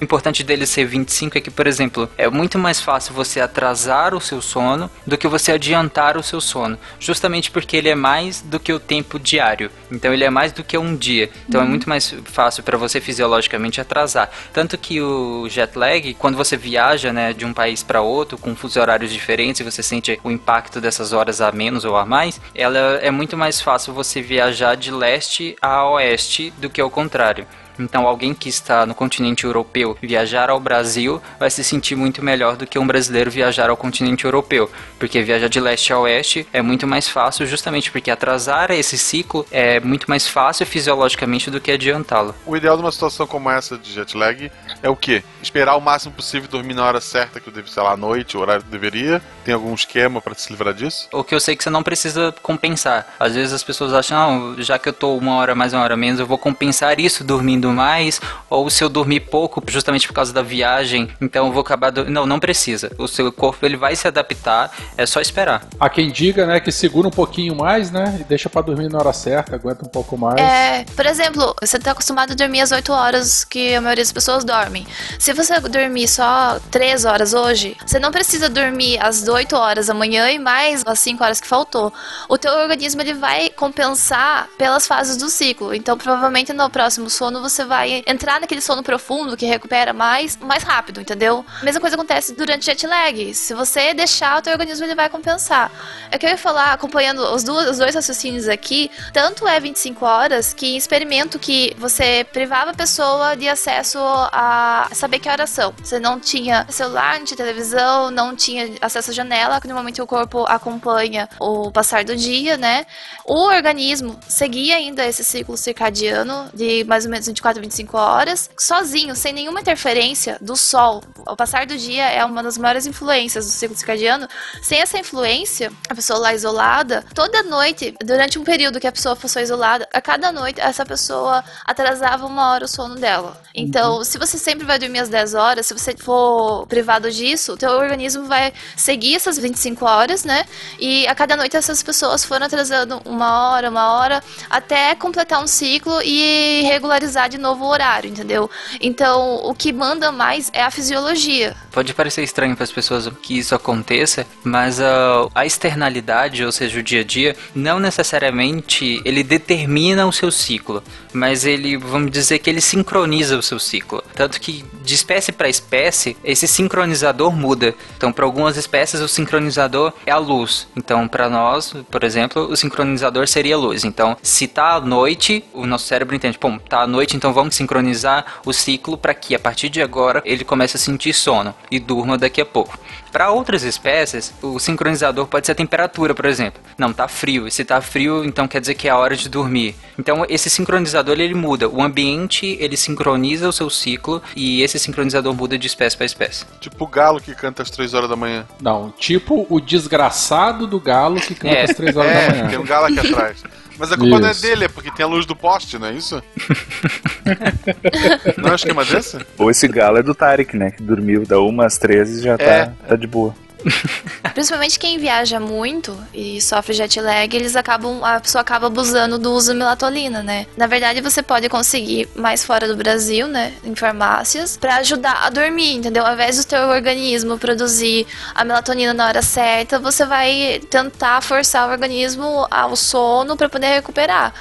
o 0.00 0.04
importante 0.04 0.42
dele 0.42 0.66
ser 0.66 0.84
25 0.84 1.38
é 1.38 1.40
que, 1.40 1.50
por 1.50 1.66
exemplo, 1.66 2.08
é 2.18 2.28
muito 2.28 2.58
mais 2.58 2.80
fácil 2.80 3.14
você 3.14 3.40
atrasar 3.40 4.14
o 4.14 4.20
seu 4.20 4.42
sono 4.42 4.90
do 5.06 5.16
que 5.16 5.28
você 5.28 5.52
adiantar 5.52 6.16
o 6.16 6.22
seu 6.22 6.40
sono, 6.40 6.78
justamente 6.98 7.50
porque 7.50 7.76
ele 7.76 7.88
é 7.88 7.94
mais 7.94 8.42
do 8.42 8.58
que 8.58 8.72
o 8.72 8.80
tempo 8.80 9.18
diário. 9.18 9.70
Então 9.90 10.12
ele 10.12 10.24
é 10.24 10.30
mais 10.30 10.52
do 10.52 10.64
que 10.64 10.76
um 10.76 10.96
dia. 10.96 11.30
Então 11.48 11.60
Uhum. 11.60 11.66
é 11.66 11.70
muito 11.70 11.88
mais 11.88 12.14
fácil 12.24 12.62
para 12.62 12.76
você 12.76 13.00
fisiologicamente 13.00 13.80
atrasar. 13.80 14.28
Tanto 14.52 14.76
que 14.76 15.00
o 15.00 15.48
jet 15.48 15.78
lag, 15.78 16.14
quando 16.14 16.36
você 16.36 16.56
viaja, 16.56 17.12
né, 17.12 17.32
de 17.32 17.44
um 17.44 17.52
país 17.54 17.82
para 17.82 18.00
outro 18.00 18.36
com 18.36 18.54
fusos 18.56 18.76
horários 18.76 19.12
diferentes 19.12 19.60
e 19.60 19.64
você 19.64 19.82
sente 19.82 20.18
o 20.24 20.30
impacto 20.30 20.80
dessas 20.80 21.12
horas 21.12 21.40
a 21.40 21.52
menos 21.52 21.84
ou 21.84 21.96
a 21.96 22.04
mais, 22.04 22.40
ela 22.54 22.78
é 23.00 23.10
muito 23.10 23.36
mais 23.36 23.60
fácil 23.60 23.94
você 23.94 24.20
viajar 24.20 24.55
de 24.74 24.90
leste 24.90 25.56
a 25.60 25.88
oeste 25.90 26.50
do 26.58 26.70
que 26.70 26.80
ao 26.80 26.90
contrário. 26.90 27.46
Então, 27.78 28.06
alguém 28.06 28.34
que 28.34 28.48
está 28.48 28.86
no 28.86 28.94
continente 28.94 29.44
europeu 29.44 29.96
viajar 30.00 30.50
ao 30.50 30.60
Brasil 30.60 31.20
vai 31.38 31.50
se 31.50 31.62
sentir 31.62 31.96
muito 31.96 32.22
melhor 32.22 32.56
do 32.56 32.66
que 32.66 32.78
um 32.78 32.86
brasileiro 32.86 33.30
viajar 33.30 33.70
ao 33.70 33.76
continente 33.76 34.24
europeu, 34.24 34.70
porque 34.98 35.22
viajar 35.22 35.48
de 35.48 35.60
leste 35.60 35.92
a 35.92 35.98
oeste 35.98 36.46
é 36.52 36.62
muito 36.62 36.86
mais 36.86 37.08
fácil, 37.08 37.46
justamente 37.46 37.90
porque 37.90 38.10
atrasar 38.10 38.70
esse 38.70 38.96
ciclo 38.98 39.46
é 39.50 39.80
muito 39.80 40.08
mais 40.08 40.26
fácil 40.28 40.66
fisiologicamente 40.66 41.50
do 41.50 41.60
que 41.60 41.70
adiantá-lo. 41.70 42.34
O 42.44 42.56
ideal 42.56 42.76
de 42.76 42.82
uma 42.82 42.92
situação 42.92 43.26
como 43.26 43.50
essa 43.50 43.76
de 43.76 43.92
jet 43.92 44.16
lag 44.16 44.50
é 44.82 44.88
o 44.88 44.96
quê? 44.96 45.22
Esperar 45.42 45.76
o 45.76 45.80
máximo 45.80 46.14
possível 46.14 46.48
dormir 46.48 46.74
na 46.74 46.84
hora 46.84 47.00
certa, 47.00 47.40
que 47.40 47.48
eu 47.48 47.52
devo, 47.52 47.68
sei 47.68 47.82
lá, 47.82 47.92
à 47.92 47.96
noite, 47.96 48.36
o 48.36 48.40
horário 48.40 48.62
que 48.62 48.70
deveria. 48.70 49.22
Tem 49.44 49.54
algum 49.54 49.74
esquema 49.74 50.20
para 50.20 50.34
se 50.34 50.50
livrar 50.50 50.74
disso? 50.74 51.08
O 51.12 51.22
que 51.22 51.34
eu 51.34 51.40
sei 51.40 51.54
é 51.54 51.56
que 51.56 51.62
você 51.62 51.70
não 51.70 51.82
precisa 51.82 52.34
compensar. 52.42 53.14
Às 53.18 53.34
vezes 53.34 53.52
as 53.52 53.62
pessoas 53.62 53.92
acham, 53.92 54.16
não, 54.16 54.62
já 54.62 54.78
que 54.78 54.88
eu 54.88 54.92
tô 54.92 55.16
uma 55.16 55.36
hora 55.36 55.54
mais, 55.54 55.72
uma 55.72 55.82
hora 55.82 55.96
menos, 55.96 56.20
eu 56.20 56.26
vou 56.26 56.38
compensar 56.38 56.98
isso 56.98 57.24
dormindo 57.24 57.65
mais, 57.72 58.20
ou 58.48 58.68
se 58.70 58.82
eu 58.82 58.88
dormir 58.88 59.20
pouco, 59.20 59.62
justamente 59.66 60.06
por 60.06 60.14
causa 60.14 60.32
da 60.32 60.42
viagem, 60.42 61.08
então 61.20 61.46
eu 61.46 61.52
vou 61.52 61.60
acabar. 61.60 61.90
Do... 61.90 62.10
Não, 62.10 62.26
não 62.26 62.38
precisa. 62.38 62.90
O 62.98 63.06
seu 63.06 63.30
corpo 63.32 63.64
ele 63.64 63.76
vai 63.76 63.96
se 63.96 64.06
adaptar, 64.06 64.70
é 64.96 65.06
só 65.06 65.20
esperar. 65.20 65.64
Há 65.78 65.88
quem 65.88 66.10
diga, 66.10 66.46
né, 66.46 66.60
que 66.60 66.72
segura 66.72 67.08
um 67.08 67.10
pouquinho 67.10 67.54
mais, 67.54 67.90
né, 67.90 68.18
e 68.20 68.24
deixa 68.24 68.48
pra 68.48 68.62
dormir 68.62 68.90
na 68.90 68.98
hora 68.98 69.12
certa, 69.12 69.54
aguenta 69.54 69.84
um 69.84 69.88
pouco 69.88 70.16
mais. 70.16 70.40
É, 70.40 70.84
por 70.94 71.06
exemplo, 71.06 71.54
você 71.60 71.78
tá 71.78 71.92
acostumado 71.92 72.32
a 72.32 72.34
dormir 72.34 72.60
as 72.60 72.72
8 72.72 72.92
horas 72.92 73.44
que 73.44 73.74
a 73.74 73.80
maioria 73.80 74.04
das 74.04 74.12
pessoas 74.12 74.44
dormem. 74.44 74.86
Se 75.18 75.32
você 75.32 75.58
dormir 75.60 76.08
só 76.08 76.58
3 76.70 77.04
horas 77.04 77.34
hoje, 77.34 77.76
você 77.84 77.98
não 77.98 78.10
precisa 78.10 78.48
dormir 78.48 78.98
as 79.00 79.26
8 79.26 79.56
horas 79.56 79.90
amanhã 79.90 80.30
e 80.30 80.38
mais 80.38 80.82
as 80.86 80.98
5 80.98 81.22
horas 81.22 81.40
que 81.40 81.46
faltou. 81.46 81.92
O 82.28 82.38
teu 82.38 82.52
organismo 82.52 83.00
ele 83.00 83.14
vai 83.14 83.50
compensar 83.50 84.48
pelas 84.58 84.86
fases 84.86 85.16
do 85.16 85.28
ciclo. 85.28 85.74
Então, 85.74 85.96
provavelmente 85.96 86.52
no 86.52 86.68
próximo 86.70 87.08
sono 87.10 87.40
você 87.40 87.55
vai 87.64 88.02
entrar 88.06 88.40
naquele 88.40 88.60
sono 88.60 88.82
profundo 88.82 89.36
que 89.36 89.46
recupera 89.46 89.92
mais, 89.92 90.36
mais 90.36 90.62
rápido, 90.62 91.00
entendeu? 91.00 91.44
A 91.60 91.64
mesma 91.64 91.80
coisa 91.80 91.96
acontece 91.96 92.34
durante 92.34 92.66
jet 92.66 92.86
lag. 92.86 93.34
Se 93.34 93.54
você 93.54 93.94
deixar, 93.94 94.38
o 94.38 94.42
teu 94.42 94.52
organismo 94.52 94.84
ele 94.84 94.94
vai 94.94 95.08
compensar. 95.08 95.70
É 96.10 96.26
eu 96.26 96.30
ia 96.30 96.36
falar, 96.36 96.72
acompanhando 96.72 97.20
os, 97.34 97.44
dois, 97.44 97.70
os 97.70 97.78
dois 97.78 97.94
raciocínios 97.94 98.48
aqui, 98.48 98.90
tanto 99.12 99.46
é 99.46 99.60
25 99.60 100.04
horas 100.04 100.52
que 100.52 100.76
experimento 100.76 101.38
que 101.38 101.72
você 101.78 102.26
privava 102.32 102.72
a 102.72 102.74
pessoa 102.74 103.36
de 103.36 103.48
acesso 103.48 103.98
a 104.00 104.88
saber 104.92 105.20
que 105.20 105.28
horas 105.28 105.50
são. 105.50 105.72
Você 105.78 106.00
não 106.00 106.18
tinha 106.18 106.66
celular, 106.68 107.18
não 107.18 107.24
tinha 107.24 107.36
televisão, 107.36 108.10
não 108.10 108.34
tinha 108.34 108.74
acesso 108.80 109.10
à 109.10 109.14
janela, 109.14 109.60
que 109.60 109.68
normalmente 109.68 110.02
o 110.02 110.06
corpo 110.06 110.44
acompanha 110.48 111.28
o 111.38 111.70
passar 111.70 112.04
do 112.04 112.16
dia, 112.16 112.56
né? 112.56 112.86
O 113.24 113.46
organismo 113.46 114.18
seguia 114.28 114.76
ainda 114.76 115.06
esse 115.06 115.22
ciclo 115.22 115.56
circadiano 115.56 116.50
de 116.52 116.84
mais 116.84 117.04
ou 117.04 117.10
menos 117.10 117.26
24, 117.26 117.45
25 117.54 117.96
horas, 117.96 118.50
sozinho, 118.58 119.14
sem 119.14 119.32
nenhuma 119.32 119.60
interferência 119.60 120.38
do 120.40 120.56
sol. 120.56 121.02
O 121.26 121.36
passar 121.36 121.66
do 121.66 121.76
dia 121.76 122.08
é 122.08 122.24
uma 122.24 122.42
das 122.42 122.58
maiores 122.58 122.86
influências 122.86 123.46
do 123.46 123.52
ciclo 123.52 123.76
circadiano. 123.76 124.28
Sem 124.62 124.80
essa 124.80 124.98
influência, 124.98 125.72
a 125.88 125.94
pessoa 125.94 126.18
lá 126.18 126.34
isolada, 126.34 127.04
toda 127.14 127.42
noite, 127.42 127.94
durante 128.04 128.38
um 128.38 128.44
período 128.44 128.80
que 128.80 128.86
a 128.86 128.92
pessoa 128.92 129.16
fosse 129.16 129.40
isolada, 129.40 129.88
a 129.92 130.00
cada 130.00 130.32
noite 130.32 130.60
essa 130.60 130.84
pessoa 130.84 131.44
atrasava 131.64 132.26
uma 132.26 132.50
hora 132.50 132.64
o 132.64 132.68
sono 132.68 132.96
dela. 132.96 133.40
Então, 133.54 134.04
se 134.04 134.18
você 134.18 134.36
sempre 134.38 134.66
vai 134.66 134.78
dormir 134.78 134.98
às 134.98 135.08
10 135.08 135.34
horas, 135.34 135.66
se 135.66 135.74
você 135.74 135.96
for 135.96 136.66
privado 136.66 137.10
disso, 137.10 137.54
o 137.54 137.56
teu 137.56 137.70
organismo 137.70 138.26
vai 138.26 138.52
seguir 138.76 139.14
essas 139.14 139.38
25 139.38 139.84
horas, 139.84 140.24
né? 140.24 140.44
E 140.78 141.06
a 141.06 141.14
cada 141.14 141.36
noite 141.36 141.56
essas 141.56 141.82
pessoas 141.82 142.24
foram 142.24 142.46
atrasando 142.46 143.00
uma 143.04 143.50
hora, 143.50 143.70
uma 143.70 143.92
hora, 143.94 144.22
até 144.50 144.94
completar 144.94 145.42
um 145.42 145.46
ciclo 145.46 146.00
e 146.02 146.62
regularizar 146.62 147.28
de 147.28 147.35
novo 147.38 147.64
o 147.64 147.68
horário, 147.68 148.10
entendeu? 148.10 148.50
Então, 148.80 149.36
o 149.44 149.54
que 149.54 149.72
manda 149.72 150.10
mais 150.12 150.50
é 150.52 150.62
a 150.62 150.70
fisiologia. 150.70 151.56
Pode 151.76 151.92
parecer 151.92 152.22
estranho 152.22 152.56
para 152.56 152.64
as 152.64 152.72
pessoas 152.72 153.06
que 153.20 153.36
isso 153.36 153.54
aconteça, 153.54 154.26
mas 154.42 154.80
a, 154.80 155.28
a 155.34 155.44
externalidade, 155.44 156.42
ou 156.42 156.50
seja, 156.50 156.80
o 156.80 156.82
dia 156.82 157.02
a 157.02 157.04
dia, 157.04 157.36
não 157.54 157.78
necessariamente 157.78 159.02
ele 159.04 159.22
determina 159.22 160.06
o 160.06 160.12
seu 160.12 160.30
ciclo, 160.30 160.82
mas 161.12 161.44
ele, 161.44 161.76
vamos 161.76 162.10
dizer 162.10 162.38
que 162.38 162.48
ele 162.48 162.62
sincroniza 162.62 163.36
o 163.36 163.42
seu 163.42 163.58
ciclo. 163.58 164.02
Tanto 164.14 164.40
que 164.40 164.64
de 164.82 164.94
espécie 164.94 165.32
para 165.32 165.50
espécie, 165.50 166.16
esse 166.24 166.48
sincronizador 166.48 167.30
muda. 167.30 167.74
Então, 167.94 168.10
para 168.10 168.24
algumas 168.24 168.56
espécies, 168.56 169.02
o 169.02 169.08
sincronizador 169.08 169.92
é 170.06 170.12
a 170.12 170.16
luz. 170.16 170.66
Então, 170.74 171.06
para 171.06 171.28
nós, 171.28 171.74
por 171.90 172.04
exemplo, 172.04 172.50
o 172.50 172.56
sincronizador 172.56 173.28
seria 173.28 173.54
a 173.54 173.58
luz. 173.58 173.84
Então, 173.84 174.16
se 174.22 174.48
tá 174.48 174.76
à 174.76 174.80
noite, 174.80 175.44
o 175.52 175.66
nosso 175.66 175.84
cérebro 175.84 176.16
entende, 176.16 176.38
pô, 176.38 176.58
tá 176.70 176.80
à 176.80 176.86
noite, 176.86 177.18
então 177.18 177.34
vamos 177.34 177.54
sincronizar 177.54 178.40
o 178.46 178.52
ciclo 178.54 178.96
para 178.96 179.12
que 179.12 179.34
a 179.34 179.38
partir 179.38 179.68
de 179.68 179.82
agora 179.82 180.22
ele 180.24 180.42
comece 180.42 180.78
a 180.78 180.80
sentir 180.80 181.12
sono 181.12 181.54
e 181.70 181.78
durma 181.78 182.16
daqui 182.18 182.40
a 182.40 182.46
pouco. 182.46 182.78
Para 183.12 183.30
outras 183.30 183.62
espécies, 183.62 184.34
o 184.42 184.58
sincronizador 184.58 185.26
pode 185.26 185.46
ser 185.46 185.52
a 185.52 185.54
temperatura, 185.54 186.14
por 186.14 186.26
exemplo. 186.26 186.60
Não, 186.76 186.92
tá 186.92 187.08
frio. 187.08 187.46
E 187.48 187.50
se 187.50 187.64
tá 187.64 187.80
frio, 187.80 188.24
então 188.24 188.46
quer 188.46 188.60
dizer 188.60 188.74
que 188.74 188.88
é 188.88 188.90
a 188.90 188.96
hora 188.98 189.16
de 189.16 189.28
dormir. 189.28 189.74
Então 189.98 190.24
esse 190.28 190.50
sincronizador 190.50 191.18
ele 191.18 191.34
muda. 191.34 191.68
O 191.68 191.82
ambiente 191.82 192.56
ele 192.60 192.76
sincroniza 192.76 193.48
o 193.48 193.52
seu 193.52 193.70
ciclo 193.70 194.22
e 194.34 194.62
esse 194.62 194.78
sincronizador 194.78 195.34
muda 195.34 195.56
de 195.58 195.66
espécie 195.66 195.96
para 195.96 196.04
espécie. 196.06 196.44
Tipo 196.60 196.84
o 196.84 196.86
galo 196.86 197.20
que 197.20 197.34
canta 197.34 197.62
às 197.62 197.70
3 197.70 197.94
horas 197.94 198.10
da 198.10 198.16
manhã. 198.16 198.46
Não, 198.60 198.90
tipo 198.90 199.46
o 199.48 199.60
desgraçado 199.60 200.66
do 200.66 200.78
galo 200.78 201.20
que 201.20 201.34
canta 201.34 201.54
É. 201.54 201.62
às 201.64 201.74
3 201.74 201.96
horas 201.96 202.10
é, 202.12 202.26
da 202.28 202.34
manhã. 202.34 202.48
tem 202.50 202.58
um 202.58 202.64
galo 202.64 202.86
aqui 202.86 203.00
atrás. 203.00 203.42
Mas 203.78 203.92
a 203.92 203.96
culpa 203.96 204.18
não 204.18 204.28
é 204.28 204.32
Isso. 204.32 204.42
dele, 204.42 204.64
é 204.64 204.68
porque 204.68 204.90
tem 204.90 205.04
a 205.04 205.08
luz 205.08 205.26
do 205.26 205.36
poste, 205.36 205.78
não 205.78 205.88
é 205.88 205.92
isso? 205.92 206.22
não 208.38 208.48
é 208.48 208.52
um 208.52 208.54
esquema 208.54 208.84
desse? 208.84 209.18
Ou 209.38 209.50
esse 209.50 209.68
galo 209.68 209.98
é 209.98 210.02
do 210.02 210.14
Tarek, 210.14 210.56
né? 210.56 210.70
Que 210.70 210.82
dormiu 210.82 211.24
da 211.26 211.40
1 211.40 211.60
às 211.60 211.78
13 211.78 212.20
e 212.20 212.24
já 212.24 212.34
É. 212.38 212.66
tá, 212.66 212.72
tá 212.88 212.96
de 212.96 213.06
boa. 213.06 213.34
Principalmente 214.34 214.78
quem 214.78 214.98
viaja 214.98 215.40
muito 215.40 215.96
e 216.12 216.40
sofre 216.40 216.74
jet 216.74 217.00
lag, 217.00 217.34
eles 217.34 217.56
acabam, 217.56 218.04
a 218.04 218.20
pessoa 218.20 218.42
acaba 218.42 218.66
abusando 218.66 219.18
do 219.18 219.32
uso 219.32 219.52
de 219.52 219.58
melatonina, 219.58 220.22
né? 220.22 220.46
Na 220.56 220.66
verdade, 220.66 221.00
você 221.00 221.22
pode 221.22 221.48
conseguir 221.48 222.08
mais 222.14 222.44
fora 222.44 222.68
do 222.68 222.76
Brasil, 222.76 223.26
né, 223.26 223.52
em 223.64 223.74
farmácias, 223.74 224.56
pra 224.56 224.76
ajudar 224.76 225.24
a 225.24 225.30
dormir, 225.30 225.74
entendeu? 225.74 226.04
Ao 226.04 226.12
invés 226.12 226.36
do 226.36 226.48
teu 226.48 226.68
organismo 226.68 227.38
produzir 227.38 228.06
a 228.34 228.44
melatonina 228.44 228.92
na 228.94 229.06
hora 229.06 229.22
certa, 229.22 229.78
você 229.78 230.04
vai 230.04 230.60
tentar 230.70 231.20
forçar 231.22 231.68
o 231.68 231.72
organismo 231.72 232.46
ao 232.50 232.76
sono 232.76 233.36
pra 233.36 233.48
poder 233.48 233.68
recuperar. 233.68 234.32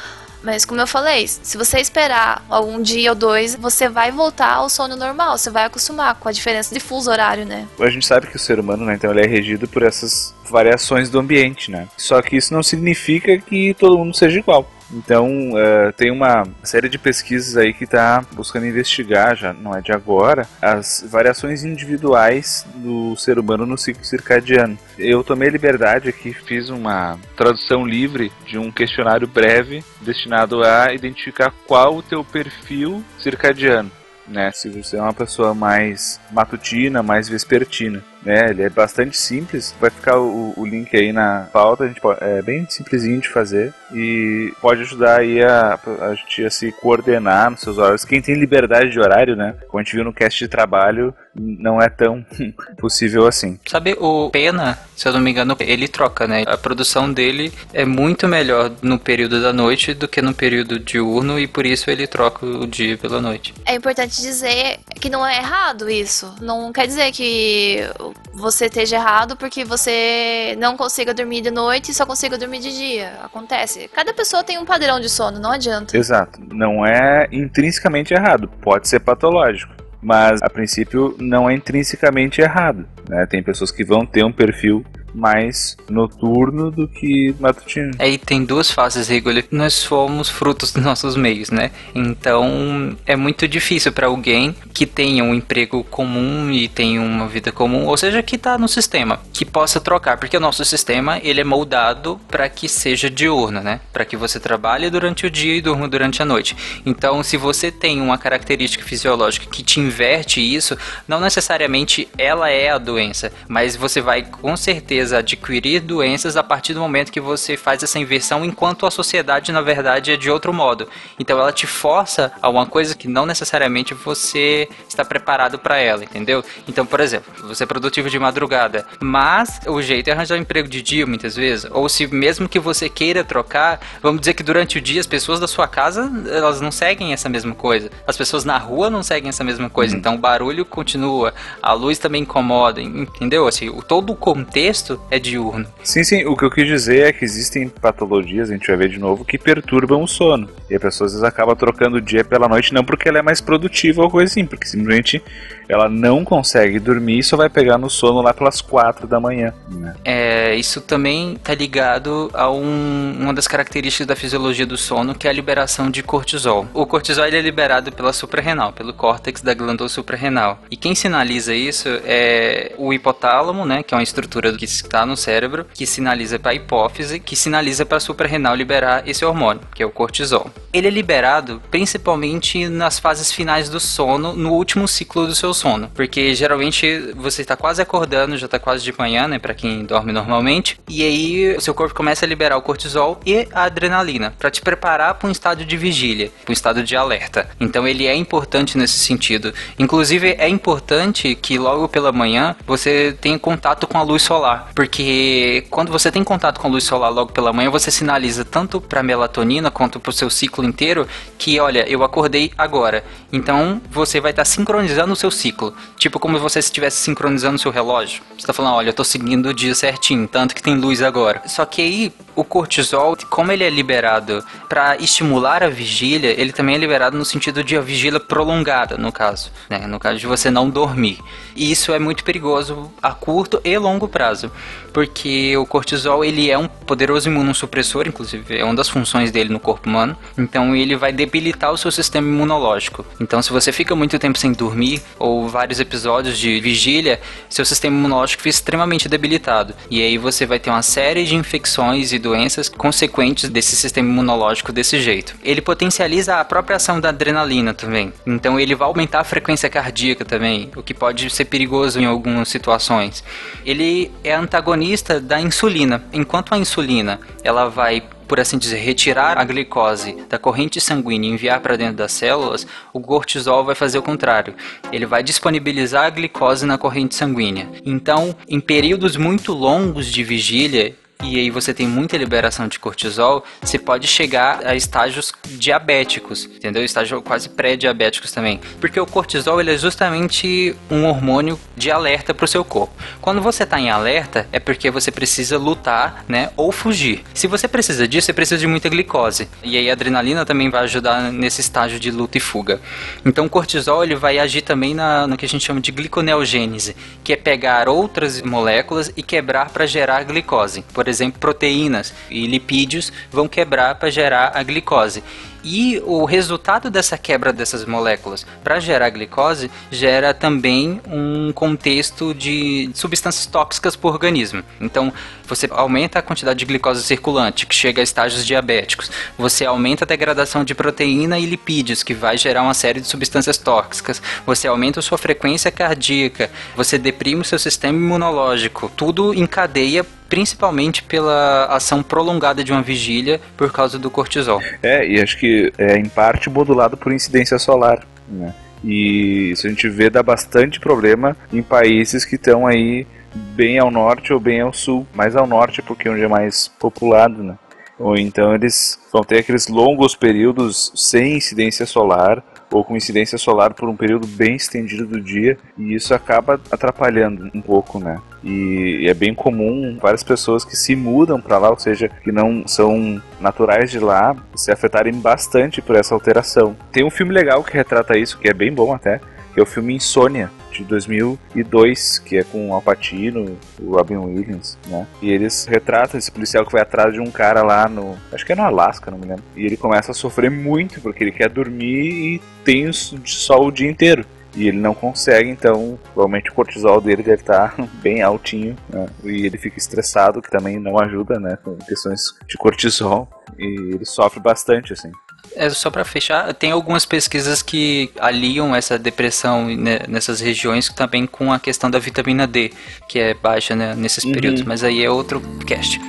Mas 0.45 0.63
como 0.63 0.79
eu 0.79 0.85
falei, 0.85 1.27
se 1.27 1.57
você 1.57 1.79
esperar 1.79 2.45
algum 2.47 2.79
dia 2.79 3.09
ou 3.09 3.15
dois, 3.15 3.55
você 3.55 3.89
vai 3.89 4.11
voltar 4.11 4.53
ao 4.53 4.69
sono 4.69 4.95
normal, 4.95 5.37
você 5.39 5.49
vai 5.49 5.65
acostumar 5.65 6.13
com 6.15 6.29
a 6.29 6.31
diferença 6.31 6.71
de 6.71 6.79
fuso 6.79 7.09
horário, 7.09 7.45
né? 7.45 7.67
A 7.79 7.89
gente 7.89 8.05
sabe 8.05 8.27
que 8.27 8.35
o 8.35 8.39
ser 8.39 8.59
humano, 8.59 8.85
né, 8.85 8.93
então 8.93 9.09
ele 9.09 9.21
é 9.21 9.27
regido 9.27 9.67
por 9.67 9.81
essas 9.81 10.35
variações 10.47 11.09
do 11.09 11.19
ambiente, 11.19 11.71
né? 11.71 11.87
Só 11.97 12.21
que 12.21 12.37
isso 12.37 12.53
não 12.53 12.61
significa 12.61 13.39
que 13.39 13.73
todo 13.73 13.97
mundo 13.97 14.15
seja 14.15 14.37
igual. 14.37 14.69
Então, 14.91 15.51
eh, 15.57 15.91
tem 15.93 16.11
uma 16.11 16.43
série 16.63 16.87
de 16.87 16.97
pesquisas 16.97 17.57
aí 17.57 17.73
que 17.73 17.85
está 17.85 18.23
buscando 18.33 18.65
investigar, 18.65 19.35
já 19.35 19.53
não 19.53 19.75
é 19.75 19.81
de 19.81 19.91
agora, 19.91 20.47
as 20.61 21.05
variações 21.09 21.63
individuais 21.63 22.65
do 22.75 23.15
ser 23.15 23.39
humano 23.39 23.65
no 23.65 23.77
ciclo 23.77 24.05
circadiano. 24.05 24.77
Eu 24.97 25.23
tomei 25.23 25.49
liberdade 25.49 26.09
aqui, 26.09 26.33
fiz 26.33 26.69
uma 26.69 27.17
tradução 27.35 27.85
livre 27.85 28.31
de 28.45 28.57
um 28.57 28.71
questionário 28.71 29.27
breve 29.27 29.83
destinado 30.01 30.63
a 30.63 30.93
identificar 30.93 31.53
qual 31.65 31.95
o 31.97 32.03
teu 32.03 32.23
perfil 32.23 33.03
circadiano. 33.19 33.91
Né, 34.27 34.49
se 34.51 34.69
você 34.69 34.97
é 34.97 35.01
uma 35.01 35.13
pessoa 35.13 35.53
mais 35.53 36.19
matutina, 36.31 37.03
mais 37.03 37.29
vespertina, 37.29 38.03
né, 38.25 38.49
ele 38.49 38.63
é 38.63 38.69
bastante 38.69 39.15
simples. 39.15 39.73
Vai 39.79 39.89
ficar 39.89 40.17
o, 40.17 40.53
o 40.57 40.65
link 40.65 40.95
aí 40.95 41.13
na 41.13 41.47
pauta. 41.53 41.83
A 41.83 41.87
gente 41.87 42.01
pode, 42.01 42.23
é 42.23 42.41
bem 42.41 42.65
simplesinho 42.69 43.21
de 43.21 43.29
fazer 43.29 43.73
e 43.93 44.51
pode 44.59 44.81
ajudar 44.81 45.19
aí 45.19 45.43
a, 45.43 45.79
a 46.01 46.15
gente 46.15 46.43
a 46.43 46.49
se 46.49 46.71
coordenar 46.71 47.51
nos 47.51 47.61
seus 47.61 47.77
horários. 47.77 48.03
Quem 48.03 48.21
tem 48.21 48.35
liberdade 48.35 48.89
de 48.89 48.99
horário, 48.99 49.35
né, 49.35 49.55
como 49.67 49.79
a 49.79 49.83
gente 49.83 49.95
viu 49.95 50.03
no 50.03 50.13
cast 50.13 50.37
de 50.39 50.49
trabalho, 50.49 51.13
não 51.35 51.81
é 51.81 51.89
tão 51.89 52.25
possível 52.77 53.27
assim. 53.27 53.59
Sabe, 53.67 53.95
o 53.99 54.29
Pena, 54.29 54.79
se 54.95 55.07
eu 55.07 55.13
não 55.13 55.19
me 55.19 55.31
engano, 55.31 55.55
ele 55.59 55.87
troca, 55.87 56.27
né? 56.27 56.43
A 56.47 56.57
produção 56.57 57.11
dele 57.11 57.53
é 57.73 57.85
muito 57.85 58.27
melhor 58.27 58.71
no 58.81 58.97
período 58.97 59.41
da 59.41 59.51
noite 59.51 59.93
do 59.93 60.07
que 60.07 60.21
no 60.21 60.33
período 60.33 60.79
diurno 60.79 61.37
e 61.37 61.47
por 61.47 61.65
isso 61.65 61.91
ele 61.91 62.07
troca 62.07 62.45
o 62.45 62.65
dia 62.65 62.97
pela 62.97 63.21
noite. 63.21 63.53
É 63.65 63.75
importante 63.75 64.21
dizer 64.21 64.79
que 64.99 65.09
não 65.09 65.25
é 65.25 65.37
errado 65.37 65.89
isso. 65.89 66.33
Não 66.41 66.71
quer 66.71 66.87
dizer 66.87 67.11
que 67.11 67.83
você 68.33 68.65
esteja 68.65 68.97
errado 68.97 69.37
porque 69.37 69.63
você 69.63 70.55
não 70.59 70.75
consiga 70.75 71.13
dormir 71.13 71.41
de 71.41 71.49
noite 71.49 71.91
e 71.91 71.93
só 71.93 72.05
consiga 72.05 72.37
dormir 72.37 72.59
de 72.59 72.75
dia. 72.75 73.13
Acontece. 73.23 73.89
Cada 73.93 74.13
pessoa 74.13 74.43
tem 74.43 74.57
um 74.57 74.65
padrão 74.65 74.99
de 74.99 75.09
sono, 75.09 75.39
não 75.39 75.51
adianta. 75.51 75.97
Exato. 75.97 76.39
Não 76.51 76.85
é 76.85 77.27
intrinsecamente 77.31 78.13
errado. 78.13 78.49
Pode 78.61 78.87
ser 78.87 78.99
patológico. 78.99 79.73
Mas, 80.01 80.39
a 80.43 80.49
princípio, 80.49 81.15
não 81.17 81.49
é 81.49 81.55
intrinsecamente 81.55 82.39
errado. 82.39 82.85
Né? 83.09 83.25
Tem 83.25 83.41
pessoas 83.41 83.71
que 83.71 83.83
vão 83.83 84.05
ter 84.05 84.23
um 84.23 84.31
perfil 84.31 84.85
mais 85.15 85.77
noturno 85.89 86.69
do 86.69 86.87
que 86.87 87.33
matutino. 87.39 87.91
Aí 87.97 88.17
tem 88.17 88.43
duas 88.43 88.69
fases, 88.69 89.07
Rigoli. 89.07 89.45
Nós 89.51 89.73
somos 89.73 90.29
frutos 90.29 90.71
dos 90.71 90.83
nossos 90.83 91.15
meios, 91.15 91.49
né? 91.49 91.71
Então 91.93 92.95
é 93.05 93.15
muito 93.15 93.47
difícil 93.47 93.91
para 93.91 94.07
alguém 94.07 94.55
que 94.73 94.85
tenha 94.85 95.23
um 95.23 95.33
emprego 95.33 95.83
comum 95.85 96.51
e 96.51 96.67
tenha 96.67 97.01
uma 97.01 97.27
vida 97.27 97.51
comum, 97.51 97.85
ou 97.85 97.97
seja, 97.97 98.21
que 98.21 98.37
tá 98.37 98.57
no 98.57 98.67
sistema, 98.67 99.19
que 99.31 99.45
possa 99.45 99.79
trocar, 99.79 100.17
porque 100.17 100.37
o 100.37 100.39
nosso 100.39 100.63
sistema 100.65 101.19
ele 101.23 101.41
é 101.41 101.43
moldado 101.43 102.19
para 102.27 102.49
que 102.49 102.67
seja 102.67 103.09
diurno, 103.09 103.61
né? 103.61 103.79
Para 103.93 104.05
que 104.05 104.17
você 104.17 104.39
trabalhe 104.39 104.89
durante 104.89 105.25
o 105.25 105.31
dia 105.31 105.55
e 105.55 105.61
durma 105.61 105.87
durante 105.87 106.21
a 106.21 106.25
noite. 106.25 106.55
Então, 106.85 107.23
se 107.23 107.37
você 107.37 107.71
tem 107.71 108.01
uma 108.01 108.17
característica 108.17 108.83
fisiológica 108.83 109.47
que 109.49 109.63
te 109.63 109.79
inverte 109.79 110.41
isso, 110.41 110.77
não 111.07 111.19
necessariamente 111.19 112.07
ela 112.17 112.49
é 112.49 112.69
a 112.69 112.77
doença, 112.77 113.31
mas 113.47 113.75
você 113.75 114.01
vai 114.01 114.23
com 114.23 114.55
certeza 114.57 115.04
adquirir 115.13 115.81
doenças 115.81 116.37
a 116.37 116.43
partir 116.43 116.73
do 116.73 116.79
momento 116.79 117.11
que 117.11 117.19
você 117.19 117.57
faz 117.57 117.83
essa 117.83 117.99
inversão, 117.99 118.43
enquanto 118.43 118.85
a 118.85 118.91
sociedade 118.91 119.51
na 119.51 119.61
verdade 119.61 120.11
é 120.11 120.17
de 120.17 120.29
outro 120.29 120.53
modo. 120.53 120.87
Então 121.19 121.39
ela 121.39 121.51
te 121.51 121.67
força 121.67 122.31
a 122.41 122.49
uma 122.49 122.65
coisa 122.65 122.95
que 122.95 123.07
não 123.07 123.25
necessariamente 123.25 123.93
você 123.93 124.67
está 124.87 125.03
preparado 125.03 125.59
para 125.59 125.77
ela, 125.77 126.03
entendeu? 126.03 126.43
Então, 126.67 126.85
por 126.85 126.99
exemplo, 126.99 127.31
você 127.47 127.63
é 127.63 127.67
produtivo 127.67 128.09
de 128.09 128.19
madrugada, 128.19 128.85
mas 128.99 129.59
o 129.67 129.81
jeito 129.81 130.09
é 130.09 130.13
arranjar 130.13 130.35
um 130.35 130.41
emprego 130.41 130.67
de 130.67 130.81
dia 130.81 131.05
muitas 131.05 131.35
vezes, 131.35 131.69
ou 131.71 131.87
se 131.89 132.07
mesmo 132.07 132.47
que 132.47 132.59
você 132.59 132.89
queira 132.89 133.23
trocar, 133.23 133.79
vamos 134.01 134.21
dizer 134.21 134.33
que 134.33 134.43
durante 134.43 134.77
o 134.77 134.81
dia 134.81 134.99
as 134.99 135.07
pessoas 135.07 135.39
da 135.39 135.47
sua 135.47 135.67
casa, 135.67 136.11
elas 136.29 136.61
não 136.61 136.71
seguem 136.71 137.13
essa 137.13 137.29
mesma 137.29 137.53
coisa. 137.53 137.89
As 138.07 138.17
pessoas 138.17 138.45
na 138.45 138.57
rua 138.57 138.89
não 138.89 139.03
seguem 139.03 139.29
essa 139.29 139.43
mesma 139.43 139.69
coisa. 139.69 139.95
Então 139.95 140.15
o 140.15 140.17
barulho 140.17 140.65
continua, 140.65 141.33
a 141.61 141.73
luz 141.73 141.97
também 141.97 142.21
incomoda, 142.21 142.81
entendeu? 142.81 143.47
Assim, 143.47 143.71
todo 143.87 144.11
o 144.11 144.15
contexto 144.15 144.94
é 145.09 145.19
diurno. 145.19 145.65
Sim, 145.83 146.03
sim. 146.03 146.25
O 146.25 146.35
que 146.35 146.45
eu 146.45 146.51
quis 146.51 146.67
dizer 146.67 147.07
é 147.07 147.13
que 147.13 147.23
existem 147.23 147.67
patologias, 147.69 148.49
a 148.49 148.53
gente 148.53 148.67
vai 148.67 148.77
ver 148.77 148.89
de 148.89 148.99
novo, 148.99 149.25
que 149.25 149.37
perturbam 149.37 150.03
o 150.03 150.07
sono. 150.07 150.49
E 150.69 150.75
a 150.75 150.79
pessoa 150.79 151.05
às 151.05 151.13
vezes 151.13 151.23
acaba 151.23 151.55
trocando 151.55 151.97
o 151.97 152.01
dia 152.01 152.23
pela 152.23 152.47
noite, 152.47 152.73
não 152.73 152.83
porque 152.83 153.07
ela 153.07 153.19
é 153.19 153.21
mais 153.21 153.41
produtiva 153.41 154.01
ou 154.01 154.09
coisa 154.09 154.31
assim, 154.31 154.45
porque 154.45 154.65
simplesmente 154.65 155.21
ela 155.67 155.89
não 155.89 156.23
consegue 156.23 156.79
dormir 156.79 157.19
e 157.19 157.23
só 157.23 157.35
vai 157.37 157.49
pegar 157.49 157.77
no 157.77 157.89
sono 157.89 158.21
lá 158.21 158.33
pelas 158.33 158.61
quatro 158.61 159.07
da 159.07 159.19
manhã. 159.19 159.53
Né? 159.69 159.95
É, 160.03 160.55
isso 160.55 160.81
também 160.81 161.37
tá 161.43 161.53
ligado 161.53 162.29
a 162.33 162.49
um, 162.51 163.17
uma 163.19 163.33
das 163.33 163.47
características 163.47 164.07
da 164.07 164.15
fisiologia 164.15 164.65
do 164.65 164.77
sono, 164.77 165.15
que 165.15 165.27
é 165.27 165.29
a 165.29 165.33
liberação 165.33 165.89
de 165.89 166.03
cortisol. 166.03 166.67
O 166.73 166.85
cortisol 166.85 167.25
ele 167.25 167.37
é 167.37 167.41
liberado 167.41 167.91
pela 167.91 168.13
suprarrenal, 168.13 168.73
pelo 168.73 168.93
córtex 168.93 169.41
da 169.41 169.53
glândula 169.53 169.89
suprarrenal. 169.89 170.59
E 170.69 170.77
quem 170.77 170.95
sinaliza 170.95 171.53
isso 171.53 171.89
é 172.05 172.73
o 172.77 172.93
hipotálamo, 172.93 173.65
né, 173.65 173.83
que 173.83 173.93
é 173.93 173.97
uma 173.97 174.03
estrutura 174.03 174.53
que 174.53 174.65
está 174.85 175.05
no 175.05 175.17
cérebro, 175.17 175.65
que 175.73 175.85
sinaliza 175.85 176.39
para 176.39 176.51
a 176.51 176.55
hipófise, 176.55 177.19
que 177.19 177.35
sinaliza 177.35 177.85
para 177.85 177.97
a 177.97 177.99
suprarrenal 177.99 178.55
liberar 178.55 179.07
esse 179.07 179.25
hormônio, 179.25 179.61
que 179.73 179.83
é 179.83 179.85
o 179.85 179.91
cortisol. 179.91 180.49
Ele 180.71 180.87
é 180.87 180.91
liberado 180.91 181.61
principalmente 181.69 182.67
nas 182.67 182.99
fases 182.99 183.31
finais 183.31 183.69
do 183.69 183.79
sono, 183.79 184.33
no 184.33 184.53
último 184.53 184.87
ciclo 184.87 185.27
do 185.27 185.35
seu 185.35 185.53
sono, 185.53 185.89
porque 185.93 186.33
geralmente 186.35 187.13
você 187.15 187.41
está 187.41 187.55
quase 187.55 187.81
acordando, 187.81 188.37
já 188.37 188.45
está 188.45 188.59
quase 188.59 188.83
de 188.83 188.93
manhã, 188.97 189.27
né, 189.27 189.39
para 189.39 189.53
quem 189.53 189.85
dorme 189.85 190.11
normalmente, 190.11 190.79
e 190.87 191.03
aí 191.03 191.55
o 191.55 191.61
seu 191.61 191.73
corpo 191.73 191.95
começa 191.95 192.25
a 192.25 192.27
liberar 192.27 192.57
o 192.57 192.61
cortisol 192.61 193.19
e 193.25 193.47
a 193.53 193.63
adrenalina 193.63 194.33
para 194.37 194.51
te 194.51 194.61
preparar 194.61 195.15
para 195.15 195.27
um 195.27 195.31
estado 195.31 195.65
de 195.65 195.77
vigília, 195.77 196.31
para 196.43 196.51
um 196.51 196.53
estado 196.53 196.83
de 196.83 196.95
alerta. 196.95 197.49
Então 197.59 197.87
ele 197.87 198.05
é 198.05 198.15
importante 198.15 198.77
nesse 198.77 198.99
sentido. 198.99 199.53
Inclusive 199.79 200.35
é 200.37 200.47
importante 200.47 201.35
que 201.35 201.57
logo 201.57 201.87
pela 201.87 202.11
manhã 202.11 202.55
você 202.65 203.15
tenha 203.19 203.39
contato 203.39 203.87
com 203.87 203.97
a 203.97 204.03
luz 204.03 204.21
solar, 204.21 204.71
Porque 204.75 205.65
quando 205.69 205.89
você 205.89 206.11
tem 206.11 206.21
contato 206.21 206.59
com 206.59 206.67
a 206.67 206.69
luz 206.69 206.83
solar 206.83 207.09
logo 207.09 207.31
pela 207.31 207.53
manhã, 207.53 207.69
você 207.69 207.89
sinaliza 207.89 208.43
tanto 208.43 208.81
para 208.81 209.01
melatonina 209.01 209.71
quanto 209.71 210.01
para 210.01 210.09
o 210.09 210.13
seu 210.13 210.29
ciclo 210.29 210.65
inteiro 210.65 211.07
que, 211.37 211.57
olha, 211.61 211.89
eu 211.89 212.03
acordei 212.03 212.51
agora. 212.57 213.05
Então 213.31 213.81
você 213.89 214.19
vai 214.19 214.31
estar 214.31 214.41
tá 214.41 214.45
sincronizando 214.45 215.13
o 215.13 215.15
seu 215.15 215.31
ciclo. 215.31 215.73
Tipo 215.97 216.19
como 216.19 216.35
se 216.35 216.43
você 216.43 216.59
estivesse 216.59 216.97
sincronizando 216.97 217.55
o 217.55 217.59
seu 217.59 217.71
relógio. 217.71 218.21
Você 218.31 218.41
está 218.41 218.51
falando, 218.51 218.75
olha, 218.75 218.89
eu 218.89 218.91
estou 218.91 219.05
seguindo 219.05 219.47
o 219.47 219.53
dia 219.53 219.73
certinho, 219.73 220.27
tanto 220.27 220.53
que 220.53 220.61
tem 220.61 220.75
luz 220.75 221.01
agora. 221.01 221.41
Só 221.47 221.65
que 221.65 221.81
aí 221.81 222.13
o 222.35 222.43
cortisol, 222.43 223.17
como 223.29 223.51
ele 223.51 223.63
é 223.63 223.69
liberado 223.69 224.43
para 224.67 224.97
estimular 224.97 225.63
a 225.63 225.69
vigília, 225.69 226.39
ele 226.39 226.51
também 226.51 226.75
é 226.75 226.77
liberado 226.77 227.17
no 227.17 227.25
sentido 227.25 227.63
de 227.63 227.77
a 227.77 227.81
vigília 227.81 228.19
prolongada, 228.19 228.97
no 228.97 229.11
caso. 229.11 229.51
Né? 229.69 229.87
No 229.87 229.99
caso 229.99 230.19
de 230.19 230.27
você 230.27 230.51
não 230.51 230.69
dormir. 230.69 231.19
E 231.55 231.71
isso 231.71 231.93
é 231.93 231.99
muito 231.99 232.23
perigoso 232.23 232.91
a 233.01 233.13
curto 233.13 233.61
e 233.63 233.77
longo 233.77 234.07
prazo, 234.07 234.51
porque 234.93 235.55
o 235.55 235.65
cortisol 235.65 236.23
ele 236.23 236.51
é 236.51 236.57
um 236.57 236.67
poderoso 236.67 237.29
imunossupressor, 237.29 238.07
inclusive 238.07 238.57
é 238.57 238.63
uma 238.63 238.75
das 238.75 238.89
funções 238.89 239.31
dele 239.31 239.49
no 239.49 239.59
corpo 239.59 239.89
humano. 239.89 240.17
Então 240.37 240.75
ele 240.75 240.95
vai 240.95 241.13
debilitar 241.13 241.71
o 241.71 241.77
seu 241.77 241.91
sistema 241.91 242.27
imunológico. 242.27 243.05
Então 243.21 243.41
se 243.41 243.51
você 243.51 243.71
fica 243.71 243.95
muito 243.95 244.19
tempo 244.19 244.37
sem 244.37 244.51
dormir 244.51 245.01
ou 245.17 245.47
vários 245.47 245.79
episódios 245.79 246.37
de 246.37 246.59
vigília, 246.59 247.21
seu 247.49 247.63
sistema 247.63 247.95
imunológico 247.95 248.43
fica 248.43 248.49
extremamente 248.49 249.07
debilitado. 249.07 249.73
E 249.89 250.01
aí 250.01 250.17
você 250.17 250.45
vai 250.45 250.59
ter 250.59 250.69
uma 250.69 250.81
série 250.81 251.23
de 251.23 251.35
infecções 251.35 252.11
e 252.11 252.19
doenças 252.25 252.67
consequentes 252.67 253.47
desse 253.51 253.75
sistema 253.75 254.09
imunológico 254.09 254.71
desse 254.71 254.99
jeito. 254.99 255.35
Ele 255.43 255.61
potencializa 255.61 256.39
a 256.39 256.43
própria 256.43 256.77
ação 256.77 256.99
da 256.99 257.09
adrenalina 257.09 257.71
também. 257.71 258.11
Então 258.25 258.59
ele 258.59 258.73
vai 258.73 258.87
aumentar 258.87 259.19
a 259.19 259.23
frequência 259.23 259.69
cardíaca 259.69 260.25
também, 260.25 260.71
o 260.75 260.81
que 260.81 260.93
pode 260.93 261.29
ser 261.29 261.45
perigoso 261.45 261.99
em 261.99 262.05
algumas 262.05 262.49
situações. 262.49 263.23
Ele 263.63 264.11
é 264.23 264.33
antagonista 264.33 265.19
da 265.19 265.39
insulina. 265.39 266.03
Enquanto 266.11 266.55
a 266.55 266.57
insulina 266.57 267.19
ela 267.43 267.69
vai 267.69 268.01
por 268.27 268.39
assim 268.39 268.57
dizer, 268.57 268.77
retirar 268.77 269.37
a 269.37 269.43
glicose 269.43 270.17
da 270.27 270.39
corrente 270.39 270.81
sanguínea 270.81 271.29
e 271.29 271.33
enviar 271.33 271.59
para 271.59 271.77
dentro 271.77 271.97
das 271.97 272.11
células, 272.11 272.65
o 272.91 272.99
cortisol 272.99 273.63
vai 273.63 273.75
fazer 273.75 273.99
o 273.99 274.01
contrário. 274.01 274.55
Ele 274.91 275.05
vai 275.05 275.21
disponibilizar 275.21 276.05
a 276.05 276.09
glicose 276.09 276.65
na 276.65 276.75
corrente 276.75 277.13
sanguínea. 277.13 277.69
Então, 277.85 278.35
em 278.47 278.59
períodos 278.59 279.15
muito 279.15 279.53
longos 279.53 280.07
de 280.07 280.23
vigília, 280.23 280.95
e 281.31 281.39
aí 281.39 281.49
você 281.49 281.73
tem 281.73 281.87
muita 281.87 282.17
liberação 282.17 282.67
de 282.67 282.79
cortisol, 282.79 283.43
você 283.61 283.79
pode 283.79 284.07
chegar 284.07 284.65
a 284.65 284.75
estágios 284.75 285.31
diabéticos, 285.45 286.45
entendeu? 286.45 286.83
Estágio 286.83 287.21
quase 287.21 287.49
pré-diabéticos 287.49 288.31
também. 288.31 288.59
Porque 288.81 288.99
o 288.99 289.05
cortisol 289.05 289.59
ele 289.61 289.73
é 289.73 289.77
justamente 289.77 290.75
um 290.89 291.05
hormônio 291.05 291.59
de 291.75 291.89
alerta 291.89 292.33
para 292.33 292.43
o 292.43 292.47
seu 292.47 292.65
corpo. 292.65 292.93
Quando 293.21 293.41
você 293.41 293.63
está 293.63 293.79
em 293.79 293.89
alerta, 293.89 294.47
é 294.51 294.59
porque 294.59 294.91
você 294.91 295.11
precisa 295.11 295.57
lutar, 295.57 296.25
né? 296.27 296.49
Ou 296.57 296.71
fugir. 296.71 297.23
Se 297.33 297.47
você 297.47 297.67
precisa 297.67 298.07
disso, 298.07 298.25
você 298.25 298.33
precisa 298.33 298.59
de 298.59 298.67
muita 298.67 298.89
glicose. 298.89 299.47
E 299.63 299.77
aí 299.77 299.89
a 299.89 299.93
adrenalina 299.93 300.45
também 300.45 300.69
vai 300.69 300.83
ajudar 300.83 301.31
nesse 301.31 301.61
estágio 301.61 301.99
de 301.99 302.11
luta 302.11 302.37
e 302.37 302.41
fuga. 302.41 302.81
Então 303.25 303.45
o 303.45 303.49
cortisol 303.49 304.03
ele 304.03 304.15
vai 304.15 304.37
agir 304.37 304.61
também 304.61 304.93
na, 304.93 305.25
no 305.27 305.37
que 305.37 305.45
a 305.45 305.49
gente 305.49 305.65
chama 305.65 305.79
de 305.79 305.91
gliconeogênese, 305.91 306.95
que 307.23 307.31
é 307.33 307.35
pegar 307.35 307.87
outras 307.87 308.41
moléculas 308.41 309.11
e 309.15 309.23
quebrar 309.23 309.69
para 309.69 309.85
gerar 309.85 310.23
glicose. 310.23 310.83
Por 310.93 311.05
por 311.05 311.09
exemplo, 311.15 311.39
proteínas 311.39 312.13
e 312.29 312.45
lipídios 312.45 313.11
vão 313.31 313.47
quebrar 313.47 313.95
para 313.95 314.09
gerar 314.09 314.51
a 314.53 314.61
glicose. 314.61 315.23
E 315.67 315.99
o 316.05 316.25
resultado 316.25 316.91
dessa 316.91 317.17
quebra 317.17 317.51
dessas 317.51 317.85
moléculas 317.85 318.45
para 318.63 318.79
gerar 318.79 319.09
glicose 319.09 319.71
gera 319.89 320.31
também 320.31 321.01
um 321.07 321.51
contexto 321.51 322.35
de 322.35 322.91
substâncias 322.93 323.47
tóxicas 323.47 323.95
para 323.95 324.07
o 324.07 324.11
organismo. 324.11 324.63
Então, 324.79 325.11
você 325.47 325.67
aumenta 325.71 326.19
a 326.19 326.21
quantidade 326.21 326.59
de 326.59 326.65
glicose 326.65 327.01
circulante, 327.01 327.65
que 327.65 327.73
chega 327.73 327.99
a 327.99 328.03
estágios 328.03 328.45
diabéticos. 328.45 329.09
Você 329.39 329.65
aumenta 329.65 330.05
a 330.05 330.07
degradação 330.07 330.63
de 330.63 330.75
proteína 330.75 331.39
e 331.39 331.47
lipídios, 331.47 332.03
que 332.03 332.13
vai 332.13 332.37
gerar 332.37 332.61
uma 332.61 332.75
série 332.75 333.01
de 333.01 333.07
substâncias 333.07 333.57
tóxicas. 333.57 334.21
Você 334.45 334.67
aumenta 334.67 334.99
a 334.99 335.03
sua 335.03 335.17
frequência 335.17 335.71
cardíaca. 335.71 336.51
Você 336.75 336.99
deprime 336.99 337.41
o 337.41 337.45
seu 337.45 337.57
sistema 337.57 337.97
imunológico. 337.97 338.91
Tudo 338.95 339.33
em 339.33 339.47
cadeia 339.47 340.05
principalmente 340.29 341.03
pela 341.03 341.65
ação 341.65 342.01
prolongada 342.01 342.63
de 342.63 342.71
uma 342.71 342.81
vigília 342.81 343.39
por 343.55 343.71
causa 343.71 343.97
do 343.97 344.09
cortisol. 344.09 344.61
É, 344.81 345.07
e 345.07 345.21
acho 345.21 345.37
que 345.37 345.54
é 345.77 345.97
em 345.97 346.07
parte 346.07 346.49
modulado 346.49 346.97
por 346.97 347.11
incidência 347.11 347.57
solar, 347.59 348.05
né? 348.27 348.53
E 348.83 349.51
isso 349.51 349.65
a 349.65 349.69
gente 349.69 349.89
vê 349.89 350.09
dá 350.09 350.21
bastante 350.21 350.79
problema 350.79 351.35
em 351.51 351.63
países 351.63 352.23
que 352.23 352.35
estão 352.35 352.67
aí 352.67 353.07
bem 353.55 353.79
ao 353.79 353.89
norte 353.89 354.31
ou 354.31 354.39
bem 354.39 354.61
ao 354.61 354.71
sul. 354.71 355.07
Mais 355.13 355.35
ao 355.35 355.47
norte 355.47 355.81
porque 355.81 356.07
é 356.07 356.11
onde 356.11 356.21
é 356.21 356.27
mais 356.27 356.67
populado, 356.67 357.43
né? 357.43 357.55
Ou 357.97 358.15
então 358.17 358.53
eles 358.53 358.99
vão 359.11 359.23
ter 359.23 359.39
aqueles 359.39 359.67
longos 359.67 360.15
períodos 360.15 360.91
sem 360.95 361.37
incidência 361.37 361.85
solar 361.85 362.43
ou 362.75 362.83
com 362.83 362.97
incidência 362.97 363.37
solar 363.37 363.73
por 363.73 363.87
um 363.87 363.95
período 363.95 364.27
bem 364.27 364.55
estendido 364.55 365.05
do 365.05 365.21
dia 365.21 365.57
e 365.77 365.93
isso 365.93 366.13
acaba 366.13 366.59
atrapalhando 366.69 367.49
um 367.53 367.61
pouco, 367.61 367.99
né? 367.99 368.19
E 368.43 369.07
é 369.07 369.13
bem 369.13 369.33
comum 369.33 369.97
várias 369.99 370.23
pessoas 370.23 370.65
que 370.65 370.75
se 370.75 370.95
mudam 370.95 371.39
para 371.39 371.57
lá, 371.57 371.69
ou 371.69 371.79
seja, 371.79 372.09
que 372.09 372.31
não 372.31 372.67
são 372.67 373.21
naturais 373.39 373.89
de 373.89 373.99
lá, 373.99 374.35
se 374.55 374.71
afetarem 374.71 375.13
bastante 375.13 375.81
por 375.81 375.95
essa 375.95 376.13
alteração. 376.13 376.75
Tem 376.91 377.03
um 377.03 377.09
filme 377.09 377.33
legal 377.33 377.63
que 377.63 377.73
retrata 377.73 378.17
isso, 378.17 378.37
que 378.37 378.49
é 378.49 378.53
bem 378.53 378.71
bom 378.71 378.93
até, 378.93 379.19
que 379.55 379.61
é 379.61 379.63
o 379.63 379.65
filme 379.65 379.95
Insônia, 379.95 380.51
de 380.69 380.83
2002, 380.83 382.19
que 382.19 382.37
é 382.37 382.43
com 382.43 382.69
o 382.69 382.73
Al 382.73 382.81
Pacino, 382.81 383.57
o 383.79 383.95
Robin 383.95 384.17
Williams, 384.17 384.77
né? 384.87 385.07
E 385.21 385.31
eles 385.31 385.65
retratam 385.65 386.17
esse 386.17 386.29
policial 386.29 386.65
que 386.65 386.73
vai 386.73 386.81
atrás 386.81 387.13
de 387.13 387.21
um 387.21 387.31
cara 387.31 387.63
lá 387.63 387.87
no, 387.87 388.17
acho 388.33 388.45
que 388.45 388.51
é 388.51 388.55
no 388.55 388.63
Alasca, 388.63 389.09
não 389.09 389.17
me 389.17 389.25
lembro. 389.25 389.45
E 389.55 389.65
ele 389.65 389.77
começa 389.77 390.11
a 390.11 390.13
sofrer 390.13 390.51
muito 390.51 390.99
porque 390.99 391.23
ele 391.23 391.31
quer 391.31 391.47
dormir 391.49 392.35
e 392.35 392.41
tem 392.65 392.91
sol 392.91 393.67
o 393.67 393.71
dia 393.71 393.89
inteiro. 393.89 394.25
E 394.57 394.67
ele 394.67 394.77
não 394.77 394.93
consegue, 394.93 395.49
então 395.49 395.97
provavelmente 396.13 396.49
o 396.49 396.53
cortisol 396.53 396.99
dele 396.99 397.23
deve 397.23 397.41
estar 397.41 397.75
bem 398.03 398.21
altinho. 398.21 398.75
Né? 398.89 399.05
E 399.23 399.45
ele 399.45 399.57
fica 399.57 399.77
estressado, 399.77 400.41
que 400.41 400.49
também 400.49 400.79
não 400.79 400.99
ajuda, 400.99 401.39
né? 401.39 401.57
Com 401.63 401.77
questões 401.77 402.33
de 402.45 402.57
cortisol. 402.57 403.29
E 403.57 403.93
ele 403.93 404.05
sofre 404.05 404.41
bastante, 404.41 404.91
assim. 404.91 405.11
É 405.55 405.69
só 405.69 405.89
para 405.89 406.03
fechar, 406.03 406.53
tem 406.53 406.71
algumas 406.71 407.05
pesquisas 407.05 407.61
que 407.61 408.11
aliam 408.19 408.75
essa 408.75 408.97
depressão 408.99 409.67
né, 409.67 409.99
nessas 410.07 410.39
regiões 410.39 410.89
também 410.89 411.25
com 411.25 411.51
a 411.51 411.59
questão 411.59 411.89
da 411.89 411.99
vitamina 411.99 412.45
D, 412.45 412.71
que 413.07 413.19
é 413.19 413.33
baixa 413.33 413.75
né, 413.75 413.95
nesses 413.95 414.23
uhum. 414.23 414.33
períodos, 414.33 414.63
mas 414.63 414.83
aí 414.83 415.03
é 415.03 415.09
outro 415.09 415.41
cast. 415.65 415.99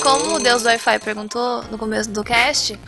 Como 0.00 0.36
o 0.36 0.38
Deus 0.38 0.62
do 0.62 0.68
Wi-Fi 0.68 0.98
perguntou 0.98 1.62
no 1.70 1.76
começo 1.76 2.10
do 2.10 2.24
cast, 2.24 2.78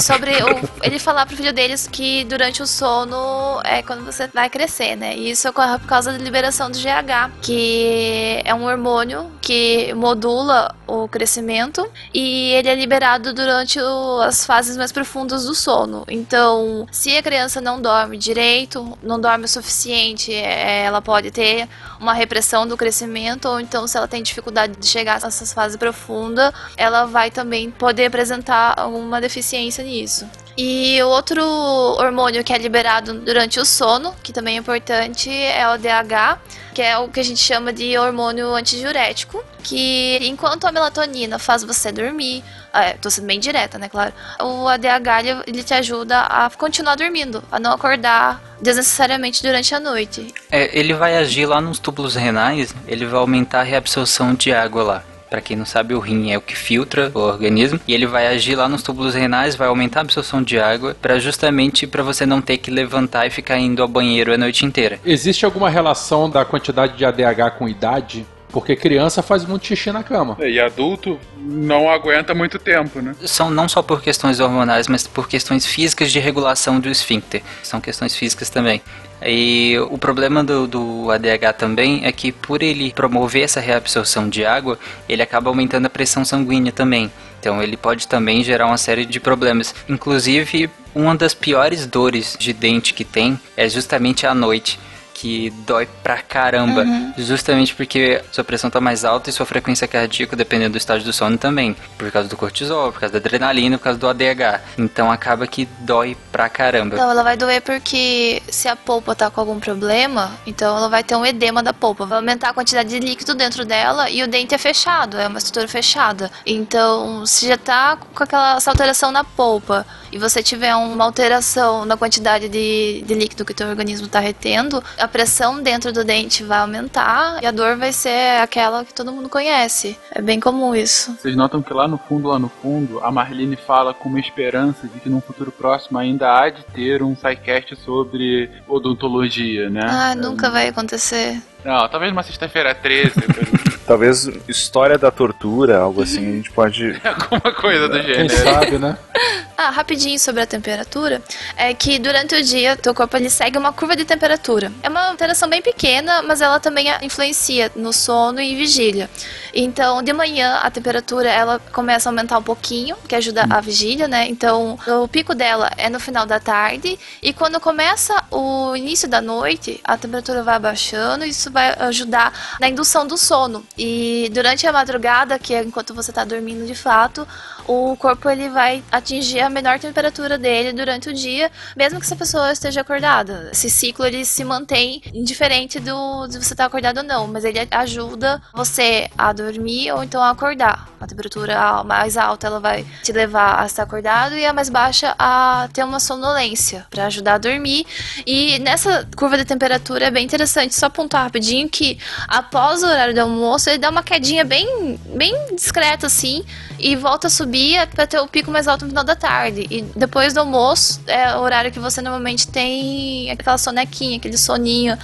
sobre 0.00 0.30
o, 0.42 0.68
ele 0.82 0.98
falar 0.98 1.26
pro 1.26 1.36
filho 1.36 1.52
deles 1.52 1.88
que 1.90 2.24
durante 2.24 2.62
o 2.62 2.66
sono 2.66 3.60
é 3.64 3.82
quando 3.82 4.04
você 4.04 4.26
vai 4.28 4.48
crescer, 4.48 4.96
né? 4.96 5.16
E 5.16 5.30
isso 5.30 5.48
ocorre 5.48 5.78
por 5.78 5.88
causa 5.88 6.12
da 6.12 6.18
liberação 6.18 6.70
do 6.70 6.78
GH, 6.78 7.32
que 7.42 8.40
é 8.44 8.54
um 8.54 8.64
hormônio 8.64 9.30
que 9.40 9.92
modula 9.94 10.74
o 10.86 11.08
crescimento 11.08 11.88
e 12.14 12.52
ele 12.52 12.68
é 12.68 12.74
liberado 12.74 13.32
durante 13.32 13.80
o, 13.80 14.20
as 14.20 14.46
fases 14.46 14.76
mais 14.76 14.92
profundas 14.92 15.44
do 15.44 15.54
sono. 15.54 16.04
Então, 16.08 16.86
se 16.92 17.16
a 17.16 17.22
criança 17.22 17.60
não 17.60 17.80
dorme 17.80 18.16
direito, 18.16 18.96
não 19.02 19.20
dorme 19.20 19.46
o 19.46 19.48
suficiente, 19.48 20.32
é, 20.32 20.84
ela 20.84 21.02
pode 21.02 21.30
ter 21.30 21.68
uma 22.02 22.12
repressão 22.12 22.66
do 22.66 22.76
crescimento, 22.76 23.48
ou 23.48 23.60
então 23.60 23.86
se 23.86 23.96
ela 23.96 24.08
tem 24.08 24.22
dificuldade 24.22 24.76
de 24.76 24.86
chegar 24.86 25.22
a 25.22 25.28
essas 25.28 25.52
fases 25.52 25.76
profundas, 25.76 26.52
ela 26.76 27.06
vai 27.06 27.30
também 27.30 27.70
poder 27.70 28.06
apresentar 28.06 28.74
alguma 28.76 29.20
deficiência 29.20 29.84
nisso. 29.84 30.28
E 30.58 31.00
o 31.02 31.08
outro 31.08 31.42
hormônio 31.42 32.44
que 32.44 32.52
é 32.52 32.58
liberado 32.58 33.14
durante 33.14 33.58
o 33.58 33.64
sono, 33.64 34.14
que 34.22 34.32
também 34.32 34.56
é 34.56 34.58
importante, 34.58 35.30
é 35.30 35.66
o 35.68 35.78
DH, 35.78 36.38
que 36.74 36.82
é 36.82 36.98
o 36.98 37.08
que 37.08 37.20
a 37.20 37.22
gente 37.22 37.40
chama 37.40 37.72
de 37.72 37.96
hormônio 37.96 38.52
antidiurético, 38.52 39.42
que 39.62 40.18
enquanto 40.22 40.66
a 40.66 40.72
melatonina 40.72 41.38
faz 41.38 41.62
você 41.62 41.90
dormir, 41.92 42.44
é, 42.72 42.94
tô 42.94 43.10
sendo 43.10 43.26
bem 43.26 43.38
direta, 43.38 43.78
né, 43.78 43.88
claro, 43.88 44.12
o 44.40 44.68
ADH 44.68 45.44
ele 45.46 45.62
te 45.62 45.74
ajuda 45.74 46.20
a 46.20 46.50
continuar 46.50 46.96
dormindo, 46.96 47.42
a 47.50 47.58
não 47.58 47.72
acordar 47.72 48.40
desnecessariamente 48.60 49.42
durante 49.42 49.74
a 49.74 49.80
noite. 49.80 50.32
É, 50.50 50.76
ele 50.78 50.94
vai 50.94 51.16
agir 51.16 51.46
lá 51.46 51.60
nos 51.60 51.78
túbulos 51.78 52.14
renais, 52.14 52.74
ele 52.86 53.06
vai 53.06 53.20
aumentar 53.20 53.60
a 53.60 53.64
reabsorção 53.64 54.34
de 54.34 54.52
água 54.52 54.82
lá. 54.82 55.04
Para 55.32 55.40
quem 55.40 55.56
não 55.56 55.64
sabe, 55.64 55.94
o 55.94 55.98
rim 55.98 56.30
é 56.30 56.36
o 56.36 56.42
que 56.42 56.54
filtra 56.54 57.10
o 57.14 57.18
organismo 57.18 57.80
e 57.88 57.94
ele 57.94 58.06
vai 58.06 58.26
agir 58.26 58.54
lá 58.54 58.68
nos 58.68 58.82
túbulos 58.82 59.14
renais, 59.14 59.56
vai 59.56 59.66
aumentar 59.66 60.00
a 60.00 60.02
absorção 60.02 60.42
de 60.42 60.60
água 60.60 60.94
para 61.00 61.18
justamente 61.18 61.86
para 61.86 62.02
você 62.02 62.26
não 62.26 62.42
ter 62.42 62.58
que 62.58 62.70
levantar 62.70 63.26
e 63.26 63.30
ficar 63.30 63.56
indo 63.56 63.80
ao 63.80 63.88
banheiro 63.88 64.34
a 64.34 64.36
noite 64.36 64.66
inteira. 64.66 65.00
Existe 65.02 65.46
alguma 65.46 65.70
relação 65.70 66.28
da 66.28 66.44
quantidade 66.44 66.98
de 66.98 67.06
ADH 67.06 67.56
com 67.56 67.66
idade? 67.66 68.26
Porque 68.52 68.76
criança 68.76 69.22
faz 69.22 69.44
muito 69.46 69.66
xixi 69.66 69.90
na 69.90 70.02
cama. 70.02 70.36
E 70.40 70.60
adulto 70.60 71.18
não 71.36 71.90
aguenta 71.90 72.34
muito 72.34 72.58
tempo, 72.58 73.00
né? 73.00 73.16
São 73.24 73.50
não 73.50 73.66
só 73.66 73.82
por 73.82 74.02
questões 74.02 74.40
hormonais, 74.40 74.86
mas 74.88 75.06
por 75.06 75.26
questões 75.26 75.64
físicas 75.64 76.12
de 76.12 76.20
regulação 76.20 76.78
do 76.78 76.88
esfíncter. 76.88 77.42
São 77.62 77.80
questões 77.80 78.14
físicas 78.14 78.50
também. 78.50 78.82
E 79.24 79.76
o 79.90 79.96
problema 79.96 80.42
do, 80.42 80.66
do, 80.66 81.10
ADH 81.10 81.54
também 81.56 82.04
é 82.04 82.12
que 82.12 82.32
por 82.32 82.62
ele 82.62 82.92
promover 82.92 83.44
essa 83.44 83.60
reabsorção 83.60 84.28
de 84.28 84.44
água, 84.44 84.78
ele 85.08 85.22
acaba 85.22 85.48
aumentando 85.48 85.86
a 85.86 85.90
pressão 85.90 86.24
sanguínea 86.24 86.72
também. 86.72 87.10
Então 87.38 87.62
ele 87.62 87.76
pode 87.76 88.06
também 88.06 88.42
gerar 88.44 88.66
uma 88.66 88.76
série 88.76 89.04
de 89.04 89.18
problemas. 89.18 89.74
Inclusive, 89.88 90.68
uma 90.94 91.14
das 91.14 91.34
piores 91.34 91.86
dores 91.86 92.36
de 92.38 92.52
dente 92.52 92.92
que 92.92 93.04
tem 93.04 93.40
é 93.56 93.68
justamente 93.68 94.26
à 94.26 94.34
noite 94.34 94.78
que 95.22 95.50
dói 95.64 95.88
pra 96.02 96.20
caramba. 96.20 96.82
Uhum. 96.82 97.14
Justamente 97.16 97.76
porque 97.76 98.20
sua 98.32 98.42
pressão 98.42 98.68
tá 98.68 98.80
mais 98.80 99.04
alta 99.04 99.30
e 99.30 99.32
sua 99.32 99.46
frequência 99.46 99.86
cardíaca, 99.86 100.34
dependendo 100.34 100.72
do 100.72 100.78
estágio 100.78 101.04
do 101.04 101.12
sono, 101.12 101.38
também. 101.38 101.76
Por 101.96 102.10
causa 102.10 102.28
do 102.28 102.36
cortisol, 102.36 102.90
por 102.90 102.98
causa 103.02 103.12
da 103.12 103.18
adrenalina, 103.20 103.78
por 103.78 103.84
causa 103.84 104.00
do 104.00 104.08
ADH. 104.08 104.60
Então 104.76 105.12
acaba 105.12 105.46
que 105.46 105.68
dói 105.78 106.16
pra 106.32 106.48
caramba. 106.48 106.96
Então 106.96 107.08
ela 107.08 107.22
vai 107.22 107.36
doer 107.36 107.62
porque 107.62 108.42
se 108.48 108.66
a 108.66 108.74
polpa 108.74 109.14
tá 109.14 109.30
com 109.30 109.40
algum 109.40 109.60
problema, 109.60 110.32
então 110.44 110.76
ela 110.76 110.88
vai 110.88 111.04
ter 111.04 111.14
um 111.14 111.24
edema 111.24 111.62
da 111.62 111.72
polpa. 111.72 112.04
Vai 112.04 112.18
aumentar 112.18 112.48
a 112.48 112.52
quantidade 112.52 112.88
de 112.88 112.98
líquido 112.98 113.36
dentro 113.36 113.64
dela 113.64 114.10
e 114.10 114.24
o 114.24 114.26
dente 114.26 114.56
é 114.56 114.58
fechado, 114.58 115.16
é 115.18 115.28
uma 115.28 115.38
estrutura 115.38 115.68
fechada. 115.68 116.32
Então, 116.44 117.24
se 117.24 117.46
já 117.46 117.56
tá 117.56 117.96
com 117.96 118.24
aquela 118.24 118.56
essa 118.56 118.70
alteração 118.72 119.12
na 119.12 119.22
polpa 119.22 119.86
e 120.10 120.18
você 120.18 120.42
tiver 120.42 120.74
uma 120.74 121.04
alteração 121.04 121.84
na 121.84 121.96
quantidade 121.96 122.48
de, 122.48 123.04
de 123.06 123.14
líquido 123.14 123.44
que 123.44 123.52
o 123.52 123.54
teu 123.54 123.68
organismo 123.68 124.06
está 124.06 124.18
retendo, 124.18 124.82
a 124.98 125.08
pressão 125.12 125.62
dentro 125.62 125.92
do 125.92 126.02
dente 126.02 126.42
vai 126.42 126.58
aumentar 126.58 127.42
e 127.42 127.46
a 127.46 127.50
dor 127.50 127.76
vai 127.76 127.92
ser 127.92 128.40
aquela 128.40 128.84
que 128.84 128.94
todo 128.94 129.12
mundo 129.12 129.28
conhece. 129.28 129.96
É 130.10 130.22
bem 130.22 130.40
comum 130.40 130.74
isso. 130.74 131.14
Vocês 131.20 131.36
notam 131.36 131.62
que 131.62 131.72
lá 131.74 131.86
no 131.86 131.98
fundo, 131.98 132.28
lá 132.28 132.38
no 132.38 132.48
fundo, 132.48 132.98
a 133.04 133.12
Marlene 133.12 133.56
fala 133.56 133.92
com 133.92 134.08
uma 134.08 134.18
esperança 134.18 134.88
de 134.88 134.98
que 134.98 135.10
num 135.10 135.20
futuro 135.20 135.52
próximo 135.52 135.98
ainda 135.98 136.32
há 136.32 136.48
de 136.48 136.64
ter 136.64 137.02
um 137.02 137.14
sidecast 137.14 137.76
sobre 137.76 138.50
odontologia, 138.66 139.68
né? 139.68 139.86
Ah, 139.86 140.14
nunca 140.14 140.50
vai 140.50 140.68
acontecer. 140.68 141.40
Não, 141.64 141.88
talvez 141.88 142.10
uma 142.12 142.22
sexta-feira 142.22 142.74
13. 142.74 143.12
Talvez 143.86 144.28
história 144.48 144.96
da 144.96 145.10
tortura, 145.10 145.78
algo 145.78 146.02
assim, 146.02 146.18
a 146.18 146.36
gente 146.36 146.50
pode. 146.52 146.98
Alguma 147.04 147.52
coisa 147.52 147.88
do 147.88 148.00
Quem 148.00 148.28
gênero. 148.28 148.36
sabe, 148.44 148.78
né? 148.78 148.96
Ah, 149.54 149.70
rapidinho 149.70 150.18
sobre 150.18 150.40
a 150.42 150.46
temperatura, 150.46 151.22
é 151.56 151.72
que 151.72 151.96
durante 151.98 152.34
o 152.34 152.42
dia 152.42 152.74
teu 152.74 152.92
corpo 152.92 153.16
ele 153.16 153.30
segue 153.30 153.56
uma 153.56 153.72
curva 153.72 153.94
de 153.94 154.04
temperatura. 154.04 154.72
É 154.82 154.88
uma 154.88 155.08
alteração 155.10 155.48
bem 155.48 155.62
pequena, 155.62 156.20
mas 156.22 156.40
ela 156.40 156.58
também 156.58 156.86
influencia 157.02 157.70
no 157.76 157.92
sono 157.92 158.40
e 158.40 158.56
vigília. 158.56 159.08
Então, 159.54 160.02
de 160.02 160.12
manhã 160.12 160.56
a 160.62 160.70
temperatura 160.70 161.28
ela 161.30 161.58
começa 161.72 162.08
a 162.08 162.10
aumentar 162.10 162.38
um 162.38 162.42
pouquinho, 162.42 162.96
que 163.08 163.14
ajuda 163.14 163.46
a 163.50 163.60
vigília, 163.60 164.08
né? 164.08 164.26
Então, 164.28 164.78
o 165.02 165.08
pico 165.08 165.34
dela 165.34 165.70
é 165.76 165.90
no 165.90 166.00
final 166.00 166.24
da 166.24 166.40
tarde 166.40 166.98
e 167.22 167.32
quando 167.32 167.60
começa 167.60 168.14
o 168.30 168.74
início 168.74 169.08
da 169.08 169.20
noite, 169.20 169.80
a 169.84 169.96
temperatura 169.96 170.42
vai 170.42 170.56
abaixando, 170.56 171.24
isso 171.24 171.50
vai 171.50 171.74
ajudar 171.80 172.56
na 172.60 172.68
indução 172.68 173.06
do 173.06 173.16
sono. 173.16 173.64
E 173.76 174.30
durante 174.32 174.66
a 174.66 174.72
madrugada, 174.72 175.38
que 175.38 175.54
é 175.54 175.62
enquanto 175.62 175.94
você 175.94 176.10
está 176.10 176.24
dormindo 176.24 176.66
de 176.66 176.74
fato, 176.74 177.26
o 177.66 177.96
corpo 177.96 178.28
ele 178.28 178.48
vai 178.48 178.82
atingir 178.90 179.40
a 179.40 179.48
menor 179.48 179.78
temperatura 179.78 180.36
dele 180.36 180.72
durante 180.72 181.08
o 181.08 181.12
dia, 181.12 181.50
mesmo 181.76 181.98
que 181.98 182.06
essa 182.06 182.16
pessoa 182.16 182.52
esteja 182.52 182.80
acordada. 182.80 183.50
Esse 183.52 183.70
ciclo 183.70 184.04
ele 184.04 184.24
se 184.24 184.44
mantém 184.44 185.02
indiferente 185.12 185.78
do 185.78 186.26
de 186.26 186.38
você 186.38 186.54
estar 186.54 186.64
acordado 186.64 186.98
ou 186.98 187.02
não, 187.02 187.26
mas 187.26 187.44
ele 187.44 187.58
ajuda 187.70 188.40
você 188.54 189.08
a 189.16 189.32
dormir 189.32 189.92
ou 189.92 190.02
então 190.02 190.22
a 190.22 190.30
acordar. 190.30 190.88
A 191.00 191.06
temperatura 191.06 191.82
mais 191.84 192.16
alta 192.16 192.46
ela 192.46 192.60
vai 192.60 192.86
te 193.02 193.12
levar 193.12 193.60
a 193.60 193.66
estar 193.66 193.82
acordado 193.82 194.36
e 194.36 194.46
a 194.46 194.52
mais 194.52 194.68
baixa 194.68 195.14
a 195.18 195.68
ter 195.72 195.84
uma 195.84 195.98
sonolência 195.98 196.86
para 196.90 197.06
ajudar 197.06 197.34
a 197.34 197.38
dormir. 197.38 197.84
E 198.26 198.58
nessa 198.60 199.08
curva 199.16 199.36
de 199.36 199.44
temperatura 199.44 200.06
é 200.06 200.10
bem 200.10 200.24
interessante 200.24 200.74
só 200.74 200.86
apontar 200.86 201.24
rapidinho 201.24 201.68
que 201.68 201.98
após 202.28 202.82
o 202.82 202.86
horário 202.86 203.14
do 203.14 203.20
almoço 203.20 203.68
ele 203.68 203.78
dá 203.78 203.90
uma 203.90 204.02
quedinha 204.02 204.44
bem 204.44 204.98
bem 205.14 205.34
discreta 205.54 206.06
assim 206.06 206.44
e 206.78 206.96
volta 206.96 207.26
a 207.26 207.30
subir 207.30 207.51
para 207.94 208.06
ter 208.06 208.18
o 208.20 208.26
pico 208.28 208.50
mais 208.50 208.66
alto 208.68 208.82
no 208.84 208.88
final 208.90 209.04
da 209.04 209.14
tarde. 209.16 209.66
E 209.70 209.82
depois 209.96 210.32
do 210.34 210.40
almoço 210.40 211.00
é 211.06 211.34
o 211.36 211.40
horário 211.40 211.70
que 211.70 211.78
você 211.78 212.00
normalmente 212.00 212.46
tem 212.48 213.30
aquela 213.30 213.58
sonequinha, 213.58 214.16
aquele 214.16 214.36
soninho, 214.38 214.96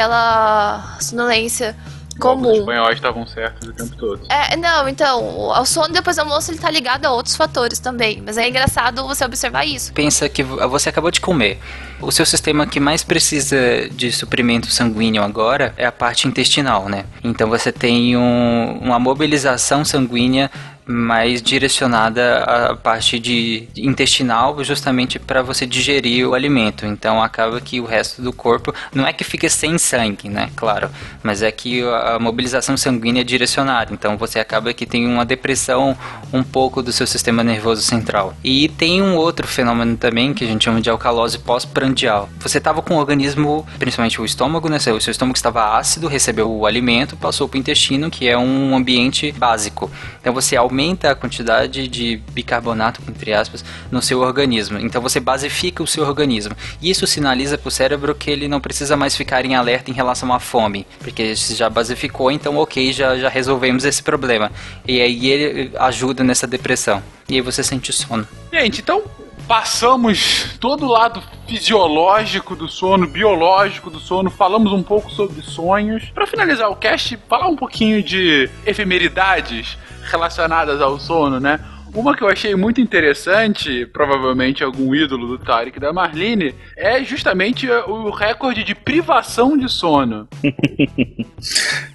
aquela 0.00 0.96
sonolência 1.00 1.76
Os 2.12 2.18
comum. 2.18 2.54
espanhóis 2.54 2.94
estavam 2.96 3.26
certos 3.26 3.68
o 3.68 3.72
tempo 3.72 3.96
todo. 3.96 4.22
É, 4.30 4.56
não, 4.56 4.88
então, 4.88 5.48
o 5.50 5.64
sono 5.66 5.92
depois 5.92 6.16
do 6.16 6.20
almoço 6.20 6.50
ele 6.50 6.58
tá 6.58 6.70
ligado 6.70 7.04
a 7.06 7.10
outros 7.12 7.34
fatores 7.36 7.78
também. 7.78 8.22
Mas 8.24 8.38
é 8.38 8.48
engraçado 8.48 9.06
você 9.06 9.24
observar 9.24 9.64
isso. 9.66 9.92
Pensa 9.92 10.28
que 10.28 10.42
você 10.42 10.88
acabou 10.88 11.10
de 11.10 11.20
comer. 11.20 11.58
O 12.00 12.10
seu 12.12 12.26
sistema 12.26 12.66
que 12.66 12.78
mais 12.78 13.02
precisa 13.02 13.56
de 13.90 14.12
suprimento 14.12 14.70
sanguíneo 14.70 15.22
agora 15.22 15.72
é 15.76 15.86
a 15.86 15.92
parte 15.92 16.28
intestinal, 16.28 16.88
né? 16.88 17.04
Então 17.24 17.48
você 17.48 17.72
tem 17.72 18.16
um- 18.16 18.78
uma 18.82 18.98
mobilização 18.98 19.84
sanguínea 19.84 20.50
mais 20.86 21.42
direcionada 21.42 22.44
à 22.44 22.76
parte 22.76 23.18
de 23.18 23.68
intestinal, 23.76 24.62
justamente 24.62 25.18
para 25.18 25.42
você 25.42 25.66
digerir 25.66 26.28
o 26.28 26.34
alimento. 26.34 26.86
Então 26.86 27.20
acaba 27.20 27.60
que 27.60 27.80
o 27.80 27.84
resto 27.84 28.22
do 28.22 28.32
corpo 28.32 28.72
não 28.94 29.06
é 29.06 29.12
que 29.12 29.24
fica 29.24 29.48
sem 29.48 29.76
sangue, 29.78 30.28
né? 30.28 30.50
Claro, 30.54 30.88
mas 31.22 31.42
é 31.42 31.50
que 31.50 31.82
a 31.82 32.18
mobilização 32.20 32.76
sanguínea 32.76 33.22
é 33.22 33.24
direcionada. 33.24 33.92
Então 33.92 34.16
você 34.16 34.38
acaba 34.38 34.72
que 34.72 34.86
tem 34.86 35.06
uma 35.06 35.24
depressão 35.24 35.96
um 36.32 36.42
pouco 36.42 36.82
do 36.82 36.92
seu 36.92 37.06
sistema 37.06 37.42
nervoso 37.42 37.82
central. 37.82 38.34
E 38.44 38.68
tem 38.68 39.02
um 39.02 39.16
outro 39.16 39.46
fenômeno 39.46 39.96
também 39.96 40.32
que 40.32 40.44
a 40.44 40.46
gente 40.46 40.64
chama 40.64 40.80
de 40.80 40.88
alcalose 40.88 41.38
pós-prandial. 41.38 42.28
Você 42.38 42.58
estava 42.58 42.80
com 42.80 42.94
o 42.94 42.98
organismo, 42.98 43.66
principalmente 43.78 44.20
o 44.20 44.24
estômago, 44.24 44.68
né? 44.68 44.76
O 44.76 45.00
seu 45.00 45.10
estômago 45.10 45.36
estava 45.36 45.76
ácido, 45.76 46.06
recebeu 46.06 46.48
o 46.50 46.64
alimento, 46.64 47.16
passou 47.16 47.48
para 47.48 47.56
o 47.56 47.60
intestino, 47.60 48.08
que 48.08 48.28
é 48.28 48.38
um 48.38 48.76
ambiente 48.76 49.32
básico. 49.32 49.90
Então 50.20 50.32
você 50.32 50.54
aumenta 50.54 50.75
a 51.10 51.14
quantidade 51.14 51.88
de 51.88 52.16
bicarbonato, 52.32 53.00
entre 53.08 53.32
aspas, 53.32 53.64
no 53.90 54.02
seu 54.02 54.20
organismo. 54.20 54.78
Então 54.78 55.00
você 55.00 55.20
basifica 55.20 55.82
o 55.82 55.86
seu 55.86 56.04
organismo. 56.04 56.54
Isso 56.82 57.06
sinaliza 57.06 57.56
para 57.56 57.68
o 57.68 57.70
cérebro 57.70 58.14
que 58.14 58.30
ele 58.30 58.48
não 58.48 58.60
precisa 58.60 58.96
mais 58.96 59.16
ficar 59.16 59.44
em 59.44 59.54
alerta 59.54 59.90
em 59.90 59.94
relação 59.94 60.32
à 60.32 60.38
fome, 60.38 60.86
porque 61.00 61.34
já 61.34 61.70
basificou, 61.70 62.30
então 62.30 62.56
ok, 62.56 62.92
já, 62.92 63.16
já 63.16 63.28
resolvemos 63.28 63.84
esse 63.84 64.02
problema. 64.02 64.50
E 64.86 65.00
aí 65.00 65.30
ele 65.30 65.72
ajuda 65.78 66.22
nessa 66.22 66.46
depressão. 66.46 67.02
E 67.28 67.34
aí 67.34 67.40
você 67.40 67.62
sente 67.62 67.92
sono. 67.92 68.26
Gente, 68.52 68.80
então 68.80 69.02
passamos 69.46 70.56
todo 70.58 70.86
o 70.86 70.88
lado 70.88 71.22
fisiológico 71.46 72.56
do 72.56 72.68
sono, 72.68 73.06
biológico 73.06 73.90
do 73.90 74.00
sono, 74.00 74.30
falamos 74.30 74.72
um 74.72 74.82
pouco 74.82 75.10
sobre 75.10 75.40
sonhos. 75.42 76.04
Pra 76.14 76.26
finalizar 76.26 76.70
o 76.70 76.76
cast, 76.76 77.18
falar 77.28 77.46
um 77.46 77.56
pouquinho 77.56 78.02
de 78.02 78.50
efemeridades 78.64 79.78
relacionadas 80.06 80.80
ao 80.80 80.98
sono, 80.98 81.38
né? 81.40 81.60
Uma 81.96 82.14
que 82.14 82.22
eu 82.22 82.28
achei 82.28 82.54
muito 82.54 82.78
interessante, 82.78 83.86
provavelmente 83.86 84.62
algum 84.62 84.94
ídolo 84.94 85.26
do 85.26 85.38
Tarek 85.38 85.80
da 85.80 85.94
Marlene, 85.94 86.54
é 86.76 87.02
justamente 87.02 87.66
o 87.70 88.10
recorde 88.10 88.62
de 88.62 88.74
privação 88.74 89.56
de 89.56 89.66
sono. 89.66 90.28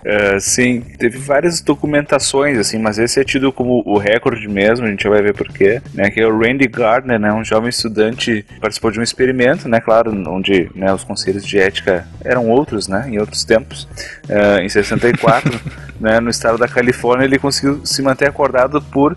É, 0.04 0.40
sim, 0.40 0.82
teve 0.98 1.20
várias 1.20 1.62
documentações, 1.62 2.58
assim, 2.58 2.80
mas 2.80 2.98
esse 2.98 3.20
é 3.20 3.24
tido 3.24 3.52
como 3.52 3.84
o 3.86 3.98
recorde 4.00 4.48
mesmo, 4.48 4.86
a 4.86 4.90
gente 4.90 5.08
vai 5.08 5.22
ver 5.22 5.34
porquê, 5.34 5.80
né, 5.94 6.10
que 6.10 6.20
é 6.20 6.26
o 6.26 6.36
Randy 6.40 6.68
Gardner, 6.68 7.20
né, 7.20 7.32
um 7.32 7.44
jovem 7.44 7.70
estudante 7.70 8.44
participou 8.60 8.90
de 8.90 9.00
um 9.00 9.04
experimento, 9.04 9.70
né, 9.70 9.80
claro, 9.80 10.12
onde 10.28 10.72
né, 10.74 10.92
os 10.92 11.04
conselhos 11.04 11.46
de 11.46 11.60
ética 11.60 12.08
eram 12.24 12.50
outros, 12.50 12.88
né, 12.88 13.06
em 13.10 13.20
outros 13.20 13.44
tempos, 13.44 13.88
É, 14.28 14.64
em 14.64 14.70
64, 14.70 15.60
né, 16.00 16.20
no 16.20 16.30
estado 16.30 16.58
da 16.58 16.68
Califórnia, 16.68 17.26
ele 17.26 17.38
conseguiu 17.38 17.86
se 17.86 18.02
manter 18.02 18.28
acordado 18.28 18.82
por 18.82 19.16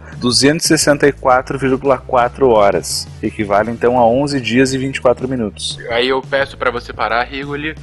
264,4 0.74 2.48
horas, 2.48 3.06
equivale 3.22 3.70
então 3.70 3.98
a 3.98 4.06
11 4.06 4.40
dias 4.40 4.74
e 4.74 4.78
24 4.78 5.28
minutos. 5.28 5.78
Aí 5.90 6.08
eu 6.08 6.20
peço 6.20 6.56
pra 6.56 6.70
você 6.70 6.92
parar, 6.92 7.24
Rigoli. 7.24 7.74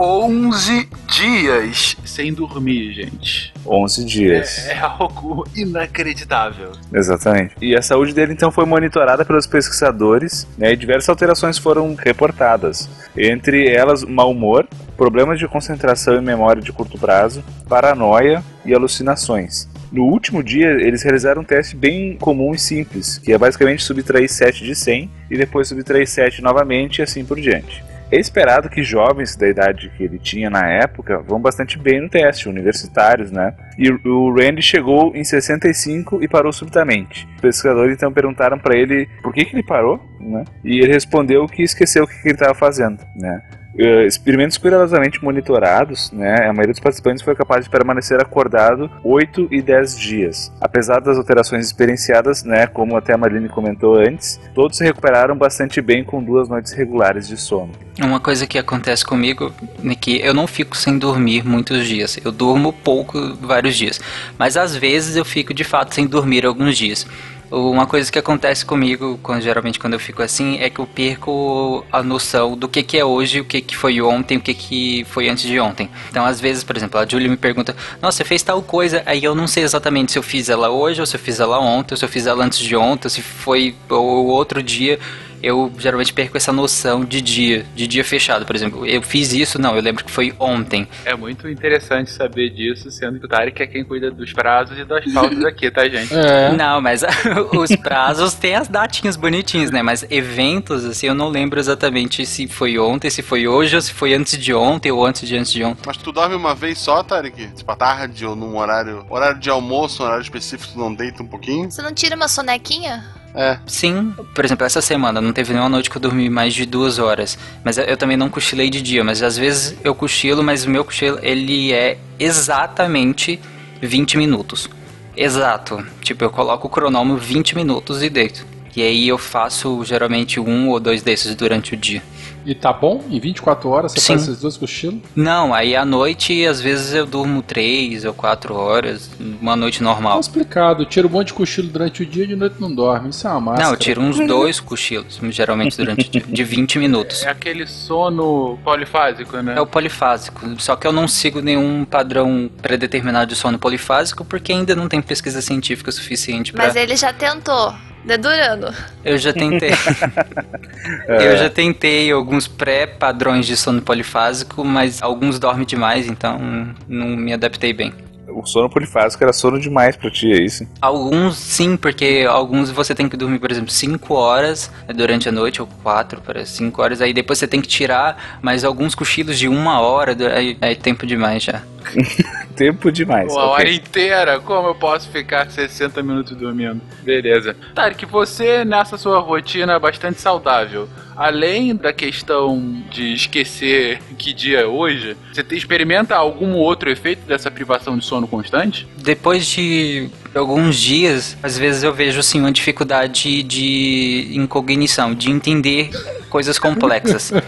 11 0.00 0.88
dias 1.08 1.96
sem 2.04 2.32
dormir, 2.32 2.92
gente. 2.92 3.52
11 3.66 4.04
dias. 4.04 4.66
É 4.68 4.78
algo 4.78 5.44
inacreditável. 5.56 6.70
Exatamente. 6.92 7.56
E 7.60 7.76
a 7.76 7.82
saúde 7.82 8.14
dele 8.14 8.32
então 8.32 8.52
foi 8.52 8.64
monitorada 8.64 9.24
pelos 9.24 9.46
pesquisadores, 9.46 10.46
né, 10.56 10.72
e 10.72 10.76
diversas 10.76 11.08
alterações 11.08 11.58
foram 11.58 11.96
reportadas. 11.96 12.88
Entre 13.16 13.68
elas, 13.68 14.04
mau 14.04 14.30
humor, 14.30 14.68
problemas 14.96 15.38
de 15.38 15.48
concentração 15.48 16.16
e 16.16 16.20
memória 16.20 16.62
de 16.62 16.72
curto 16.72 16.96
prazo, 16.96 17.42
paranoia 17.68 18.44
e 18.64 18.72
alucinações. 18.72 19.68
No 19.90 20.04
último 20.04 20.42
dia, 20.42 20.68
eles 20.68 21.02
realizaram 21.02 21.40
um 21.40 21.44
teste 21.44 21.74
bem 21.74 22.16
comum 22.16 22.54
e 22.54 22.58
simples, 22.58 23.18
que 23.18 23.32
é 23.32 23.38
basicamente 23.38 23.82
subtrair 23.82 24.28
7 24.28 24.64
de 24.64 24.74
100 24.74 25.10
e 25.30 25.36
depois 25.36 25.68
subtrair 25.68 26.06
7 26.06 26.42
novamente 26.42 26.98
e 26.98 27.02
assim 27.02 27.24
por 27.24 27.40
diante. 27.40 27.82
é 28.10 28.18
esperado 28.18 28.70
que 28.70 28.82
jovens 28.82 29.36
da 29.36 29.46
idade 29.46 29.90
que 29.96 30.02
ele 30.02 30.18
tinha 30.18 30.48
na 30.48 30.66
época 30.66 31.18
vão 31.18 31.38
bastante 31.38 31.78
bem 31.78 32.00
no 32.00 32.08
teste, 32.08 32.48
universitários, 32.48 33.30
né? 33.30 33.54
E 33.78 33.90
o 33.90 34.34
Randy 34.34 34.62
chegou 34.62 35.14
em 35.14 35.22
65 35.22 36.22
e 36.22 36.28
parou 36.28 36.50
subitamente. 36.52 37.28
Os 37.36 37.40
pesquisadores 37.42 37.94
então 37.94 38.10
perguntaram 38.10 38.58
para 38.58 38.76
ele 38.76 39.06
por 39.22 39.32
que, 39.32 39.44
que 39.44 39.54
ele 39.54 39.62
parou, 39.62 40.00
né? 40.18 40.44
E 40.64 40.80
ele 40.80 40.92
respondeu 40.92 41.46
que 41.46 41.62
esqueceu 41.62 42.04
o 42.04 42.06
que, 42.06 42.14
que 42.22 42.28
ele 42.28 42.34
estava 42.34 42.54
fazendo, 42.54 42.98
né? 43.14 43.42
Uh, 43.74 44.06
experimentos 44.06 44.56
cuidadosamente 44.56 45.22
monitorados, 45.22 46.10
né, 46.10 46.46
a 46.48 46.52
maioria 46.52 46.72
dos 46.72 46.80
participantes 46.80 47.22
foi 47.22 47.34
capaz 47.34 47.64
de 47.64 47.70
permanecer 47.70 48.20
acordado 48.20 48.90
8 49.04 49.48
e 49.50 49.62
10 49.62 49.98
dias. 49.98 50.52
Apesar 50.60 51.00
das 51.00 51.16
alterações 51.16 51.66
experienciadas, 51.66 52.42
né, 52.42 52.66
como 52.66 52.96
até 52.96 53.12
a 53.12 53.18
Marlene 53.18 53.48
comentou 53.48 53.96
antes, 53.96 54.40
todos 54.54 54.76
se 54.76 54.84
recuperaram 54.84 55.36
bastante 55.36 55.80
bem 55.80 56.02
com 56.02 56.22
duas 56.22 56.48
noites 56.48 56.72
regulares 56.72 57.28
de 57.28 57.36
sono. 57.36 57.72
Uma 58.00 58.20
coisa 58.20 58.46
que 58.46 58.58
acontece 58.58 59.04
comigo 59.04 59.52
é 59.84 59.94
que 59.94 60.20
eu 60.20 60.32
não 60.32 60.46
fico 60.46 60.76
sem 60.76 60.98
dormir 60.98 61.44
muitos 61.44 61.86
dias. 61.86 62.18
Eu 62.24 62.30
durmo 62.30 62.72
pouco 62.72 63.34
vários 63.40 63.76
dias. 63.76 64.00
Mas 64.38 64.56
às 64.56 64.76
vezes 64.76 65.16
eu 65.16 65.24
fico 65.24 65.52
de 65.52 65.64
fato 65.64 65.94
sem 65.94 66.06
dormir 66.06 66.46
alguns 66.46 66.78
dias. 66.78 67.06
Uma 67.50 67.86
coisa 67.86 68.12
que 68.12 68.18
acontece 68.18 68.64
comigo, 68.64 69.18
quando, 69.22 69.40
geralmente 69.40 69.78
quando 69.78 69.94
eu 69.94 69.98
fico 69.98 70.22
assim, 70.22 70.58
é 70.60 70.68
que 70.68 70.80
eu 70.80 70.86
perco 70.86 71.82
a 71.90 72.02
noção 72.02 72.54
do 72.54 72.68
que, 72.68 72.82
que 72.82 72.98
é 72.98 73.04
hoje, 73.04 73.40
o 73.40 73.44
que, 73.44 73.62
que 73.62 73.74
foi 73.74 74.02
ontem, 74.02 74.36
o 74.36 74.40
que, 74.40 74.52
que 74.52 75.06
foi 75.08 75.30
antes 75.30 75.44
de 75.44 75.58
ontem. 75.58 75.88
Então, 76.10 76.26
às 76.26 76.40
vezes, 76.40 76.62
por 76.62 76.76
exemplo, 76.76 77.00
a 77.00 77.06
Julie 77.06 77.28
me 77.28 77.38
pergunta: 77.38 77.74
Nossa, 78.02 78.18
você 78.18 78.24
fez 78.24 78.42
tal 78.42 78.60
coisa, 78.62 79.02
aí 79.06 79.24
eu 79.24 79.34
não 79.34 79.46
sei 79.46 79.62
exatamente 79.62 80.12
se 80.12 80.18
eu 80.18 80.22
fiz 80.22 80.50
ela 80.50 80.68
hoje, 80.68 81.00
ou 81.00 81.06
se 81.06 81.16
eu 81.16 81.20
fiz 81.20 81.40
ela 81.40 81.58
ontem, 81.58 81.94
ou 81.94 81.96
se 81.96 82.04
eu 82.04 82.08
fiz 82.08 82.26
ela 82.26 82.44
antes 82.44 82.58
de 82.58 82.76
ontem, 82.76 83.06
ou 83.06 83.10
se 83.10 83.22
foi 83.22 83.74
o 83.88 83.94
outro 83.94 84.62
dia 84.62 84.98
eu 85.42 85.72
geralmente 85.78 86.12
perco 86.12 86.36
essa 86.36 86.52
noção 86.52 87.04
de 87.04 87.20
dia, 87.20 87.64
de 87.74 87.86
dia 87.86 88.04
fechado, 88.04 88.44
por 88.44 88.54
exemplo. 88.54 88.86
Eu 88.86 89.02
fiz 89.02 89.32
isso, 89.32 89.60
não, 89.60 89.76
eu 89.76 89.82
lembro 89.82 90.04
que 90.04 90.10
foi 90.10 90.34
ontem. 90.38 90.86
É 91.04 91.14
muito 91.14 91.48
interessante 91.48 92.10
saber 92.10 92.50
disso, 92.50 92.90
sendo 92.90 93.18
que 93.18 93.26
o 93.26 93.28
Tarek 93.28 93.62
é 93.62 93.66
quem 93.66 93.84
cuida 93.84 94.10
dos 94.10 94.32
prazos 94.32 94.78
e 94.78 94.84
das 94.84 95.04
pautas 95.12 95.44
aqui, 95.44 95.70
tá, 95.70 95.88
gente? 95.88 96.08
É. 96.28 96.52
Não, 96.52 96.80
mas 96.80 97.02
os 97.56 97.74
prazos 97.76 98.34
têm 98.34 98.54
as 98.54 98.68
datinhas 98.68 99.16
bonitinhas, 99.16 99.70
né? 99.70 99.82
Mas 99.82 100.04
eventos, 100.10 100.84
assim, 100.84 101.06
eu 101.06 101.14
não 101.14 101.28
lembro 101.28 101.58
exatamente 101.58 102.26
se 102.26 102.46
foi 102.48 102.78
ontem, 102.78 103.08
se 103.08 103.22
foi 103.22 103.46
hoje, 103.46 103.76
ou 103.76 103.80
se 103.80 103.92
foi 103.92 104.14
antes 104.14 104.36
de 104.36 104.52
ontem, 104.52 104.90
ou 104.90 105.06
antes 105.06 105.26
de 105.26 105.36
antes 105.36 105.52
de 105.52 105.64
ontem. 105.64 105.82
Mas 105.86 105.96
tu 105.96 106.12
dorme 106.12 106.34
uma 106.34 106.54
vez 106.54 106.78
só, 106.78 107.02
Tarek? 107.02 107.48
Tipo, 107.54 107.72
à 107.72 107.76
tarde 107.76 108.26
ou 108.26 108.34
num 108.36 108.58
horário. 108.58 109.06
Horário 109.08 109.38
de 109.38 109.48
almoço, 109.48 110.02
um 110.02 110.06
horário 110.06 110.22
específico, 110.22 110.72
tu 110.72 110.78
não 110.78 110.92
deita 110.92 111.22
um 111.22 111.26
pouquinho? 111.26 111.70
Você 111.70 111.80
não 111.80 111.94
tira 111.94 112.16
uma 112.16 112.28
sonequinha? 112.28 113.04
É. 113.34 113.58
Sim, 113.66 114.14
por 114.34 114.44
exemplo, 114.44 114.66
essa 114.66 114.80
semana 114.80 115.20
não 115.20 115.32
teve 115.32 115.52
nenhuma 115.52 115.68
noite 115.68 115.90
que 115.90 115.96
eu 115.96 116.00
dormi 116.00 116.28
mais 116.28 116.54
de 116.54 116.66
duas 116.66 116.98
horas. 116.98 117.38
Mas 117.64 117.78
eu 117.78 117.96
também 117.96 118.16
não 118.16 118.28
cochilei 118.28 118.70
de 118.70 118.82
dia, 118.82 119.04
mas 119.04 119.22
às 119.22 119.36
vezes 119.36 119.76
eu 119.84 119.94
cochilo, 119.94 120.42
mas 120.42 120.64
o 120.64 120.70
meu 120.70 120.84
cochilo 120.84 121.18
ele 121.22 121.72
é 121.72 121.98
exatamente 122.18 123.38
20 123.80 124.16
minutos. 124.18 124.68
Exato. 125.16 125.84
Tipo, 126.00 126.24
eu 126.24 126.30
coloco 126.30 126.66
o 126.66 126.70
cronômetro 126.70 127.22
20 127.22 127.56
minutos 127.56 128.02
e 128.02 128.08
deito. 128.08 128.46
E 128.74 128.82
aí 128.82 129.08
eu 129.08 129.18
faço 129.18 129.84
geralmente 129.84 130.38
um 130.38 130.68
ou 130.68 130.78
dois 130.78 131.02
desses 131.02 131.34
durante 131.34 131.74
o 131.74 131.76
dia. 131.76 132.02
E 132.48 132.54
tá 132.54 132.72
bom? 132.72 133.04
Em 133.10 133.20
24 133.20 133.68
horas 133.68 133.92
você 133.92 134.00
Sim. 134.00 134.14
faz 134.14 134.22
esses 134.22 134.40
dois 134.40 134.56
cochilos? 134.56 135.02
Não, 135.14 135.52
aí 135.52 135.76
à 135.76 135.84
noite 135.84 136.46
às 136.46 136.62
vezes 136.62 136.94
eu 136.94 137.04
durmo 137.04 137.42
três 137.42 138.06
ou 138.06 138.14
quatro 138.14 138.54
horas, 138.54 139.10
uma 139.20 139.54
noite 139.54 139.82
normal. 139.82 140.14
Tá 140.14 140.20
explicado. 140.20 140.86
Tira 140.86 141.06
um 141.06 141.10
monte 141.10 141.26
de 141.26 141.34
cochilo 141.34 141.68
durante 141.68 142.02
o 142.02 142.06
dia 142.06 142.24
e 142.24 142.28
de 142.28 142.36
noite 142.36 142.56
não 142.58 142.74
dorme. 142.74 143.10
Isso 143.10 143.26
é 143.26 143.30
uma 143.32 143.40
máscara. 143.40 143.66
Não, 143.66 143.74
eu 143.74 143.78
tiro 143.78 144.00
uns 144.00 144.16
dois 144.26 144.60
cochilos, 144.60 145.20
geralmente 145.28 145.76
durante 145.76 146.08
o 146.08 146.10
dia, 146.10 146.22
de 146.26 146.42
20 146.42 146.78
minutos. 146.78 147.22
É 147.22 147.28
aquele 147.28 147.66
sono 147.66 148.58
polifásico, 148.64 149.36
né? 149.42 149.54
É 149.54 149.60
o 149.60 149.66
polifásico, 149.66 150.40
só 150.58 150.74
que 150.74 150.86
eu 150.86 150.92
não 150.92 151.06
sigo 151.06 151.42
nenhum 151.42 151.84
padrão 151.84 152.50
predeterminado 152.62 153.26
de 153.26 153.36
sono 153.36 153.58
polifásico 153.58 154.24
porque 154.24 154.52
ainda 154.52 154.74
não 154.74 154.88
tem 154.88 155.02
pesquisa 155.02 155.42
científica 155.42 155.92
suficiente 155.92 156.54
para. 156.54 156.68
Mas 156.68 156.76
ele 156.76 156.96
já 156.96 157.12
tentou. 157.12 157.74
Dedurando. 158.08 158.74
Eu 159.04 159.18
já 159.18 159.34
tentei. 159.34 159.68
Eu 161.06 161.36
já 161.36 161.50
tentei 161.50 162.10
alguns 162.10 162.48
pré-padrões 162.48 163.44
de 163.44 163.54
sono 163.54 163.82
polifásico, 163.82 164.64
mas 164.64 165.02
alguns 165.02 165.38
dormem 165.38 165.66
demais, 165.66 166.06
então 166.06 166.74
não 166.88 167.08
me 167.08 167.34
adaptei 167.34 167.74
bem. 167.74 167.92
O 168.26 168.46
sono 168.46 168.70
polifásico 168.70 169.22
era 169.22 169.32
sono 169.32 169.60
demais 169.60 169.94
pra 169.94 170.10
ti, 170.10 170.32
é 170.32 170.42
isso? 170.42 170.66
Alguns 170.80 171.36
sim, 171.36 171.76
porque 171.76 172.26
alguns 172.26 172.70
você 172.70 172.94
tem 172.94 173.10
que 173.10 173.16
dormir, 173.16 173.38
por 173.38 173.50
exemplo, 173.50 173.70
5 173.70 174.14
horas 174.14 174.70
durante 174.94 175.28
a 175.28 175.32
noite, 175.32 175.60
ou 175.60 175.68
4 175.82 176.22
para 176.22 176.46
5 176.46 176.80
horas, 176.80 177.02
aí 177.02 177.12
depois 177.12 177.38
você 177.38 177.46
tem 177.46 177.60
que 177.60 177.68
tirar 177.68 178.38
mais 178.40 178.64
alguns 178.64 178.94
cochilos 178.94 179.38
de 179.38 179.48
uma 179.48 179.80
hora, 179.80 180.16
aí 180.34 180.56
é 180.62 180.74
tempo 180.74 181.06
demais 181.06 181.42
já. 181.42 181.60
tempo 182.56 182.90
demais. 182.90 183.32
Uma 183.32 183.44
ok. 183.44 183.52
hora 183.54 183.70
inteira? 183.70 184.40
Como 184.40 184.68
eu 184.68 184.74
posso 184.74 185.08
ficar 185.10 185.50
60 185.50 186.02
minutos 186.02 186.36
dormindo? 186.36 186.80
Beleza. 187.02 187.56
Tarek, 187.74 188.04
você 188.06 188.64
nessa 188.64 188.98
sua 188.98 189.18
rotina 189.20 189.78
bastante 189.78 190.20
saudável, 190.20 190.88
além 191.16 191.74
da 191.74 191.92
questão 191.92 192.82
de 192.90 193.12
esquecer 193.14 194.00
que 194.16 194.32
dia 194.32 194.60
é 194.60 194.66
hoje, 194.66 195.16
você 195.32 195.42
te- 195.42 195.56
experimenta 195.56 196.14
algum 196.16 196.52
outro 196.54 196.90
efeito 196.90 197.26
dessa 197.26 197.50
privação 197.50 197.96
de 197.96 198.04
sono 198.04 198.26
constante? 198.26 198.86
Depois 198.96 199.46
de 199.46 200.08
alguns 200.34 200.76
dias, 200.76 201.36
às 201.42 201.56
vezes 201.58 201.82
eu 201.82 201.92
vejo 201.94 202.20
assim 202.20 202.40
uma 202.40 202.52
dificuldade 202.52 203.42
de 203.42 204.30
incognição, 204.34 205.14
de 205.14 205.30
entender 205.30 205.90
coisas 206.28 206.58
complexas. 206.58 207.32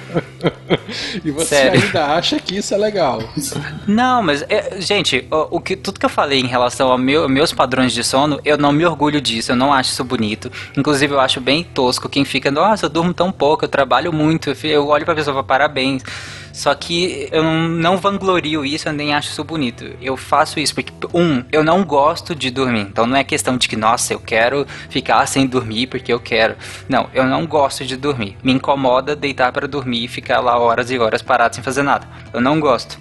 E 1.25 1.31
você 1.31 1.55
Sério. 1.57 1.81
ainda 1.83 2.07
acha 2.15 2.39
que 2.41 2.57
isso 2.57 2.75
é 2.75 2.77
legal. 2.77 3.23
Não, 3.87 4.23
mas, 4.31 4.44
é, 4.48 4.81
gente, 4.81 5.27
o, 5.28 5.57
o 5.57 5.61
que, 5.61 5.74
tudo 5.74 5.98
que 5.98 6.07
eu 6.07 6.11
falei 6.11 6.39
em 6.39 6.47
relação 6.47 6.89
aos 6.93 7.01
meu, 7.01 7.28
meus 7.28 7.52
padrões 7.52 7.93
de 7.93 8.05
sono, 8.05 8.40
eu 8.44 8.57
não 8.57 8.70
me 8.70 8.86
orgulho 8.86 9.20
disso, 9.20 9.51
eu 9.51 9.57
não 9.57 9.73
acho 9.73 9.90
isso 9.90 10.05
bonito. 10.05 10.52
Inclusive, 10.77 11.12
eu 11.12 11.19
acho 11.19 11.40
bem 11.40 11.65
tosco 11.65 12.09
quem 12.09 12.24
fica, 12.24 12.48
nossa, 12.48 12.86
eu 12.86 12.90
durmo 12.90 13.12
tão 13.12 13.32
pouco, 13.32 13.65
eu 13.65 13.69
trabalho 13.69 14.12
muito, 14.12 14.55
eu 14.62 14.86
olho 14.86 15.05
pra 15.05 15.16
pessoa 15.16 15.40
e 15.40 15.43
parabéns. 15.43 16.05
Só 16.52 16.73
que 16.77 17.28
eu 17.32 17.43
não, 17.43 17.97
vanglorio 17.97 18.65
isso, 18.65 18.89
eu 18.89 18.93
nem 18.93 19.12
acho 19.12 19.31
isso 19.31 19.43
bonito. 19.43 19.97
Eu 20.01 20.16
faço 20.16 20.61
isso 20.61 20.77
porque, 20.77 20.93
um, 21.12 21.43
eu 21.51 21.65
não 21.65 21.85
gosto 21.85 22.32
de 22.32 22.52
dormir. 22.52 22.82
Então 22.82 23.09
não 23.09 23.16
é 23.16 23.24
questão 23.24 23.57
de 23.57 23.69
que, 23.69 23.74
nossa, 23.74 24.12
eu 24.12 24.20
quero 24.20 24.65
ficar 24.89 25.27
sem 25.27 25.44
dormir 25.44 25.89
porque 25.89 26.12
eu 26.12 26.20
quero. 26.20 26.55
Não, 26.89 27.09
eu 27.12 27.24
não 27.24 27.47
gosto 27.47 27.85
de 27.85 27.97
dormir. 27.97 28.36
Me 28.44 28.52
incomoda 28.52 29.16
deitar 29.16 29.51
pra 29.51 29.66
dormir 29.66 30.05
e 30.05 30.09
ficar 30.09 30.39
lá 30.39 30.57
horas 30.57 30.89
e 30.90 30.98
horas 30.98 31.20
parado 31.20 31.57
sem 31.57 31.65
fazer 31.65 31.82
nada. 31.82 32.07
Eu 32.32 32.40
não 32.40 32.61
gosto. 32.61 32.97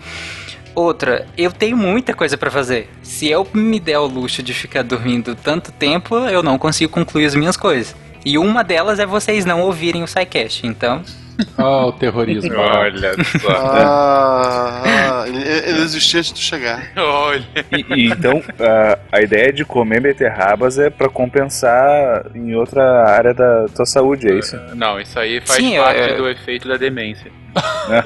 Outra, 0.79 1.25
eu 1.37 1.51
tenho 1.51 1.75
muita 1.75 2.13
coisa 2.13 2.37
pra 2.37 2.49
fazer. 2.49 2.89
Se 3.03 3.27
eu 3.29 3.45
me 3.53 3.81
der 3.81 3.99
o 3.99 4.05
luxo 4.07 4.41
de 4.41 4.53
ficar 4.53 4.81
dormindo 4.81 5.35
tanto 5.35 5.73
tempo, 5.73 6.15
eu 6.15 6.41
não 6.41 6.57
consigo 6.57 6.89
concluir 6.91 7.25
as 7.25 7.35
minhas 7.35 7.57
coisas. 7.57 7.93
E 8.25 8.37
uma 8.37 8.63
delas 8.63 8.97
é 8.97 9.05
vocês 9.05 9.43
não 9.43 9.59
ouvirem 9.61 10.03
o 10.03 10.07
SciCast, 10.07 10.65
então... 10.65 11.01
Ó, 11.57 11.87
o 11.87 11.91
terrorismo. 11.93 12.53
Olha 12.57 13.13
só. 13.23 13.49
Ah, 13.49 14.81
ah, 14.85 15.25
ele, 15.27 15.81
existiu 15.81 16.19
antes 16.19 16.33
de 16.33 16.39
tu 16.39 16.41
chegar. 16.43 16.91
Olha. 16.97 17.43
E- 17.71 17.85
e 17.95 18.05
então, 18.09 18.41
a, 18.59 18.99
a 19.17 19.21
ideia 19.21 19.51
de 19.53 19.63
comer 19.63 20.01
beterrabas 20.01 20.77
é 20.77 20.89
pra 20.89 21.07
compensar 21.09 22.25
em 22.35 22.55
outra 22.55 23.05
área 23.09 23.33
da 23.33 23.67
tua 23.73 23.85
saúde, 23.85 24.27
é 24.29 24.35
isso? 24.35 24.57
Não, 24.75 24.99
isso 24.99 25.17
aí 25.17 25.39
faz 25.39 25.59
Sim, 25.59 25.75
eu- 25.77 25.83
parte 25.83 26.01
eu- 26.11 26.17
do 26.17 26.29
efeito 26.29 26.67
da 26.67 26.75
demência. 26.77 27.31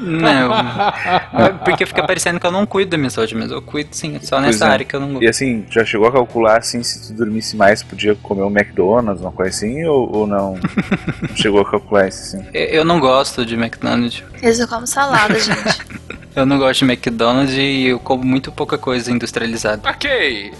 Não. 0.02 0.54
É 0.54 1.50
Porque 1.66 1.86
fica 1.86 2.06
parecendo 2.06 2.40
que 2.40 2.46
eu 2.46 2.52
não 2.52 2.66
cuido 2.66 2.92
da 2.92 2.98
minha 2.98 3.10
saúde, 3.10 3.36
mas 3.36 3.52
eu 3.52 3.62
cuido 3.62 3.90
sim, 3.92 4.20
só 4.22 4.38
Pois 4.38 4.48
nessa 4.48 4.66
é. 4.66 4.70
área 4.70 4.86
que 4.86 4.96
eu 4.96 5.00
não 5.00 5.22
E 5.22 5.28
assim, 5.28 5.66
já 5.70 5.84
chegou 5.84 6.08
a 6.08 6.12
calcular 6.12 6.58
assim, 6.58 6.82
se 6.84 7.08
tu 7.08 7.14
dormisse 7.14 7.56
mais, 7.56 7.84
podia 7.84 8.16
comer 8.16 8.44
um 8.44 8.52
McDonald's, 8.52 9.22
uma 9.22 9.32
coisa 9.32 9.52
assim, 9.52 9.84
ou, 9.86 10.16
ou 10.16 10.28
não? 10.28 10.44
não 10.44 10.60
chegou 11.36 11.62
a 11.62 11.70
calcular 11.70 12.08
isso 12.08 12.38
assim? 12.38 12.46
Eu 12.54 12.84
não 12.86 13.00
gosto 13.00 13.46
de 13.46 13.56
McDonald's. 13.56 14.24
Eles 14.42 14.60
eu 14.60 14.68
como 14.68 14.88
salada, 14.88 15.40
gente. 15.40 16.04
Eu 16.36 16.48
não 16.48 16.58
gosto 16.58 16.80
de 16.80 16.92
McDonald's 16.92 17.54
e 17.54 17.90
eu 17.90 18.00
como 18.00 18.24
muito 18.24 18.52
pouca 18.52 18.76
coisa 18.76 19.12
industrializada. 19.12 19.88
Ok. 19.88 20.52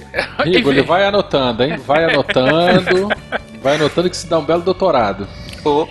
Rigo, 0.46 0.70
ele 0.70 0.84
vai 0.84 1.04
anotando, 1.04 1.64
hein? 1.64 1.78
Vai 1.78 2.04
anotando. 2.06 3.10
vai 3.60 3.76
anotando 3.78 4.08
que 4.08 4.16
se 4.16 4.28
dá 4.28 4.38
um 4.38 4.44
belo 4.46 4.62
doutorado. 4.62 5.28
Ô, 5.66 5.88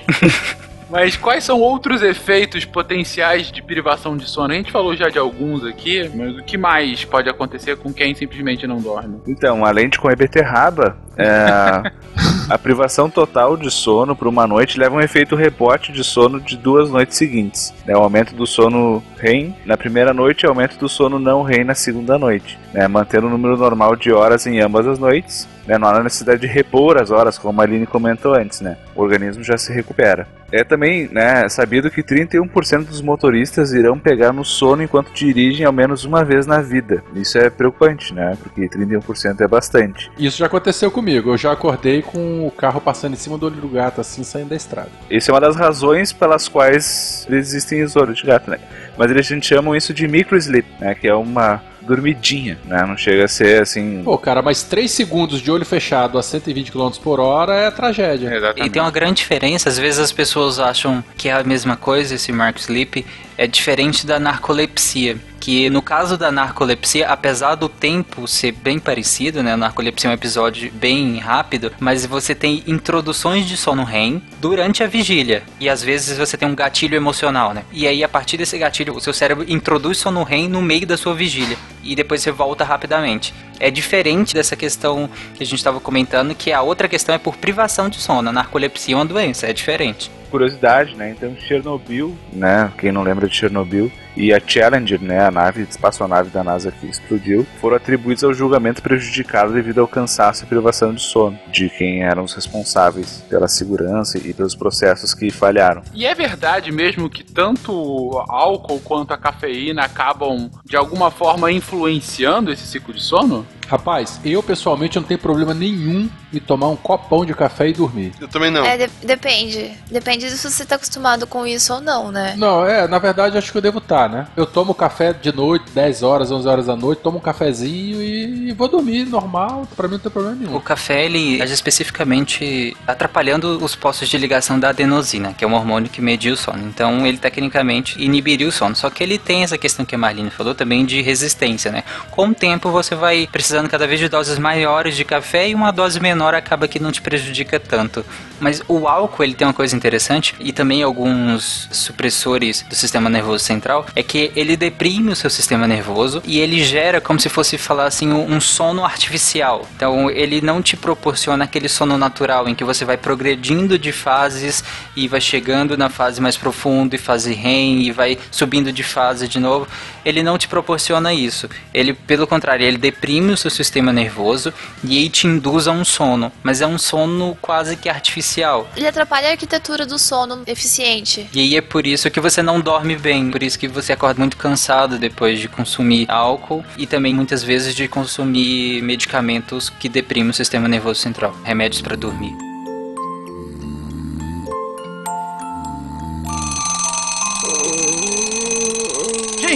Mas 0.93 1.17
quais 1.17 1.43
são 1.43 1.59
outros 1.59 2.03
efeitos 2.03 2.67
potenciais 2.67 3.51
de 3.51 3.63
privação 3.63 4.15
de 4.15 4.29
sono? 4.29 4.53
A 4.53 4.57
gente 4.57 4.71
falou 4.71 4.95
já 4.95 5.09
de 5.09 5.19
alguns 5.19 5.65
aqui, 5.65 6.11
mas 6.15 6.37
o 6.37 6.43
que 6.43 6.59
mais 6.59 7.03
pode 7.03 7.31
acontecer 7.31 7.79
com 7.79 7.91
quem 7.91 8.15
simplesmente 8.15 8.67
não 8.67 8.77
dorme? 8.77 9.19
Então, 9.27 9.65
além 9.65 9.89
de 9.89 9.99
comer 9.99 10.17
beterraba, 10.17 10.99
é, 11.17 11.91
a 12.47 12.59
privação 12.59 13.09
total 13.09 13.57
de 13.57 13.71
sono 13.71 14.15
por 14.15 14.29
uma 14.29 14.47
noite 14.47 14.79
leva 14.79 14.95
um 14.95 15.01
efeito 15.01 15.35
rebote 15.35 15.93
de 15.93 16.05
sono 16.05 16.39
de 16.39 16.59
duas 16.59 16.91
noites 16.91 17.17
seguintes. 17.17 17.73
né? 17.87 17.97
O 17.97 18.03
aumento 18.03 18.35
do 18.35 18.47
sono 18.47 19.03
REM 19.17 19.57
na 19.65 19.79
primeira 19.79 20.13
noite 20.13 20.43
e 20.43 20.47
o 20.47 20.51
aumento 20.51 20.77
do 20.77 20.91
sono 20.91 21.19
não 21.19 21.43
REM 21.43 21.65
na 21.65 21.75
segunda 21.75 22.19
noite. 22.19 22.59
né, 22.75 22.87
mantendo 22.87 23.29
o 23.29 23.31
número 23.31 23.57
normal 23.57 23.97
de 23.97 24.13
horas 24.13 24.47
em 24.47 24.61
ambas 24.61 24.87
as 24.87 24.99
noites. 24.99 25.49
Né, 25.67 25.79
não 25.79 25.89
há 25.89 26.03
necessidade 26.03 26.41
de 26.41 26.47
repor 26.47 27.01
as 27.01 27.11
horas, 27.11 27.39
como 27.39 27.61
a 27.61 27.65
Aline 27.65 27.87
comentou 27.87 28.35
antes, 28.35 28.61
né? 28.61 28.77
O 28.97 29.03
organismo 29.03 29.45
já 29.45 29.57
se 29.57 29.73
recupera. 29.73 30.27
É 30.51 30.63
também 30.63 31.09
né, 31.11 31.49
sabido 31.49 31.91
que 31.91 32.03
31% 32.03 32.85
dos 32.85 33.01
motoristas 33.01 33.73
irão 33.73 33.99
pegar 33.99 34.35
no 34.35 34.45
sono 34.45 34.83
enquanto 34.83 35.11
dirigem 35.13 35.65
ao 35.65 35.73
menos 35.73 36.05
uma 36.05 36.23
vez 36.25 36.47
na 36.47 36.61
vida. 36.61 37.03
Isso 37.15 37.39
é 37.39 37.49
preocupante, 37.49 38.13
né? 38.13 38.37
Porque 38.43 38.69
31% 38.69 39.41
é 39.41 39.49
bastante. 39.49 40.11
Isso 40.19 40.37
já 40.37 40.47
aconteceu 40.47 40.91
comigo. 40.91 41.31
Eu 41.31 41.39
já 41.39 41.53
acordei 41.53 42.03
com 42.03 42.47
o 42.47 42.51
carro 42.51 42.83
passando 42.83 43.15
em 43.15 43.17
cima 43.17 43.39
do 43.39 43.47
olho 43.47 43.57
do 43.57 43.69
gato, 43.69 44.03
assim, 44.03 44.23
saindo 44.23 44.51
da 44.51 44.57
estrada. 44.57 44.91
Essa 45.11 45.31
é 45.31 45.33
uma 45.33 45.41
das 45.41 45.57
razões 45.57 46.13
pelas 46.13 46.49
quais 46.49 47.27
existem 47.31 47.83
os 47.83 47.97
olhos 47.97 48.19
de 48.19 48.27
gato, 48.27 48.51
né? 48.51 48.59
Mas 48.99 49.11
eles 49.11 49.27
chamam 49.43 49.75
isso 49.75 49.95
de 49.95 50.07
micro-sleep, 50.07 50.69
né? 50.79 50.95
Que 50.95 51.09
é 51.09 51.15
uma 51.15 51.63
dormidinha, 51.87 52.59
né? 52.65 52.85
Não 52.87 52.97
chega 52.97 53.25
a 53.25 53.29
ser 53.29 53.63
assim. 53.63 54.03
Pô, 54.05 54.17
cara, 54.17 54.43
mas 54.43 54.63
3 54.63 54.91
segundos 54.91 55.41
de 55.41 55.51
olho 55.51 55.65
fechado 55.65 56.19
a 56.19 56.23
120 56.23 56.71
km 56.73 56.91
por 57.03 57.21
hora 57.21 57.55
é 57.55 57.71
tragédia. 57.71 58.31
E 58.57 58.71
tem 58.71 58.81
uma 58.81 58.91
grande 58.91 59.17
diferença, 59.17 59.69
às 59.69 59.79
vezes 59.79 60.01
as 60.01 60.13
pessoas 60.13 60.59
acham 60.59 61.03
que 61.17 61.29
é 61.29 61.33
a 61.33 61.45
mesma 61.45 61.77
coisa, 61.77 62.15
esse 62.15 62.33
Mark 62.33 62.59
Sleep, 62.59 63.05
é 63.37 63.47
diferente 63.47 64.07
da 64.07 64.19
narcolepsia. 64.19 65.19
Que 65.41 65.69
no 65.69 65.83
caso 65.83 66.17
da 66.17 66.31
narcolepsia, 66.31 67.09
apesar 67.09 67.57
do 67.57 67.69
tempo 67.69 68.29
ser 68.29 68.53
bem 68.53 68.79
parecido, 68.79 69.43
né? 69.43 69.55
A 69.55 69.57
narcolepsia 69.57 70.09
é 70.09 70.13
um 70.13 70.15
episódio 70.15 70.71
bem 70.73 71.19
rápido, 71.19 71.73
mas 71.81 72.07
você 72.07 72.33
tem 72.33 72.63
introduções 72.65 73.45
de 73.47 73.57
sono 73.57 73.83
REM 73.83 74.23
durante 74.41 74.85
a 74.85 74.87
vigília. 74.87 75.43
E 75.59 75.69
às 75.69 75.83
vezes 75.83 76.17
você 76.17 76.37
tem 76.37 76.47
um 76.47 76.55
gatilho 76.55 76.95
emocional, 76.95 77.53
né? 77.53 77.65
E 77.73 77.89
aí, 77.89 78.05
a 78.05 78.09
partir 78.09 78.37
desse 78.37 78.57
gatilho, 78.57 78.95
o 78.95 79.01
seu 79.01 79.13
cérebro 79.13 79.45
introduz 79.49 79.99
sono 79.99 80.23
REM 80.23 80.49
no 80.49 80.63
meio 80.63 80.87
da 80.87 80.97
sua 80.97 81.13
vigília. 81.13 81.59
E 81.83 81.97
depois 81.97 82.23
você 82.23 82.31
volta 82.31 82.63
rapidamente. 82.63 83.35
É 83.59 83.69
diferente 83.69 84.35
dessa 84.35 84.55
questão 84.55 85.11
que 85.35 85.43
a 85.43 85.47
gente 85.47 85.59
estava 85.59 85.81
comentando, 85.81 86.37
que 86.37 86.53
a 86.53 86.63
outra 86.63 86.89
questão 86.89 87.17
é 87.17 87.19
por 87.19 87.37
privação 87.37 87.89
de 87.89 88.01
sono. 88.01 88.29
A 88.29 88.33
narcolepsia 88.33 88.95
é 88.95 88.97
uma 88.97 89.05
doença, 89.05 89.49
é 89.49 89.53
diferente 89.53 90.09
curiosidade, 90.33 90.97
né? 90.97 91.11
Então 91.11 91.37
Chernobyl, 91.37 92.17
né? 92.33 92.73
Quem 92.79 92.91
não 92.91 93.03
lembra 93.03 93.29
de 93.29 93.37
Chernobyl 93.37 93.93
e 94.17 94.33
a 94.33 94.41
Challenger, 94.45 95.01
né? 95.01 95.27
A 95.27 95.31
nave, 95.31 95.61
a 95.63 95.65
espaçonave 95.65 96.31
da 96.31 96.43
NASA 96.45 96.71
que 96.71 96.87
explodiu, 96.87 97.47
foram 97.61 97.77
atribuídos 97.77 98.25
ao 98.25 98.35
julgamento 98.35 98.83
prejudicado 98.83 99.53
devido 99.53 99.81
ao 99.81 99.89
cansaço 99.89 100.45
e 100.45 100.47
privação 100.47 100.95
de 100.95 101.03
sono 101.03 101.39
de 101.51 101.69
quem 101.71 102.03
eram 102.05 102.25
os 102.25 102.35
responsáveis 102.35 103.25
pela 103.29 103.49
segurança 103.49 104.19
e 104.19 104.33
pelos 104.33 104.55
processos 104.55 105.15
que 105.15 105.31
falharam. 105.31 105.83
E 105.95 106.07
é 106.07 106.15
verdade 106.15 106.71
mesmo 106.73 107.09
que 107.11 107.25
tanto 107.25 107.73
o 107.73 108.19
álcool 108.29 108.81
quanto 108.81 109.13
a 109.13 109.19
cafeína 109.19 109.85
acabam 109.85 110.51
de 110.65 110.77
alguma 110.77 111.11
forma 111.11 111.51
influenciando 111.51 112.53
esse 112.53 112.67
ciclo 112.67 112.93
de 112.95 113.03
sono? 113.03 113.47
Rapaz, 113.69 114.21
eu 114.23 114.43
pessoalmente 114.43 114.97
não 114.99 115.03
tenho 115.07 115.19
problema 115.21 115.55
nenhum 115.55 116.09
em 116.33 116.39
tomar 116.39 116.69
um 116.69 116.77
copão 116.77 117.25
de 117.25 117.33
café 117.35 117.69
e 117.69 117.73
dormir. 117.73 118.13
Eu 118.21 118.29
também 118.29 118.51
não. 118.51 118.65
É, 118.65 118.77
de- 118.77 119.07
depende. 119.07 119.73
Depende 119.91 120.29
se 120.31 120.51
você 120.51 120.65
tá 120.67 120.75
acostumado 120.77 121.27
com 121.27 121.47
isso 121.47 121.73
ou 121.73 121.81
não, 121.81 122.11
né? 122.13 122.35
Não, 122.37 122.67
é, 122.67 122.87
na 122.87 122.99
verdade 122.99 123.39
acho 123.39 123.51
que 123.51 123.57
eu 123.57 123.63
devo 123.63 123.79
estar, 123.79 124.02
né? 124.09 124.27
Eu 124.37 124.47
tomo 124.47 124.75
café 124.75 125.13
de 125.13 125.35
noite, 125.35 125.67
10 125.75 126.03
horas, 126.03 126.31
11 126.31 126.49
horas 126.49 126.67
da 126.67 126.77
noite, 126.77 127.01
tomo 127.03 127.19
um 127.19 127.21
cafezinho 127.21 128.03
e, 128.03 128.53
vou 128.53 128.69
dormir 128.69 129.05
normal, 129.07 129.67
pra 129.77 129.87
mim 129.89 129.95
não 129.95 130.01
tem 130.01 130.13
problema 130.13 130.37
nenhum. 130.37 130.57
O 130.57 130.61
café, 130.61 131.05
ele 131.05 131.41
age 131.41 131.53
especificamente 131.53 132.77
atrapalhando 132.87 133.63
os 133.63 133.75
postos 133.75 134.09
de 134.09 134.19
ligação 134.19 134.59
da 134.59 134.71
adenosina, 134.71 135.33
que 135.33 135.45
é 135.45 135.49
um 135.49 135.55
hormônio 135.55 135.91
que 135.91 136.01
media 136.01 136.33
o 136.33 136.37
sono. 136.37 136.67
Então, 136.67 137.07
ele 137.07 137.19
tecnicamente 137.19 138.03
inibiria 138.03 138.49
o 138.49 138.53
sono. 138.53 138.75
Só 138.75 138.91
que 138.91 139.03
ele 139.03 139.19
tem 139.19 139.43
essa 139.43 139.59
questão 139.59 139.85
que 139.85 139.95
a 139.95 139.99
Marlene 139.99 140.31
falou 140.31 140.55
também 140.55 140.85
de 140.85 141.01
resistência, 141.03 141.71
né? 141.71 141.85
Com 142.11 142.29
o 142.29 142.35
tempo, 142.35 142.71
você 142.71 142.95
vai 142.95 143.29
precisando 143.31 143.69
cada 143.69 143.87
vez 143.87 144.01
de 144.01 144.09
doses 144.09 144.39
maiores 144.39 144.97
de 144.97 145.05
café 145.05 145.49
e 145.49 145.55
uma 145.55 145.71
dose 145.71 146.01
menor 146.01 146.35
acaba 146.35 146.69
que 146.69 146.79
não 146.79 146.93
te 146.93 147.03
prejudica 147.03 147.59
tanto. 147.59 148.05
Mas 148.41 148.61
o 148.67 148.89
álcool, 148.89 149.23
ele 149.23 149.35
tem 149.35 149.47
uma 149.47 149.55
coisa 149.55 149.77
interessante 149.77 150.35
e 150.41 150.53
também 150.53 150.83
alguns 150.83 151.69
supressores 151.71 152.65
do 152.69 152.75
sistema 152.75 153.09
nervoso 153.09 153.45
central, 153.45 153.87
é 153.95 154.03
que 154.03 154.33
ele 154.35 154.57
deprime 154.57 155.13
o 155.13 155.17
seu 155.17 155.31
sistema 155.31 155.67
nervoso 155.67 156.23
e 156.25 156.39
ele 156.41 156.65
gera 156.65 157.01
como 157.01 157.21
se 157.21 157.29
fosse 157.29 157.59
falar 157.59 157.87
assim 157.87 158.13
um 158.13 158.41
sono 158.41 158.85
artificial. 158.85 159.69
Então 159.77 160.11
ele 160.11 160.41
não 160.41 160.63
te 160.63 160.77
proporciona 160.77 161.45
aquele 161.45 161.69
sono 161.69 161.99
natural 161.99 162.49
em 162.49 162.55
que 162.55 162.65
você 162.65 162.85
vai 162.85 162.97
progredindo 162.97 163.79
de 163.79 163.93
fases 163.93 164.65
e 164.97 165.07
vai 165.09 165.21
chegando 165.21 165.77
na 165.77 165.89
fase 165.89 166.21
mais 166.21 166.37
profunda 166.37 166.95
e 166.95 166.99
fase 166.99 167.35
REM 167.35 167.83
e 167.83 167.93
vai 167.93 168.19
subindo 168.31 168.73
de 168.73 168.83
fase 168.83 169.29
de 169.29 169.39
novo. 169.39 169.67
Ele 170.05 170.23
não 170.23 170.39
te 170.39 170.49
proporciona 170.49 171.13
isso. 171.13 171.49
Ele, 171.73 171.93
pelo 171.93 172.27
contrário, 172.27 172.67
ele 172.67 172.79
deprime 172.79 173.33
o 173.33 173.37
seu 173.37 173.51
sistema 173.51 173.93
nervoso 173.93 174.53
e 174.83 175.09
te 175.09 175.27
induz 175.27 175.69
a 175.69 175.73
um 175.73 175.85
sono, 175.85 176.33
mas 176.43 176.61
é 176.61 176.67
um 176.67 176.79
sono 176.79 177.37
quase 177.41 177.77
que 177.77 177.89
artificial. 177.89 178.69
Ele 178.77 178.87
atrapalha 178.87 179.29
a 179.29 179.31
arquitetura 179.33 179.87
do 179.87 179.99
sono 179.99 180.43
eficiente. 180.47 181.29
E 181.33 181.41
aí 181.41 181.57
é 181.57 181.61
por 181.61 181.87
isso 181.87 182.11
que 182.11 182.21
você 182.21 182.43
não 182.43 182.61
dorme 182.61 182.97
bem, 182.97 183.31
por 183.31 183.43
isso 183.43 183.59
que 183.59 183.69
você 183.69 183.82
acorda 183.91 184.21
muito 184.21 184.37
cansado 184.37 184.99
depois 184.99 185.41
de 185.41 185.49
consumir 185.49 186.11
álcool 186.11 186.63
e 186.77 186.87
também 186.87 187.15
muitas 187.15 187.43
vezes 187.43 187.75
de 187.75 187.89
consumir 187.89 188.83
medicamentos 188.83 189.71
que 189.71 189.89
deprimem 189.89 190.31
o 190.31 190.35
sistema 190.35 190.69
nervoso 190.69 191.01
central, 191.01 191.35
remédios 191.43 191.81
para 191.81 191.97
dormir. 191.97 192.52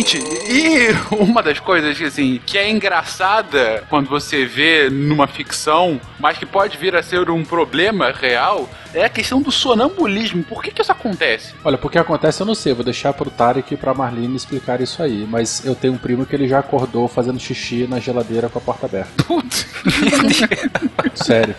Gente, 0.06 0.22
e 0.48 0.88
uma 1.18 1.42
das 1.42 1.58
coisas 1.58 2.00
assim, 2.00 2.40
que 2.46 2.56
é 2.56 2.70
engraçada 2.70 3.82
quando 3.90 4.08
você 4.08 4.46
vê 4.46 4.88
numa 4.88 5.26
ficção, 5.26 6.00
mas 6.20 6.38
que 6.38 6.46
pode 6.46 6.78
vir 6.78 6.94
a 6.94 7.02
ser 7.02 7.28
um 7.28 7.44
problema 7.44 8.12
real, 8.12 8.70
é 8.94 9.04
a 9.04 9.08
questão 9.08 9.42
do 9.42 9.50
sonambulismo. 9.50 10.44
Por 10.44 10.62
que, 10.62 10.70
que 10.70 10.80
isso 10.80 10.92
acontece? 10.92 11.54
Olha, 11.64 11.76
porque 11.76 11.98
acontece 11.98 12.40
eu 12.40 12.46
não 12.46 12.54
sei, 12.54 12.72
vou 12.72 12.84
deixar 12.84 13.12
pro 13.14 13.30
Tarek 13.30 13.74
e 13.74 13.76
pra 13.76 13.92
Marlene 13.94 14.36
explicar 14.36 14.80
isso 14.80 15.02
aí, 15.02 15.26
mas 15.28 15.64
eu 15.64 15.74
tenho 15.74 15.94
um 15.94 15.98
primo 15.98 16.24
que 16.24 16.36
ele 16.36 16.46
já 16.46 16.60
acordou 16.60 17.08
fazendo 17.08 17.40
xixi 17.40 17.88
na 17.88 17.98
geladeira 17.98 18.48
com 18.48 18.60
a 18.60 18.62
porta 18.62 18.86
aberta. 18.86 19.24
Sério. 21.14 21.56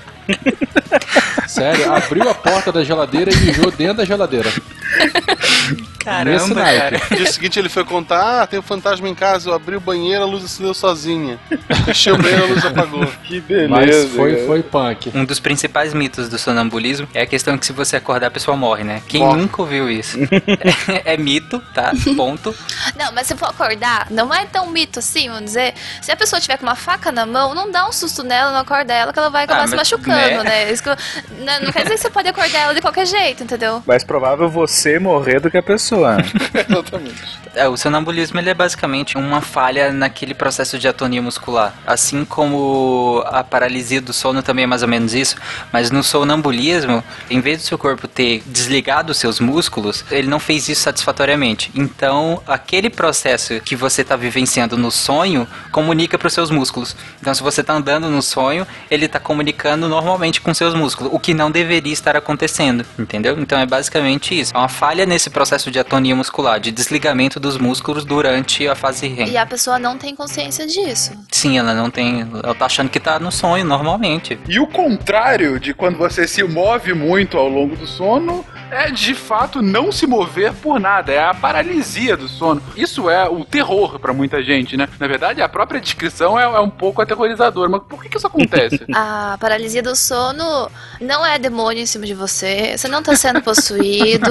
Sério, 1.48 1.94
abriu 1.94 2.30
a 2.30 2.34
porta 2.34 2.72
da 2.72 2.84
geladeira 2.84 3.32
e 3.32 3.36
mijou 3.38 3.72
dentro 3.72 3.98
da 3.98 4.06
geladeira. 4.06 4.50
Nesse 6.24 6.54
naipe. 6.54 6.98
No 7.12 7.18
dia 7.18 7.32
seguinte 7.32 7.60
ele 7.60 7.70
foi 7.70 7.84
contar: 7.84 8.44
ah, 8.44 8.48
tem 8.48 8.60
um 8.60 8.64
fantasma 8.64 9.08
em 9.08 9.16
casa, 9.16 9.50
eu 9.50 9.54
abri 9.54 9.76
o 9.76 9.80
banheiro, 9.80 10.24
a 10.24 10.26
luz 10.26 10.44
acendeu 10.44 10.74
sozinha. 10.74 11.40
Fechei 11.86 12.12
o 12.14 12.18
banheiro, 12.18 12.44
a 12.44 12.48
luz 12.48 12.66
apagou. 12.66 13.08
Que 13.28 13.68
Mas 13.68 14.06
foi, 14.16 14.46
foi 14.46 14.64
punk. 14.64 15.12
Um 15.14 15.26
dos 15.26 15.40
principais 15.40 15.94
mitos 15.94 16.30
do 16.30 16.38
sonambulismo 16.38 17.08
é 17.14 17.22
a 17.22 17.26
questão 17.26 17.58
que 17.58 17.66
se 17.66 17.74
você 17.74 17.98
acordar 17.98 18.28
a 18.28 18.32
pessoa 18.32 18.56
morre, 18.56 18.84
né? 18.84 19.02
Quem 19.08 19.22
Morre. 19.22 19.42
nunca 19.42 19.62
ouviu 19.62 19.90
isso? 19.90 20.18
é, 21.04 21.14
é 21.14 21.18
mito, 21.18 21.62
tá? 21.74 21.92
Ponto. 22.16 22.56
Não, 22.98 23.12
mas 23.12 23.28
se 23.28 23.36
for 23.36 23.50
acordar, 23.50 24.08
não 24.10 24.34
é 24.34 24.46
tão 24.46 24.68
mito 24.68 25.00
assim, 25.00 25.28
vamos 25.28 25.46
dizer. 25.46 25.74
Se 26.02 26.12
a 26.12 26.16
pessoa 26.16 26.40
tiver 26.40 26.58
com 26.58 26.64
uma 26.66 26.76
faca 26.76 27.12
na 27.12 27.26
mão, 27.26 27.54
não 27.54 27.70
dá 27.70 27.88
um 27.88 27.92
susto 27.92 28.24
nela, 28.24 28.52
não 28.52 28.60
acorda 28.60 28.94
ela, 28.94 29.12
que 29.12 29.20
ela 29.20 29.30
vai 29.30 29.44
acabar 29.44 29.64
Ah, 29.64 29.68
se 29.68 29.76
mas, 29.76 29.92
machucando, 29.92 30.44
né? 30.44 30.66
né? 30.66 30.72
Isso 30.72 30.84
que 30.84 30.90
não, 30.90 31.60
não 31.62 31.72
quer 31.72 31.84
dizer 31.84 31.96
que 31.96 32.02
você 32.02 32.10
pode 32.10 32.30
acordar 32.30 32.60
ela 32.60 32.74
de 32.74 32.82
qualquer 32.82 33.06
jeito, 33.06 33.44
entendeu? 33.44 33.84
Mais 33.86 34.04
provável 34.04 34.50
você 34.50 35.00
morrer 35.00 35.40
do 35.42 35.52
que 35.52 35.58
a 35.58 35.64
pessoa. 35.64 35.97
Exatamente. 36.70 37.38
É, 37.58 37.68
o 37.68 37.76
sonambulismo 37.76 38.40
ele 38.40 38.52
é 38.52 38.54
basicamente 38.54 39.18
uma 39.18 39.42
falha 39.42 39.92
naquele 39.92 40.36
processo 40.36 40.78
de 40.78 40.88
atonia 40.88 41.22
muscular. 41.22 41.74
Assim 41.88 42.24
como 42.24 43.24
a 43.26 43.44
paralisia 43.44 44.00
do 44.00 44.14
sono 44.14 44.44
também 44.44 44.64
é 44.64 44.68
mais 44.68 44.84
ou 44.84 44.88
menos 44.88 45.16
isso, 45.16 45.36
mas 45.74 45.90
no 45.90 46.04
sonambulismo, 46.04 47.04
em 47.32 47.42
vez 47.42 47.58
do 47.58 47.64
seu 47.64 47.78
corpo 47.78 48.08
ter 48.08 48.44
desligado 48.46 49.12
os 49.12 49.18
seus 49.18 49.40
músculos, 49.40 50.06
ele 50.12 50.28
não 50.28 50.40
fez 50.40 50.70
isso 50.70 50.82
satisfatoriamente. 50.82 51.72
Então, 51.74 52.42
aquele 52.46 52.92
processo 52.92 53.60
que 53.62 53.76
você 53.76 54.04
está 54.04 54.16
vivenciando 54.16 54.78
no 54.78 54.92
sonho 54.92 55.48
comunica 55.72 56.18
para 56.18 56.28
os 56.28 56.34
seus 56.34 56.52
músculos. 56.52 56.96
Então, 57.20 57.34
se 57.34 57.42
você 57.42 57.62
está 57.62 57.74
andando 57.74 58.08
no 58.08 58.22
sonho, 58.22 58.68
ele 58.92 59.06
está 59.06 59.20
comunicando 59.20 59.90
normalmente 59.90 60.42
com 60.42 60.54
seus 60.54 60.76
músculos, 60.76 61.12
o 61.12 61.20
que 61.20 61.34
não 61.34 61.50
deveria 61.50 61.94
estar 61.94 62.16
acontecendo, 62.16 62.86
entendeu? 63.00 63.36
Então, 63.40 63.60
é 63.60 63.66
basicamente 63.66 64.40
isso. 64.40 64.56
É 64.56 64.60
uma 64.60 64.70
falha 64.70 65.08
nesse 65.08 65.32
processo 65.32 65.72
de 65.72 65.80
atonia 65.88 66.16
muscular, 66.16 66.60
de 66.60 66.70
desligamento 66.70 67.40
dos 67.40 67.58
músculos 67.58 68.04
durante 68.04 68.68
a 68.68 68.76
fase 68.76 69.08
REM. 69.08 69.30
E 69.30 69.38
a 69.38 69.46
pessoa 69.46 69.80
não 69.80 69.98
tem 69.98 70.14
consciência 70.14 70.68
disso. 70.68 71.14
Sim, 71.32 71.58
ela 71.58 71.74
não 71.74 71.90
tem. 71.90 72.28
Ela 72.44 72.54
tá 72.54 72.66
achando 72.66 72.90
que 72.90 73.00
tá 73.00 73.20
no 73.20 73.32
sonho 73.32 73.64
normalmente. 73.64 74.38
E 74.48 74.60
o 74.60 74.68
contrário 74.68 75.60
de 75.60 75.74
quando 75.74 75.98
você 75.98 76.28
se 76.28 76.44
move 76.44 76.94
muito 76.94 77.38
ao 77.38 77.48
longo 77.48 77.76
do 77.76 77.88
sono, 77.88 78.46
é 78.70 78.92
de 78.92 79.16
fato 79.16 79.62
não 79.62 79.92
se 79.92 80.06
mover 80.06 80.54
por 80.54 80.80
nada, 80.80 81.12
é 81.12 81.24
a 81.24 81.34
paralisia 81.34 82.18
do 82.18 82.28
sono. 82.28 82.62
Isso 82.76 83.10
é 83.10 83.28
o 83.30 83.46
terror 83.46 83.98
pra 83.98 84.12
muita 84.14 84.44
gente, 84.44 84.76
né? 84.76 84.90
Na 85.00 85.08
verdade, 85.08 85.42
a 85.42 85.48
própria 85.48 85.80
descrição 85.80 86.38
é, 86.38 86.44
é 86.44 86.60
um 86.60 86.70
pouco 86.70 87.02
aterrorizadora, 87.02 87.70
mas 87.70 87.82
por 87.88 88.04
que, 88.04 88.10
que 88.10 88.18
isso 88.18 88.28
acontece? 88.28 88.84
A 88.94 89.38
paralisia 89.40 89.82
do 89.82 89.96
sono 89.96 90.70
não 91.00 91.26
é 91.26 91.38
demônio 91.40 91.82
em 91.82 91.86
cima 91.86 92.06
de 92.06 92.14
você. 92.14 92.76
Você 92.78 92.88
não 92.88 93.02
tá 93.02 93.16
sendo 93.16 93.42
possuído. 93.42 94.30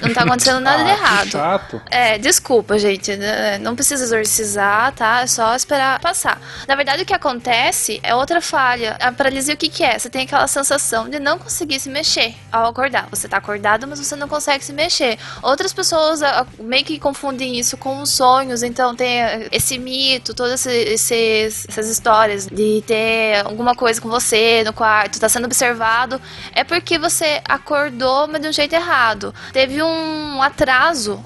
não 0.00 0.14
tá 0.14 0.22
acontecendo 0.22 0.60
nada 0.60 0.82
Ah, 0.82 0.93
errado. 0.94 1.30
chato. 1.30 1.82
É, 1.90 2.18
desculpa, 2.18 2.78
gente. 2.78 3.16
né, 3.16 3.58
Não 3.58 3.74
precisa 3.74 4.04
exorcizar, 4.04 4.92
tá? 4.92 5.22
É 5.22 5.26
só 5.26 5.54
esperar 5.54 6.00
passar. 6.00 6.40
Na 6.68 6.74
verdade, 6.74 7.02
o 7.02 7.06
que 7.06 7.14
acontece 7.14 8.00
é 8.02 8.14
outra 8.14 8.40
falha. 8.40 8.96
A 9.00 9.12
paralisia, 9.12 9.54
o 9.54 9.56
que, 9.56 9.68
que 9.68 9.82
é? 9.82 9.98
Você 9.98 10.08
tem 10.08 10.22
aquela 10.22 10.46
sensação 10.46 11.08
de 11.08 11.18
não 11.18 11.38
conseguir 11.38 11.80
se 11.80 11.88
mexer 11.88 12.34
ao 12.50 12.66
acordar. 12.66 13.08
Você 13.10 13.28
tá 13.28 13.38
acordado, 13.38 13.86
mas 13.86 13.98
você 13.98 14.16
não 14.16 14.28
consegue 14.28 14.64
se 14.64 14.72
mexer. 14.72 15.18
Outras 15.42 15.72
pessoas 15.72 16.22
ah, 16.22 16.46
meio 16.58 16.84
que 16.84 16.98
confundem 16.98 17.58
isso 17.58 17.76
com 17.76 18.00
os 18.00 18.10
sonhos. 18.10 18.62
Então, 18.62 18.94
tem 18.94 19.22
eh, 19.22 19.48
esse 19.52 19.78
mito, 19.78 20.34
todas 20.34 20.66
essas 20.66 21.88
histórias 21.88 22.46
de 22.46 22.82
ter 22.86 23.44
alguma 23.44 23.74
coisa 23.74 24.00
com 24.00 24.08
você 24.08 24.62
no 24.64 24.72
quarto, 24.72 25.20
tá 25.20 25.28
sendo 25.28 25.46
observado. 25.46 26.20
É 26.54 26.64
porque 26.64 26.98
você 26.98 27.40
acordou, 27.48 28.28
mas 28.28 28.40
de 28.40 28.48
um 28.48 28.52
jeito 28.52 28.74
errado. 28.74 29.34
Teve 29.52 29.82
um 29.82 30.42
atraso 30.42 30.73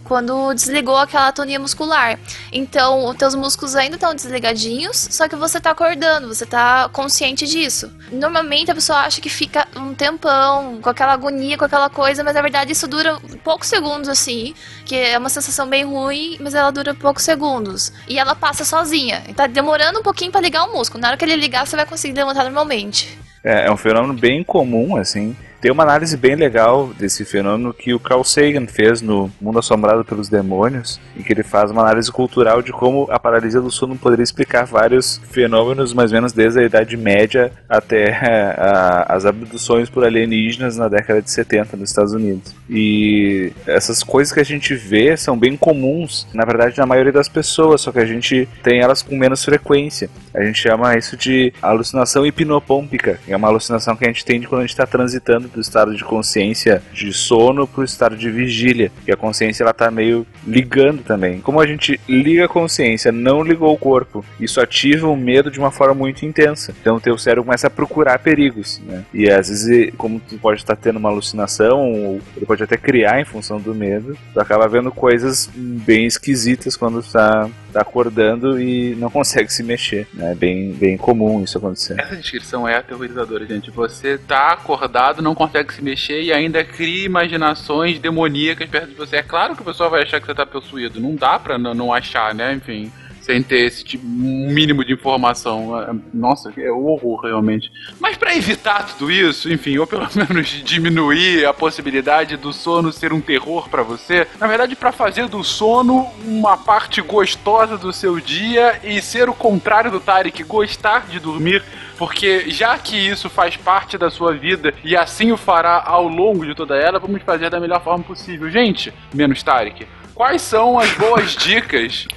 quando 0.04 0.52
desligou 0.54 0.96
aquela 0.96 1.28
atonia 1.28 1.58
muscular. 1.58 2.18
Então, 2.52 3.06
os 3.06 3.16
teus 3.16 3.34
músculos 3.34 3.74
ainda 3.74 3.96
estão 3.96 4.14
desligadinhos, 4.14 5.08
só 5.10 5.28
que 5.28 5.36
você 5.36 5.60
tá 5.60 5.70
acordando, 5.70 6.28
você 6.28 6.46
tá 6.46 6.88
consciente 6.92 7.46
disso. 7.46 7.90
Normalmente 8.10 8.70
a 8.70 8.74
pessoa 8.74 9.00
acha 9.00 9.20
que 9.20 9.28
fica 9.28 9.66
um 9.76 9.94
tempão 9.94 10.80
com 10.80 10.90
aquela 10.90 11.12
agonia, 11.12 11.56
com 11.56 11.64
aquela 11.64 11.88
coisa, 11.88 12.24
mas 12.24 12.34
na 12.34 12.42
verdade 12.42 12.72
isso 12.72 12.86
dura 12.86 13.18
poucos 13.44 13.68
segundos 13.68 14.08
assim, 14.08 14.54
que 14.84 14.94
é 14.94 15.18
uma 15.18 15.28
sensação 15.28 15.66
bem 15.66 15.84
ruim, 15.84 16.36
mas 16.40 16.54
ela 16.54 16.70
dura 16.70 16.94
poucos 16.94 17.22
segundos. 17.22 17.92
E 18.08 18.18
ela 18.18 18.34
passa 18.34 18.64
sozinha. 18.64 19.22
Tá 19.34 19.46
demorando 19.46 20.00
um 20.00 20.02
pouquinho 20.02 20.32
pra 20.32 20.40
ligar 20.40 20.64
o 20.64 20.72
músculo. 20.72 21.00
Na 21.00 21.08
hora 21.08 21.16
que 21.16 21.24
ele 21.24 21.36
ligar, 21.36 21.66
você 21.66 21.76
vai 21.76 21.86
conseguir 21.86 22.14
levantar 22.14 22.44
normalmente. 22.44 23.18
É, 23.44 23.66
é 23.66 23.70
um 23.70 23.76
fenômeno 23.76 24.14
bem 24.14 24.42
comum, 24.42 24.96
assim. 24.96 25.36
Tem 25.60 25.72
uma 25.72 25.82
análise 25.82 26.16
bem 26.16 26.36
legal 26.36 26.90
desse 26.98 27.24
fenômeno 27.24 27.74
que 27.74 27.92
o 27.92 27.98
Carl 27.98 28.22
Sagan 28.22 28.66
fez 28.68 29.02
no 29.02 29.28
Mundo 29.40 29.58
Assombrado 29.58 30.04
pelos 30.04 30.28
Demônios, 30.28 31.00
em 31.16 31.22
que 31.22 31.32
ele 31.32 31.42
faz 31.42 31.70
uma 31.72 31.82
análise 31.82 32.12
cultural 32.12 32.62
de 32.62 32.70
como 32.70 33.08
a 33.10 33.18
paralisia 33.18 33.60
do 33.60 33.70
sono 33.70 33.96
poderia 33.96 34.22
explicar 34.22 34.64
vários 34.64 35.20
fenômenos, 35.32 35.92
mais 35.92 36.12
ou 36.12 36.16
menos 36.16 36.32
desde 36.32 36.60
a 36.60 36.62
Idade 36.62 36.96
Média 36.96 37.50
até 37.68 38.12
a- 38.56 39.06
as 39.08 39.26
abduções 39.26 39.90
por 39.90 40.04
alienígenas 40.04 40.76
na 40.76 40.88
década 40.88 41.20
de 41.20 41.30
70 41.30 41.76
nos 41.76 41.90
Estados 41.90 42.12
Unidos. 42.12 42.54
E 42.70 43.52
essas 43.66 44.04
coisas 44.04 44.32
que 44.32 44.40
a 44.40 44.44
gente 44.44 44.74
vê 44.74 45.16
são 45.16 45.36
bem 45.36 45.56
comuns, 45.56 46.26
na 46.32 46.44
verdade, 46.44 46.78
na 46.78 46.86
maioria 46.86 47.12
das 47.12 47.28
pessoas, 47.28 47.80
só 47.80 47.90
que 47.90 47.98
a 47.98 48.06
gente 48.06 48.48
tem 48.62 48.80
elas 48.80 49.02
com 49.02 49.16
menos 49.16 49.44
frequência. 49.44 50.08
A 50.32 50.44
gente 50.44 50.60
chama 50.60 50.96
isso 50.96 51.16
de 51.16 51.52
alucinação 51.60 52.24
hipnopômpica. 52.24 53.18
É 53.26 53.36
uma 53.36 53.48
alucinação 53.48 53.96
que 53.96 54.04
a 54.04 54.08
gente 54.08 54.24
tem 54.24 54.40
quando 54.42 54.60
a 54.60 54.64
gente 54.64 54.70
está 54.70 54.86
transitando 54.86 55.47
do 55.54 55.60
estado 55.60 55.94
de 55.94 56.04
consciência 56.04 56.82
de 56.92 57.12
sono 57.12 57.66
para 57.66 57.80
o 57.80 57.84
estado 57.84 58.16
de 58.16 58.30
vigília. 58.30 58.90
E 59.06 59.12
a 59.12 59.16
consciência 59.16 59.62
ela 59.62 59.72
tá 59.72 59.90
meio 59.90 60.26
ligando 60.46 61.02
também. 61.02 61.40
Como 61.40 61.60
a 61.60 61.66
gente 61.66 62.00
liga 62.08 62.44
a 62.44 62.48
consciência, 62.48 63.12
não 63.12 63.42
ligou 63.42 63.72
o 63.72 63.78
corpo, 63.78 64.24
isso 64.40 64.60
ativa 64.60 65.08
o 65.08 65.16
medo 65.16 65.50
de 65.50 65.58
uma 65.58 65.70
forma 65.70 65.94
muito 65.94 66.24
intensa. 66.24 66.74
Então 66.80 66.96
o 66.96 67.00
teu 67.00 67.16
cérebro 67.18 67.44
começa 67.44 67.66
a 67.66 67.70
procurar 67.70 68.18
perigos, 68.18 68.80
né? 68.86 69.04
E 69.12 69.30
às 69.30 69.48
vezes, 69.48 69.92
como 69.96 70.20
tu 70.20 70.38
pode 70.38 70.60
estar 70.60 70.76
tendo 70.76 70.98
uma 70.98 71.08
alucinação, 71.08 72.20
ele 72.36 72.46
pode 72.46 72.62
até 72.62 72.76
criar 72.76 73.20
em 73.20 73.24
função 73.24 73.60
do 73.60 73.74
medo, 73.74 74.16
tu 74.32 74.40
acaba 74.40 74.68
vendo 74.68 74.90
coisas 74.90 75.48
bem 75.54 76.06
esquisitas 76.06 76.76
quando 76.76 77.02
tu 77.02 77.10
tá, 77.12 77.48
tá 77.72 77.80
acordando 77.80 78.60
e 78.60 78.94
não 78.96 79.10
consegue 79.10 79.52
se 79.52 79.62
mexer. 79.62 80.06
né? 80.14 80.32
É 80.32 80.34
bem, 80.34 80.72
bem 80.72 80.96
comum 80.96 81.42
isso 81.42 81.58
acontecer. 81.58 81.96
Essa 81.98 82.16
descrição 82.16 82.66
é 82.68 82.76
aterrorizadora, 82.76 83.46
gente. 83.46 83.70
Você 83.70 84.18
tá 84.18 84.52
acordado, 84.52 85.22
não 85.22 85.34
consegue 85.38 85.72
se 85.72 85.82
mexer 85.82 86.20
e 86.20 86.32
ainda 86.32 86.64
cria 86.64 87.06
imaginações 87.06 88.00
demoníacas 88.00 88.68
perto 88.68 88.88
de 88.88 88.94
você. 88.94 89.16
É 89.16 89.22
claro 89.22 89.54
que 89.54 89.62
o 89.62 89.64
pessoal 89.64 89.88
vai 89.88 90.02
achar 90.02 90.20
que 90.20 90.26
você 90.26 90.34
tá 90.34 90.44
possuído. 90.44 91.00
Não 91.00 91.14
dá 91.14 91.38
pra 91.38 91.56
não 91.56 91.92
achar, 91.92 92.34
né? 92.34 92.54
Enfim. 92.54 92.90
Sem 93.28 93.42
ter 93.42 93.66
esse 93.66 93.84
tipo, 93.84 94.06
um 94.06 94.48
mínimo 94.50 94.82
de 94.82 94.94
informação. 94.94 95.78
É- 95.82 95.94
Nossa, 96.14 96.50
é 96.56 96.70
o 96.70 96.86
horror, 96.86 97.20
realmente. 97.26 97.70
Mas 98.00 98.16
pra 98.16 98.34
evitar 98.34 98.86
tudo 98.86 99.10
isso, 99.12 99.52
enfim, 99.52 99.76
ou 99.76 99.86
pelo 99.86 100.08
menos 100.16 100.48
diminuir 100.64 101.44
a 101.44 101.52
possibilidade 101.52 102.38
do 102.38 102.54
sono 102.54 102.90
ser 102.90 103.12
um 103.12 103.20
terror 103.20 103.68
pra 103.68 103.82
você, 103.82 104.26
na 104.40 104.46
verdade, 104.46 104.74
pra 104.74 104.92
fazer 104.92 105.28
do 105.28 105.44
sono 105.44 106.08
uma 106.24 106.56
parte 106.56 107.02
gostosa 107.02 107.76
do 107.76 107.92
seu 107.92 108.18
dia 108.18 108.80
e 108.82 109.02
ser 109.02 109.28
o 109.28 109.34
contrário 109.34 109.90
do 109.90 110.00
Tarek, 110.00 110.42
gostar 110.44 111.06
de 111.06 111.20
dormir, 111.20 111.62
porque 111.98 112.48
já 112.48 112.78
que 112.78 112.96
isso 112.96 113.28
faz 113.28 113.58
parte 113.58 113.98
da 113.98 114.08
sua 114.10 114.32
vida 114.32 114.72
e 114.82 114.96
assim 114.96 115.32
o 115.32 115.36
fará 115.36 115.82
ao 115.84 116.08
longo 116.08 116.46
de 116.46 116.54
toda 116.54 116.76
ela, 116.78 116.98
vamos 116.98 117.20
fazer 117.22 117.50
da 117.50 117.60
melhor 117.60 117.84
forma 117.84 118.02
possível. 118.02 118.48
Gente, 118.50 118.90
menos 119.12 119.42
Tarek, 119.42 119.86
quais 120.14 120.40
são 120.40 120.78
as 120.78 120.90
boas 120.92 121.32
dicas 121.36 122.08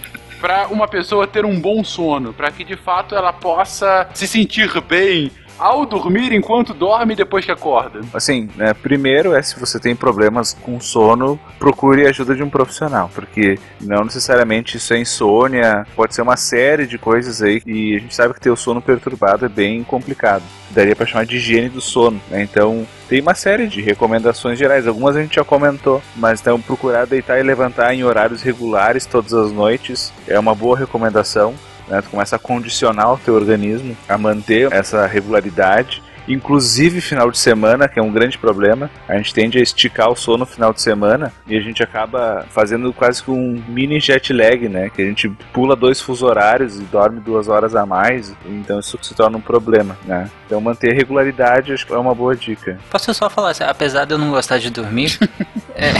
para 0.41 0.67
uma 0.69 0.87
pessoa 0.87 1.27
ter 1.27 1.45
um 1.45 1.61
bom 1.61 1.83
sono, 1.83 2.33
para 2.33 2.51
que 2.51 2.63
de 2.63 2.75
fato 2.75 3.15
ela 3.15 3.31
possa 3.31 4.09
se 4.13 4.27
sentir 4.27 4.81
bem 4.81 5.31
ao 5.61 5.85
dormir 5.85 6.33
enquanto 6.33 6.73
dorme 6.73 7.13
e 7.13 7.15
depois 7.15 7.45
que 7.45 7.51
acorda? 7.51 8.01
Assim, 8.13 8.49
né, 8.55 8.73
primeiro 8.73 9.35
é 9.35 9.41
se 9.43 9.59
você 9.59 9.79
tem 9.79 9.95
problemas 9.95 10.57
com 10.61 10.79
sono, 10.79 11.39
procure 11.59 12.05
a 12.05 12.09
ajuda 12.09 12.35
de 12.35 12.41
um 12.41 12.49
profissional, 12.49 13.11
porque 13.13 13.59
não 13.79 14.03
necessariamente 14.03 14.77
isso 14.77 14.93
é 14.93 14.97
insônia, 14.97 15.85
pode 15.95 16.15
ser 16.15 16.23
uma 16.23 16.35
série 16.35 16.87
de 16.87 16.97
coisas 16.97 17.43
aí 17.43 17.61
e 17.65 17.95
a 17.95 17.99
gente 17.99 18.15
sabe 18.15 18.33
que 18.33 18.39
ter 18.39 18.49
o 18.49 18.55
sono 18.55 18.81
perturbado 18.81 19.45
é 19.45 19.49
bem 19.49 19.83
complicado. 19.83 20.43
Daria 20.71 20.95
pra 20.95 21.05
chamar 21.05 21.25
de 21.25 21.35
higiene 21.35 21.69
do 21.69 21.81
sono, 21.81 22.19
né? 22.29 22.41
Então, 22.41 22.87
tem 23.07 23.21
uma 23.21 23.35
série 23.35 23.67
de 23.67 23.81
recomendações 23.81 24.57
gerais, 24.57 24.87
algumas 24.87 25.15
a 25.15 25.21
gente 25.21 25.35
já 25.35 25.43
comentou, 25.43 26.01
mas 26.15 26.39
então 26.39 26.59
procurar 26.61 27.05
deitar 27.05 27.39
e 27.39 27.43
levantar 27.43 27.93
em 27.93 28.03
horários 28.03 28.41
regulares 28.41 29.05
todas 29.05 29.33
as 29.33 29.51
noites 29.51 30.13
é 30.27 30.39
uma 30.39 30.55
boa 30.55 30.77
recomendação. 30.77 31.53
Né? 31.91 32.01
Tu 32.01 32.09
começa 32.09 32.37
a 32.37 32.39
condicionar 32.39 33.13
o 33.13 33.17
teu 33.17 33.35
organismo 33.35 33.95
a 34.07 34.17
manter 34.17 34.71
essa 34.71 35.05
regularidade 35.05 36.01
inclusive 36.27 37.01
final 37.01 37.31
de 37.31 37.37
semana, 37.37 37.87
que 37.87 37.99
é 37.99 38.03
um 38.03 38.11
grande 38.11 38.37
problema. 38.37 38.89
A 39.07 39.17
gente 39.17 39.33
tende 39.33 39.57
a 39.57 39.61
esticar 39.61 40.09
o 40.09 40.15
sono 40.15 40.39
no 40.39 40.45
final 40.45 40.73
de 40.73 40.81
semana 40.81 41.33
e 41.45 41.57
a 41.57 41.59
gente 41.59 41.83
acaba 41.83 42.45
fazendo 42.49 42.93
quase 42.93 43.21
que 43.21 43.29
um 43.29 43.61
mini 43.67 43.99
jet 43.99 44.31
lag, 44.31 44.69
né? 44.69 44.89
Que 44.89 45.01
a 45.01 45.05
gente 45.05 45.29
pula 45.51 45.75
dois 45.75 45.99
fuso 45.99 46.25
horários 46.25 46.79
e 46.79 46.83
dorme 46.83 47.19
duas 47.19 47.47
horas 47.47 47.75
a 47.75 47.85
mais, 47.85 48.33
então 48.45 48.79
isso 48.79 48.97
se 49.01 49.13
torna 49.13 49.37
um 49.37 49.41
problema, 49.41 49.97
né? 50.05 50.29
Então 50.45 50.61
manter 50.61 50.91
a 50.91 50.95
regularidade 50.95 51.73
acho 51.73 51.85
que 51.85 51.93
é 51.93 51.97
uma 51.97 52.15
boa 52.15 52.35
dica. 52.35 52.79
Posso 52.89 53.13
só 53.13 53.29
falar, 53.29 53.51
assim, 53.51 53.63
apesar 53.63 54.05
de 54.05 54.13
eu 54.13 54.17
não 54.17 54.31
gostar 54.31 54.57
de 54.57 54.69
dormir, 54.69 55.19
é, 55.75 55.91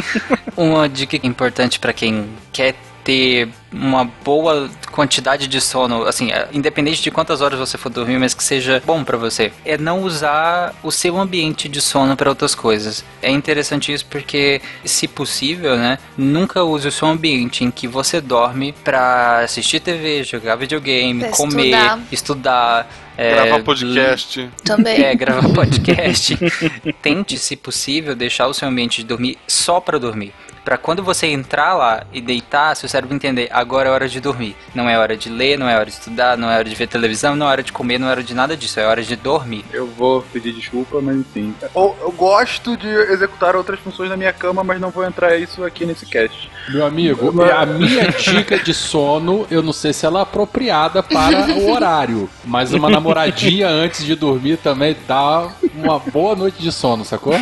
uma 0.56 0.88
dica 0.88 1.18
importante 1.26 1.78
pra 1.78 1.92
quem 1.92 2.28
quer 2.52 2.74
ter 3.08 3.48
uma 3.72 4.04
boa 4.22 4.68
quantidade 4.92 5.46
de 5.48 5.62
sono, 5.62 6.02
assim, 6.04 6.30
é, 6.30 6.46
independente 6.52 7.00
de 7.02 7.10
quantas 7.10 7.40
horas 7.40 7.58
você 7.58 7.78
for 7.78 7.88
dormir, 7.88 8.18
mas 8.18 8.34
que 8.34 8.44
seja 8.44 8.82
bom 8.84 9.02
pra 9.02 9.16
você, 9.16 9.50
é 9.64 9.78
não 9.78 10.02
usar 10.02 10.74
o 10.82 10.90
seu 10.90 11.18
ambiente 11.18 11.70
de 11.70 11.80
sono 11.80 12.14
pra 12.14 12.28
outras 12.28 12.54
coisas. 12.54 13.02
É 13.22 13.30
interessante 13.30 13.90
isso 13.94 14.04
porque, 14.10 14.60
se 14.84 15.08
possível, 15.08 15.74
né, 15.76 15.98
nunca 16.18 16.62
use 16.64 16.86
o 16.88 16.92
seu 16.92 17.08
ambiente 17.08 17.64
em 17.64 17.70
que 17.70 17.88
você 17.88 18.20
dorme 18.20 18.74
pra 18.84 19.38
assistir 19.40 19.80
TV, 19.80 20.22
jogar 20.22 20.56
videogame, 20.56 21.20
Pra 21.20 21.30
comer, 21.30 21.64
estudar. 21.68 21.98
estudar. 22.12 22.90
é, 23.16 23.30
Gravar 23.34 23.62
podcast. 23.64 24.50
Também. 24.64 25.02
É, 25.02 25.14
gravar 25.14 25.48
podcast. 25.54 26.36
Tente, 27.00 27.38
se 27.38 27.56
possível, 27.56 28.14
deixar 28.14 28.48
o 28.48 28.52
seu 28.54 28.68
ambiente 28.68 28.98
de 28.98 29.04
dormir 29.08 29.38
só 29.46 29.80
pra 29.80 29.96
dormir. 29.96 30.34
Pra 30.68 30.76
quando 30.76 31.02
você 31.02 31.26
entrar 31.28 31.72
lá 31.72 32.04
e 32.12 32.20
deitar, 32.20 32.76
seu 32.76 32.86
cérebro 32.90 33.16
entender, 33.16 33.48
agora 33.50 33.88
é 33.88 33.90
hora 33.90 34.06
de 34.06 34.20
dormir. 34.20 34.54
Não 34.74 34.86
é 34.86 34.98
hora 34.98 35.16
de 35.16 35.30
ler, 35.30 35.58
não 35.58 35.66
é 35.66 35.74
hora 35.74 35.86
de 35.86 35.92
estudar, 35.92 36.36
não 36.36 36.50
é 36.50 36.58
hora 36.58 36.68
de 36.68 36.74
ver 36.74 36.86
televisão, 36.86 37.34
não 37.34 37.46
é 37.46 37.48
hora 37.52 37.62
de 37.62 37.72
comer, 37.72 37.98
não 37.98 38.06
é 38.06 38.10
hora 38.10 38.22
de 38.22 38.34
nada 38.34 38.54
disso, 38.54 38.78
é 38.78 38.86
hora 38.86 39.02
de 39.02 39.16
dormir. 39.16 39.64
Eu 39.72 39.86
vou 39.86 40.20
pedir 40.30 40.52
desculpa, 40.52 41.00
mas 41.00 41.16
enfim. 41.16 41.54
Eu, 41.74 41.96
eu 42.02 42.12
gosto 42.12 42.76
de 42.76 42.86
executar 42.86 43.56
outras 43.56 43.80
funções 43.80 44.10
na 44.10 44.16
minha 44.18 44.30
cama, 44.30 44.62
mas 44.62 44.78
não 44.78 44.90
vou 44.90 45.06
entrar 45.06 45.38
isso 45.38 45.64
aqui 45.64 45.86
nesse 45.86 46.04
cast. 46.04 46.50
Meu 46.68 46.84
amigo, 46.84 47.32
a 47.42 47.64
minha 47.64 48.10
dica 48.10 48.58
de 48.58 48.74
sono, 48.74 49.46
eu 49.50 49.62
não 49.62 49.72
sei 49.72 49.94
se 49.94 50.04
ela 50.04 50.18
é 50.18 50.22
apropriada 50.22 51.02
para 51.02 51.50
o 51.50 51.70
horário, 51.70 52.28
mas 52.44 52.74
uma 52.74 52.90
namoradinha 52.90 53.68
antes 53.72 54.04
de 54.04 54.14
dormir 54.14 54.58
também 54.58 54.94
dá 55.06 55.48
uma 55.74 55.98
boa 55.98 56.36
noite 56.36 56.60
de 56.60 56.70
sono, 56.70 57.06
sacou? 57.06 57.40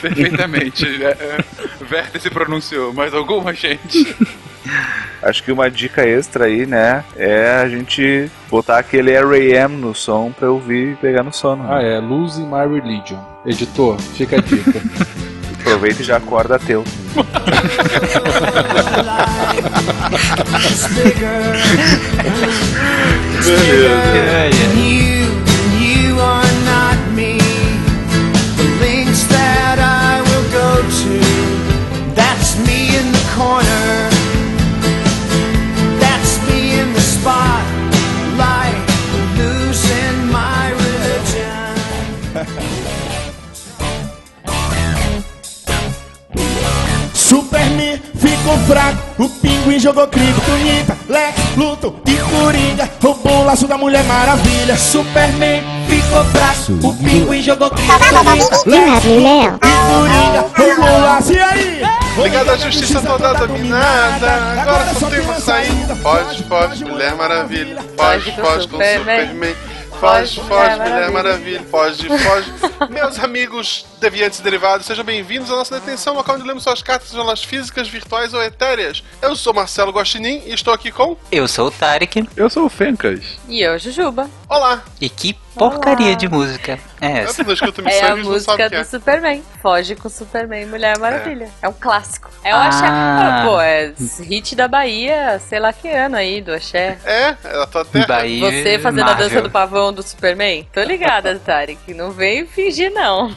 Perfeitamente. 0.00 0.84
é, 1.02 1.08
é, 1.08 1.44
Vértice 1.84 2.28
pronunciou, 2.56 2.92
mas 2.92 3.12
alguma 3.14 3.52
gente. 3.52 4.16
Acho 5.22 5.42
que 5.42 5.52
uma 5.52 5.70
dica 5.70 6.06
extra 6.06 6.46
aí, 6.46 6.66
né, 6.66 7.04
é 7.16 7.60
a 7.62 7.68
gente 7.68 8.30
botar 8.50 8.78
aquele 8.78 9.12
R.A.M. 9.12 9.76
no 9.76 9.94
som 9.94 10.32
pra 10.32 10.50
ouvir 10.50 10.92
e 10.92 10.96
pegar 10.96 11.22
no 11.22 11.32
sono. 11.32 11.64
Ah, 11.70 11.80
é, 11.82 11.98
Losing 12.00 12.46
My 12.46 12.66
Religion. 12.66 13.18
Editor, 13.44 13.98
fica 14.00 14.36
a 14.36 14.40
dica. 14.40 14.80
aproveita 15.60 16.02
e 16.02 16.04
já 16.04 16.16
acorda 16.16 16.58
teu. 16.58 16.84
You, 23.46 23.52
you 24.74 25.15
Ficou 48.46 48.58
fraco, 48.58 49.24
o 49.24 49.28
pinguim 49.28 49.76
jogou 49.76 50.06
criptonita, 50.06 50.96
Lex, 51.08 51.34
Luthor 51.56 51.94
e 52.06 52.16
Coringa 52.16 52.88
roubou 53.02 53.40
o 53.40 53.44
laço 53.44 53.66
da 53.66 53.76
Mulher 53.76 54.04
Maravilha. 54.04 54.76
Superman 54.76 55.64
ficou 55.88 56.24
fraco, 56.26 56.86
o 56.86 56.94
pinguim 56.94 57.42
jogou 57.42 57.68
criptonita, 57.70 58.22
Lex, 58.22 58.64
Luthor 58.64 59.16
e 59.16 59.68
Coringa 59.90 60.46
roubou 60.56 60.96
o 60.96 61.02
laço. 61.02 61.32
E 61.32 61.40
aí? 61.40 61.82
Ligado 62.22 62.50
à 62.50 62.56
justiça 62.56 63.00
toda 63.00 63.34
dominada, 63.34 64.32
agora 64.60 64.94
só 64.94 65.08
tem 65.08 65.20
uma 65.22 65.40
saída. 65.40 65.96
Foge, 65.96 66.44
foge, 66.44 66.84
Mulher 66.84 67.16
Maravilha. 67.16 67.84
Foge, 67.96 68.30
foge 68.30 68.68
com 68.68 68.76
Superman. 68.76 69.56
Foge, 70.00 70.40
foge, 70.42 70.76
Mulher 70.76 71.10
Maravilha. 71.10 71.62
Foge, 71.70 72.06
foge. 72.06 72.52
Meus 72.92 73.18
amigos 73.18 73.86
deviantes 73.98 74.38
e 74.38 74.42
derivados, 74.42 74.86
sejam 74.86 75.04
bem-vindos 75.04 75.50
à 75.50 75.56
nossa 75.56 75.80
detenção, 75.80 76.14
local 76.14 76.36
onde 76.36 76.46
lemos 76.46 76.62
suas 76.62 76.82
cartas, 76.82 77.08
sejam 77.08 77.24
elas 77.24 77.42
físicas, 77.42 77.88
virtuais 77.88 78.34
ou 78.34 78.42
etéreas. 78.42 79.02
Eu 79.22 79.34
sou 79.34 79.54
Marcelo 79.54 79.90
Guaxinim 79.92 80.42
e 80.44 80.52
estou 80.52 80.74
aqui 80.74 80.90
com... 80.90 81.16
Eu 81.32 81.48
sou 81.48 81.68
o 81.68 81.70
Tarek. 81.70 82.28
Eu 82.36 82.50
sou 82.50 82.66
o 82.66 82.68
Fencas. 82.68 83.38
E 83.48 83.62
eu, 83.62 83.78
Jujuba. 83.78 84.28
Olá. 84.48 84.82
E 85.00 85.08
que 85.08 85.34
porcaria 85.56 86.14
de 86.16 86.28
música 86.28 86.78
é 87.00 87.18
essa? 87.22 87.42
Eu 87.42 87.46
não 87.46 87.52
escuto 87.54 87.80
É 87.80 87.84
missões, 87.84 88.02
a 88.10 88.16
não 88.16 88.24
música 88.24 88.68
do 88.70 88.76
é. 88.76 88.84
Superman. 88.84 89.42
Foge 89.62 89.94
com 89.96 90.08
Superman 90.08 90.62
e 90.62 90.66
Mulher 90.66 90.98
Maravilha. 90.98 91.48
É, 91.60 91.68
um 91.68 91.72
clássico. 91.72 92.30
É 92.42 92.54
o 92.54 92.56
Ah. 92.56 92.66
Axé. 92.66 93.46
Pô, 93.46 93.60
é 93.60 93.92
hit 94.24 94.54
da 94.56 94.66
Bahia, 94.68 95.38
sei 95.46 95.58
lá 95.58 95.72
que 95.72 95.88
ano 95.88 96.16
aí, 96.16 96.40
do 96.40 96.52
Axé. 96.52 96.98
É, 97.04 97.34
ela 97.44 97.66
tá 97.66 97.80
até... 97.82 98.06
Bahia 98.06 98.50
Você 98.50 98.78
fazendo 98.78 99.02
a 99.02 99.06
Marvel. 99.06 99.28
dança 99.28 99.42
do 99.42 99.50
pavão 99.50 99.92
do 99.92 100.02
Superman? 100.02 100.66
Tô 100.72 100.82
ligada, 100.82 101.38
Tarek. 101.38 101.92
Não 101.94 102.10
vem 102.10 102.46
fingir, 102.46 102.90
não. 102.92 103.28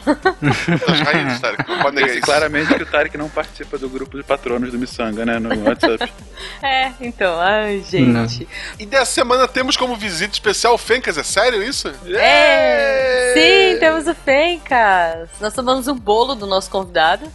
Raízes, 1.04 1.40
Tarek, 1.40 1.68
não 1.68 1.78
pode 1.78 1.94
negar 1.96 2.06
Disse 2.08 2.18
isso. 2.18 2.26
claramente 2.26 2.74
que 2.74 2.82
o 2.82 2.86
Tarek 2.86 3.16
não 3.18 3.28
participa 3.28 3.78
do 3.78 3.88
grupo 3.88 4.16
de 4.16 4.22
patronos 4.22 4.70
do 4.72 4.78
Missanga, 4.78 5.24
né? 5.26 5.38
No 5.38 5.48
WhatsApp. 5.64 6.10
É, 6.62 6.92
então, 7.02 7.38
ai, 7.38 7.84
gente. 7.86 8.48
E 8.78 8.86
dessa 8.86 9.12
semana 9.12 9.46
temos 9.46 9.76
como 9.76 9.94
visita 9.94 10.32
especial 10.32 10.72
o 10.74 10.78
Fencas, 10.78 11.18
é 11.18 11.22
sério 11.22 11.62
isso? 11.62 11.92
É, 12.18 13.32
sim, 13.34 13.78
temos 13.78 14.06
o 14.06 14.14
Fencas. 14.14 15.28
Nós 15.40 15.52
tomamos 15.54 15.86
um 15.88 15.94
bolo 15.96 16.34
do 16.34 16.46
nosso 16.46 16.70
convidado. 16.70 17.26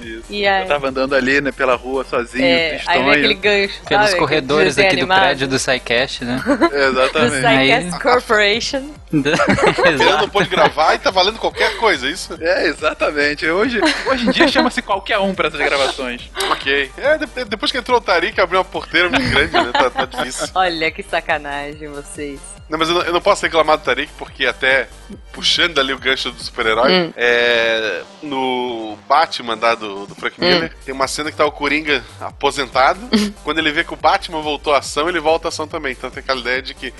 Isso. 0.00 0.24
E 0.30 0.46
aí? 0.46 0.62
Eu 0.62 0.68
tava 0.68 0.88
andando 0.88 1.14
ali, 1.14 1.40
né, 1.40 1.52
pela 1.52 1.76
rua, 1.76 2.02
sozinho, 2.04 2.44
É, 2.44 2.70
aí 2.70 2.70
tristonho. 2.78 3.10
aquele 3.10 3.34
gancho, 3.34 3.74
Pelos 3.88 4.06
sabe? 4.08 4.18
corredores 4.18 4.72
Aquele 4.76 4.86
aqui 4.88 4.96
do 4.96 5.06
desenho 5.06 5.20
prédio 5.22 5.48
do 5.48 5.58
SciCast, 5.58 6.24
né? 6.24 6.42
Do 6.44 6.74
Exatamente. 6.76 7.42
Psycast 7.42 8.02
Corporation. 8.02 8.90
Ele 9.12 10.04
não 10.16 10.28
pôde 10.28 10.48
gravar 10.48 10.94
e 10.94 10.98
tá 10.98 11.10
valendo 11.10 11.38
qualquer 11.38 11.76
coisa, 11.76 12.08
isso? 12.08 12.36
É, 12.40 12.66
exatamente. 12.66 13.46
Hoje, 13.46 13.80
hoje 14.06 14.26
em 14.26 14.30
dia 14.30 14.48
chama-se 14.48 14.80
qualquer 14.82 15.18
um 15.18 15.34
pra 15.34 15.48
essas 15.48 15.60
gravações. 15.60 16.30
Ok. 16.50 16.90
É, 16.96 17.18
de- 17.18 17.44
depois 17.44 17.70
que 17.70 17.78
entrou 17.78 17.98
o 17.98 18.00
Tarik, 18.00 18.40
abriu 18.40 18.58
uma 18.60 18.64
porteira 18.64 19.08
muito 19.10 19.28
grande, 19.30 19.52
né? 19.52 19.70
Tá, 19.72 19.90
tá 19.90 20.04
difícil. 20.06 20.48
Olha 20.54 20.90
que 20.90 21.02
sacanagem 21.02 21.88
vocês. 21.88 22.40
Não, 22.68 22.78
mas 22.78 22.88
eu 22.88 22.94
não, 22.94 23.02
eu 23.02 23.12
não 23.12 23.20
posso 23.20 23.42
reclamar 23.42 23.76
do 23.76 23.84
Tarik, 23.84 24.10
porque 24.16 24.46
até 24.46 24.88
puxando 25.32 25.78
ali 25.78 25.92
o 25.92 25.98
gancho 25.98 26.30
do 26.30 26.42
super-herói, 26.42 26.90
Hum. 26.92 27.12
é, 27.16 28.02
no 28.22 28.96
Batman 29.06 29.58
da, 29.58 29.74
do, 29.74 30.06
do 30.06 30.14
Frank 30.14 30.40
Miller, 30.40 30.72
tem 30.84 30.94
uma 30.94 31.06
cena 31.06 31.30
que 31.30 31.36
tá 31.36 31.44
o 31.44 31.52
Coringa 31.52 32.02
aposentado. 32.20 33.00
Quando 33.44 33.58
ele 33.58 33.72
vê 33.72 33.84
que 33.84 33.92
o 33.92 33.96
Batman 33.96 34.40
voltou 34.40 34.72
à 34.74 34.78
ação, 34.78 35.06
ele 35.08 35.20
volta 35.20 35.48
à 35.48 35.50
ação 35.50 35.66
também. 35.68 35.92
Então 35.92 36.10
tem 36.10 36.20
aquela 36.22 36.40
ideia 36.40 36.62
de 36.62 36.72
que 36.72 36.94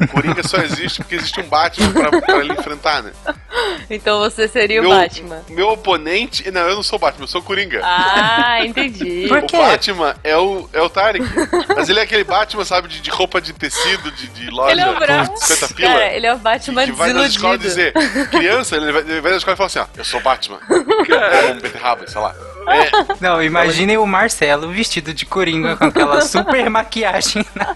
o 0.00 0.08
Coringa 0.08 0.46
só 0.46 0.58
existe 0.58 0.98
porque 1.02 1.16
existe 1.16 1.40
um 1.40 1.48
Batman 1.56 1.92
pra, 1.92 2.20
pra 2.20 2.38
ele 2.38 2.52
enfrentar, 2.52 3.02
né? 3.02 3.12
Então 3.88 4.18
você 4.18 4.46
seria 4.46 4.80
Meu- 4.82 4.90
o 4.90 4.94
Batman. 4.94 5.42
Meu 5.48 5.68
oponente. 5.70 6.50
Não, 6.50 6.60
eu 6.62 6.76
não 6.76 6.82
sou 6.82 6.98
o 6.98 7.00
Batman, 7.00 7.24
eu 7.24 7.28
sou 7.28 7.40
o 7.40 7.44
Coringa. 7.44 7.80
Ah, 7.82 8.64
entendi. 8.64 9.26
o 9.30 9.56
Batman 9.56 10.14
é 10.22 10.36
o, 10.36 10.68
é 10.72 10.82
o 10.82 10.88
Tarek. 10.88 11.24
Mas 11.74 11.88
ele 11.88 12.00
é 12.00 12.02
aquele 12.02 12.24
Batman, 12.24 12.64
sabe, 12.64 12.88
de, 12.88 13.00
de 13.00 13.10
roupa 13.10 13.40
de 13.40 13.52
tecido, 13.52 14.10
de, 14.10 14.26
de 14.28 14.50
loja 14.50 14.72
Ele 14.72 14.80
é 14.80 14.90
o 14.90 14.98
Bra... 14.98 15.24
50 15.24 15.74
pila. 15.74 15.88
Cara, 15.88 16.12
ele 16.12 16.26
é 16.26 16.34
o 16.34 16.38
Batman 16.38 16.84
que 16.84 16.92
vai 16.92 17.12
na 17.12 17.26
escola 17.26 17.56
dizer, 17.56 17.92
criança, 18.30 18.76
ele 18.76 18.92
vai, 18.92 19.02
ele 19.02 19.20
vai 19.20 19.30
na 19.30 19.38
escola 19.38 19.54
e 19.54 19.56
fala 19.56 19.66
assim, 19.66 19.78
ó, 19.78 19.86
eu 19.96 20.04
sou 20.04 20.20
Batman. 20.20 20.58
Ou 20.68 21.52
um 21.52 21.60
beterraba, 21.60 22.06
sei 22.06 22.20
lá. 22.20 22.34
É, 22.68 22.90
Não, 23.20 23.40
imaginem 23.42 23.96
o 23.96 24.06
Marcelo 24.06 24.68
vestido 24.70 25.14
de 25.14 25.24
coringa 25.24 25.76
com 25.76 25.84
aquela 25.84 26.20
super 26.20 26.68
maquiagem 26.68 27.46
na 27.54 27.74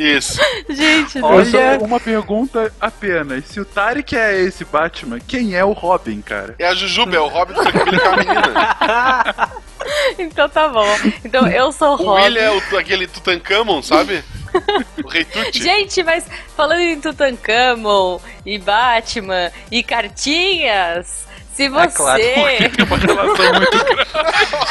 isso. 0.00 0.40
Gente, 0.68 1.18
Olha, 1.22 1.36
Olha- 1.36 1.78
só 1.78 1.84
uma 1.84 2.00
pergunta 2.00 2.72
apenas. 2.80 3.44
Se 3.46 3.60
o 3.60 3.64
Tarek 3.64 4.16
é 4.16 4.40
esse 4.40 4.64
Batman, 4.64 5.18
quem 5.20 5.54
é 5.54 5.64
o 5.64 5.72
Robin, 5.72 6.20
cara? 6.20 6.54
É 6.58 6.66
a 6.66 6.74
Jujuba, 6.74 7.16
é 7.16 7.20
o 7.20 7.28
Robin 7.28 7.54
do 7.54 7.60
a 7.60 8.16
menina. 8.16 9.50
Então 10.18 10.48
tá 10.48 10.68
bom. 10.68 10.86
Então 11.24 11.48
eu 11.48 11.72
sou 11.72 11.90
o 11.90 11.92
O 11.94 11.96
Robin. 11.96 12.22
Will 12.24 12.36
é 12.38 12.50
o, 12.50 12.78
aquele 12.78 13.06
Tutankhamon, 13.06 13.82
sabe? 13.82 14.22
O 15.04 15.08
Rei 15.08 15.24
Tut. 15.24 15.62
Gente, 15.62 16.02
mas 16.02 16.26
falando 16.56 16.80
em 16.80 17.00
Tutankhamon 17.00 18.20
e 18.44 18.58
Batman 18.58 19.50
e 19.70 19.82
cartinhas, 19.82 21.26
se 21.54 21.68
você. 21.68 21.84
É 21.84 21.88
claro. 21.88 22.22
Tem 22.22 22.84
uma 22.86 22.96
relação 22.96 23.52
muito 23.54 23.70
grande. 23.84 24.10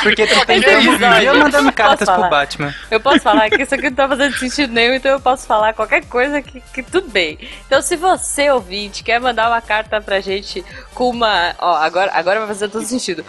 Porque 0.04 0.28
tu 0.28 0.46
tem 0.46 0.58
Esse 0.60 0.98
que 0.98 1.34
mandando 1.38 1.74
cartas 1.74 2.10
pro? 2.10 2.30
Batman. 2.30 2.74
Eu 2.90 3.00
posso 3.00 3.20
falar 3.20 3.50
que 3.50 3.62
isso 3.62 3.76
aqui 3.76 3.90
não 3.90 3.96
tá 3.96 4.08
fazendo 4.08 4.36
sentido 4.40 4.74
nenhum, 4.74 4.94
então 4.94 5.12
eu 5.12 5.20
posso 5.20 5.46
falar 5.46 5.74
qualquer 5.74 6.06
coisa 6.06 6.42
que, 6.42 6.62
que 6.74 6.82
tudo 6.84 7.10
bem. 7.10 7.38
Então, 7.68 7.82
se 7.82 7.96
você, 7.96 8.50
ouvinte, 8.50 9.04
quer 9.04 9.20
mandar 9.20 9.50
uma 9.50 9.62
carta 9.62 10.00
pra 10.02 10.20
gente 10.22 10.64
com 10.94 11.10
uma. 11.10 11.54
Ó, 11.60 11.76
agora, 11.76 12.12
agora 12.14 12.40
vai 12.40 12.48
fazer 12.48 12.70
todo 12.70 12.86
sentido. 12.86 13.26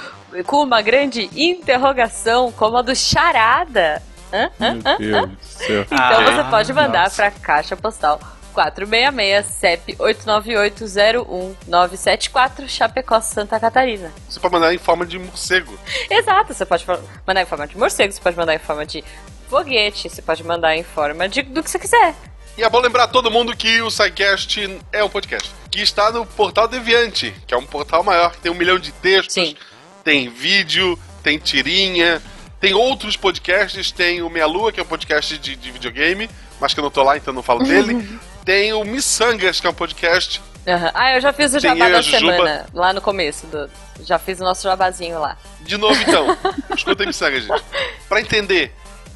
Com 0.46 0.62
uma 0.62 0.80
grande 0.80 1.28
interrogação, 1.36 2.52
como 2.52 2.76
a 2.76 2.82
do 2.82 2.94
Charada. 2.94 4.00
Hã? 4.32 4.48
Hã? 4.60 4.78
Hã? 4.84 5.30
Céu. 5.40 5.82
Então 5.90 5.98
Ah, 5.98 6.22
você 6.22 6.44
pode 6.50 6.72
mandar 6.72 7.02
nossa. 7.04 7.16
pra 7.16 7.30
Caixa 7.32 7.76
Postal 7.76 8.20
466 8.52 9.46
CEP 9.46 9.96
898-01974 9.96 12.68
Chapecó, 12.68 13.20
Santa 13.20 13.58
Catarina. 13.58 14.12
Você 14.28 14.38
pode 14.40 14.54
mandar 14.54 14.74
em 14.74 14.78
forma 14.78 15.06
de 15.06 15.18
morcego. 15.18 15.76
Exato, 16.10 16.52
você 16.54 16.66
pode 16.66 16.86
mandar 17.26 17.42
em 17.42 17.46
forma 17.46 17.66
de 17.66 17.76
morcego, 17.76 18.12
você 18.12 18.20
pode 18.20 18.36
mandar 18.36 18.54
em 18.54 18.58
forma 18.58 18.86
de 18.86 19.02
foguete, 19.48 20.08
você 20.08 20.22
pode 20.22 20.44
mandar 20.44 20.76
em 20.76 20.84
forma 20.84 21.28
de 21.28 21.42
do 21.42 21.62
que 21.62 21.70
você 21.70 21.78
quiser. 21.78 22.14
E 22.56 22.62
é 22.62 22.68
bom 22.68 22.78
lembrar 22.78 23.04
a 23.04 23.08
todo 23.08 23.30
mundo 23.30 23.56
que 23.56 23.80
o 23.80 23.90
SciCast 23.90 24.78
é 24.92 25.02
um 25.02 25.08
podcast. 25.08 25.50
Que 25.70 25.80
está 25.80 26.12
no 26.12 26.26
Portal 26.26 26.68
Deviante, 26.68 27.34
que 27.46 27.54
é 27.54 27.56
um 27.56 27.64
portal 27.64 28.02
maior, 28.02 28.32
que 28.32 28.38
tem 28.38 28.52
um 28.52 28.54
milhão 28.54 28.78
de 28.78 28.92
textos, 28.92 29.32
Sim. 29.34 29.56
tem 30.04 30.28
vídeo, 30.28 30.98
tem 31.22 31.38
tirinha, 31.38 32.20
tem 32.60 32.74
outros 32.74 33.16
podcasts, 33.16 33.90
tem 33.90 34.20
o 34.20 34.28
Meia 34.28 34.46
Lua, 34.46 34.70
que 34.70 34.78
é 34.78 34.82
um 34.82 34.86
podcast 34.86 35.38
de, 35.38 35.56
de 35.56 35.70
videogame, 35.70 36.28
mas 36.60 36.74
que 36.74 36.80
eu 36.80 36.84
não 36.84 36.90
tô 36.90 37.02
lá, 37.02 37.16
então 37.16 37.32
não 37.32 37.42
falo 37.42 37.64
dele. 37.64 38.06
tem 38.50 38.72
o 38.72 38.82
Missangas, 38.82 39.60
que 39.60 39.66
é 39.68 39.70
um 39.70 39.74
podcast. 39.74 40.42
Aham. 40.66 40.90
Ah, 40.92 41.14
eu 41.14 41.20
já 41.20 41.32
fiz 41.32 41.54
o 41.54 41.60
jabá 41.60 41.88
da 41.88 42.02
semana, 42.02 42.66
lá 42.74 42.92
no 42.92 43.00
começo. 43.00 43.46
Do... 43.46 43.70
Já 44.02 44.18
fiz 44.18 44.40
o 44.40 44.44
nosso 44.44 44.64
jabazinho 44.64 45.20
lá. 45.20 45.36
De 45.60 45.76
novo, 45.76 45.94
então. 46.02 46.36
Escuta 46.76 47.06
Missangas, 47.06 47.44
gente. 47.44 47.64
Pra 48.08 48.20
entender 48.20 48.72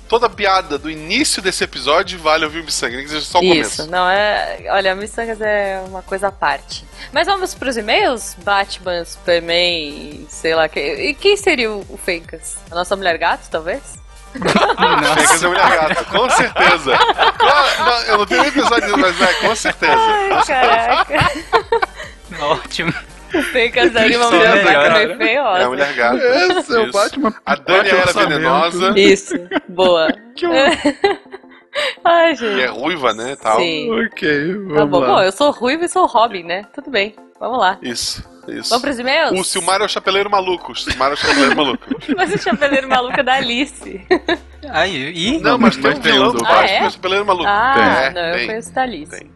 toda 0.09 0.27
a 0.27 0.31
piada 0.31 0.79
do 0.79 0.89
início 0.89 1.43
desse 1.43 1.65
episódio, 1.65 2.17
vale 2.21 2.45
ouvir 2.45 2.61
o 2.61 2.65
Missangas, 2.65 2.95
nem 2.95 3.05
que 3.07 3.11
seja 3.11 3.27
só 3.27 3.41
o 3.41 3.43
Isso, 3.43 3.79
começo. 3.79 3.91
não 3.91 4.09
é. 4.09 4.67
Olha, 4.69 4.95
Missangas 4.95 5.41
é 5.41 5.83
uma 5.89 6.03
coisa 6.03 6.29
à 6.29 6.33
parte. 6.33 6.85
Mas 7.13 7.27
vamos 7.27 7.57
pros 7.57 7.77
e-mails? 7.77 8.37
Batman, 8.45 9.05
Superman, 9.05 10.27
sei 10.29 10.55
lá. 10.55 10.69
Que... 10.69 10.79
E 10.79 11.15
quem 11.15 11.37
seria 11.37 11.73
o 11.73 11.85
o 11.89 11.99
Fencas? 11.99 12.57
A 12.71 12.75
nossa 12.77 12.95
mulher 12.95 13.19
gato, 13.19 13.51
talvez? 13.51 13.99
Fencas 14.35 15.43
é 15.43 15.47
mulher 15.47 15.69
gato, 15.71 16.05
com 16.07 16.31
certeza. 16.31 16.99
Não, 17.79 18.03
eu 18.03 18.19
não 18.19 18.27
tenho 18.27 18.43
nem 18.43 18.53
pensado 18.53 18.81
nisso, 18.81 18.99
mas 18.99 19.21
é, 19.21 19.35
com 19.35 19.55
certeza. 19.55 19.97
Ai, 19.97 20.45
caraca. 20.45 21.31
Ótimo. 22.41 22.93
O 23.35 23.43
Fencas 23.43 23.93
seria 23.93 24.19
uma 24.19 24.31
mulher 24.31 24.65
gato 24.65 24.93
meio 24.95 25.17
feiosa. 25.17 25.59
É 25.59 25.65
a 25.65 25.69
mulher 25.69 25.93
gato. 25.95 26.17
Esse 26.19 26.75
é 26.75 26.79
o 26.79 26.83
Isso. 26.85 26.93
Batman. 26.93 27.35
A 27.47 27.55
Dani 27.57 27.89
era 27.89 28.13
venenosa. 28.13 28.93
Isso, 28.97 29.35
boa. 29.69 30.09
Que 30.37 30.47
horror. 30.47 30.77
Ai, 32.05 32.31
E 32.31 32.33
é 32.33 32.37
gente. 32.37 32.67
ruiva, 32.69 33.13
né? 33.15 33.37
Tal. 33.37 33.59
Sim. 33.59 33.91
Ok, 34.07 34.55
vamos 34.55 34.75
Tá 34.77 34.87
bom. 34.87 34.99
lá. 35.01 35.07
Bom, 35.07 35.23
eu 35.23 35.33
sou 35.33 35.51
ruivo 35.51 35.85
e 35.85 35.89
sou 35.89 36.07
Robin, 36.07 36.43
né? 36.45 36.63
Tudo 36.75 36.91
bem. 36.91 37.15
Vamos 37.41 37.59
lá. 37.59 37.79
Isso, 37.83 38.23
isso. 38.49 38.71
Vamos 38.71 38.83
pros 38.83 38.99
e-mails? 38.99 39.39
O 39.39 39.43
Silmar 39.45 39.81
é 39.83 39.85
o 39.85 39.89
chapeleiro 39.89 40.31
maluco. 40.31 40.73
O 40.73 40.77
Silmar 40.77 41.11
é 41.11 41.15
o 41.15 41.17
chapeleiro 41.17 41.57
maluco. 41.57 41.85
Mas 42.17 42.33
o 42.33 42.39
chapeleiro 42.39 42.89
maluco 42.89 43.19
é 43.19 43.23
da 43.23 43.35
Alice. 43.35 44.01
Aí, 44.71 45.13
e? 45.15 45.41
Não, 45.41 45.59
mas 45.59 45.77
tem 45.77 45.91
um 45.93 46.01
vilão 46.01 46.33
do 46.33 46.45
Ah, 46.47 46.49
Batman, 46.49 46.65
é? 46.65 46.79
que 46.79 46.85
é 46.85 46.87
o 46.87 46.91
chapeleiro 46.91 47.27
maluco. 47.27 47.47
Ah, 47.49 47.75
É, 48.05 48.11
não, 48.11 48.23
eu 48.23 48.35
tem. 48.37 48.47
conheço 48.47 48.73
da 48.75 48.83
Alice. 48.83 49.11
tem. 49.19 49.31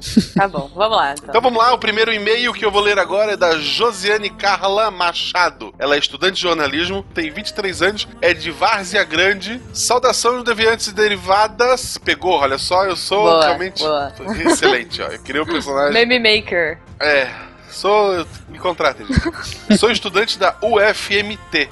Tá 0.34 0.48
bom, 0.48 0.70
vamos 0.74 0.96
lá 0.96 1.12
então. 1.12 1.28
Então 1.28 1.40
vamos 1.40 1.58
lá, 1.58 1.72
o 1.72 1.78
primeiro 1.78 2.12
e-mail 2.12 2.52
que 2.52 2.64
eu 2.64 2.70
vou 2.70 2.80
ler 2.80 2.98
agora 2.98 3.32
é 3.32 3.36
da 3.36 3.58
Josiane 3.58 4.30
Carla 4.30 4.90
Machado. 4.90 5.74
Ela 5.78 5.94
é 5.94 5.98
estudante 5.98 6.36
de 6.36 6.42
jornalismo, 6.42 7.04
tem 7.14 7.30
23 7.30 7.82
anos, 7.82 8.08
é 8.20 8.32
de 8.32 8.50
Várzea 8.50 9.04
Grande. 9.04 9.60
Saudações 9.72 10.42
deviantes 10.42 10.88
e 10.88 10.94
derivadas. 10.94 11.98
Pegou, 11.98 12.34
olha 12.34 12.58
só, 12.58 12.84
eu 12.84 12.96
sou 12.96 13.24
Boa, 13.24 13.44
realmente 13.44 13.82
boa. 13.82 14.12
excelente, 14.46 15.02
ó. 15.02 15.06
Eu 15.08 15.18
criei 15.20 15.42
um 15.42 15.46
personagem. 15.46 15.92
Meme 15.92 16.18
Maker. 16.18 16.78
É, 17.00 17.28
sou. 17.68 18.26
Me 18.48 18.58
contratem. 18.58 19.06
sou 19.78 19.90
estudante 19.90 20.38
da 20.38 20.56
UFMT, 20.62 21.68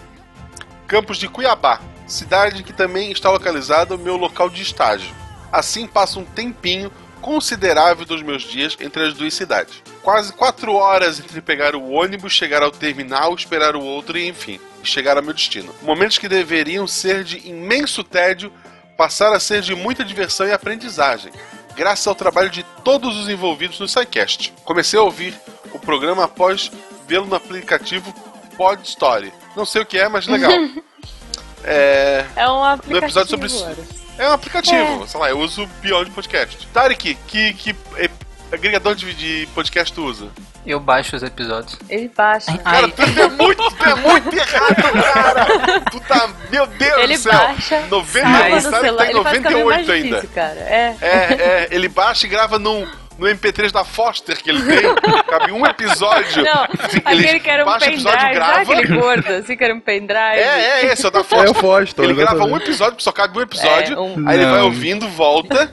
campus 0.87 1.19
de 1.19 1.29
Cuiabá, 1.29 1.81
cidade 2.07 2.63
que 2.63 2.73
também 2.73 3.13
está 3.13 3.31
localizada 3.31 3.95
o 3.95 3.99
meu 3.99 4.17
local 4.17 4.49
de 4.51 4.63
estágio. 4.63 5.15
Assim 5.53 5.87
passo 5.87 6.21
um 6.21 6.25
tempinho 6.25 6.91
considerável 7.21 8.05
dos 8.05 8.23
meus 8.23 8.43
dias 8.43 8.77
entre 8.81 9.07
as 9.07 9.15
duas 9.15 9.35
cidades. 9.35 9.83
Quase 10.03 10.33
quatro 10.33 10.75
horas 10.75 11.21
entre 11.21 11.41
pegar 11.41 11.75
o 11.75 11.91
ônibus, 11.91 12.33
chegar 12.33 12.63
ao 12.63 12.71
terminal, 12.71 13.35
esperar 13.35 13.77
o 13.77 13.83
outro 13.83 14.19
e, 14.19 14.29
enfim, 14.29 14.59
chegar 14.83 15.17
ao 15.17 15.23
meu 15.23 15.35
destino. 15.35 15.75
Momentos 15.83 16.19
que 16.19 16.29
deveriam 16.29 16.87
ser 16.87 17.25
de 17.25 17.49
imenso 17.49 18.03
tédio 18.03 18.53
passaram 18.97 19.35
a 19.35 19.41
ser 19.41 19.63
de 19.63 19.75
muita 19.75 20.05
diversão 20.05 20.47
e 20.47 20.53
aprendizagem 20.53 21.33
graças 21.81 22.07
ao 22.07 22.15
trabalho 22.15 22.51
de 22.51 22.63
todos 22.85 23.17
os 23.17 23.29
envolvidos 23.29 23.81
no 23.81 23.89
SciCast. 23.89 24.53
Comecei 24.65 24.99
a 24.99 25.03
ouvir 25.03 25.35
o 25.73 25.79
programa 25.79 26.25
após 26.25 26.71
vê-lo 27.07 27.27
no 27.27 27.35
aplicativo 27.35 28.13
Pod 28.57 28.87
Story. 28.87 29.33
Não 29.57 29.65
sei 29.65 29.81
o 29.81 29.87
que 29.87 29.99
é, 29.99 30.07
mas 30.07 30.27
legal. 30.27 30.53
é, 31.65 32.27
É 32.37 32.49
um 32.49 32.63
aplicativo. 32.63 33.01
no 33.01 33.07
episódio 33.07 33.31
sobre 33.31 33.47
agora. 33.47 33.77
É 34.21 34.29
um 34.29 34.33
aplicativo, 34.33 35.07
sei 35.09 35.19
lá, 35.19 35.31
eu 35.31 35.39
uso 35.39 35.67
Beyond 35.81 36.11
Podcast. 36.11 36.67
Tarek, 36.75 37.15
que, 37.27 37.55
que 37.55 37.75
é, 37.97 38.11
agregador 38.53 38.95
de, 38.95 39.15
de 39.15 39.49
podcast 39.55 39.91
tu 39.95 40.05
usa? 40.05 40.29
Eu 40.67 40.79
baixo 40.79 41.17
os 41.17 41.23
episódios. 41.23 41.79
Ele 41.89 42.11
baixa. 42.15 42.55
Cara, 42.59 42.87
tu 42.89 43.01
é 43.01 43.29
muito, 43.31 43.71
tu 43.71 43.83
é 43.83 43.95
muito 43.95 44.37
errado, 44.37 45.03
cara! 45.03 45.81
Tu 45.91 46.01
tá, 46.01 46.29
meu 46.51 46.67
Deus 46.67 46.99
Ele 46.99 47.17
do 47.17 47.23
céu! 47.23 47.33
baixa, 47.33 47.81
90, 47.89 48.21
salva 48.21 48.49
no 48.51 48.57
o 48.59 48.71
Tarek 48.71 48.71
celular. 48.71 48.97
tá 48.99 49.07
em 49.07 49.11
Ele 49.11 49.23
faz 49.25 49.43
98 49.43 49.93
ainda. 49.93 50.17
difícil, 50.17 50.35
cara. 50.35 50.61
É. 50.61 50.97
É, 51.01 51.09
é, 51.09 51.69
ele 51.71 51.89
baixa 51.89 52.27
e 52.27 52.29
grava 52.29 52.59
num, 52.59 52.87
no 53.21 53.27
MP3 53.27 53.71
da 53.71 53.85
Foster 53.85 54.43
que 54.43 54.49
ele 54.51 54.63
tem. 54.63 54.95
Cabe 55.29 55.53
um 55.53 55.65
episódio. 55.67 56.43
Não, 56.43 56.65
Ele 57.13 57.23
aquele 57.25 57.41
que 57.41 57.51
era 57.51 57.65
um 57.65 57.79
pendrive. 57.79 58.03
Sabe 58.03 58.35
grava. 58.35 58.61
aquele 58.73 58.99
gordo 58.99 59.33
assim 59.35 59.57
que 59.57 59.63
era 59.65 59.75
um 59.75 59.81
pendrive? 59.81 60.19
É, 60.41 60.81
é 60.83 60.87
esse, 60.87 61.05
é 61.05 61.09
o 61.09 61.11
da 61.13 61.23
Foster. 61.23 61.47
É 61.47 61.51
o 61.51 61.55
Foster, 61.55 62.05
Ele 62.05 62.15
grava 62.15 62.45
um 62.45 62.57
episódio, 62.57 63.01
só 63.03 63.13
cabe 63.13 63.39
um 63.39 63.43
episódio. 63.43 63.95
É, 63.95 64.01
um- 64.01 64.27
Aí 64.29 64.39
ele 64.39 64.47
vai 64.47 64.59
Não. 64.61 64.65
ouvindo, 64.65 65.07
volta. 65.09 65.71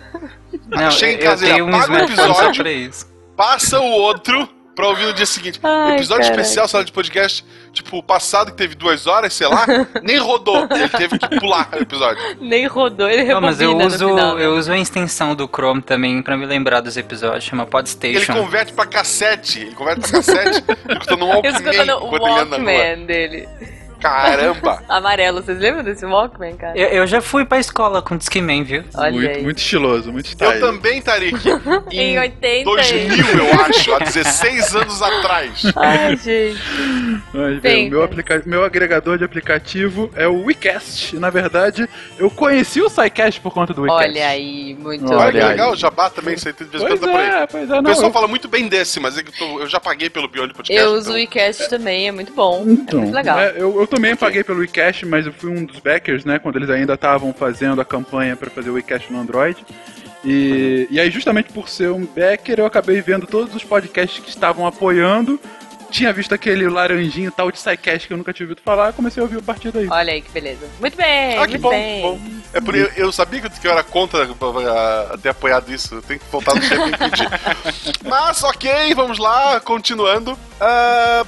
Não, 0.68 0.92
chega 0.92 1.14
em 1.14 1.18
casa, 1.26 1.48
ele 1.48 1.62
um 1.62 1.70
apaga 1.70 1.86
só 2.00 2.04
episódio, 2.50 2.92
passa 3.38 3.80
o 3.80 3.86
outro 3.92 4.50
pra 4.78 4.88
ouvir 4.88 5.08
no 5.08 5.14
dia 5.14 5.26
seguinte. 5.26 5.60
Ai, 5.64 5.96
episódio 5.96 6.24
caraca. 6.24 6.40
especial, 6.42 6.68
sala 6.68 6.86
de 6.86 6.92
podcast, 6.92 7.44
tipo, 7.74 7.98
o 7.98 8.04
passado 8.04 8.52
que 8.52 8.58
teve 8.58 8.76
duas 8.76 9.08
horas, 9.08 9.34
sei 9.34 9.48
lá, 9.48 9.66
nem 10.04 10.18
rodou. 10.20 10.68
Ele 10.72 10.88
teve 10.88 11.18
que 11.18 11.40
pular 11.40 11.68
o 11.74 11.82
episódio. 11.82 12.22
Nem 12.40 12.68
rodou, 12.68 13.10
ele 13.10 13.24
Não, 13.34 13.42
mas 13.42 13.60
eu 13.60 13.76
uso, 13.76 14.08
final, 14.08 14.36
né? 14.36 14.46
eu 14.46 14.56
uso 14.56 14.72
a 14.72 14.78
extensão 14.78 15.36
do 15.36 15.48
Chrome 15.48 15.82
também 15.82 16.22
pra 16.22 16.38
me 16.38 16.46
lembrar 16.46 16.80
dos 16.82 16.96
episódios, 16.96 17.44
chama 17.44 17.64
Ele 17.64 17.72
Podstation. 17.72 18.34
converte 18.36 18.72
pra 18.74 18.86
cassete. 18.86 19.62
Ele 19.62 19.76
converte 19.76 20.02
pra 20.02 20.12
cassete, 20.12 20.64
escutando 20.88 21.26
um 21.26 21.30
Walkman 21.30 21.52
Escutando 21.52 22.04
o 22.04 22.16
ele. 22.16 22.20
Walkman 22.24 23.06
dele. 23.06 23.50
Caramba! 24.00 24.84
Amarelo, 24.90 25.42
vocês 25.42 25.58
lembram 25.60 25.84
desse 25.84 26.06
Walkman, 26.06 26.56
cara? 26.56 26.78
Eu, 26.78 26.88
eu 26.90 27.08
já 27.08 27.22
fui 27.22 27.46
pra 27.46 27.60
escola 27.60 28.02
com 28.02 28.16
Discman, 28.18 28.64
viu? 28.64 28.84
Olha 28.96 29.12
muito, 29.12 29.30
aí. 29.30 29.44
muito 29.44 29.58
estiloso, 29.58 30.12
muito 30.12 30.28
style. 30.28 30.54
Eu 30.56 30.60
também, 30.60 31.02
Tarik. 31.02 31.36
Em 31.92 32.18
80 32.20 32.64
2000, 32.66 33.26
eu 33.46 33.62
acho, 33.62 33.94
há 33.94 34.00
16 34.00 34.76
anos 34.76 35.02
atrás. 35.02 35.64
Ai, 35.76 36.16
gente. 36.18 36.60
Mas, 37.34 37.52
Vem, 37.54 37.60
bem, 37.62 37.88
o 37.88 37.92
meu, 37.92 38.04
aplica- 38.04 38.44
meu 38.46 38.64
agregador 38.64 39.18
de 39.18 39.24
aplicativo 39.24 40.10
é 40.16 40.28
o 40.28 40.44
WeCast. 40.46 41.18
Na 41.18 41.30
verdade, 41.30 41.88
eu 42.18 42.30
conheci 42.30 42.82
o 42.82 42.90
SciCast 42.90 43.40
por 43.42 43.54
conta 43.54 43.74
do 43.74 43.82
WeCast. 43.84 44.10
Olha 44.10 44.28
aí, 44.28 44.76
muito 44.80 45.06
Olha 45.08 45.18
Olha 45.18 45.32
que 45.32 45.38
aí. 45.40 45.48
legal, 45.50 45.72
o 45.72 45.76
Jabá 45.76 46.10
também, 46.10 46.38
você 46.38 46.54
tem 46.54 46.68
de 46.68 46.72
vez 46.78 46.84
em 46.84 46.88
quando 46.88 47.00
tá 47.00 47.08
por 47.08 47.20
aí. 47.20 47.30
é, 47.30 47.48
pois 47.48 47.70
é, 47.70 47.74
O 47.74 47.82
não. 47.82 47.84
pessoal 47.90 48.08
eu- 48.08 48.14
fala 48.14 48.28
muito 48.28 48.48
bem 48.48 48.68
desse, 48.68 49.00
mas 49.00 49.18
é 49.18 49.24
que 49.24 49.30
eu, 49.30 49.48
tô- 49.48 49.60
eu 49.62 49.68
já 49.68 49.80
paguei 49.80 50.10
pelo 50.10 50.28
Beyond 50.28 50.54
Podcast. 50.54 50.82
Eu 50.84 50.94
uso 50.94 51.10
então- 51.10 51.16
o 51.16 51.20
iCast 51.20 51.70
também, 51.70 52.08
é 52.08 52.12
muito 52.12 52.34
bom. 52.34 52.64
é 52.68 52.72
Então, 52.72 53.00
muito 53.02 53.14
legal. 53.16 53.40
é, 53.40 53.54
eu, 53.58 53.80
eu 53.80 53.87
também 53.88 54.16
paguei 54.16 54.44
pelo 54.44 54.60
WeCast, 54.60 55.06
mas 55.06 55.26
eu 55.26 55.34
fui 55.34 55.50
um 55.50 55.66
dos 55.66 55.80
backers, 55.80 56.26
né? 56.26 56.40
Quando 56.40 56.58
eles 56.58 56.70
ainda 56.70 56.94
estavam 56.94 57.34
fazendo 57.34 57.82
a 57.82 57.86
campanha 57.86 58.36
para 58.36 58.50
fazer 58.50 58.70
o 58.70 58.74
WeCast 58.74 59.12
no 59.12 59.20
Android. 59.20 59.66
E, 60.26 60.88
e 60.90 61.00
aí, 61.00 61.10
justamente 61.10 61.52
por 61.54 61.70
ser 61.70 61.92
um 61.92 62.06
backer, 62.06 62.60
eu 62.60 62.66
acabei 62.66 63.00
vendo 63.02 63.26
todos 63.26 63.54
os 63.56 63.64
podcasts 63.64 64.24
que 64.24 64.30
estavam 64.30 64.66
apoiando. 64.68 65.40
Tinha 65.90 66.12
visto 66.12 66.34
aquele 66.36 66.68
laranjinho 66.68 67.32
tal 67.32 67.50
de 67.50 67.58
SciCast 67.58 68.08
que 68.08 68.14
eu 68.14 68.18
nunca 68.18 68.34
tinha 68.34 68.46
ouvido 68.46 68.62
falar, 68.62 68.92
comecei 68.92 69.22
a 69.22 69.24
ouvir 69.24 69.38
a 69.40 69.42
partir 69.42 69.72
daí. 69.72 69.88
Olha 69.88 70.12
aí 70.12 70.22
que 70.22 70.30
beleza. 70.30 70.68
Muito 70.82 70.98
bem, 70.98 71.38
Ah, 71.38 71.46
que 71.46 71.52
muito 71.52 71.62
bom, 71.62 71.70
bem. 71.70 71.96
que 71.96 72.02
bom. 72.02 72.20
É 72.54 72.60
por 72.60 72.76
eu, 72.76 72.92
eu 72.98 73.12
sabia 73.14 73.40
que 73.40 73.66
eu 73.68 73.72
era 73.72 73.84
contra 73.84 74.26
uh, 74.26 75.18
ter 75.22 75.30
apoiado 75.30 75.74
isso. 75.74 75.96
Eu 75.96 76.02
tenho 76.02 76.20
que 76.20 76.26
voltar 76.30 76.56
no 76.56 76.62
chefe 76.66 76.90
e 76.90 76.98
pedir. 76.98 77.30
Mas 78.04 78.44
ok, 78.44 78.94
vamos 78.96 79.18
lá, 79.18 79.62
continuando. 79.62 80.38
Ah, 80.60 81.26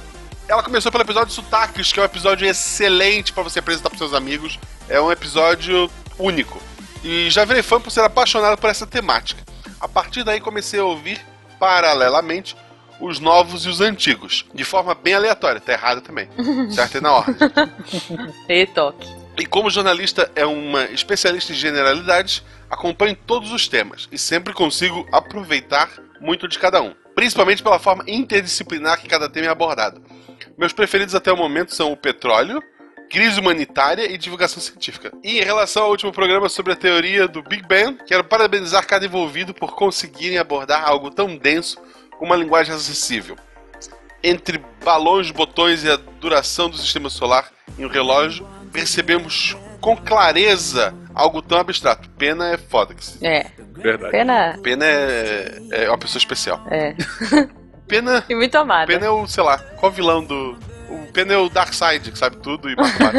ela 0.50 0.64
começou 0.64 0.90
pelo 0.90 1.04
episódio 1.04 1.32
Sotaques, 1.32 1.92
que 1.92 2.00
é 2.00 2.02
um 2.02 2.06
episódio 2.06 2.44
excelente 2.44 3.32
pra 3.32 3.44
você 3.44 3.60
apresentar 3.60 3.88
pros 3.88 4.00
seus 4.00 4.12
amigos. 4.12 4.58
É 4.88 5.00
um 5.00 5.12
episódio 5.12 5.88
único. 6.18 6.60
E 7.04 7.30
já 7.30 7.44
virei 7.44 7.62
fã 7.62 7.80
por 7.80 7.92
ser 7.92 8.00
apaixonado 8.00 8.58
por 8.58 8.68
essa 8.68 8.84
temática. 8.84 9.40
A 9.80 9.86
partir 9.86 10.24
daí 10.24 10.40
comecei 10.40 10.80
a 10.80 10.84
ouvir 10.84 11.24
paralelamente 11.60 12.56
os 12.98 13.20
novos 13.20 13.64
e 13.64 13.68
os 13.68 13.80
antigos, 13.80 14.44
de 14.52 14.64
forma 14.64 14.92
bem 14.92 15.14
aleatória, 15.14 15.60
tá 15.60 15.72
errado 15.72 16.00
também. 16.00 16.28
certo? 16.74 16.98
É 16.98 17.00
na 17.00 17.12
ordem. 17.12 17.36
E 18.48 18.66
toque. 18.66 19.08
E 19.38 19.46
como 19.46 19.70
jornalista 19.70 20.32
é 20.34 20.44
uma 20.44 20.84
especialista 20.86 21.52
em 21.52 21.56
generalidades, 21.56 22.42
acompanho 22.68 23.16
todos 23.24 23.52
os 23.52 23.68
temas 23.68 24.08
e 24.10 24.18
sempre 24.18 24.52
consigo 24.52 25.06
aproveitar 25.12 25.88
muito 26.20 26.48
de 26.48 26.58
cada 26.58 26.82
um, 26.82 26.92
principalmente 27.14 27.62
pela 27.62 27.78
forma 27.78 28.02
interdisciplinar 28.08 29.00
que 29.00 29.08
cada 29.08 29.28
tema 29.28 29.46
é 29.46 29.50
abordado. 29.50 30.02
Meus 30.60 30.74
preferidos 30.74 31.14
até 31.14 31.32
o 31.32 31.36
momento 31.38 31.74
são 31.74 31.90
o 31.90 31.96
petróleo, 31.96 32.62
crise 33.08 33.40
humanitária 33.40 34.04
e 34.12 34.18
divulgação 34.18 34.60
científica. 34.62 35.10
E 35.24 35.40
em 35.40 35.42
relação 35.42 35.84
ao 35.84 35.90
último 35.90 36.12
programa 36.12 36.50
sobre 36.50 36.74
a 36.74 36.76
teoria 36.76 37.26
do 37.26 37.42
Big 37.42 37.66
Bang, 37.66 37.98
quero 38.06 38.22
parabenizar 38.22 38.86
cada 38.86 39.06
envolvido 39.06 39.54
por 39.54 39.74
conseguirem 39.74 40.36
abordar 40.36 40.86
algo 40.86 41.10
tão 41.10 41.34
denso 41.34 41.78
com 42.18 42.26
uma 42.26 42.36
linguagem 42.36 42.74
acessível. 42.74 43.36
Entre 44.22 44.62
balões, 44.84 45.30
botões 45.30 45.82
e 45.82 45.90
a 45.90 45.96
duração 45.96 46.68
do 46.68 46.76
sistema 46.76 47.08
solar 47.08 47.50
em 47.78 47.86
um 47.86 47.88
relógio, 47.88 48.46
percebemos 48.70 49.56
com 49.80 49.96
clareza 49.96 50.94
algo 51.14 51.40
tão 51.40 51.58
abstrato. 51.58 52.06
Pena 52.10 52.50
é 52.50 52.58
foda. 52.58 52.94
que 52.94 53.02
se- 53.02 53.26
É. 53.26 53.46
Verdade. 53.72 54.12
Pena. 54.12 54.58
Pena 54.62 54.84
é, 54.84 55.58
é 55.70 55.88
uma 55.88 55.96
pessoa 55.96 56.18
especial. 56.18 56.62
É. 56.70 56.94
Pena, 57.90 58.24
E 58.28 58.34
muito 58.36 58.54
amada. 58.56 58.86
Pena 58.86 59.06
é 59.06 59.10
o, 59.10 59.26
sei 59.26 59.42
lá, 59.42 59.58
qual 59.58 59.90
vilão 59.90 60.24
do. 60.24 60.56
O 60.90 61.32
é 61.32 61.36
o 61.36 61.48
Darkseid, 61.48 62.10
que 62.10 62.18
sabe 62.18 62.36
tudo 62.38 62.68
e 62.68 62.74
Batman, 62.74 63.12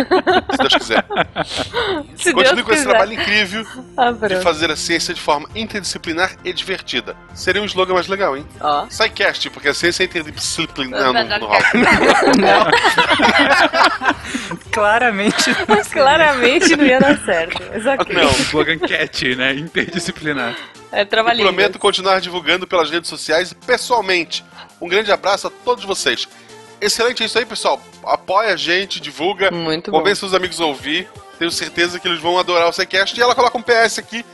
se 0.52 0.58
Deus 0.58 0.74
quiser. 0.76 1.06
Se 2.16 2.34
Continue 2.34 2.56
Deus 2.56 2.66
com 2.66 2.74
esse 2.74 2.82
quiser. 2.84 2.90
trabalho 2.90 3.14
incrível 3.14 3.66
Ah, 3.98 4.12
de 4.12 4.42
fazer 4.42 4.70
a 4.70 4.76
ciência 4.76 5.14
de 5.14 5.22
forma 5.22 5.48
interdisciplinar 5.56 6.32
e 6.44 6.52
divertida. 6.52 7.16
Seria 7.34 7.62
um 7.62 7.66
slogan 7.66 7.94
mais 7.94 8.08
legal, 8.08 8.36
hein? 8.36 8.46
Ó. 8.60 8.86
SciCast, 8.90 9.50
porque 9.52 9.70
a 9.70 9.74
ciência 9.74 10.04
é 10.04 10.06
interdisciplinar. 10.06 11.00
Não, 11.02 11.14
não, 11.14 11.40
não 11.40 11.50
Claramente. 14.72 15.54
Claramente 15.92 16.76
não 16.76 16.86
ia 16.86 17.00
dar 17.00 17.18
certo. 17.20 17.62
Mas 17.72 17.86
ok. 17.86 18.16
Não. 18.16 18.30
Slogan 18.32 18.80
cat, 18.80 19.36
né? 19.36 19.54
Interdisciplinar. 19.54 20.56
É 20.92 21.06
trabalhinho. 21.06 21.48
prometo 21.48 21.80
continuar 21.80 22.20
divulgando 22.20 22.68
pelas 22.68 22.90
redes 22.90 23.10
sociais 23.10 23.52
e 23.52 23.56
pessoalmente. 23.56 24.44
Um 24.82 24.90
grande 24.90 25.12
abraço 25.12 25.48
a 25.48 25.50
todos 25.64 25.86
vocês. 25.86 26.28
Excelente, 26.82 27.22
é 27.24 27.26
isso 27.28 27.38
aí, 27.38 27.46
pessoal. 27.46 27.80
Apoia 28.04 28.54
a 28.54 28.58
gente, 28.58 29.00
divulga, 29.00 29.52
Muito 29.52 29.92
bom. 29.92 30.00
convence 30.00 30.26
os 30.26 30.34
amigos 30.34 30.60
a 30.60 30.66
ouvir. 30.66 31.08
Tenho 31.38 31.52
certeza 31.52 32.00
que 32.00 32.08
eles 32.08 32.20
vão 32.20 32.38
adorar 32.40 32.68
o 32.68 32.74
Sequest. 32.74 33.16
E 33.18 33.22
ela 33.22 33.36
coloca 33.36 33.58
um 33.58 33.62
PS 33.62 34.00
aqui. 34.00 34.26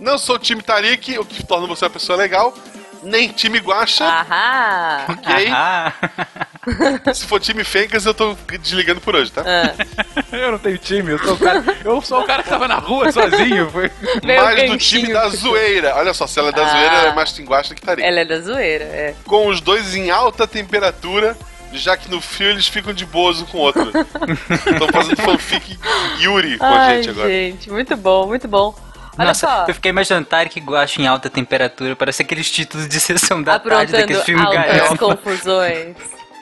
Não 0.00 0.18
sou 0.18 0.38
time 0.38 0.60
Tarik, 0.60 1.16
o 1.18 1.24
que 1.24 1.44
torna 1.46 1.66
você 1.66 1.84
uma 1.84 1.90
pessoa 1.90 2.18
legal. 2.18 2.52
Nem 3.02 3.28
time 3.28 3.58
Guacha. 3.58 4.04
Ahá! 4.04 5.04
Ok? 5.10 5.48
Se 7.14 7.26
for 7.26 7.38
time 7.38 7.62
Fencas, 7.62 8.06
eu 8.06 8.14
tô 8.14 8.34
desligando 8.62 8.98
por 9.00 9.14
hoje, 9.14 9.30
tá? 9.30 9.42
eu 10.32 10.52
não 10.52 10.58
tenho 10.58 10.78
time, 10.78 11.12
eu 11.12 11.18
sou 11.18 11.34
o 11.34 11.38
cara, 11.38 11.64
eu 11.84 12.00
sou 12.00 12.20
o 12.22 12.24
cara 12.24 12.42
que 12.42 12.48
tava 12.48 12.66
na 12.66 12.78
rua 12.78 13.12
sozinho. 13.12 13.70
Foi. 13.70 13.90
Mais 14.24 14.70
do 14.70 14.78
time 14.78 15.12
da 15.12 15.28
zoeira. 15.28 15.94
Olha 15.96 16.14
só, 16.14 16.26
se 16.26 16.38
ela 16.38 16.48
é 16.48 16.52
da 16.52 16.64
Ah. 16.64 16.68
zoeira, 16.70 16.94
ela 16.94 17.08
é 17.08 17.14
mais 17.14 17.32
tinguacha 17.32 17.74
que 17.74 17.82
taria. 17.82 18.06
Ela 18.06 18.20
é 18.20 18.24
da 18.24 18.40
zoeira, 18.40 18.84
é. 18.84 19.14
Com 19.26 19.48
os 19.48 19.60
dois 19.60 19.94
em 19.94 20.10
alta 20.10 20.46
temperatura, 20.46 21.36
já 21.72 21.96
que 21.96 22.10
no 22.10 22.20
frio 22.20 22.50
eles 22.50 22.66
ficam 22.68 22.92
de 22.92 23.04
boas 23.06 23.40
um 23.40 23.46
com 23.46 23.58
o 23.58 23.60
outro. 23.60 23.82
Estão 23.88 24.88
fazendo 24.92 25.16
fanfic 25.16 25.78
Yuri 26.20 26.58
com 26.58 26.64
a 26.64 26.78
Ai, 26.86 26.96
gente 26.96 27.10
agora. 27.10 27.28
gente, 27.28 27.70
muito 27.70 27.96
bom, 27.96 28.26
muito 28.26 28.46
bom. 28.48 28.74
Olha 29.16 29.28
Nossa, 29.28 29.46
só, 29.46 29.64
eu 29.68 29.74
fiquei 29.74 29.90
imaginando 29.90 30.26
Tarek 30.26 30.58
Guacha 30.60 31.00
em 31.00 31.06
alta 31.06 31.30
temperatura, 31.30 31.94
parece 31.94 32.22
aqueles 32.22 32.50
títulos 32.50 32.88
de 32.88 32.98
sessão 32.98 33.40
da 33.42 33.58
tarde 33.58 33.74
aprontando 33.74 33.92
daqueles 34.00 34.22
filmes 34.24 34.44
altas 34.46 34.66
galhofa. 34.66 34.96
confusões. 34.98 35.96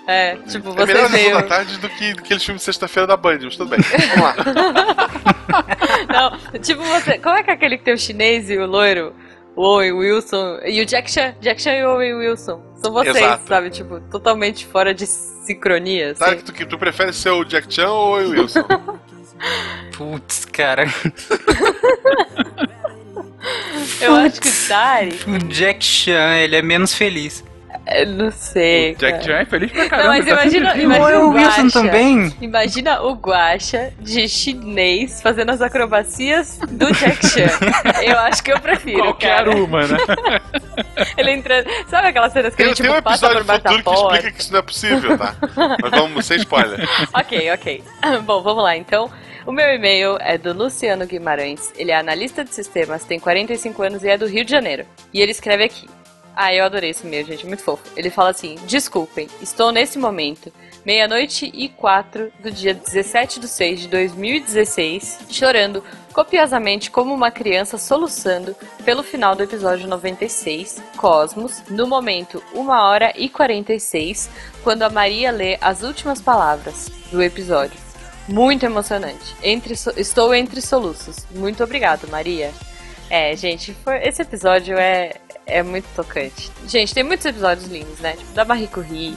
É, 0.06 0.36
tipo, 0.48 0.70
É 0.70 0.72
você 0.74 0.86
melhor 0.94 1.08
veio... 1.10 1.34
da 1.34 1.42
tarde 1.42 1.78
do 1.78 1.88
que 1.88 2.10
aqueles 2.12 2.42
filmes 2.42 2.62
de 2.62 2.64
sexta-feira 2.64 3.06
da 3.06 3.16
Band, 3.16 3.38
mas 3.42 3.56
tudo 3.56 3.68
bem. 3.70 3.78
Vamos 3.80 4.24
lá. 4.24 4.34
Não, 6.52 6.58
tipo 6.60 6.82
você. 6.82 7.18
Como 7.18 7.36
é 7.36 7.42
que 7.42 7.50
é 7.50 7.54
aquele 7.54 7.78
que 7.78 7.84
tem 7.84 7.94
o 7.94 7.98
chinês 7.98 8.50
e 8.50 8.56
o 8.58 8.66
loiro? 8.66 9.14
O 9.54 9.62
Owen 9.62 9.92
Wilson 9.92 10.60
e 10.64 10.80
o 10.80 10.86
Jack 10.86 11.10
Chan. 11.10 11.34
Jack 11.40 11.60
Chan 11.60 11.74
e 11.74 11.84
o 11.84 11.90
Owen 11.94 12.14
Wilson. 12.14 12.62
São 12.76 12.92
vocês, 12.92 13.16
Exato. 13.16 13.46
sabe? 13.48 13.70
Tipo, 13.70 14.00
totalmente 14.10 14.66
fora 14.66 14.94
de 14.94 15.06
sincronia. 15.06 16.14
Sabe 16.14 16.30
Assim. 16.32 16.38
que 16.40 16.44
tu, 16.44 16.52
que 16.52 16.66
tu 16.66 16.78
prefere 16.78 17.12
ser 17.12 17.30
o 17.30 17.44
Jack 17.44 17.72
Chan 17.72 17.90
ou 17.90 18.16
o 18.20 18.30
Wilson? 18.30 18.64
Putz, 19.96 20.44
cara. 20.46 20.86
Eu 24.00 24.14
acho 24.16 24.40
que 24.40 24.48
o 24.48 24.68
Dari. 24.68 25.18
O 25.26 25.38
Jack 25.48 25.84
Chan, 25.84 26.36
ele 26.36 26.56
é 26.56 26.62
menos 26.62 26.94
feliz. 26.94 27.44
Eu 27.86 28.06
não 28.06 28.30
sei. 28.30 28.94
Jack 28.94 29.12
cara. 29.12 29.22
Chan 29.22 29.32
é 29.38 29.44
feliz 29.44 29.72
pra 29.72 29.82
Não, 29.82 29.88
caramba. 29.88 30.08
mas 30.08 30.24
tá 30.24 30.30
imagina, 30.32 30.66
sempre- 30.70 30.82
imagina 30.84 31.18
o 31.18 31.26
o 31.28 31.30
Wilson 31.34 31.62
Guaxa. 31.62 31.70
também. 31.72 32.34
Imagina 32.40 33.02
o 33.02 33.12
Guaxa 33.14 33.92
de 34.00 34.28
chinês 34.28 35.20
fazendo 35.22 35.50
as 35.50 35.60
acrobacias 35.60 36.58
do 36.70 36.92
Jack 36.92 37.26
Chan. 37.26 37.48
Eu 38.02 38.18
acho 38.20 38.42
que 38.42 38.52
eu 38.52 38.60
prefiro. 38.60 39.02
Qualquer 39.02 39.36
cara. 39.44 39.50
uma, 39.56 39.86
né? 39.86 39.96
Ele 41.16 41.32
entrando. 41.32 41.66
Sabe 41.88 42.08
aquelas 42.08 42.32
cenas 42.32 42.50
que 42.54 42.58
Tem, 42.58 42.66
ele 42.66 42.74
tipo, 42.74 42.92
um 42.92 43.02
passa 43.02 43.28
por 43.28 43.44
baixo 43.44 43.62
da 43.62 43.70
futuro 43.70 43.76
que 43.78 43.82
porta? 43.82 44.14
explica 44.16 44.36
que 44.36 44.42
isso 44.42 44.52
não 44.52 44.58
é 44.58 44.62
possível, 44.62 45.18
tá? 45.18 45.34
Mas 45.82 45.90
vamos, 45.90 46.26
sem 46.26 46.36
spoiler. 46.38 46.88
ok, 47.12 47.50
ok. 47.52 47.82
Bom, 48.24 48.42
vamos 48.42 48.62
lá 48.62 48.76
então. 48.76 49.10
O 49.46 49.52
meu 49.52 49.66
e-mail 49.74 50.16
é 50.20 50.38
do 50.38 50.52
Luciano 50.52 51.04
Guimarães. 51.06 51.72
Ele 51.76 51.90
é 51.90 51.96
analista 51.96 52.44
de 52.44 52.54
sistemas, 52.54 53.04
tem 53.04 53.18
45 53.18 53.82
anos 53.82 54.04
e 54.04 54.08
é 54.08 54.16
do 54.16 54.26
Rio 54.26 54.44
de 54.44 54.50
Janeiro. 54.50 54.84
E 55.12 55.20
ele 55.20 55.32
escreve 55.32 55.64
aqui. 55.64 55.88
Ah, 56.34 56.54
eu 56.54 56.64
adorei 56.64 56.90
esse 56.90 57.06
e-mail, 57.06 57.26
gente, 57.26 57.46
muito 57.46 57.62
fofo. 57.62 57.82
Ele 57.96 58.08
fala 58.10 58.30
assim: 58.30 58.54
Desculpem, 58.66 59.28
estou 59.42 59.70
nesse 59.70 59.98
momento, 59.98 60.52
meia-noite 60.84 61.50
e 61.54 61.68
quatro 61.68 62.32
do 62.40 62.50
dia 62.50 62.72
17 62.72 63.38
de 63.38 63.48
6 63.48 63.80
de 63.80 63.88
2016, 63.88 65.20
chorando 65.28 65.84
copiosamente 66.12 66.90
como 66.90 67.12
uma 67.14 67.30
criança 67.30 67.78
soluçando 67.78 68.54
pelo 68.84 69.02
final 69.02 69.34
do 69.34 69.42
episódio 69.42 69.86
96, 69.88 70.82
Cosmos, 70.96 71.62
no 71.68 71.86
momento 71.86 72.42
1 72.54 72.68
hora 72.68 73.12
e 73.16 73.28
46, 73.28 74.30
quando 74.62 74.82
a 74.82 74.90
Maria 74.90 75.30
lê 75.30 75.58
as 75.60 75.82
últimas 75.82 76.20
palavras 76.20 76.90
do 77.10 77.22
episódio. 77.22 77.78
Muito 78.28 78.64
emocionante. 78.64 79.34
Entre 79.42 79.74
so- 79.76 79.92
estou 79.96 80.34
entre 80.34 80.60
soluços. 80.60 81.26
Muito 81.32 81.62
obrigado, 81.64 82.06
Maria. 82.08 82.50
É, 83.10 83.34
gente, 83.36 83.74
foi- 83.84 83.98
esse 84.06 84.22
episódio 84.22 84.78
é, 84.78 85.12
é 85.46 85.62
muito 85.62 85.86
tocante. 85.94 86.50
Gente, 86.66 86.94
tem 86.94 87.02
muitos 87.02 87.26
episódios 87.26 87.66
lindos, 87.66 87.98
né? 88.00 88.12
Tipo, 88.16 88.32
da 88.32 88.44
Marie 88.44 88.68
Curie. 88.68 89.16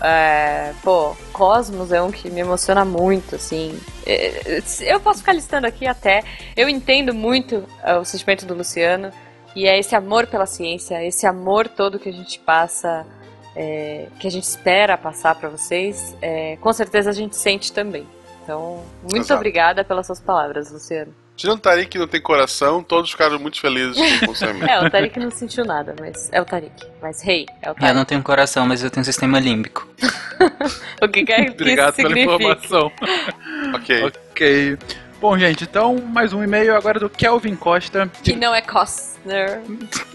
É, 0.00 0.72
pô, 0.82 1.16
Cosmos 1.32 1.92
é 1.92 2.02
um 2.02 2.10
que 2.10 2.28
me 2.30 2.40
emociona 2.40 2.84
muito, 2.84 3.36
assim. 3.36 3.78
É, 4.06 4.60
Eu 4.80 5.00
posso 5.00 5.20
ficar 5.20 5.32
listando 5.32 5.66
aqui 5.66 5.86
até. 5.86 6.22
Eu 6.56 6.68
entendo 6.68 7.14
muito 7.14 7.64
é, 7.82 7.96
o 7.96 8.04
sentimento 8.04 8.44
do 8.44 8.54
Luciano. 8.54 9.12
E 9.56 9.66
é 9.68 9.78
esse 9.78 9.94
amor 9.94 10.26
pela 10.26 10.46
ciência, 10.46 11.02
esse 11.04 11.26
amor 11.26 11.68
todo 11.68 11.98
que 11.98 12.08
a 12.08 12.12
gente 12.12 12.40
passa, 12.40 13.06
é, 13.54 14.08
que 14.18 14.26
a 14.26 14.30
gente 14.30 14.42
espera 14.42 14.98
passar 14.98 15.36
pra 15.36 15.48
vocês. 15.48 16.14
é, 16.20 16.56
com 16.60 16.72
certeza 16.72 17.10
a 17.10 17.12
gente 17.12 17.36
sente 17.36 17.72
também. 17.72 18.04
Então, 18.42 18.82
muito 19.00 19.18
Exato. 19.26 19.34
obrigada 19.34 19.84
pelas 19.84 20.06
suas 20.06 20.20
palavras, 20.20 20.70
Luciano. 20.70 21.14
Tirando 21.36 21.58
o 21.58 21.60
Tarik 21.60 21.90
que 21.90 21.98
não 21.98 22.06
tem 22.06 22.20
coração, 22.20 22.80
todos 22.82 23.10
ficaram 23.10 23.38
muito 23.40 23.60
felizes 23.60 23.96
com 24.20 24.30
o 24.30 24.34
seu 24.36 24.50
e-mail. 24.50 24.70
É, 24.70 24.86
o 24.86 24.90
Tarik 24.90 25.18
não 25.18 25.30
sentiu 25.30 25.64
nada, 25.64 25.94
mas 25.98 26.28
é 26.32 26.40
o 26.40 26.44
Tarik. 26.44 26.72
Mas, 27.02 27.24
hey, 27.26 27.46
é 27.60 27.68
o 27.68 27.72
Eu 27.72 27.74
Tarik. 27.74 27.94
não 27.96 28.04
tenho 28.04 28.22
coração, 28.22 28.66
mas 28.66 28.82
eu 28.84 28.90
tenho 28.90 29.02
um 29.02 29.04
sistema 29.04 29.38
límbico. 29.40 29.88
O 31.02 31.08
que 31.08 31.24
quer 31.24 31.44
que 31.46 31.50
Obrigado 31.52 31.92
isso 31.92 31.96
pela 31.96 32.08
significa? 32.08 32.34
informação. 32.34 32.92
ok. 33.74 34.04
Ok. 34.30 34.78
Bom, 35.24 35.38
gente, 35.38 35.64
então 35.64 35.96
mais 36.12 36.34
um 36.34 36.44
e-mail 36.44 36.76
agora 36.76 37.00
do 37.00 37.08
Kelvin 37.08 37.56
Costa. 37.56 38.10
Que 38.22 38.36
não 38.36 38.54
é 38.54 38.60
Costner. 38.60 39.62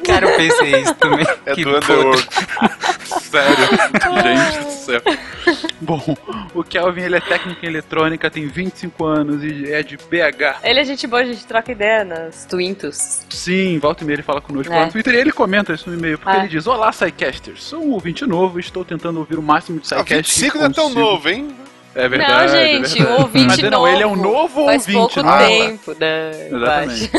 Cara, 0.05 0.27
eu 0.29 0.37
pensei 0.37 0.81
isso 0.83 0.93
também. 0.93 1.25
É 1.47 1.55
Que 1.55 1.63
do 1.63 1.75
Underworld. 1.77 2.27
Sério, 3.19 3.55
gente 4.21 4.65
do 4.65 4.71
céu. 4.71 5.01
Bom, 5.81 6.15
o 6.53 6.63
Kelvin 6.63 7.01
ele 7.01 7.15
é 7.15 7.19
técnico 7.21 7.65
em 7.65 7.69
eletrônica, 7.69 8.29
tem 8.29 8.45
25 8.45 9.03
anos 9.03 9.43
e 9.43 9.73
é 9.73 9.81
de 9.81 9.97
BH. 9.97 10.59
Ele 10.63 10.79
é 10.79 10.85
gente 10.85 11.07
boa, 11.07 11.23
a 11.23 11.25
gente 11.25 11.43
troca 11.43 11.71
ideia 11.71 12.03
nas 12.05 12.45
Twintos. 12.45 13.21
Sim, 13.31 13.79
volta 13.79 14.03
e 14.03 14.05
meia 14.05 14.17
ele 14.17 14.21
fala 14.21 14.39
conosco 14.41 14.71
É. 14.71 14.75
lá 14.77 14.85
no 14.85 14.91
Twitter 14.91 15.15
e 15.15 15.17
ele 15.17 15.31
comenta 15.31 15.73
isso 15.73 15.89
no 15.89 15.97
e-mail, 15.97 16.19
porque 16.19 16.37
Ah. 16.37 16.41
ele 16.41 16.49
diz: 16.49 16.67
Olá, 16.67 16.91
Psycasters, 16.91 17.63
sou 17.63 17.83
um 17.83 17.93
ouvinte 17.93 18.27
novo 18.27 18.59
e 18.59 18.61
estou 18.61 18.85
tentando 18.85 19.17
ouvir 19.17 19.39
o 19.39 19.41
máximo 19.41 19.79
de 19.79 19.87
Ah, 19.91 20.03
Psycast. 20.03 20.39
25 20.39 20.57
não 20.59 20.65
é 20.65 20.69
tão 20.69 20.83
consigo." 20.83 20.99
novo, 21.01 21.29
hein? 21.29 21.55
É 21.95 22.07
verdade. 22.07 22.31
não, 22.31 22.59
é 22.59 22.65
gente, 22.67 22.97
verdade. 22.97 23.03
um 23.03 23.21
ouvinte 23.21 23.47
Mas 23.47 23.57
novo. 23.57 23.69
não, 23.71 23.87
ele 23.87 24.03
é 24.03 24.07
um 24.07 24.15
novo 24.15 24.65
Faz 24.65 24.81
ouvinte. 24.81 24.97
pouco 24.97 25.23
não 25.23 25.35
é? 25.35 25.47
tempo, 25.47 25.95
né? 25.99 26.31
Exatamente. 26.47 27.11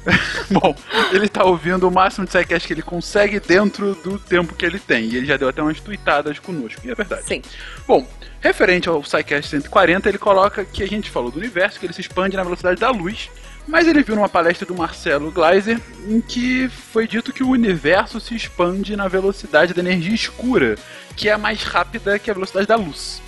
Bom, 0.50 0.74
ele 1.12 1.28
tá 1.28 1.44
ouvindo 1.44 1.86
o 1.86 1.90
máximo 1.90 2.24
de 2.24 2.32
Psycast 2.32 2.66
que 2.66 2.72
ele 2.72 2.82
consegue 2.82 3.38
dentro 3.38 3.94
do 3.96 4.18
tempo 4.18 4.54
que 4.54 4.64
ele 4.64 4.78
tem. 4.78 5.04
E 5.04 5.16
ele 5.16 5.26
já 5.26 5.36
deu 5.36 5.48
até 5.48 5.62
umas 5.62 5.78
tweetadas 5.78 6.38
conosco, 6.38 6.80
e 6.84 6.90
é 6.90 6.94
verdade. 6.94 7.24
Sim. 7.26 7.42
Bom, 7.86 8.06
referente 8.40 8.88
ao 8.88 9.00
Psycast 9.02 9.50
140, 9.50 10.08
ele 10.08 10.18
coloca 10.18 10.64
que 10.64 10.82
a 10.82 10.88
gente 10.88 11.10
falou 11.10 11.30
do 11.30 11.38
universo, 11.38 11.78
que 11.78 11.86
ele 11.86 11.92
se 11.92 12.00
expande 12.00 12.36
na 12.36 12.42
velocidade 12.42 12.80
da 12.80 12.90
luz. 12.90 13.30
Mas 13.68 13.86
ele 13.86 14.02
viu 14.02 14.16
numa 14.16 14.28
palestra 14.28 14.66
do 14.66 14.74
Marcelo 14.74 15.30
Gleiser 15.30 15.78
em 16.08 16.20
que 16.20 16.68
foi 16.68 17.06
dito 17.06 17.32
que 17.32 17.44
o 17.44 17.50
universo 17.50 18.18
se 18.18 18.34
expande 18.34 18.96
na 18.96 19.06
velocidade 19.06 19.74
da 19.74 19.80
energia 19.80 20.14
escura, 20.14 20.76
que 21.14 21.28
é 21.28 21.36
mais 21.36 21.62
rápida 21.62 22.18
que 22.18 22.30
a 22.30 22.34
velocidade 22.34 22.66
da 22.66 22.74
luz. 22.74 23.22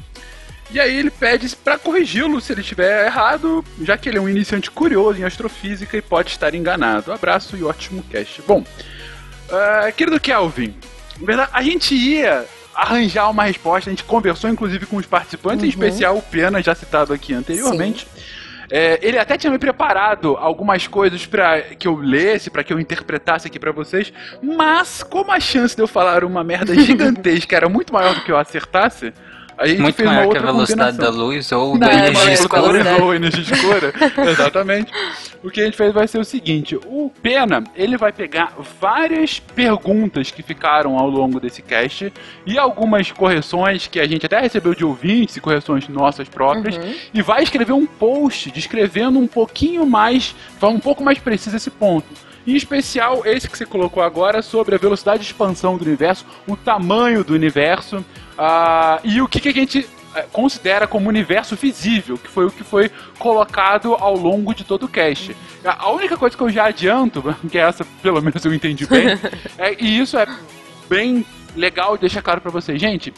E 0.72 0.80
aí 0.80 0.96
ele 0.98 1.10
pede 1.10 1.54
pra 1.56 1.78
corrigi-lo 1.78 2.40
se 2.40 2.52
ele 2.52 2.62
estiver 2.62 3.04
errado, 3.06 3.62
já 3.82 3.96
que 3.96 4.08
ele 4.08 4.16
é 4.18 4.20
um 4.20 4.28
iniciante 4.28 4.70
curioso 4.70 5.20
em 5.20 5.24
astrofísica 5.24 5.96
e 5.96 6.02
pode 6.02 6.30
estar 6.30 6.54
enganado. 6.54 7.12
Abraço 7.12 7.56
e 7.56 7.62
ótimo 7.62 8.02
cast. 8.10 8.40
Bom, 8.42 8.64
ah, 9.50 9.92
querido 9.92 10.18
Kelvin, 10.18 10.74
a 11.52 11.62
gente 11.62 11.94
ia 11.94 12.46
arranjar 12.74 13.28
uma 13.28 13.44
resposta, 13.44 13.90
a 13.90 13.92
gente 13.92 14.04
conversou 14.04 14.48
inclusive 14.48 14.86
com 14.86 14.96
os 14.96 15.04
participantes, 15.04 15.62
em 15.62 15.66
Uhum. 15.66 15.70
especial 15.70 16.16
o 16.16 16.22
Pena, 16.22 16.62
já 16.62 16.74
citado 16.74 17.12
aqui 17.12 17.34
anteriormente. 17.34 18.06
É, 18.70 18.98
ele 19.02 19.18
até 19.18 19.36
tinha 19.36 19.50
me 19.50 19.58
preparado 19.58 20.34
algumas 20.38 20.86
coisas 20.86 21.26
para 21.26 21.60
que 21.60 21.86
eu 21.86 21.94
lesse, 21.96 22.48
para 22.48 22.64
que 22.64 22.72
eu 22.72 22.80
interpretasse 22.80 23.46
aqui 23.46 23.58
pra 23.58 23.70
vocês, 23.72 24.10
mas 24.42 25.02
como 25.02 25.30
a 25.30 25.38
chance 25.38 25.76
de 25.76 25.82
eu 25.82 25.86
falar 25.86 26.24
uma 26.24 26.42
merda 26.42 26.72
gigantesca 26.80 27.54
era 27.54 27.68
muito 27.68 27.92
maior 27.92 28.14
do 28.14 28.22
que 28.22 28.32
eu 28.32 28.38
acertasse, 28.38 29.12
a 29.62 29.66
gente 29.68 29.80
Muito 29.80 29.94
fez 29.94 30.08
uma 30.08 30.14
maior 30.16 30.30
que 30.30 30.36
a 30.36 30.40
outra 30.40 30.52
velocidade 30.52 30.96
da 30.98 31.08
luz 31.08 31.52
ou 31.52 31.78
da 31.78 31.88
é 31.88 31.94
energia 32.08 32.32
escura. 32.32 33.02
Ou 33.02 33.14
energia 33.14 33.42
escura, 33.42 33.92
exatamente. 34.28 34.92
O 35.42 35.50
que 35.50 35.60
a 35.60 35.64
gente 35.64 35.76
fez 35.76 35.94
vai 35.94 36.08
ser 36.08 36.18
o 36.18 36.24
seguinte: 36.24 36.76
o 36.84 37.12
Pena 37.22 37.62
ele 37.76 37.96
vai 37.96 38.12
pegar 38.12 38.54
várias 38.80 39.38
perguntas 39.38 40.32
que 40.32 40.42
ficaram 40.42 40.98
ao 40.98 41.08
longo 41.08 41.38
desse 41.38 41.62
cast 41.62 42.12
e 42.44 42.58
algumas 42.58 43.12
correções 43.12 43.86
que 43.86 44.00
a 44.00 44.06
gente 44.06 44.26
até 44.26 44.40
recebeu 44.40 44.74
de 44.74 44.84
ouvintes 44.84 45.36
e 45.36 45.40
correções 45.40 45.88
nossas 45.88 46.28
próprias 46.28 46.76
Uhum. 46.76 46.94
e 47.14 47.22
vai 47.22 47.42
escrever 47.42 47.72
um 47.72 47.86
post 47.86 48.50
descrevendo 48.50 49.18
um 49.18 49.26
pouquinho 49.28 49.86
mais, 49.86 50.34
um 50.62 50.80
pouco 50.80 51.04
mais 51.04 51.18
preciso 51.18 51.56
esse 51.56 51.70
ponto. 51.70 52.06
Em 52.46 52.54
especial 52.54 53.22
esse 53.24 53.48
que 53.48 53.56
você 53.56 53.64
colocou 53.64 54.02
agora 54.02 54.42
sobre 54.42 54.74
a 54.74 54.78
velocidade 54.78 55.22
de 55.22 55.26
expansão 55.26 55.76
do 55.76 55.84
universo, 55.84 56.26
o 56.46 56.56
tamanho 56.56 57.22
do 57.22 57.34
universo 57.34 58.04
ah, 58.36 59.00
e 59.04 59.20
o 59.20 59.28
que, 59.28 59.40
que 59.40 59.48
a 59.48 59.52
gente 59.52 59.88
eh, 60.14 60.26
considera 60.32 60.86
como 60.86 61.08
universo 61.08 61.56
visível, 61.56 62.18
que 62.18 62.28
foi 62.28 62.44
o 62.44 62.50
que 62.50 62.62
foi 62.62 62.90
colocado 63.18 63.94
ao 63.94 64.16
longo 64.16 64.54
de 64.54 64.64
todo 64.64 64.84
o 64.84 64.88
cast. 64.88 65.34
A 65.64 65.90
única 65.90 66.16
coisa 66.16 66.36
que 66.36 66.42
eu 66.42 66.50
já 66.50 66.66
adianto, 66.66 67.22
que 67.50 67.56
essa 67.56 67.84
pelo 68.02 68.20
menos 68.20 68.44
eu 68.44 68.52
entendi 68.52 68.86
bem, 68.86 69.06
é, 69.56 69.74
e 69.78 70.00
isso 70.00 70.18
é 70.18 70.26
bem 70.88 71.24
legal 71.56 71.96
deixar 71.96 72.20
claro 72.22 72.40
pra 72.40 72.50
vocês, 72.50 72.80
gente. 72.80 73.12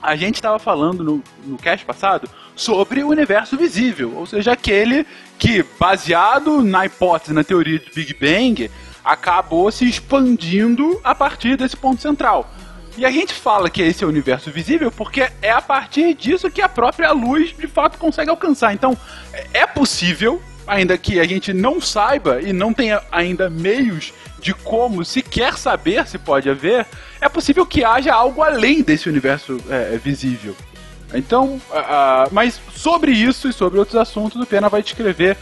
A 0.00 0.14
gente 0.14 0.36
estava 0.36 0.58
falando 0.58 1.02
no, 1.02 1.22
no 1.44 1.56
cast 1.56 1.84
passado 1.86 2.28
sobre 2.54 3.02
o 3.02 3.08
universo 3.08 3.56
visível, 3.56 4.14
ou 4.16 4.26
seja, 4.26 4.52
aquele 4.52 5.06
que, 5.38 5.64
baseado 5.78 6.62
na 6.62 6.86
hipótese, 6.86 7.32
na 7.32 7.42
teoria 7.42 7.78
de 7.78 7.90
Big 7.94 8.14
Bang, 8.14 8.70
acabou 9.04 9.70
se 9.72 9.88
expandindo 9.88 11.00
a 11.02 11.14
partir 11.14 11.56
desse 11.56 11.76
ponto 11.76 12.00
central. 12.00 12.48
E 12.96 13.06
a 13.06 13.10
gente 13.10 13.32
fala 13.32 13.70
que 13.70 13.80
esse 13.80 14.04
é 14.04 14.06
o 14.06 14.10
universo 14.10 14.50
visível 14.50 14.92
porque 14.92 15.26
é 15.40 15.50
a 15.50 15.62
partir 15.62 16.14
disso 16.14 16.50
que 16.50 16.60
a 16.60 16.68
própria 16.68 17.10
luz 17.10 17.54
de 17.56 17.66
fato 17.66 17.96
consegue 17.98 18.30
alcançar. 18.30 18.74
Então, 18.74 18.96
é- 19.32 19.60
é 19.60 19.66
possível, 19.66 20.40
ainda 20.66 20.96
que 20.98 21.18
a 21.18 21.24
gente 21.24 21.54
não 21.54 21.80
saiba 21.80 22.40
e 22.42 22.52
não 22.52 22.72
tenha 22.72 23.02
ainda 23.10 23.48
meios 23.48 24.12
de 24.40 24.52
como 24.52 25.04
sequer 25.04 25.56
saber 25.56 26.06
se 26.06 26.18
pode 26.18 26.50
haver, 26.50 26.86
é 27.20 27.28
possível 27.28 27.64
que 27.64 27.82
haja 27.82 28.12
algo 28.12 28.42
além 28.42 28.82
desse 28.82 29.08
universo 29.08 29.58
é, 29.70 29.98
visível. 30.02 30.54
Então, 31.14 31.60
ah, 31.72 32.28
mas 32.30 32.60
sobre 32.74 33.12
isso 33.12 33.48
e 33.48 33.52
sobre 33.52 33.78
outros 33.78 33.96
assuntos, 33.96 34.40
o 34.40 34.46
Pena 34.46 34.68
vai 34.68 34.82
descrever 34.82 35.36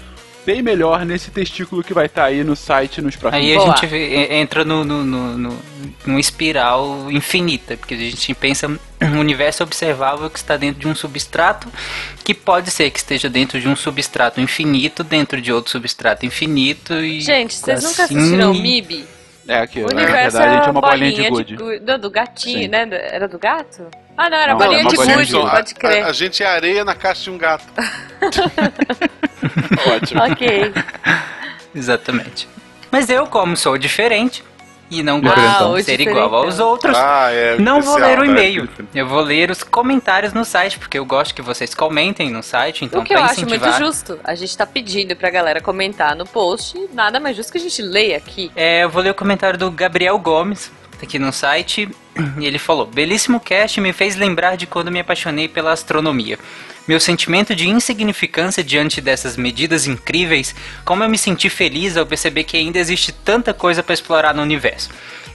bem 0.47 0.63
melhor 0.63 1.05
nesse 1.05 1.31
testículo 1.31 1.85
que 1.85 1.93
vai 1.93 2.07
estar 2.07 2.25
aí 2.25 2.43
no 2.43 2.57
site 2.57 3.03
nos 3.03 3.15
próximos 3.15 3.45
Aí 3.47 3.55
a 3.57 3.61
gente 3.61 3.87
vê- 3.87 4.35
entra 4.41 4.65
no, 4.65 4.83
no, 4.85 5.05
no, 5.05 5.37
no, 5.39 5.59
numa 6.07 6.19
espiral 6.19 7.11
infinita, 7.11 7.77
porque 7.77 7.93
a 7.95 7.97
gente 7.99 8.35
pensa 8.35 8.67
um 8.67 9.19
universo 9.21 9.63
observável 9.63 10.29
que 10.31 10.39
está 10.39 10.57
dentro 10.57 10.81
de 10.81 10.89
um 10.89 10.95
substrato, 10.95 11.69
que 12.25 12.33
pode 12.35 12.71
ser 12.71 12.91
que 12.91 12.99
esteja 12.99 13.29
dentro 13.29 13.61
de 13.61 13.69
um 13.69 13.77
substrato 13.77 14.41
infinito, 14.41 15.05
dentro 15.05 15.41
de 15.43 15.53
outro 15.53 15.71
substrato 15.71 16.25
infinito 16.25 16.95
e. 16.95 17.21
Gente, 17.21 17.55
vocês 17.55 17.83
nunca 17.85 18.05
assim- 18.05 18.17
assistiram 18.19 18.55
MIB? 18.55 19.05
É 19.47 19.59
aqui, 19.59 19.81
O 19.81 19.87
na 19.89 20.03
universo 20.03 20.39
verdade, 20.39 20.47
a 20.49 20.53
gente 20.55 20.65
é 20.65 20.69
é 20.69 20.71
uma 20.71 20.81
bolinha 20.81 21.11
de 21.11 21.17
bolinha 21.17 21.31
gude. 21.31 21.57
gu- 21.57 21.81
não, 21.85 21.99
do 21.99 22.11
gatinho, 22.11 22.63
Sim. 22.63 22.69
né? 22.69 22.87
Do- 22.87 22.95
Era 22.95 23.27
do 23.29 23.39
gato? 23.39 23.83
Ah, 24.23 24.29
não, 24.29 24.37
era 24.37 24.53
Não, 24.53 24.59
bolinha 24.59 24.81
é 24.81 24.83
uma 24.83 24.91
de 24.91 24.97
bolinha 24.97 25.17
gude, 25.17 25.33
gude. 25.33 25.51
pode 25.51 25.75
crer. 25.75 26.05
A, 26.05 26.09
a 26.09 26.13
gente 26.13 26.43
é 26.43 26.47
areia 26.47 26.85
na 26.85 26.95
caixa 26.95 27.23
de 27.25 27.31
um 27.31 27.39
gato. 27.39 27.65
Ótimo. 29.95 30.23
Ok. 30.23 30.73
Exatamente. 31.75 32.49
Mas 32.91 33.09
eu, 33.09 33.27
como 33.27 33.57
sou 33.57 33.79
diferente 33.79 34.45
e 34.91 35.03
não 35.03 35.19
Ah, 35.19 35.21
gosto 35.21 35.65
o 35.73 35.77
de 35.77 35.85
ser 35.85 36.01
igual 36.01 36.35
aos 36.35 36.59
outros, 36.59 36.97
Ah, 36.99 37.29
é, 37.31 37.57
não 37.59 37.81
vou 37.81 37.97
especial, 37.97 38.21
ler 38.21 38.29
o 38.29 38.33
né? 38.33 38.41
e-mail. 38.51 38.69
Eu 38.95 39.07
vou 39.07 39.21
ler 39.21 39.51
os 39.51 39.63
comentários 39.63 40.33
no 40.33 40.45
site, 40.45 40.79
porque 40.79 40.99
eu 40.99 41.05
gosto 41.05 41.33
que 41.35 41.41
vocês 41.41 41.73
comentem 41.75 42.29
no 42.29 42.43
site, 42.43 42.85
então 42.85 43.01
o 43.01 43.05
que 43.05 43.15
eu 43.15 43.19
pra 43.19 43.27
acho 43.31 43.41
muito 43.43 43.55
incentivar... 43.55 43.79
justo, 43.79 44.19
a 44.25 44.35
gente 44.35 44.57
tá 44.57 44.67
pedindo 44.67 45.15
pra 45.15 45.31
galera 45.31 45.61
comentar 45.61 46.17
no 46.17 46.27
post, 46.27 46.77
nada 46.93 47.21
mais 47.21 47.37
justo 47.37 47.53
que 47.53 47.59
a 47.59 47.61
gente 47.61 47.81
leia 47.81 48.17
aqui. 48.17 48.51
É, 48.57 48.83
eu 48.83 48.91
vou 48.91 49.01
ler 49.03 49.11
o 49.11 49.15
comentário 49.15 49.57
do 49.59 49.71
Gabriel 49.71 50.19
Gomes, 50.19 50.73
tá 50.99 51.05
aqui 51.05 51.21
no 51.21 51.33
site, 51.33 51.89
e 52.39 52.47
ele 52.47 52.59
falou: 52.59 52.87
Belíssimo 52.87 53.41
cast 53.41 53.81
me 53.81 53.93
fez 53.93 54.17
lembrar 54.17 54.57
de 54.57 54.67
quando 54.67 54.91
me 54.91 55.01
apaixonei 55.01 55.49
pela 55.49 55.73
astronomia. 55.73 56.39
Meu 56.89 56.99
sentimento 56.99 57.55
de 57.55 57.69
insignificância 57.69 58.65
diante 58.65 59.01
dessas 59.01 59.37
medidas 59.37 59.87
incríveis, 59.87 60.55
como 60.85 61.05
eu 61.05 61.09
me 61.09 61.19
senti 61.19 61.49
feliz 61.49 61.97
ao 61.97 62.07
perceber 62.07 62.45
que 62.45 62.57
ainda 62.57 62.79
existe 62.79 63.13
tanta 63.13 63.55
coisa 63.55 63.83
para 63.83 63.95
explorar 63.95 64.35
no 64.35 64.43
universo. 64.43 64.91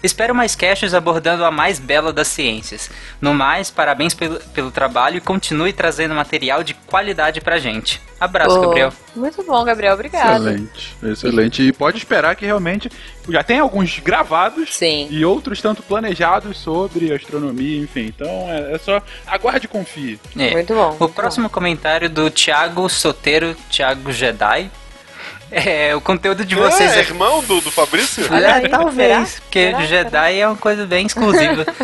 Espero 0.05 0.35
mais 0.35 0.55
casts 0.55 0.93
abordando 0.93 1.43
a 1.43 1.49
mais 1.51 1.79
bela 1.79 2.13
das 2.13 2.27
ciências. 2.27 2.91
No 3.19 3.33
mais, 3.33 3.71
parabéns 3.71 4.13
pelo, 4.13 4.39
pelo 4.53 4.69
trabalho 4.71 5.17
e 5.17 5.21
continue 5.21 5.73
trazendo 5.73 6.13
material 6.13 6.63
de 6.63 6.73
qualidade 6.73 7.41
pra 7.41 7.57
gente. 7.57 8.01
Abraço, 8.19 8.57
Oh, 8.57 8.61
Gabriel. 8.61 8.93
Muito 9.15 9.43
bom, 9.43 9.63
Gabriel, 9.63 9.93
obrigado. 9.93 10.47
Excelente, 10.47 10.95
excelente. 11.03 11.63
E 11.63 11.73
pode 11.73 11.97
esperar 11.97 12.35
que 12.35 12.45
realmente 12.45 12.89
já 13.27 13.43
tem 13.43 13.59
alguns 13.59 13.99
gravados 13.99 14.69
e 15.11 15.25
outros 15.25 15.61
tanto 15.61 15.81
planejados 15.83 16.57
sobre 16.57 17.11
astronomia, 17.13 17.81
enfim. 17.83 18.05
Então 18.15 18.27
é, 18.49 18.73
é 18.73 18.77
só 18.77 19.01
aguarde 19.25 19.65
e 19.65 19.69
confie. 19.69 20.19
É. 20.37 20.53
O 20.99 21.09
próximo 21.09 21.49
comentário 21.49 22.09
do 22.09 22.29
Thiago 22.29 22.87
Soteiro, 22.89 23.55
Thiago 23.69 24.11
Jedi. 24.11 24.69
É, 25.57 25.95
o 25.95 26.01
conteúdo 26.01 26.43
de 26.43 26.53
vocês 26.53 26.97
é, 26.97 26.99
irmão 26.99 27.41
do, 27.41 27.61
do 27.61 27.71
Fabrício? 27.71 28.25
É, 28.25 28.67
talvez, 28.67 29.29
será? 29.29 29.41
porque 29.41 29.71
Será? 29.71 29.85
Jedi 29.85 30.39
é 30.39 30.47
uma 30.47 30.57
coisa 30.57 30.85
bem 30.85 31.05
exclusiva. 31.05 31.65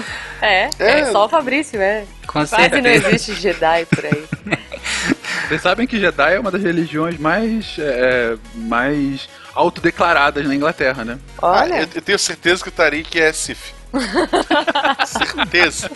É, 0.43 0.71
é, 0.79 1.05
só 1.11 1.27
o 1.27 1.29
Fabrício, 1.29 1.79
é. 1.79 2.03
Com 2.25 2.33
Quase 2.33 2.55
certeza. 2.55 2.81
não 2.81 2.89
existe 2.89 3.35
Jedi 3.35 3.85
por 3.85 4.03
aí. 4.03 4.25
Vocês 5.47 5.61
sabem 5.61 5.85
que 5.85 5.99
Jedi 5.99 6.33
é 6.33 6.39
uma 6.39 6.49
das 6.49 6.63
religiões 6.63 7.19
mais, 7.19 7.75
é, 7.77 8.35
mais 8.55 9.29
autodeclaradas 9.53 10.47
na 10.47 10.55
Inglaterra, 10.55 11.05
né? 11.05 11.19
Ah, 11.39 11.67
eu, 11.67 11.87
eu 11.93 12.01
tenho 12.01 12.17
certeza 12.17 12.63
que 12.63 12.69
o 12.69 12.71
Tarik 12.71 13.21
é 13.21 13.31
Sif. 13.31 13.71
certeza. 15.05 15.91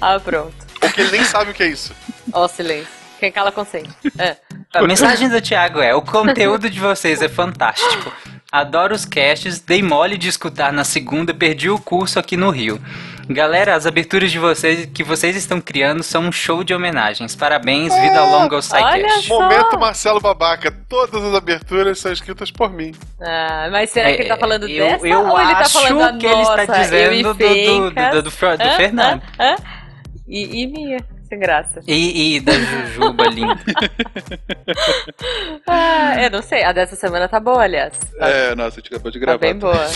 Ah, 0.00 0.20
pronto. 0.20 0.54
Porque 0.78 1.00
ele 1.00 1.10
nem 1.10 1.24
sabe 1.24 1.50
o 1.50 1.54
que 1.54 1.64
é 1.64 1.66
isso. 1.66 1.92
Ó, 2.32 2.44
o 2.44 2.48
silêncio. 2.48 2.97
Quem 3.18 3.32
cala 3.32 3.50
consente. 3.52 3.90
É. 4.18 4.36
A 4.74 4.82
mensagem 4.82 5.28
do 5.28 5.40
Thiago 5.40 5.80
é: 5.80 5.94
o 5.94 6.02
conteúdo 6.02 6.68
de 6.70 6.78
vocês 6.78 7.20
é 7.22 7.28
fantástico. 7.28 8.12
Adoro 8.50 8.94
os 8.94 9.04
casts, 9.04 9.58
dei 9.60 9.82
mole 9.82 10.16
de 10.16 10.28
escutar 10.28 10.72
na 10.72 10.82
segunda, 10.84 11.34
perdi 11.34 11.68
o 11.68 11.78
curso 11.78 12.18
aqui 12.18 12.34
no 12.36 12.48
Rio. 12.50 12.80
Galera, 13.28 13.74
as 13.74 13.84
aberturas 13.84 14.30
de 14.32 14.38
vocês 14.38 14.86
que 14.86 15.04
vocês 15.04 15.36
estão 15.36 15.60
criando 15.60 16.02
são 16.02 16.22
um 16.22 16.32
show 16.32 16.64
de 16.64 16.72
homenagens. 16.72 17.36
Parabéns, 17.36 17.94
vida 17.94 18.24
longa 18.24 18.56
ao 18.56 18.62
SciCast. 18.62 19.28
Momento 19.28 19.78
Marcelo 19.78 20.18
Babaca. 20.18 20.70
Todas 20.88 21.22
as 21.22 21.34
aberturas 21.34 21.98
são 21.98 22.10
escritas 22.10 22.50
por 22.50 22.72
mim. 22.72 22.94
Ah, 23.20 23.68
mas 23.70 23.90
será 23.90 24.12
que 24.14 24.22
ele 24.22 24.28
tá 24.30 24.38
falando 24.38 24.66
eu- 24.66 24.86
dessa 24.86 25.06
eu 25.06 25.26
ou 25.26 25.38
ele 25.38 25.52
tá 25.52 25.58
acho 25.60 25.72
falando 25.82 25.98
da 25.98 26.12
que 26.18 26.26
ele 26.26 26.40
está 26.40 26.56
nossa, 26.66 26.78
dizendo 26.80 27.22
do- 27.22 27.34
do- 27.34 27.90
do- 27.90 28.22
do 28.22 28.22
do 28.22 28.62
Hã? 28.62 28.76
Fernando. 28.78 29.22
Hã? 29.38 29.44
Hã? 29.44 29.56
E, 30.26 30.62
e 30.62 30.66
minha, 30.66 30.98
sem 31.28 31.38
graça. 31.38 31.80
E, 31.86 32.36
e 32.36 32.40
da 32.40 32.52
Jujuba 32.52 33.24
linda. 33.28 33.58
Ah, 35.66 36.22
eu 36.22 36.30
não 36.30 36.42
sei, 36.42 36.62
a 36.62 36.72
dessa 36.72 36.96
semana 36.96 37.28
tá 37.28 37.38
boa, 37.38 37.62
aliás. 37.62 37.94
É, 38.18 38.54
nossa, 38.54 38.76
a 38.76 38.80
gente 38.80 38.88
acabou 38.88 39.10
de 39.10 39.18
gravar. 39.18 39.38
bem 39.38 39.56
boa. 39.56 39.74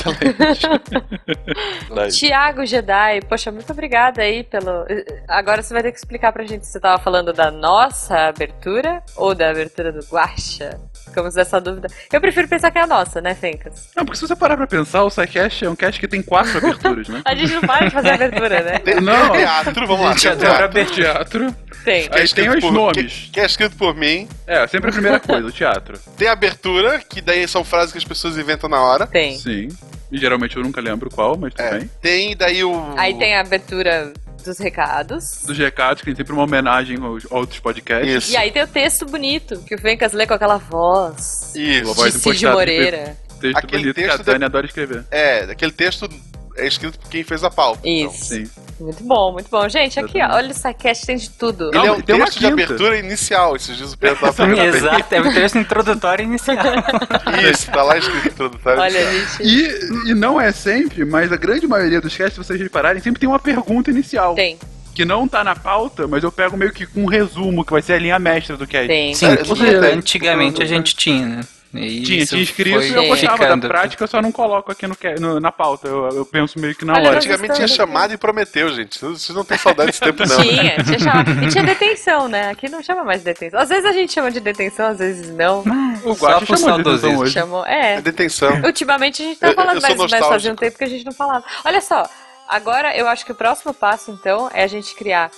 Tiago 2.11 2.67
Jedi, 2.67 3.21
poxa, 3.29 3.51
muito 3.51 3.71
obrigada 3.73 4.23
aí 4.23 4.45
pelo. 4.45 4.85
Agora 5.29 5.63
você 5.63 5.73
vai 5.73 5.83
ter 5.83 5.93
que 5.93 5.99
explicar 5.99 6.33
pra 6.33 6.45
gente 6.45 6.67
se 6.67 6.73
você 6.73 6.81
tava 6.81 7.03
falando 7.03 7.33
da 7.33 7.51
nossa 7.51 8.29
abertura 8.29 9.03
ou 9.17 9.35
da 9.35 9.51
abertura 9.51 9.93
do 9.93 10.01
Guacha. 10.07 10.79
Ficamos 11.12 11.34
nessa 11.34 11.60
dúvida. 11.60 11.89
Eu 12.10 12.20
prefiro 12.22 12.48
pensar 12.48 12.70
que 12.70 12.78
é 12.78 12.82
a 12.82 12.86
nossa, 12.86 13.20
né, 13.20 13.34
Fencas? 13.34 13.90
Não, 13.94 14.02
porque 14.02 14.18
se 14.18 14.26
você 14.26 14.34
parar 14.34 14.56
pra 14.56 14.66
pensar, 14.66 15.05
o 15.05 15.10
SciCast 15.10 15.62
é 15.66 15.68
um 15.68 15.76
cast 15.76 16.01
que 16.01 16.09
tem 16.09 16.22
quatro 16.22 16.56
aberturas, 16.56 17.06
né? 17.09 17.20
A 17.26 17.34
gente 17.34 17.52
não 17.52 17.60
para 17.60 17.84
de 17.84 17.90
fazer 17.90 18.12
abertura, 18.12 18.62
né? 18.62 18.80
Não. 19.02 19.32
Teatro, 19.32 19.86
vamos 19.86 20.06
lá. 20.06 20.14
Tem 20.14 20.30
adora 20.30 20.68
teatro. 20.70 20.94
teatro. 20.94 21.56
Tem. 21.84 22.09
É 22.10 22.18
Aí 22.18 22.24
escrito 22.24 22.48
tem 22.48 22.59
os 22.59 22.64
por- 22.64 22.72
nomes. 22.72 23.12
Que, 23.26 23.30
que 23.32 23.40
é 23.40 23.44
escrito 23.44 23.76
por 23.76 23.94
mim. 23.94 24.26
É, 24.47 24.66
sempre 24.66 24.89
a 24.89 24.93
primeira 24.93 25.20
coisa, 25.20 25.47
o 25.47 25.52
teatro. 25.52 25.98
Tem 26.16 26.28
a 26.28 26.32
abertura, 26.32 26.98
que 27.01 27.20
daí 27.20 27.47
são 27.47 27.62
frases 27.64 27.93
que 27.93 27.98
as 27.98 28.05
pessoas 28.05 28.39
inventam 28.39 28.70
na 28.70 28.80
hora. 28.80 29.06
Tem. 29.06 29.36
Sim. 29.36 29.68
E 30.10 30.18
geralmente 30.18 30.56
eu 30.56 30.62
nunca 30.62 30.80
lembro 30.80 31.10
qual, 31.10 31.36
mas 31.36 31.52
tudo 31.55 31.70
bem. 31.70 31.90
Tem 32.01 32.36
daí 32.36 32.62
o. 32.64 32.94
Aí 32.97 33.18
tem 33.18 33.34
a 33.36 33.40
abertura 33.40 34.12
dos 34.43 34.59
recados. 34.59 35.43
Dos 35.47 35.56
recados, 35.56 36.01
que 36.02 36.06
tem 36.06 36.14
sempre 36.16 36.32
uma 36.32 36.43
homenagem 36.43 36.98
aos 37.02 37.24
outros 37.31 37.59
podcasts. 37.60 38.31
E 38.31 38.36
aí 38.36 38.51
tem 38.51 38.62
o 38.62 38.66
texto 38.66 39.06
bonito, 39.06 39.59
que 39.62 39.74
o 39.74 39.78
Fencas 39.78 40.12
lê 40.12 40.27
com 40.27 40.35
aquela 40.35 40.59
voz. 40.59 41.52
Isso. 41.55 41.85
Uma 41.85 41.94
voz 41.94 42.12
de 42.12 42.19
Cid 42.20 42.39
de 42.39 42.47
Moreira. 42.47 43.16
Texto 43.40 43.59
Aquele 43.59 43.82
bonito 43.82 43.94
que 43.97 44.05
a 44.05 44.09
texto 44.09 44.24
Dani 44.24 44.39
de- 44.39 44.44
adora 44.44 44.66
escrever. 44.66 45.05
É, 45.10 45.40
aquele 45.44 45.73
texto 45.73 46.09
é 46.57 46.66
escrito 46.66 46.99
por 46.99 47.09
quem 47.11 47.23
fez 47.24 47.43
a 47.45 47.51
pauta. 47.51 47.81
Isso. 47.89 48.24
Sim. 48.27 48.51
Muito 48.81 49.03
bom, 49.05 49.33
muito 49.33 49.49
bom. 49.49 49.69
Gente, 49.69 50.01
aqui, 50.01 50.20
ó, 50.20 50.35
olha 50.35 50.51
o 50.51 50.55
SciCast, 50.55 51.07
tem 51.07 51.16
de 51.16 51.31
tudo. 51.31 51.70
Ele 51.73 51.87
é 51.87 51.93
um 51.93 52.01
tem 52.01 52.16
uma 52.16 52.24
texto 52.24 52.41
de 52.41 52.47
abertura 52.47 52.99
inicial, 52.99 53.55
esses 53.55 53.77
dias 53.77 53.93
o 53.93 53.99
Pedro 53.99 54.19
tava 54.19 54.33
falando. 54.35 54.59
Exato, 54.59 55.15
é 55.15 55.20
o 55.20 55.33
texto 55.33 55.59
introdutório 55.59 56.24
inicial. 56.24 56.57
Isso, 57.51 57.70
tá 57.70 57.83
lá 57.83 57.97
escrito 57.97 58.29
introdutório 58.29 58.81
Olha, 58.81 58.99
inicial. 59.01 59.49
gente. 59.49 60.07
E, 60.09 60.11
e 60.11 60.15
não 60.15 60.41
é 60.41 60.51
sempre, 60.53 61.05
mas 61.05 61.31
a 61.33 61.37
grande 61.37 61.66
maioria 61.66 62.01
dos 62.01 62.16
casts, 62.16 62.35
se 62.35 62.39
vocês 62.45 62.61
repararem, 62.61 63.01
sempre 63.01 63.20
tem 63.20 63.29
uma 63.29 63.39
pergunta 63.39 63.91
inicial. 63.91 64.35
Tem. 64.35 64.59
Que 64.95 65.05
não 65.05 65.27
tá 65.29 65.43
na 65.43 65.55
pauta, 65.57 66.07
mas 66.07 66.23
eu 66.23 66.31
pego 66.33 66.57
meio 66.57 66.73
que 66.73 66.85
com 66.85 67.03
um 67.05 67.07
resumo, 67.07 67.65
que 67.65 67.73
vai 67.73 67.81
ser 67.81 67.95
a 67.95 67.99
linha 67.99 68.19
mestra 68.19 68.57
do 68.57 68.66
cast. 68.66 68.89
Tem. 68.89 69.15
Sim, 69.15 69.27
É, 69.27 69.37
que 69.37 69.49
ou 69.49 69.57
seja, 69.57 69.79
antigamente 69.95 70.62
a 70.62 70.66
gente 70.66 70.95
tinha, 70.95 71.24
né? 71.27 71.41
E 71.74 72.03
Tinha, 72.03 72.27
tinha 72.27 72.43
escrito 72.43 72.74
foi 72.77 72.89
e 72.90 72.93
eu 72.94 73.07
gostava 73.07 73.36
ficando. 73.39 73.62
da 73.62 73.69
prática, 73.69 74.05
eu 74.05 74.09
só 74.09 74.20
não 74.20 74.31
coloco 74.31 74.70
aqui 74.70 74.86
no, 74.86 74.94
no- 75.19 75.40
na 75.40 75.51
pauta. 75.51 75.89
Eu, 75.89 76.09
eu 76.11 76.27
penso 76.27 76.59
meio 76.59 76.74
que 76.74 76.85
na 76.85 76.93
Olha, 76.93 77.09
hora. 77.09 77.16
Antigamente 77.16 77.55
tinha 77.55 77.66
chamado 77.69 78.12
e 78.12 78.19
prometeu, 78.19 78.69
gente. 78.74 78.99
Vocês 79.01 79.31
não 79.31 79.43
têm 79.43 79.57
saudade 79.57 79.86
desse 79.90 80.01
tempo, 80.01 80.23
não. 80.27 80.43
Tinha, 80.43 80.85
tinha 80.85 80.99
chamado. 81.01 81.31
E 81.44 81.49
tinha 81.49 81.65
detenção, 81.65 82.28
né? 82.28 82.51
Aqui 82.51 82.69
não 82.69 82.82
chama 82.82 83.03
mais 83.05 83.20
de 83.20 83.24
detenção. 83.24 83.59
Às 83.59 83.70
vezes 83.70 83.86
a 83.86 83.93
gente 83.93 84.12
chama 84.12 84.31
de 84.31 84.40
detenção, 84.40 84.89
às 84.89 84.99
vezes 84.99 85.31
não. 85.35 85.65
O 86.05 86.15
por 86.16 86.59
chamou 86.59 86.77
de 86.78 86.82
detenção 86.85 87.16
hoje. 87.16 87.32
Chamou. 87.32 87.65
É 87.65 87.94
É. 87.94 88.01
detenção. 88.03 88.61
Ultimamente 88.65 89.23
a 89.23 89.27
gente 89.27 89.39
tá 89.40 89.49
Eu- 89.49 89.55
falando, 89.55 89.77
eu 89.77 89.81
sou 89.81 89.97
mas, 89.97 90.11
mas 90.11 90.27
fazia 90.27 90.53
um 90.53 90.57
tempo 90.57 90.77
que 90.77 90.85
a 90.85 90.89
gente 90.89 91.05
não 91.07 91.12
falava. 91.12 91.44
Olha 91.65 91.81
só, 91.81 92.07
agora 92.49 92.94
eu 92.97 93.09
acho 93.09 93.24
que 93.24 93.32
o 93.32 93.35
próximo 93.35 93.73
passo, 93.73 94.11
então, 94.11 94.51
é 94.53 94.62
a 94.65 94.66
gente 94.66 94.94
criar 94.94 95.31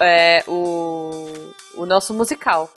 é, 0.00 0.42
o, 0.46 1.30
o 1.76 1.86
nosso 1.86 2.12
musical. 2.12 2.70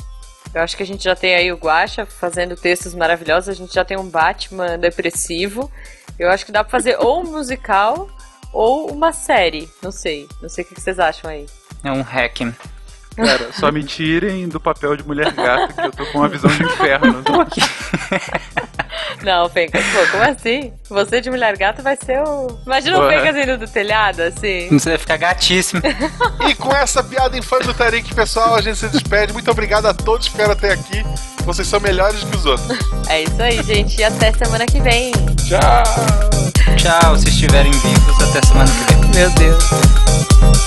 Eu 0.53 0.61
acho 0.61 0.75
que 0.75 0.83
a 0.83 0.85
gente 0.85 1.03
já 1.03 1.15
tem 1.15 1.35
aí 1.35 1.51
o 1.51 1.57
Guacha 1.57 2.05
fazendo 2.05 2.55
textos 2.55 2.95
maravilhosos, 2.95 3.49
a 3.49 3.53
gente 3.53 3.73
já 3.73 3.85
tem 3.85 3.97
um 3.97 4.09
Batman 4.09 4.77
depressivo. 4.77 5.71
Eu 6.17 6.29
acho 6.29 6.45
que 6.45 6.51
dá 6.51 6.63
pra 6.63 6.71
fazer 6.71 6.97
ou 6.99 7.21
um 7.21 7.31
musical 7.31 8.09
ou 8.51 8.91
uma 8.91 9.11
série. 9.11 9.69
Não 9.81 9.91
sei. 9.91 10.27
Não 10.41 10.49
sei 10.49 10.63
o 10.63 10.67
que 10.67 10.79
vocês 10.79 10.99
acham 10.99 11.29
aí. 11.29 11.45
É 11.83 11.91
um 11.91 12.01
hacking. 12.01 12.53
Cara, 13.17 13.49
só 13.59 13.71
me 13.71 13.83
tirem 13.83 14.47
do 14.47 14.59
papel 14.59 14.95
de 14.95 15.03
mulher 15.03 15.31
gata, 15.31 15.73
que 15.73 15.87
eu 15.87 15.91
tô 15.91 16.05
com 16.11 16.19
uma 16.19 16.29
visão 16.29 16.49
de 16.51 16.63
inferno. 16.63 17.23
Não, 19.23 19.49
Fencas, 19.49 19.83
pô, 19.85 20.11
como 20.11 20.23
assim? 20.23 20.71
Você 20.89 21.19
de 21.19 21.29
mulher 21.29 21.57
gata 21.57 21.81
vai 21.81 21.97
ser 21.97 22.21
o. 22.21 22.59
Imagina 22.65 22.99
o. 22.99 23.09
Fencas 23.09 23.35
indo 23.35 23.57
do 23.57 23.67
telhado, 23.67 24.21
assim. 24.21 24.69
Você 24.69 24.89
vai 24.89 24.97
ficar 24.97 25.17
gatíssimo. 25.17 25.81
E 26.47 26.53
com 26.55 26.73
essa 26.73 27.03
piada 27.03 27.37
infame 27.37 27.65
do 27.65 27.73
Tarik, 27.73 28.13
pessoal, 28.13 28.55
a 28.55 28.61
gente 28.61 28.77
se 28.77 28.87
despede. 28.89 29.33
Muito 29.33 29.49
obrigado 29.49 29.87
a 29.87 29.93
todos 29.93 30.27
que 30.27 30.33
ficaram 30.33 30.53
até 30.53 30.73
aqui. 30.73 31.03
Vocês 31.43 31.67
são 31.67 31.79
melhores 31.79 32.23
que 32.23 32.35
os 32.35 32.45
outros. 32.45 32.77
É 33.09 33.23
isso 33.23 33.41
aí, 33.41 33.61
gente. 33.63 33.99
E 33.99 34.03
até 34.03 34.31
semana 34.33 34.65
que 34.65 34.79
vem. 34.79 35.11
Tchau. 35.47 35.83
Tchau, 36.77 37.17
se 37.17 37.29
estiverem 37.29 37.71
vivos, 37.71 38.21
até 38.29 38.45
semana 38.45 38.69
que 38.69 38.93
vem. 38.93 39.15
Meu 39.15 39.29
Deus. 39.31 40.66